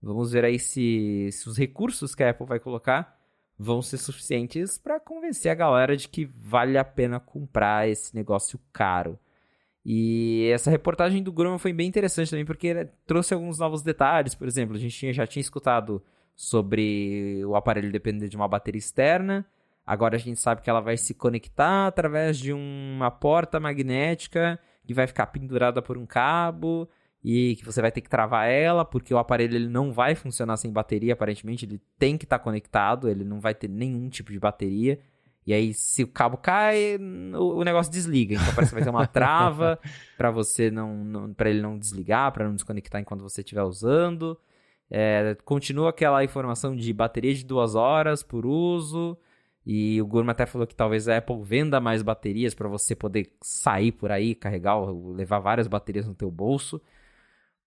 Vamos 0.06 0.30
ver 0.30 0.44
aí 0.44 0.58
se, 0.58 1.30
se 1.32 1.48
os 1.48 1.58
recursos 1.58 2.14
que 2.14 2.22
a 2.22 2.30
Apple 2.30 2.46
vai 2.46 2.60
colocar 2.60 3.18
vão 3.58 3.80
ser 3.80 3.96
suficientes 3.96 4.78
para 4.78 5.00
convencer 5.00 5.50
a 5.50 5.54
galera 5.54 5.96
de 5.96 6.08
que 6.08 6.26
vale 6.26 6.76
a 6.76 6.84
pena 6.84 7.18
comprar 7.18 7.88
esse 7.88 8.14
negócio 8.14 8.60
caro. 8.72 9.18
E 9.88 10.50
essa 10.52 10.68
reportagem 10.68 11.22
do 11.22 11.30
Grumman 11.30 11.58
foi 11.58 11.72
bem 11.72 11.86
interessante 11.86 12.28
também, 12.28 12.44
porque 12.44 12.88
trouxe 13.06 13.32
alguns 13.32 13.56
novos 13.56 13.82
detalhes. 13.82 14.34
Por 14.34 14.48
exemplo, 14.48 14.74
a 14.74 14.78
gente 14.80 14.98
tinha, 14.98 15.12
já 15.12 15.24
tinha 15.28 15.40
escutado 15.40 16.02
sobre 16.34 17.40
o 17.44 17.54
aparelho 17.54 17.92
depender 17.92 18.28
de 18.28 18.36
uma 18.36 18.48
bateria 18.48 18.80
externa. 18.80 19.46
Agora 19.86 20.16
a 20.16 20.18
gente 20.18 20.40
sabe 20.40 20.60
que 20.60 20.68
ela 20.68 20.80
vai 20.80 20.96
se 20.96 21.14
conectar 21.14 21.86
através 21.86 22.36
de 22.36 22.52
uma 22.52 23.12
porta 23.12 23.60
magnética 23.60 24.58
que 24.84 24.92
vai 24.92 25.06
ficar 25.06 25.28
pendurada 25.28 25.80
por 25.80 25.96
um 25.96 26.04
cabo 26.04 26.88
e 27.22 27.54
que 27.54 27.64
você 27.64 27.80
vai 27.80 27.92
ter 27.92 28.00
que 28.00 28.10
travar 28.10 28.48
ela, 28.48 28.84
porque 28.84 29.14
o 29.14 29.18
aparelho 29.18 29.54
ele 29.54 29.68
não 29.68 29.92
vai 29.92 30.16
funcionar 30.16 30.56
sem 30.56 30.72
bateria, 30.72 31.12
aparentemente, 31.12 31.64
ele 31.64 31.80
tem 31.96 32.18
que 32.18 32.24
estar 32.24 32.38
tá 32.38 32.44
conectado, 32.44 33.08
ele 33.08 33.22
não 33.22 33.38
vai 33.38 33.54
ter 33.54 33.68
nenhum 33.68 34.08
tipo 34.08 34.32
de 34.32 34.40
bateria. 34.40 34.98
E 35.46 35.54
aí, 35.54 35.72
se 35.72 36.02
o 36.02 36.08
cabo 36.08 36.36
cai, 36.36 36.96
o, 36.96 37.62
negócio 37.62 37.92
desliga. 37.92 38.34
Então 38.34 38.52
parece 38.54 38.70
que 38.70 38.74
vai 38.74 38.82
ter 38.82 38.90
uma 38.90 39.06
trava 39.06 39.78
para 40.18 40.30
você 40.30 40.70
não, 40.70 41.04
não 41.04 41.32
para 41.32 41.48
ele 41.48 41.62
não 41.62 41.78
desligar, 41.78 42.32
para 42.32 42.46
não 42.46 42.54
desconectar 42.54 43.00
enquanto 43.00 43.22
você 43.22 43.42
estiver 43.42 43.62
usando. 43.62 44.36
É, 44.90 45.36
continua 45.44 45.90
aquela 45.90 46.24
informação 46.24 46.74
de 46.74 46.92
bateria 46.92 47.32
de 47.32 47.44
duas 47.44 47.76
horas 47.76 48.24
por 48.24 48.44
uso. 48.44 49.16
E 49.64 50.00
o 50.00 50.06
Gurma 50.06 50.32
até 50.32 50.46
falou 50.46 50.66
que 50.66 50.74
talvez 50.74 51.08
a 51.08 51.16
Apple 51.18 51.42
venda 51.42 51.80
mais 51.80 52.02
baterias 52.02 52.54
para 52.54 52.68
você 52.68 52.94
poder 52.94 53.32
sair 53.40 53.92
por 53.92 54.12
aí, 54.12 54.34
carregar, 54.34 54.76
levar 55.14 55.40
várias 55.40 55.66
baterias 55.68 56.06
no 56.06 56.14
teu 56.14 56.30
bolso. 56.30 56.80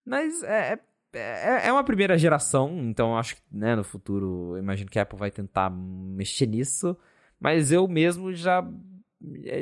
Mas 0.06 0.42
é, 0.44 0.80
é, 1.14 1.68
é 1.68 1.72
uma 1.72 1.84
primeira 1.84 2.18
geração, 2.18 2.78
então 2.84 3.18
acho 3.18 3.36
que 3.36 3.42
né, 3.52 3.76
no 3.76 3.84
futuro, 3.84 4.58
imagino 4.58 4.90
que 4.90 4.98
a 4.98 5.02
Apple 5.02 5.20
vai 5.20 5.32
tentar 5.32 5.70
mexer 5.70 6.46
nisso. 6.46 6.98
Mas 7.40 7.72
eu 7.72 7.88
mesmo 7.88 8.34
já 8.34 8.68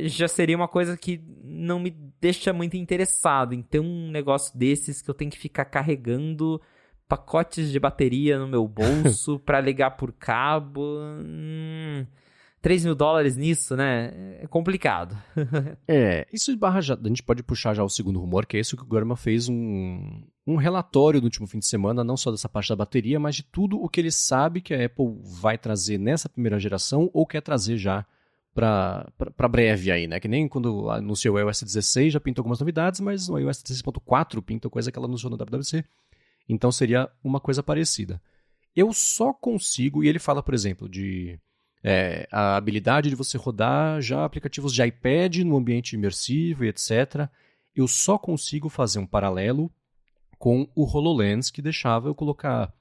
já 0.06 0.28
seria 0.28 0.56
uma 0.56 0.68
coisa 0.68 0.96
que 0.96 1.20
não 1.44 1.80
me 1.80 1.90
deixa 2.22 2.54
muito 2.54 2.78
interessado 2.78 3.54
em 3.54 3.62
ter 3.62 3.80
um 3.80 4.12
negócio 4.12 4.58
desses 4.58 5.02
que 5.02 5.10
eu 5.10 5.16
tenho 5.16 5.32
que 5.32 5.40
ficar 5.40 5.66
carregando 5.66 6.62
pacotes 7.08 7.72
de 7.72 7.80
bateria 7.80 8.38
no 8.38 8.48
meu 8.48 8.68
bolso 8.70 9.40
para 9.40 9.60
ligar 9.60 9.92
por 9.92 10.12
cabo. 10.12 11.00
Hum, 11.02 12.06
3 12.62 12.86
mil 12.86 12.96
dólares 12.96 13.38
nisso, 13.38 13.76
né? 13.76 14.40
É 14.42 14.48
complicado. 14.48 15.18
é, 15.88 16.28
isso 16.34 16.52
esbarra 16.52 16.82
já. 16.82 16.96
A 16.96 17.08
gente 17.08 17.24
pode 17.24 17.44
puxar 17.44 17.74
já 17.74 17.84
o 17.84 17.90
segundo 17.90 18.20
rumor, 18.20 18.46
que 18.46 18.58
é 18.58 18.60
isso 18.60 18.76
que 18.76 18.84
o 18.84 18.86
Gurman 18.86 19.16
fez 19.16 19.48
um, 19.48 20.24
um 20.46 20.56
relatório 20.56 21.20
no 21.20 21.26
último 21.26 21.48
fim 21.48 21.60
de 21.60 21.66
semana, 21.66 22.04
não 22.04 22.18
só 22.18 22.32
dessa 22.32 22.50
parte 22.50 22.70
da 22.70 22.76
bateria, 22.76 23.20
mas 23.20 23.36
de 23.36 23.44
tudo 23.44 23.82
o 23.82 23.88
que 23.88 24.02
ele 24.02 24.12
sabe 24.12 24.62
que 24.62 24.74
a 24.74 24.86
Apple 24.86 25.18
vai 25.22 25.58
trazer 25.58 25.98
nessa 25.98 26.28
primeira 26.28 26.60
geração 26.60 27.10
ou 27.14 27.26
quer 27.26 27.42
trazer 27.42 27.78
já 27.78 28.06
para 28.54 29.48
breve 29.50 29.92
aí, 29.92 30.08
né? 30.08 30.20
Que 30.20 30.28
nem 30.28 30.48
quando 30.48 30.90
anunciou 30.90 31.36
o 31.36 31.40
iOS 31.40 31.62
16 31.62 32.14
já 32.14 32.20
pintou 32.20 32.42
algumas 32.42 32.60
novidades, 32.60 33.00
mas 33.00 33.30
o 33.30 33.38
iOS 33.38 33.62
16.4 33.62 34.42
pintou 34.42 34.72
coisa 34.72 34.92
que 34.92 34.98
ela 34.98 35.08
anunciou 35.08 35.30
no 35.30 35.38
WWC. 35.38 35.86
Então 36.50 36.72
seria 36.72 37.08
uma 37.24 37.40
coisa 37.40 37.62
parecida. 37.62 38.20
Eu 38.76 38.92
só 38.94 39.32
consigo, 39.32 40.04
e 40.04 40.08
ele 40.08 40.18
fala, 40.18 40.42
por 40.42 40.56
exemplo, 40.56 40.90
de 40.90 41.40
é, 41.90 42.28
a 42.30 42.58
habilidade 42.58 43.08
de 43.08 43.16
você 43.16 43.38
rodar 43.38 44.02
já 44.02 44.26
aplicativos 44.26 44.74
de 44.74 44.84
iPad 44.84 45.38
no 45.38 45.56
ambiente 45.56 45.94
imersivo 45.94 46.66
e 46.66 46.68
etc. 46.68 47.30
Eu 47.74 47.88
só 47.88 48.18
consigo 48.18 48.68
fazer 48.68 49.00
um 49.00 49.06
paralelo 49.06 49.72
com 50.38 50.68
o 50.76 50.84
HoloLens, 50.84 51.50
que 51.50 51.62
deixava 51.62 52.10
eu 52.10 52.14
colocar 52.14 52.74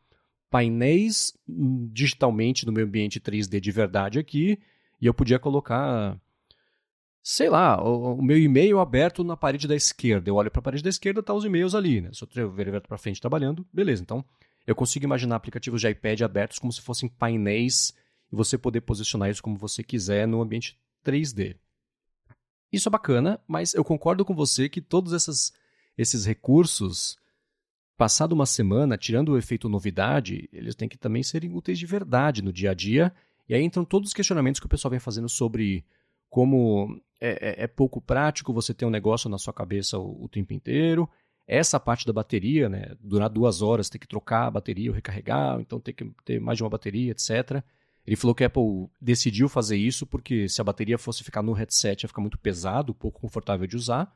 painéis 0.51 1.33
hum, 1.49 1.89
digitalmente 1.93 2.67
no 2.67 2.73
meu 2.73 2.85
ambiente 2.85 3.21
3D 3.21 3.61
de 3.61 3.71
verdade 3.71 4.19
aqui, 4.19 4.59
e 5.01 5.07
eu 5.07 5.15
podia 5.15 5.39
colocar, 5.39 6.19
sei 7.23 7.49
lá, 7.49 7.81
o, 7.81 8.21
meu 8.21 8.37
e-mail 8.37 8.81
aberto 8.81 9.23
na 9.23 9.37
parede 9.37 9.69
da 9.69 9.77
esquerda. 9.77 10.29
Eu 10.29 10.35
olho 10.35 10.51
para 10.51 10.59
a 10.59 10.63
parede 10.65 10.83
da 10.83 10.91
esquerda, 10.91 11.23
tá 11.23 11.33
os 11.33 11.45
e-mails 11.45 11.77
ali, 11.77 12.01
né? 12.01 12.11
Se 12.13 12.27
eu 12.35 12.51
ver 12.51 12.81
para 12.81 12.99
frente 12.99 13.21
trabalhando, 13.21 13.65
beleza. 13.73 14.03
Então, 14.03 14.25
eu 14.67 14.75
consigo 14.75 15.05
imaginar 15.05 15.37
aplicativos 15.37 15.81
de 15.81 15.89
iPad 15.89 16.23
abertos 16.23 16.59
como 16.59 16.73
se 16.73 16.81
fossem 16.81 17.09
painéis 17.09 17.95
e 18.33 18.37
você 18.37 18.57
poder 18.59 18.81
posicionar 18.83 19.31
isso 19.31 19.43
como 19.43 19.57
você 19.57 19.83
quiser 19.83 20.27
no 20.27 20.41
ambiente 20.41 20.79
3D. 21.05 21.57
Isso 22.73 22.89
é 22.89 22.91
bacana, 22.91 23.41
mas 23.47 23.75
eu 23.75 23.85
concordo 23.85 24.25
com 24.25 24.35
você 24.35 24.69
que 24.69 24.81
todos 24.81 25.13
essas, 25.13 25.53
esses 25.97 26.25
recursos 26.27 27.17
passado 27.97 28.33
uma 28.33 28.47
semana, 28.47 28.99
tirando 28.99 29.31
o 29.31 29.39
efeito 29.39 29.69
novidade, 29.69 30.49
eles 30.53 30.75
têm 30.75 30.89
que 30.89 30.99
também 30.99 31.23
serem 31.23 31.53
úteis 31.53 31.79
de 31.79 31.87
verdade 31.87 32.43
no 32.43 32.53
dia 32.53 32.73
a 32.73 32.75
dia. 32.75 33.13
E 33.49 33.55
aí 33.55 33.63
entram 33.63 33.85
todos 33.85 34.09
os 34.09 34.15
questionamentos 34.15 34.61
que 34.61 34.67
o 34.67 34.69
pessoal 34.69 34.91
vem 34.91 35.01
fazendo 35.01 35.29
sobre 35.29 35.85
como 36.29 37.01
é, 37.21 37.63
é, 37.63 37.65
é 37.65 37.67
pouco 37.67 38.01
prático 38.01 38.53
você 38.53 38.75
ter 38.75 38.85
um 38.85 38.91
negócio 38.91 39.31
na 39.31 39.39
sua 39.39 39.53
cabeça 39.53 39.99
o, 39.99 40.25
o, 40.25 40.29
tempo 40.29 40.53
inteiro. 40.53 41.09
Essa 41.47 41.79
parte 41.79 42.05
da 42.05 42.13
bateria, 42.13 42.69
né, 42.69 42.95
durar 43.01 43.31
duas 43.31 43.63
horas, 43.63 43.89
ter 43.89 43.99
que 43.99 44.09
trocar 44.09 44.47
a 44.47 44.51
bateria 44.51 44.91
ou 44.91 44.95
recarregar, 44.95 45.59
então 45.61 45.81
ter 45.81 45.93
que 45.93 46.11
ter 46.25 46.41
mais 46.41 46.59
de 46.59 46.65
uma 46.65 46.71
bateria, 46.71 47.13
etc. 47.13 47.63
Ele 48.07 48.17
falou 48.17 48.35
que 48.35 48.45
a 48.45 48.47
Apple 48.47 48.89
decidiu 49.01 49.49
fazer 49.49 49.77
isso 49.77 50.07
porque 50.07 50.49
se 50.49 50.61
a 50.61 50.65
bateria 50.65 50.97
fosse 50.97 51.25
ficar 51.25 51.43
no 51.43 51.53
headset 51.53 52.05
ia 52.05 52.09
ficar 52.09 52.21
muito 52.21 52.39
pesado, 52.39 52.95
pouco 52.95 53.21
confortável 53.21 53.67
de 53.67 53.77
usar 53.77 54.15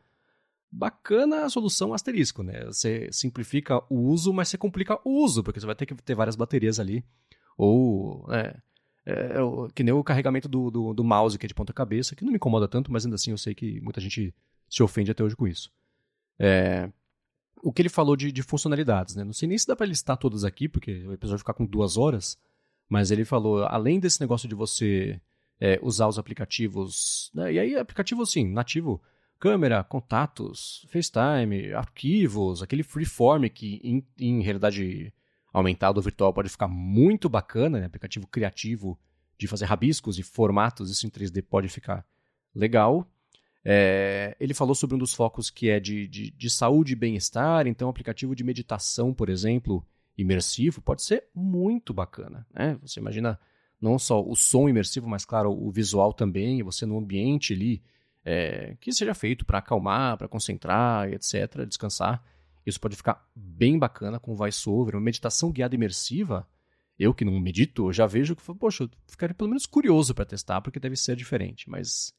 bacana 0.71 1.45
a 1.45 1.51
solução 1.51 1.93
asterisco, 1.93 2.43
né? 2.43 2.65
Você 2.67 3.09
simplifica 3.11 3.83
o 3.91 3.97
uso, 3.97 4.33
mas 4.33 4.49
você 4.49 4.57
complica 4.57 4.99
o 5.05 5.25
uso, 5.25 5.43
porque 5.43 5.59
você 5.59 5.67
vai 5.67 5.75
ter 5.75 5.87
que 5.87 5.95
ter 5.95 6.15
várias 6.15 6.37
baterias 6.37 6.79
ali. 6.79 7.05
Ou, 7.59 8.25
né, 8.29 8.55
é, 9.05 9.13
é, 9.13 9.39
que 9.75 9.83
nem 9.83 9.93
o 9.93 10.05
carregamento 10.05 10.49
do, 10.49 10.71
do, 10.71 10.95
do, 10.95 11.05
mouse, 11.05 11.39
que 11.39 11.47
é 11.47 11.49
de 11.49 11.55
ponta 11.55 11.73
cabeça, 11.73 12.15
que 12.15 12.25
não 12.25 12.31
me 12.31 12.37
incomoda 12.37 12.69
tanto, 12.69 12.93
mas 12.93 13.05
ainda 13.05 13.17
assim 13.17 13.33
eu 13.33 13.39
sei 13.39 13.55
que 13.55 13.81
muita 13.81 14.01
gente 14.01 14.35
se 14.69 14.83
ofende 14.83 15.11
até 15.11 15.25
hoje 15.25 15.37
com 15.37 15.49
isso. 15.49 15.73
É, 16.39 16.89
o 17.63 17.73
que 17.73 17.83
ele 17.83 17.89
falou 17.89 18.17
de, 18.17 18.31
de, 18.31 18.43
funcionalidades, 18.43 19.17
né? 19.17 19.25
Não 19.25 19.33
sei 19.33 19.49
nem 19.49 19.59
se 19.59 19.67
dá 19.67 19.75
para 19.75 19.87
listar 19.87 20.17
todas 20.17 20.45
aqui, 20.45 20.69
porque 20.69 21.05
o 21.07 21.13
episódio 21.13 21.41
ficar 21.41 21.55
com 21.55 21.67
duas 21.67 21.97
horas, 21.97 22.39
mas 22.91 23.13
ele 23.13 23.25
falou, 23.25 23.63
além 23.65 24.01
desse 24.01 24.21
negócio 24.21 24.49
de 24.49 24.55
você 24.57 25.21
é, 25.61 25.79
usar 25.81 26.09
os 26.09 26.19
aplicativos, 26.19 27.31
né? 27.33 27.53
e 27.53 27.59
aí 27.61 27.77
aplicativo, 27.77 28.23
assim, 28.23 28.45
nativo, 28.51 29.01
câmera, 29.39 29.85
contatos, 29.85 30.85
FaceTime, 30.91 31.73
arquivos, 31.73 32.65
aquele 32.65 32.83
freeform 32.83 33.45
que 33.49 33.81
em, 33.85 34.05
em 34.19 34.43
realidade 34.43 35.15
aumentada 35.53 36.01
ou 36.01 36.03
virtual 36.03 36.35
pode 36.35 36.49
ficar 36.49 36.67
muito 36.67 37.29
bacana, 37.29 37.79
né? 37.79 37.87
aplicativo 37.87 38.27
criativo 38.27 38.99
de 39.39 39.47
fazer 39.47 39.67
rabiscos 39.67 40.19
e 40.19 40.25
formatos, 40.25 40.91
isso 40.91 41.07
em 41.07 41.11
3D 41.11 41.45
pode 41.49 41.69
ficar 41.69 42.05
legal. 42.53 43.09
É, 43.65 44.37
ele 44.41 44.53
falou 44.53 44.75
sobre 44.75 44.97
um 44.97 44.99
dos 44.99 45.15
focos 45.15 45.49
que 45.49 45.71
é 45.71 45.79
de, 45.79 46.09
de, 46.09 46.33
de 46.33 46.51
saúde 46.51 46.95
e 46.95 46.97
bem-estar, 46.97 47.69
então 47.69 47.89
aplicativo 47.89 48.35
de 48.35 48.43
meditação, 48.43 49.15
por 49.15 49.29
exemplo, 49.29 49.87
imersivo, 50.21 50.83
pode 50.83 51.03
ser 51.03 51.25
muito 51.35 51.93
bacana. 51.93 52.47
Né? 52.53 52.79
Você 52.83 53.01
imagina 53.01 53.39
Não 53.81 53.99
só 53.99 54.23
o 54.23 54.37
som 54.37 54.69
imersivo, 54.69 55.09
mas 55.09 55.25
claro, 55.25 55.51
o 55.51 55.71
visual 55.71 56.13
também, 56.13 56.63
você 56.63 56.85
no 56.85 56.99
ambiente 56.99 57.55
ali, 57.55 57.83
é, 58.23 58.77
que 58.79 58.93
seja 58.93 59.15
feito 59.15 59.47
para 59.47 59.59
acalmar, 59.59 60.19
para 60.19 60.29
concentrar, 60.29 61.11
etc., 61.11 61.65
descansar. 61.67 62.23
Isso 62.67 62.79
pode 62.79 62.95
ficar 62.95 63.27
bem 63.35 63.79
bacana 63.79 64.21
com 64.21 64.35
VoiceOver, 64.35 64.95
uma 64.95 65.01
meditação 65.01 65.51
guiada 65.51 65.75
imersiva. 65.75 66.47
Eu 66.99 67.15
que 67.15 67.25
não 67.25 67.41
medito, 67.41 67.91
já 67.91 68.07
vejo 68.07 68.37
que, 68.37 68.43
poxa, 68.55 68.85
eu 68.85 68.91
ficaria 69.09 69.35
pelo 69.35 69.49
menos 69.49 69.65
curioso 69.65 70.15
para 70.15 70.27
testar, 70.27 70.61
porque 70.61 70.79
deve 70.79 70.97
ser 70.97 71.17
diferente. 71.17 71.71
Mas 71.71 72.13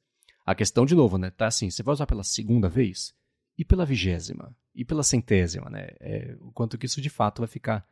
a 0.44 0.56
questão, 0.56 0.84
de 0.84 0.95
novo, 0.95 1.19
né? 1.19 1.30
Tá 1.30 1.45
assim, 1.45 1.69
você 1.69 1.84
vai 1.84 1.94
usar 1.94 2.07
pela 2.07 2.23
segunda 2.23 2.68
vez 2.68 3.14
e 3.56 3.64
pela 3.64 3.86
vigésima 3.86 4.56
e 4.73 4.85
pela 4.85 5.03
centésima, 5.03 5.69
né? 5.69 5.89
É, 5.99 6.35
o 6.41 6.52
quanto 6.52 6.77
que 6.77 6.85
isso 6.85 7.02
de 7.02 7.10
fato 7.10 7.39
vai 7.41 7.48
ficar 7.48 7.85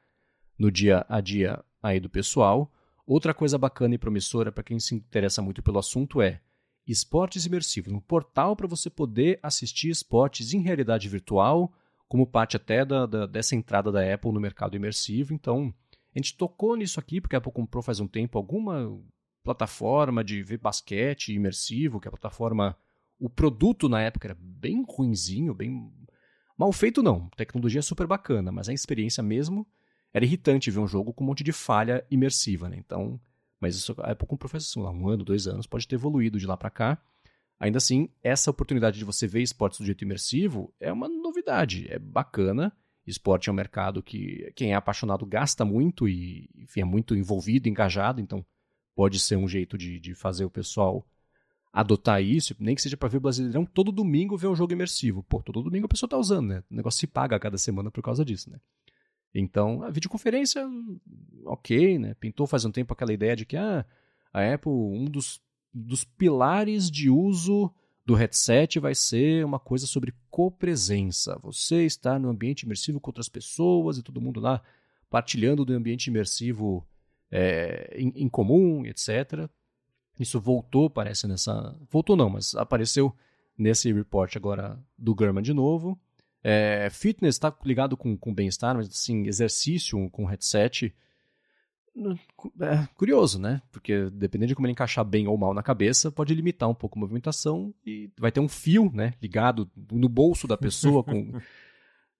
no 0.57 0.71
dia 0.71 1.05
a 1.07 1.21
dia 1.21 1.63
aí 1.81 1.99
do 1.99 2.09
pessoal. 2.09 2.71
Outra 3.05 3.33
coisa 3.33 3.57
bacana 3.57 3.95
e 3.95 3.97
promissora 3.97 4.51
para 4.51 4.63
quem 4.63 4.79
se 4.79 4.93
interessa 4.93 5.41
muito 5.41 5.63
pelo 5.63 5.79
assunto 5.79 6.21
é 6.21 6.41
esportes 6.85 7.45
imersivos, 7.45 7.93
um 7.93 7.99
portal 7.99 8.55
para 8.55 8.67
você 8.67 8.89
poder 8.89 9.39
assistir 9.43 9.89
esportes 9.89 10.53
em 10.53 10.61
realidade 10.61 11.07
virtual, 11.07 11.71
como 12.07 12.25
parte 12.25 12.57
até 12.57 12.83
da, 12.83 13.05
da, 13.05 13.25
dessa 13.27 13.55
entrada 13.55 13.91
da 13.91 14.13
Apple 14.13 14.31
no 14.31 14.39
mercado 14.39 14.75
imersivo. 14.75 15.33
Então, 15.33 15.73
a 16.15 16.19
gente 16.19 16.35
tocou 16.35 16.75
nisso 16.75 16.99
aqui, 16.99 17.21
porque 17.21 17.35
a 17.35 17.39
Apple 17.39 17.51
comprou 17.51 17.83
faz 17.83 17.99
um 17.99 18.07
tempo 18.07 18.37
alguma 18.37 18.99
plataforma 19.43 20.23
de 20.23 20.41
ver 20.41 20.57
basquete 20.57 21.33
imersivo, 21.33 21.99
que 21.99 22.07
a 22.07 22.11
plataforma. 22.11 22.75
O 23.19 23.29
produto 23.29 23.89
na 23.89 24.01
época 24.01 24.27
era 24.27 24.37
bem 24.39 24.83
ruinzinho, 24.87 25.53
bem. 25.53 25.91
Mal 26.59 26.73
feito 26.73 27.01
não. 27.01 27.29
Tecnologia 27.37 27.79
é 27.79 27.81
super 27.81 28.05
bacana, 28.05 28.51
mas 28.51 28.67
a 28.67 28.73
experiência 28.73 29.23
mesmo 29.23 29.65
era 30.13 30.25
irritante 30.25 30.69
ver 30.69 30.79
um 30.79 30.87
jogo 30.87 31.13
com 31.13 31.23
um 31.23 31.27
monte 31.27 31.41
de 31.41 31.53
falha 31.53 32.05
imersiva, 32.11 32.67
né? 32.67 32.75
Então, 32.77 33.17
mas 33.61 33.77
isso 33.77 33.95
Apple 33.99 34.27
comprou 34.27 34.49
faz 34.49 34.65
assim, 34.65 34.81
um 34.81 35.07
ano, 35.07 35.23
dois 35.23 35.47
anos, 35.47 35.65
pode 35.65 35.87
ter 35.87 35.95
evoluído 35.95 36.37
de 36.37 36.45
lá 36.45 36.57
para 36.57 36.69
cá. 36.69 37.01
Ainda 37.57 37.77
assim, 37.77 38.09
essa 38.21 38.51
oportunidade 38.51 38.97
de 38.97 39.05
você 39.05 39.25
ver 39.25 39.41
esportes 39.41 39.79
do 39.79 39.85
jeito 39.85 40.03
imersivo 40.03 40.73
é 40.81 40.91
uma 40.91 41.07
novidade, 41.07 41.87
é 41.89 41.97
bacana. 41.97 42.75
Esporte 43.07 43.47
é 43.47 43.53
um 43.53 43.55
mercado 43.55 44.03
que 44.03 44.51
quem 44.53 44.73
é 44.73 44.75
apaixonado 44.75 45.25
gasta 45.25 45.63
muito 45.63 46.09
e 46.09 46.49
enfim, 46.57 46.81
é 46.81 46.85
muito 46.85 47.15
envolvido, 47.15 47.69
engajado, 47.69 48.19
então 48.19 48.45
pode 48.93 49.17
ser 49.17 49.37
um 49.37 49.47
jeito 49.47 49.77
de, 49.77 49.97
de 49.97 50.13
fazer 50.13 50.43
o 50.43 50.49
pessoal 50.49 51.07
adotar 51.79 52.21
isso, 52.21 52.55
nem 52.59 52.75
que 52.75 52.81
seja 52.81 52.97
para 52.97 53.07
ver 53.07 53.17
o 53.17 53.21
Brasileirão 53.21 53.65
todo 53.65 53.91
domingo 53.91 54.37
ver 54.37 54.47
um 54.47 54.55
jogo 54.55 54.73
imersivo. 54.73 55.23
Pô, 55.23 55.41
todo 55.41 55.63
domingo 55.63 55.85
a 55.85 55.89
pessoa 55.89 56.09
tá 56.09 56.17
usando, 56.17 56.47
né? 56.47 56.63
O 56.69 56.75
negócio 56.75 56.99
se 56.99 57.07
paga 57.07 57.35
a 57.35 57.39
cada 57.39 57.57
semana 57.57 57.89
por 57.89 58.03
causa 58.03 58.25
disso, 58.25 58.49
né? 58.49 58.59
Então, 59.33 59.83
a 59.83 59.89
videoconferência, 59.89 60.67
ok, 61.45 61.99
né? 61.99 62.15
Pintou 62.15 62.47
faz 62.47 62.65
um 62.65 62.71
tempo 62.71 62.93
aquela 62.93 63.13
ideia 63.13 63.35
de 63.35 63.45
que 63.45 63.55
ah, 63.55 63.85
a 64.33 64.53
Apple, 64.53 64.71
um 64.71 65.05
dos, 65.05 65.39
dos 65.73 66.03
pilares 66.03 66.89
de 66.91 67.09
uso 67.09 67.71
do 68.05 68.15
headset 68.15 68.79
vai 68.79 68.95
ser 68.95 69.45
uma 69.45 69.59
coisa 69.59 69.85
sobre 69.85 70.13
copresença. 70.29 71.39
Você 71.43 71.85
estar 71.85 72.19
no 72.19 72.29
ambiente 72.29 72.63
imersivo 72.63 72.99
com 72.99 73.09
outras 73.09 73.29
pessoas 73.29 73.97
e 73.97 74.03
todo 74.03 74.19
mundo 74.19 74.39
lá 74.39 74.61
partilhando 75.09 75.63
do 75.63 75.73
ambiente 75.73 76.07
imersivo 76.07 76.85
é, 77.31 77.95
em, 77.95 78.11
em 78.15 78.27
comum, 78.27 78.85
etc. 78.85 79.49
Isso 80.19 80.39
voltou, 80.39 80.89
parece, 80.89 81.27
nessa. 81.27 81.75
Voltou 81.89 82.15
não, 82.17 82.29
mas 82.29 82.53
apareceu 82.55 83.15
nesse 83.57 83.91
report 83.91 84.35
agora 84.35 84.77
do 84.97 85.15
Gurman 85.15 85.41
de 85.41 85.53
novo. 85.53 85.97
É, 86.43 86.89
fitness 86.91 87.35
está 87.35 87.55
ligado 87.65 87.97
com, 87.97 88.17
com 88.17 88.33
bem-estar, 88.33 88.75
mas 88.75 88.87
assim, 88.87 89.25
exercício 89.27 90.09
com 90.09 90.25
headset. 90.25 90.93
É 92.61 92.87
curioso, 92.95 93.39
né? 93.39 93.61
Porque 93.71 94.09
dependendo 94.11 94.49
de 94.49 94.55
como 94.55 94.67
ele 94.67 94.71
encaixar 94.71 95.03
bem 95.03 95.27
ou 95.27 95.37
mal 95.37 95.53
na 95.53 95.63
cabeça, 95.63 96.11
pode 96.11 96.33
limitar 96.33 96.69
um 96.69 96.75
pouco 96.75 96.97
a 96.97 97.01
movimentação 97.01 97.73
e 97.85 98.09
vai 98.17 98.31
ter 98.31 98.39
um 98.39 98.47
fio, 98.47 98.91
né? 98.93 99.13
Ligado 99.21 99.69
no 99.91 100.07
bolso 100.07 100.47
da 100.47 100.57
pessoa. 100.57 101.03
com... 101.03 101.33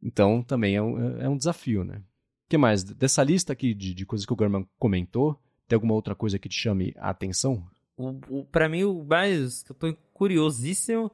Então 0.02 0.42
também 0.42 0.78
é 0.78 0.82
um, 0.82 1.20
é 1.20 1.28
um 1.28 1.36
desafio, 1.36 1.84
né? 1.84 1.98
O 1.98 2.50
que 2.50 2.58
mais? 2.58 2.86
Dessa 2.86 3.22
lista 3.22 3.52
aqui 3.52 3.74
de, 3.74 3.94
de 3.94 4.06
coisas 4.06 4.26
que 4.26 4.32
o 4.32 4.38
German 4.40 4.66
comentou, 4.80 5.38
tem 5.68 5.76
alguma 5.76 5.94
outra 5.94 6.16
coisa 6.16 6.40
que 6.40 6.48
te 6.48 6.58
chame 6.58 6.94
a 6.98 7.10
atenção? 7.10 7.68
O, 8.00 8.18
o, 8.30 8.46
para 8.46 8.70
mim, 8.70 8.86
o 8.86 9.04
mais 9.04 9.62
que 9.62 9.72
eu 9.72 9.76
tô 9.76 9.94
curiosíssimo 10.14 11.12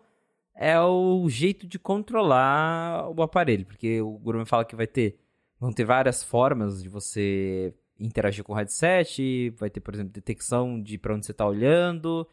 é 0.56 0.80
o 0.80 1.28
jeito 1.28 1.66
de 1.66 1.80
controlar 1.80 3.10
o 3.10 3.24
aparelho, 3.24 3.66
porque 3.66 4.00
o 4.00 4.12
Guru 4.20 4.46
fala 4.46 4.64
que 4.64 4.76
vai 4.76 4.86
ter 4.86 5.18
vão 5.60 5.74
ter 5.74 5.84
várias 5.84 6.24
formas 6.24 6.84
de 6.84 6.88
você 6.88 7.74
interagir 8.00 8.44
com 8.44 8.54
o 8.54 8.56
headset, 8.56 9.50
vai 9.58 9.70
ter, 9.70 9.80
por 9.80 9.96
exemplo, 9.96 10.14
detecção 10.14 10.80
de 10.80 11.00
para 11.00 11.16
onde 11.16 11.26
você 11.26 11.32
está 11.32 11.48
olhando, 11.48 12.28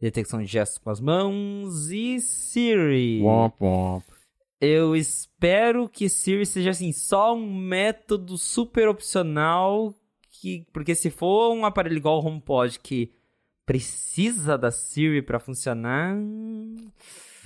detecção 0.00 0.40
de 0.40 0.46
gestos 0.46 0.78
com 0.78 0.90
as 0.90 1.00
mãos 1.00 1.90
e 1.90 2.20
Siri. 2.20 3.22
Womp, 3.22 3.60
womp. 3.60 4.04
Eu 4.60 4.94
espero 4.94 5.88
que 5.88 6.08
Siri 6.08 6.46
seja 6.46 6.70
assim, 6.70 6.92
só 6.92 7.34
um 7.34 7.58
método 7.58 8.38
super 8.38 8.86
opcional 8.86 9.92
que 10.30 10.64
porque 10.72 10.94
se 10.94 11.10
for 11.10 11.52
um 11.52 11.64
aparelho 11.64 11.96
igual 11.96 12.22
o 12.22 12.24
HomePod 12.24 12.78
que 12.78 13.10
precisa 13.66 14.56
da 14.56 14.70
Siri 14.70 15.20
para 15.20 15.40
funcionar, 15.40 16.16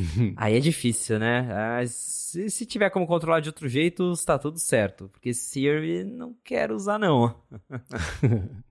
Aí 0.36 0.56
é 0.56 0.60
difícil, 0.60 1.18
né? 1.18 1.48
Ah, 1.50 1.86
se, 1.86 2.48
se, 2.50 2.66
tiver 2.66 2.90
como 2.90 3.06
controlar 3.06 3.40
de 3.40 3.48
outro 3.48 3.68
jeito, 3.68 4.12
está 4.12 4.38
tudo 4.38 4.58
certo. 4.58 5.08
Porque 5.08 5.32
Siri 5.32 6.04
não 6.04 6.34
quero 6.42 6.74
usar, 6.74 6.98
não. 6.98 7.34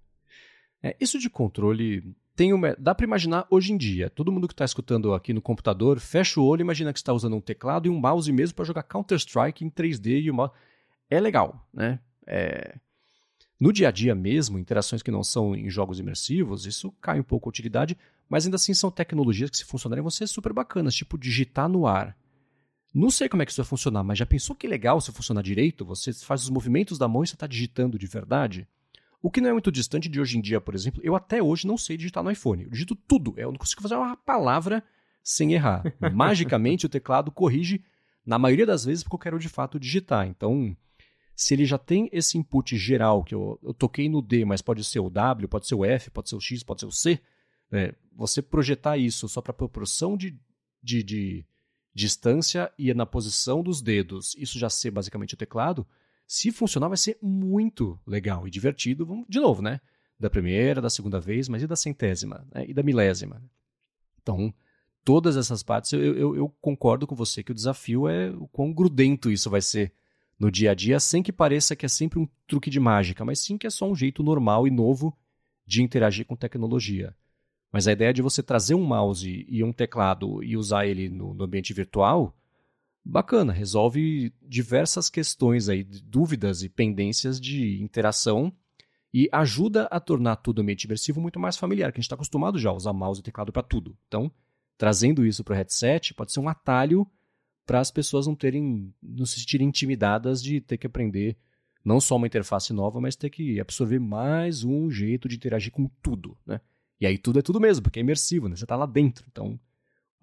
é, 0.82 0.96
isso 1.00 1.20
de 1.20 1.30
controle 1.30 2.16
tem 2.36 2.54
uma, 2.54 2.76
dá 2.80 2.96
para 2.96 3.06
imaginar 3.06 3.46
hoje 3.50 3.74
em 3.74 3.78
dia. 3.78 4.10
Todo 4.10 4.32
mundo 4.32 4.48
que 4.48 4.54
está 4.54 4.66
escutando 4.66 5.14
aqui 5.14 5.34
no 5.34 5.42
computador, 5.42 6.00
fecha 6.00 6.40
o 6.40 6.46
olho 6.46 6.62
e 6.62 6.64
imagina 6.64 6.94
que 6.94 7.00
está 7.00 7.14
usando 7.14 7.36
um 7.36 7.42
teclado 7.42 7.88
e 7.88 7.90
um 7.90 8.00
mouse 8.00 8.32
mesmo 8.32 8.56
para 8.56 8.66
jogar 8.66 8.84
Counter-Strike 8.84 9.64
em 9.64 9.70
3D 9.70 10.24
e 10.24 10.32
uma... 10.32 10.52
É 11.10 11.20
legal, 11.20 11.68
né? 11.74 12.00
É... 12.26 12.78
No 13.60 13.74
dia 13.74 13.90
a 13.90 13.92
dia 13.92 14.16
mesmo, 14.16 14.58
interações 14.58 15.04
que 15.04 15.12
não 15.12 15.24
são 15.24 15.54
em 15.54 15.70
jogos 15.70 16.00
imersivos, 16.00 16.66
isso 16.66 16.92
cai 17.02 17.20
um 17.20 17.24
pouco 17.24 17.50
a 17.50 17.52
utilidade, 17.52 17.98
mas 18.30 18.46
ainda 18.46 18.56
assim 18.56 18.74
são 18.74 18.90
tecnologias 18.90 19.50
que, 19.50 19.58
se 19.58 19.66
funcionarem, 19.66 20.02
vão 20.02 20.10
ser 20.10 20.28
super 20.28 20.54
bacanas, 20.54 20.96
tipo 20.96 21.18
digitar 21.18 21.68
no 21.68 21.86
ar. 21.86 22.16
Não 22.94 23.12
sei 23.12 23.28
como 23.28 23.44
é 23.44 23.46
que 23.46 23.52
isso 23.52 23.62
vai 23.62 23.68
funcionar, 23.68 24.04
mas 24.04 24.18
já 24.18 24.26
pensou 24.26 24.56
que 24.56 24.68
legal 24.68 25.02
se 25.02 25.12
funcionar 25.12 25.44
direito? 25.44 25.86
Você 25.86 26.14
faz 26.14 26.44
os 26.44 26.50
movimentos 26.50 26.98
da 26.98 27.08
mão 27.08 27.24
e 27.24 27.28
você 27.28 27.36
está 27.36 27.46
digitando 27.46 28.00
de 28.00 28.08
verdade? 28.08 28.68
O 29.22 29.30
que 29.30 29.42
não 29.42 29.50
é 29.50 29.54
muito 29.54 29.72
distante 29.72 30.08
de 30.08 30.22
hoje 30.22 30.38
em 30.38 30.42
dia, 30.42 30.62
por 30.62 30.74
exemplo, 30.74 31.02
eu 31.04 31.16
até 31.16 31.44
hoje 31.44 31.68
não 31.68 31.78
sei 31.78 31.98
digitar 31.98 32.24
no 32.24 32.32
iPhone. 32.32 32.64
Eu 32.64 32.70
digito 32.70 32.96
tudo, 32.96 33.34
eu 33.36 33.52
não 33.52 33.60
consigo 33.60 33.82
fazer 33.82 33.96
uma 33.96 34.16
palavra 34.16 34.82
sem 35.22 35.54
errar. 35.54 35.84
Magicamente 36.14 36.86
o 36.86 36.90
teclado 36.90 37.30
corrige, 37.30 37.84
na 38.26 38.40
maioria 38.40 38.66
das 38.66 38.86
vezes, 38.86 39.04
porque 39.04 39.16
eu 39.16 39.20
quero 39.20 39.40
de 39.40 39.50
fato 39.50 39.80
digitar. 39.80 40.26
Então, 40.26 40.76
se 41.40 41.54
ele 41.54 41.64
já 41.64 41.78
tem 41.78 42.10
esse 42.12 42.38
input 42.38 42.78
geral, 42.78 43.24
que 43.24 43.34
eu, 43.34 43.58
eu 43.64 43.74
toquei 43.74 44.10
no 44.10 44.22
D, 44.22 44.44
mas 44.44 44.62
pode 44.62 44.84
ser 44.84 45.00
o 45.00 45.10
W, 45.10 45.48
pode 45.48 45.68
ser 45.68 45.76
o 45.76 45.86
F, 45.86 46.12
pode 46.12 46.28
ser 46.28 46.36
o 46.36 46.42
X, 46.42 46.64
pode 46.64 46.82
ser 46.82 46.86
o 46.86 46.92
C, 46.92 47.18
é, 47.72 47.96
você 48.14 48.42
projetar 48.42 48.98
isso 48.98 49.30
só 49.30 49.42
para 49.42 49.54
proporção 49.54 50.18
de, 50.18 50.38
de, 50.84 51.02
de 51.02 51.46
distância 51.94 52.70
e 52.78 52.94
na 52.94 53.06
posição 53.06 53.64
dos 53.64 53.82
dedos, 53.82 54.36
isso 54.38 54.60
já 54.60 54.70
ser 54.70 54.92
basicamente 54.92 55.34
o 55.34 55.38
teclado, 55.38 55.88
se 56.28 56.52
funcionar 56.52 56.90
vai 56.90 56.98
ser 56.98 57.18
muito 57.22 57.98
legal 58.06 58.46
e 58.46 58.52
divertido, 58.52 59.06
vamos, 59.06 59.26
de 59.30 59.40
novo, 59.40 59.62
né? 59.62 59.80
Da 60.20 60.30
primeira, 60.30 60.82
da 60.82 60.90
segunda 60.90 61.22
vez, 61.22 61.48
mas 61.48 61.64
e 61.64 61.68
da 61.68 61.78
centésima, 61.78 62.46
né? 62.54 62.66
e 62.68 62.74
da 62.74 62.84
milésima. 62.84 63.42
Então, 64.22 64.54
todas 65.06 65.38
essas 65.38 65.64
partes, 65.64 65.94
eu, 65.94 66.02
eu, 66.02 66.36
eu, 66.36 66.50
concordo 66.60 67.08
com 67.08 67.16
você 67.16 67.42
que 67.42 67.52
o 67.54 67.56
desafio 67.56 68.10
é 68.10 68.30
o 68.30 68.46
quão 68.50 68.74
grudento 68.74 69.32
isso 69.32 69.50
vai 69.50 69.62
ser 69.62 69.94
no 70.40 70.50
dia 70.50 70.72
a 70.72 70.74
dia, 70.74 71.00
sem 71.00 71.22
que 71.22 71.34
pareça 71.34 71.76
que 71.76 71.86
é 71.86 71.90
sempre 71.90 72.18
um 72.18 72.28
truque 72.48 72.70
de 72.70 72.80
mágica, 72.80 73.26
mas 73.26 73.40
sim 73.40 73.58
que 73.58 73.68
é 73.68 73.70
só 73.70 73.90
um 73.90 73.96
jeito 73.96 74.24
normal 74.24 74.66
e 74.66 74.72
novo 74.72 75.16
de 75.68 75.84
interagir 75.84 76.26
com 76.26 76.36
tecnologia. 76.36 77.14
Mas 77.72 77.88
a 77.88 77.92
ideia 77.92 78.14
de 78.14 78.22
você 78.22 78.42
trazer 78.42 78.74
um 78.74 78.84
mouse 78.84 79.46
e 79.48 79.64
um 79.64 79.72
teclado 79.72 80.44
e 80.44 80.58
usar 80.58 80.88
ele 80.88 81.10
no, 81.10 81.34
no 81.34 81.44
ambiente 81.44 81.74
virtual, 81.74 82.36
bacana, 83.04 83.54
resolve 83.54 84.34
diversas 84.42 85.10
questões 85.10 85.70
aí, 85.70 85.84
dúvidas 85.84 86.64
e 86.64 86.70
pendências 86.70 87.40
de 87.40 87.82
interação 87.82 88.52
e 89.14 89.28
ajuda 89.32 89.86
a 89.86 90.00
tornar 90.00 90.38
tudo 90.38 90.62
ambiente 90.62 90.86
imersivo 90.86 91.20
muito 91.20 91.40
mais 91.40 91.58
familiar, 91.58 91.92
que 91.92 91.98
a 91.98 92.00
gente 92.00 92.06
está 92.06 92.16
acostumado 92.16 92.58
já 92.58 92.70
a 92.70 92.74
usar 92.74 92.94
mouse 92.94 93.20
e 93.20 93.24
teclado 93.24 93.52
para 93.52 93.64
tudo. 93.64 93.96
Então, 94.08 94.32
trazendo 94.78 95.26
isso 95.26 95.44
para 95.44 95.54
o 95.54 95.56
headset 95.56 96.14
pode 96.14 96.32
ser 96.32 96.40
um 96.40 96.50
atalho 96.50 97.06
para 97.70 97.80
as 97.80 97.92
pessoas 97.92 98.26
não 98.26 98.34
terem, 98.34 98.92
não 99.00 99.28
se 99.28 99.42
sentirem 99.42 99.68
intimidadas 99.68 100.42
de 100.42 100.60
ter 100.60 100.76
que 100.76 100.88
aprender 100.88 101.38
não 101.86 102.02
só 102.02 102.16
uma 102.16 102.26
interface 102.26 102.74
nova, 102.74 103.00
mas 103.00 103.16
ter 103.16 103.30
que 103.30 103.60
absorver 103.60 104.00
mais 104.00 104.64
um 104.64 104.90
jeito 104.90 105.30
de 105.30 105.36
interagir 105.36 105.72
com 105.72 105.88
tudo, 106.02 106.36
né? 106.48 106.60
E 107.00 107.06
aí 107.06 107.16
tudo 107.16 107.38
é 107.38 107.44
tudo 107.44 107.60
mesmo, 107.60 107.84
porque 107.84 108.00
é 108.00 108.02
imersivo, 108.02 108.50
né? 108.50 108.56
Você 108.56 108.66
está 108.66 108.76
lá 108.76 108.88
dentro. 108.88 109.24
Então, 109.32 109.60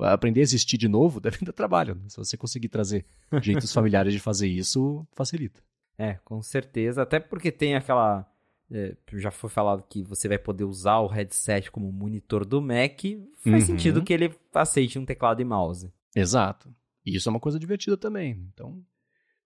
aprender 0.00 0.40
a 0.40 0.42
existir 0.42 0.76
de 0.76 0.88
novo 0.88 1.20
deve 1.22 1.38
dar 1.44 1.52
trabalho. 1.52 1.94
Né? 1.94 2.08
Se 2.08 2.16
você 2.16 2.36
conseguir 2.36 2.68
trazer 2.68 3.06
jeitos 3.40 3.72
familiares 3.72 4.12
de 4.12 4.18
fazer 4.18 4.48
isso, 4.48 5.06
facilita. 5.12 5.62
É, 5.96 6.14
com 6.24 6.42
certeza. 6.42 7.02
Até 7.02 7.20
porque 7.20 7.52
tem 7.52 7.76
aquela 7.76 8.28
é, 8.72 8.96
já 9.12 9.30
foi 9.30 9.50
falado 9.50 9.84
que 9.88 10.02
você 10.02 10.26
vai 10.26 10.36
poder 10.36 10.64
usar 10.64 10.98
o 10.98 11.06
headset 11.06 11.70
como 11.70 11.92
monitor 11.92 12.44
do 12.44 12.60
Mac, 12.60 13.02
faz 13.36 13.54
uhum. 13.54 13.60
sentido 13.60 14.02
que 14.02 14.12
ele 14.12 14.34
aceite 14.52 14.98
um 14.98 15.06
teclado 15.06 15.40
e 15.40 15.44
mouse. 15.44 15.92
Exato. 16.12 16.74
E 17.06 17.14
isso 17.14 17.28
é 17.28 17.30
uma 17.30 17.40
coisa 17.40 17.58
divertida 17.58 17.96
também. 17.96 18.32
Então, 18.52 18.82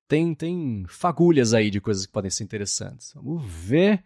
tem, 0.09 0.35
tem 0.35 0.85
fagulhas 0.89 1.55
aí 1.55 1.71
de 1.71 1.81
coisas 1.81 2.07
que 2.07 2.13
podem 2.13 2.31
ser 2.31 2.43
interessantes. 2.43 3.13
Vamos 3.15 3.45
ver 3.45 4.03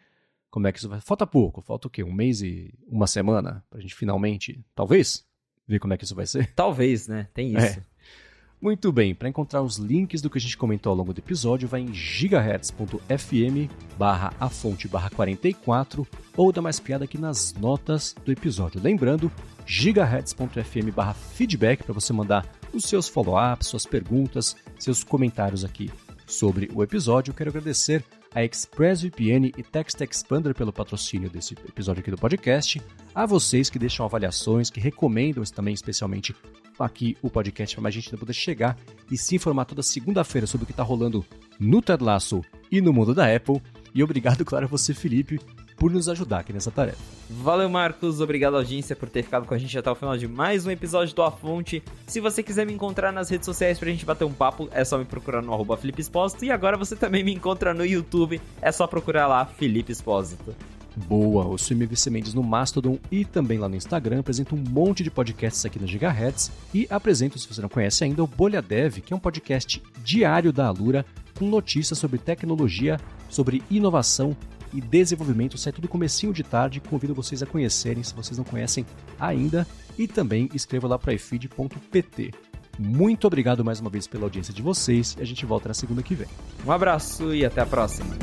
como 0.50 0.66
é 0.66 0.72
que 0.72 0.78
isso 0.78 0.88
vai. 0.88 1.00
Falta 1.00 1.26
pouco, 1.26 1.62
falta 1.62 1.86
o 1.86 1.90
quê? 1.90 2.02
Um 2.02 2.12
mês 2.12 2.42
e 2.42 2.74
uma 2.86 3.06
semana 3.06 3.64
pra 3.70 3.80
gente 3.80 3.94
finalmente, 3.94 4.62
talvez, 4.74 5.24
ver 5.66 5.78
como 5.78 5.94
é 5.94 5.96
que 5.96 6.04
isso 6.04 6.14
vai 6.14 6.26
ser? 6.26 6.52
Talvez, 6.54 7.08
né? 7.08 7.28
Tem 7.32 7.54
isso. 7.56 7.78
É. 7.78 7.82
Muito 8.60 8.90
bem, 8.90 9.14
para 9.14 9.28
encontrar 9.28 9.60
os 9.60 9.76
links 9.76 10.22
do 10.22 10.30
que 10.30 10.38
a 10.38 10.40
gente 10.40 10.56
comentou 10.56 10.90
ao 10.90 10.96
longo 10.96 11.12
do 11.12 11.18
episódio, 11.18 11.68
vai 11.68 11.82
em 11.82 11.92
gigahertz.fm 11.92 13.70
barra 13.98 14.32
a 14.40 14.48
fonte 14.48 14.88
barra 14.88 15.10
44 15.10 16.06
ou 16.34 16.50
dá 16.50 16.62
mais 16.62 16.80
piada 16.80 17.04
aqui 17.04 17.18
nas 17.18 17.52
notas 17.52 18.14
do 18.24 18.32
episódio. 18.32 18.80
Lembrando, 18.80 19.30
gigahertz.fm 19.66 20.90
barra 20.94 21.12
feedback 21.12 21.82
para 21.82 21.92
você 21.92 22.12
mandar 22.12 22.50
os 22.74 22.84
seus 22.84 23.08
follow-ups, 23.08 23.68
suas 23.68 23.86
perguntas, 23.86 24.56
seus 24.78 25.04
comentários 25.04 25.64
aqui 25.64 25.90
sobre 26.26 26.70
o 26.74 26.82
episódio. 26.82 27.30
Eu 27.30 27.34
quero 27.34 27.50
agradecer 27.50 28.04
a 28.34 28.42
ExpressVPN 28.44 29.52
e 29.56 29.62
Text 29.62 30.00
Expander 30.00 30.54
pelo 30.54 30.72
patrocínio 30.72 31.30
desse 31.30 31.54
episódio 31.68 32.00
aqui 32.00 32.10
do 32.10 32.18
podcast, 32.18 32.82
a 33.14 33.24
vocês 33.24 33.70
que 33.70 33.78
deixam 33.78 34.04
avaliações, 34.04 34.70
que 34.70 34.80
recomendam 34.80 35.44
também 35.44 35.72
especialmente 35.72 36.34
aqui 36.78 37.16
o 37.22 37.30
podcast 37.30 37.76
para 37.76 37.82
mais 37.82 37.94
gente 37.94 38.16
poder 38.16 38.32
chegar 38.32 38.76
e 39.08 39.16
se 39.16 39.36
informar 39.36 39.64
toda 39.64 39.82
segunda-feira 39.82 40.46
sobre 40.46 40.64
o 40.64 40.66
que 40.66 40.72
está 40.72 40.82
rolando 40.82 41.24
no 41.60 41.80
Ted 41.80 42.02
Lasso 42.02 42.42
e 42.70 42.80
no 42.80 42.92
mundo 42.92 43.14
da 43.14 43.32
Apple. 43.32 43.62
E 43.94 44.02
obrigado, 44.02 44.42
claro, 44.44 44.64
a 44.64 44.68
você, 44.68 44.92
Felipe, 44.92 45.38
por 45.76 45.90
nos 45.90 46.08
ajudar 46.08 46.40
aqui 46.40 46.52
nessa 46.52 46.70
tarefa. 46.70 46.98
Valeu, 47.28 47.68
Marcos. 47.68 48.20
Obrigado, 48.20 48.56
audiência, 48.56 48.94
por 48.94 49.08
ter 49.08 49.22
ficado 49.22 49.46
com 49.46 49.54
a 49.54 49.58
gente 49.58 49.76
até 49.78 49.90
o 49.90 49.94
final 49.94 50.16
de 50.16 50.28
mais 50.28 50.66
um 50.66 50.70
episódio 50.70 51.14
do 51.14 51.22
A 51.22 51.30
Fonte. 51.30 51.82
Se 52.06 52.20
você 52.20 52.42
quiser 52.42 52.66
me 52.66 52.72
encontrar 52.72 53.12
nas 53.12 53.28
redes 53.28 53.46
sociais 53.46 53.78
pra 53.78 53.90
gente 53.90 54.04
bater 54.04 54.24
um 54.24 54.32
papo, 54.32 54.68
é 54.72 54.84
só 54.84 54.98
me 54.98 55.04
procurar 55.04 55.42
no 55.42 55.52
arroba 55.52 55.76
Felipe 55.76 56.00
Espósito. 56.00 56.44
E 56.44 56.50
agora 56.50 56.76
você 56.76 56.94
também 56.94 57.24
me 57.24 57.34
encontra 57.34 57.74
no 57.74 57.84
YouTube, 57.84 58.40
é 58.60 58.70
só 58.70 58.86
procurar 58.86 59.26
lá 59.26 59.44
Felipe 59.44 59.92
Espósito. 59.92 60.54
Boa, 60.96 61.46
eu 61.46 61.58
sou 61.58 61.76
MVC 61.76 62.08
Mendes 62.08 62.34
no 62.34 62.42
Mastodon 62.42 62.98
e 63.10 63.24
também 63.24 63.58
lá 63.58 63.68
no 63.68 63.74
Instagram. 63.74 64.20
Apresento 64.20 64.54
um 64.54 64.62
monte 64.70 65.02
de 65.02 65.10
podcasts 65.10 65.64
aqui 65.64 65.78
na 65.78 65.86
Gigahertz 65.86 66.52
e 66.72 66.86
apresento, 66.88 67.36
se 67.36 67.48
você 67.48 67.60
não 67.60 67.68
conhece 67.68 68.04
ainda, 68.04 68.22
o 68.22 68.28
Bolha 68.28 68.62
Dev, 68.62 68.98
que 68.98 69.12
é 69.12 69.16
um 69.16 69.20
podcast 69.20 69.82
diário 70.04 70.52
da 70.52 70.68
Alura 70.68 71.04
com 71.36 71.46
notícias 71.46 71.98
sobre 71.98 72.18
tecnologia, 72.18 73.00
sobre 73.28 73.60
inovação 73.68 74.36
e 74.74 74.80
desenvolvimento. 74.80 75.56
Sai 75.56 75.72
tudo 75.72 75.88
comecinho 75.88 76.32
de 76.32 76.42
tarde. 76.42 76.80
Convido 76.80 77.14
vocês 77.14 77.42
a 77.42 77.46
conhecerem, 77.46 78.02
se 78.02 78.14
vocês 78.14 78.36
não 78.36 78.44
conhecem 78.44 78.84
ainda. 79.18 79.66
E 79.96 80.08
também 80.08 80.50
escreva 80.52 80.88
lá 80.88 80.98
para 80.98 81.14
ifeed.pt. 81.14 82.32
Muito 82.78 83.26
obrigado 83.26 83.64
mais 83.64 83.78
uma 83.78 83.88
vez 83.88 84.06
pela 84.06 84.24
audiência 84.24 84.52
de 84.52 84.60
vocês 84.60 85.16
e 85.18 85.22
a 85.22 85.24
gente 85.24 85.46
volta 85.46 85.68
na 85.68 85.74
segunda 85.74 86.02
que 86.02 86.14
vem. 86.14 86.26
Um 86.66 86.72
abraço 86.72 87.32
e 87.34 87.44
até 87.44 87.60
a 87.60 87.66
próxima. 87.66 88.16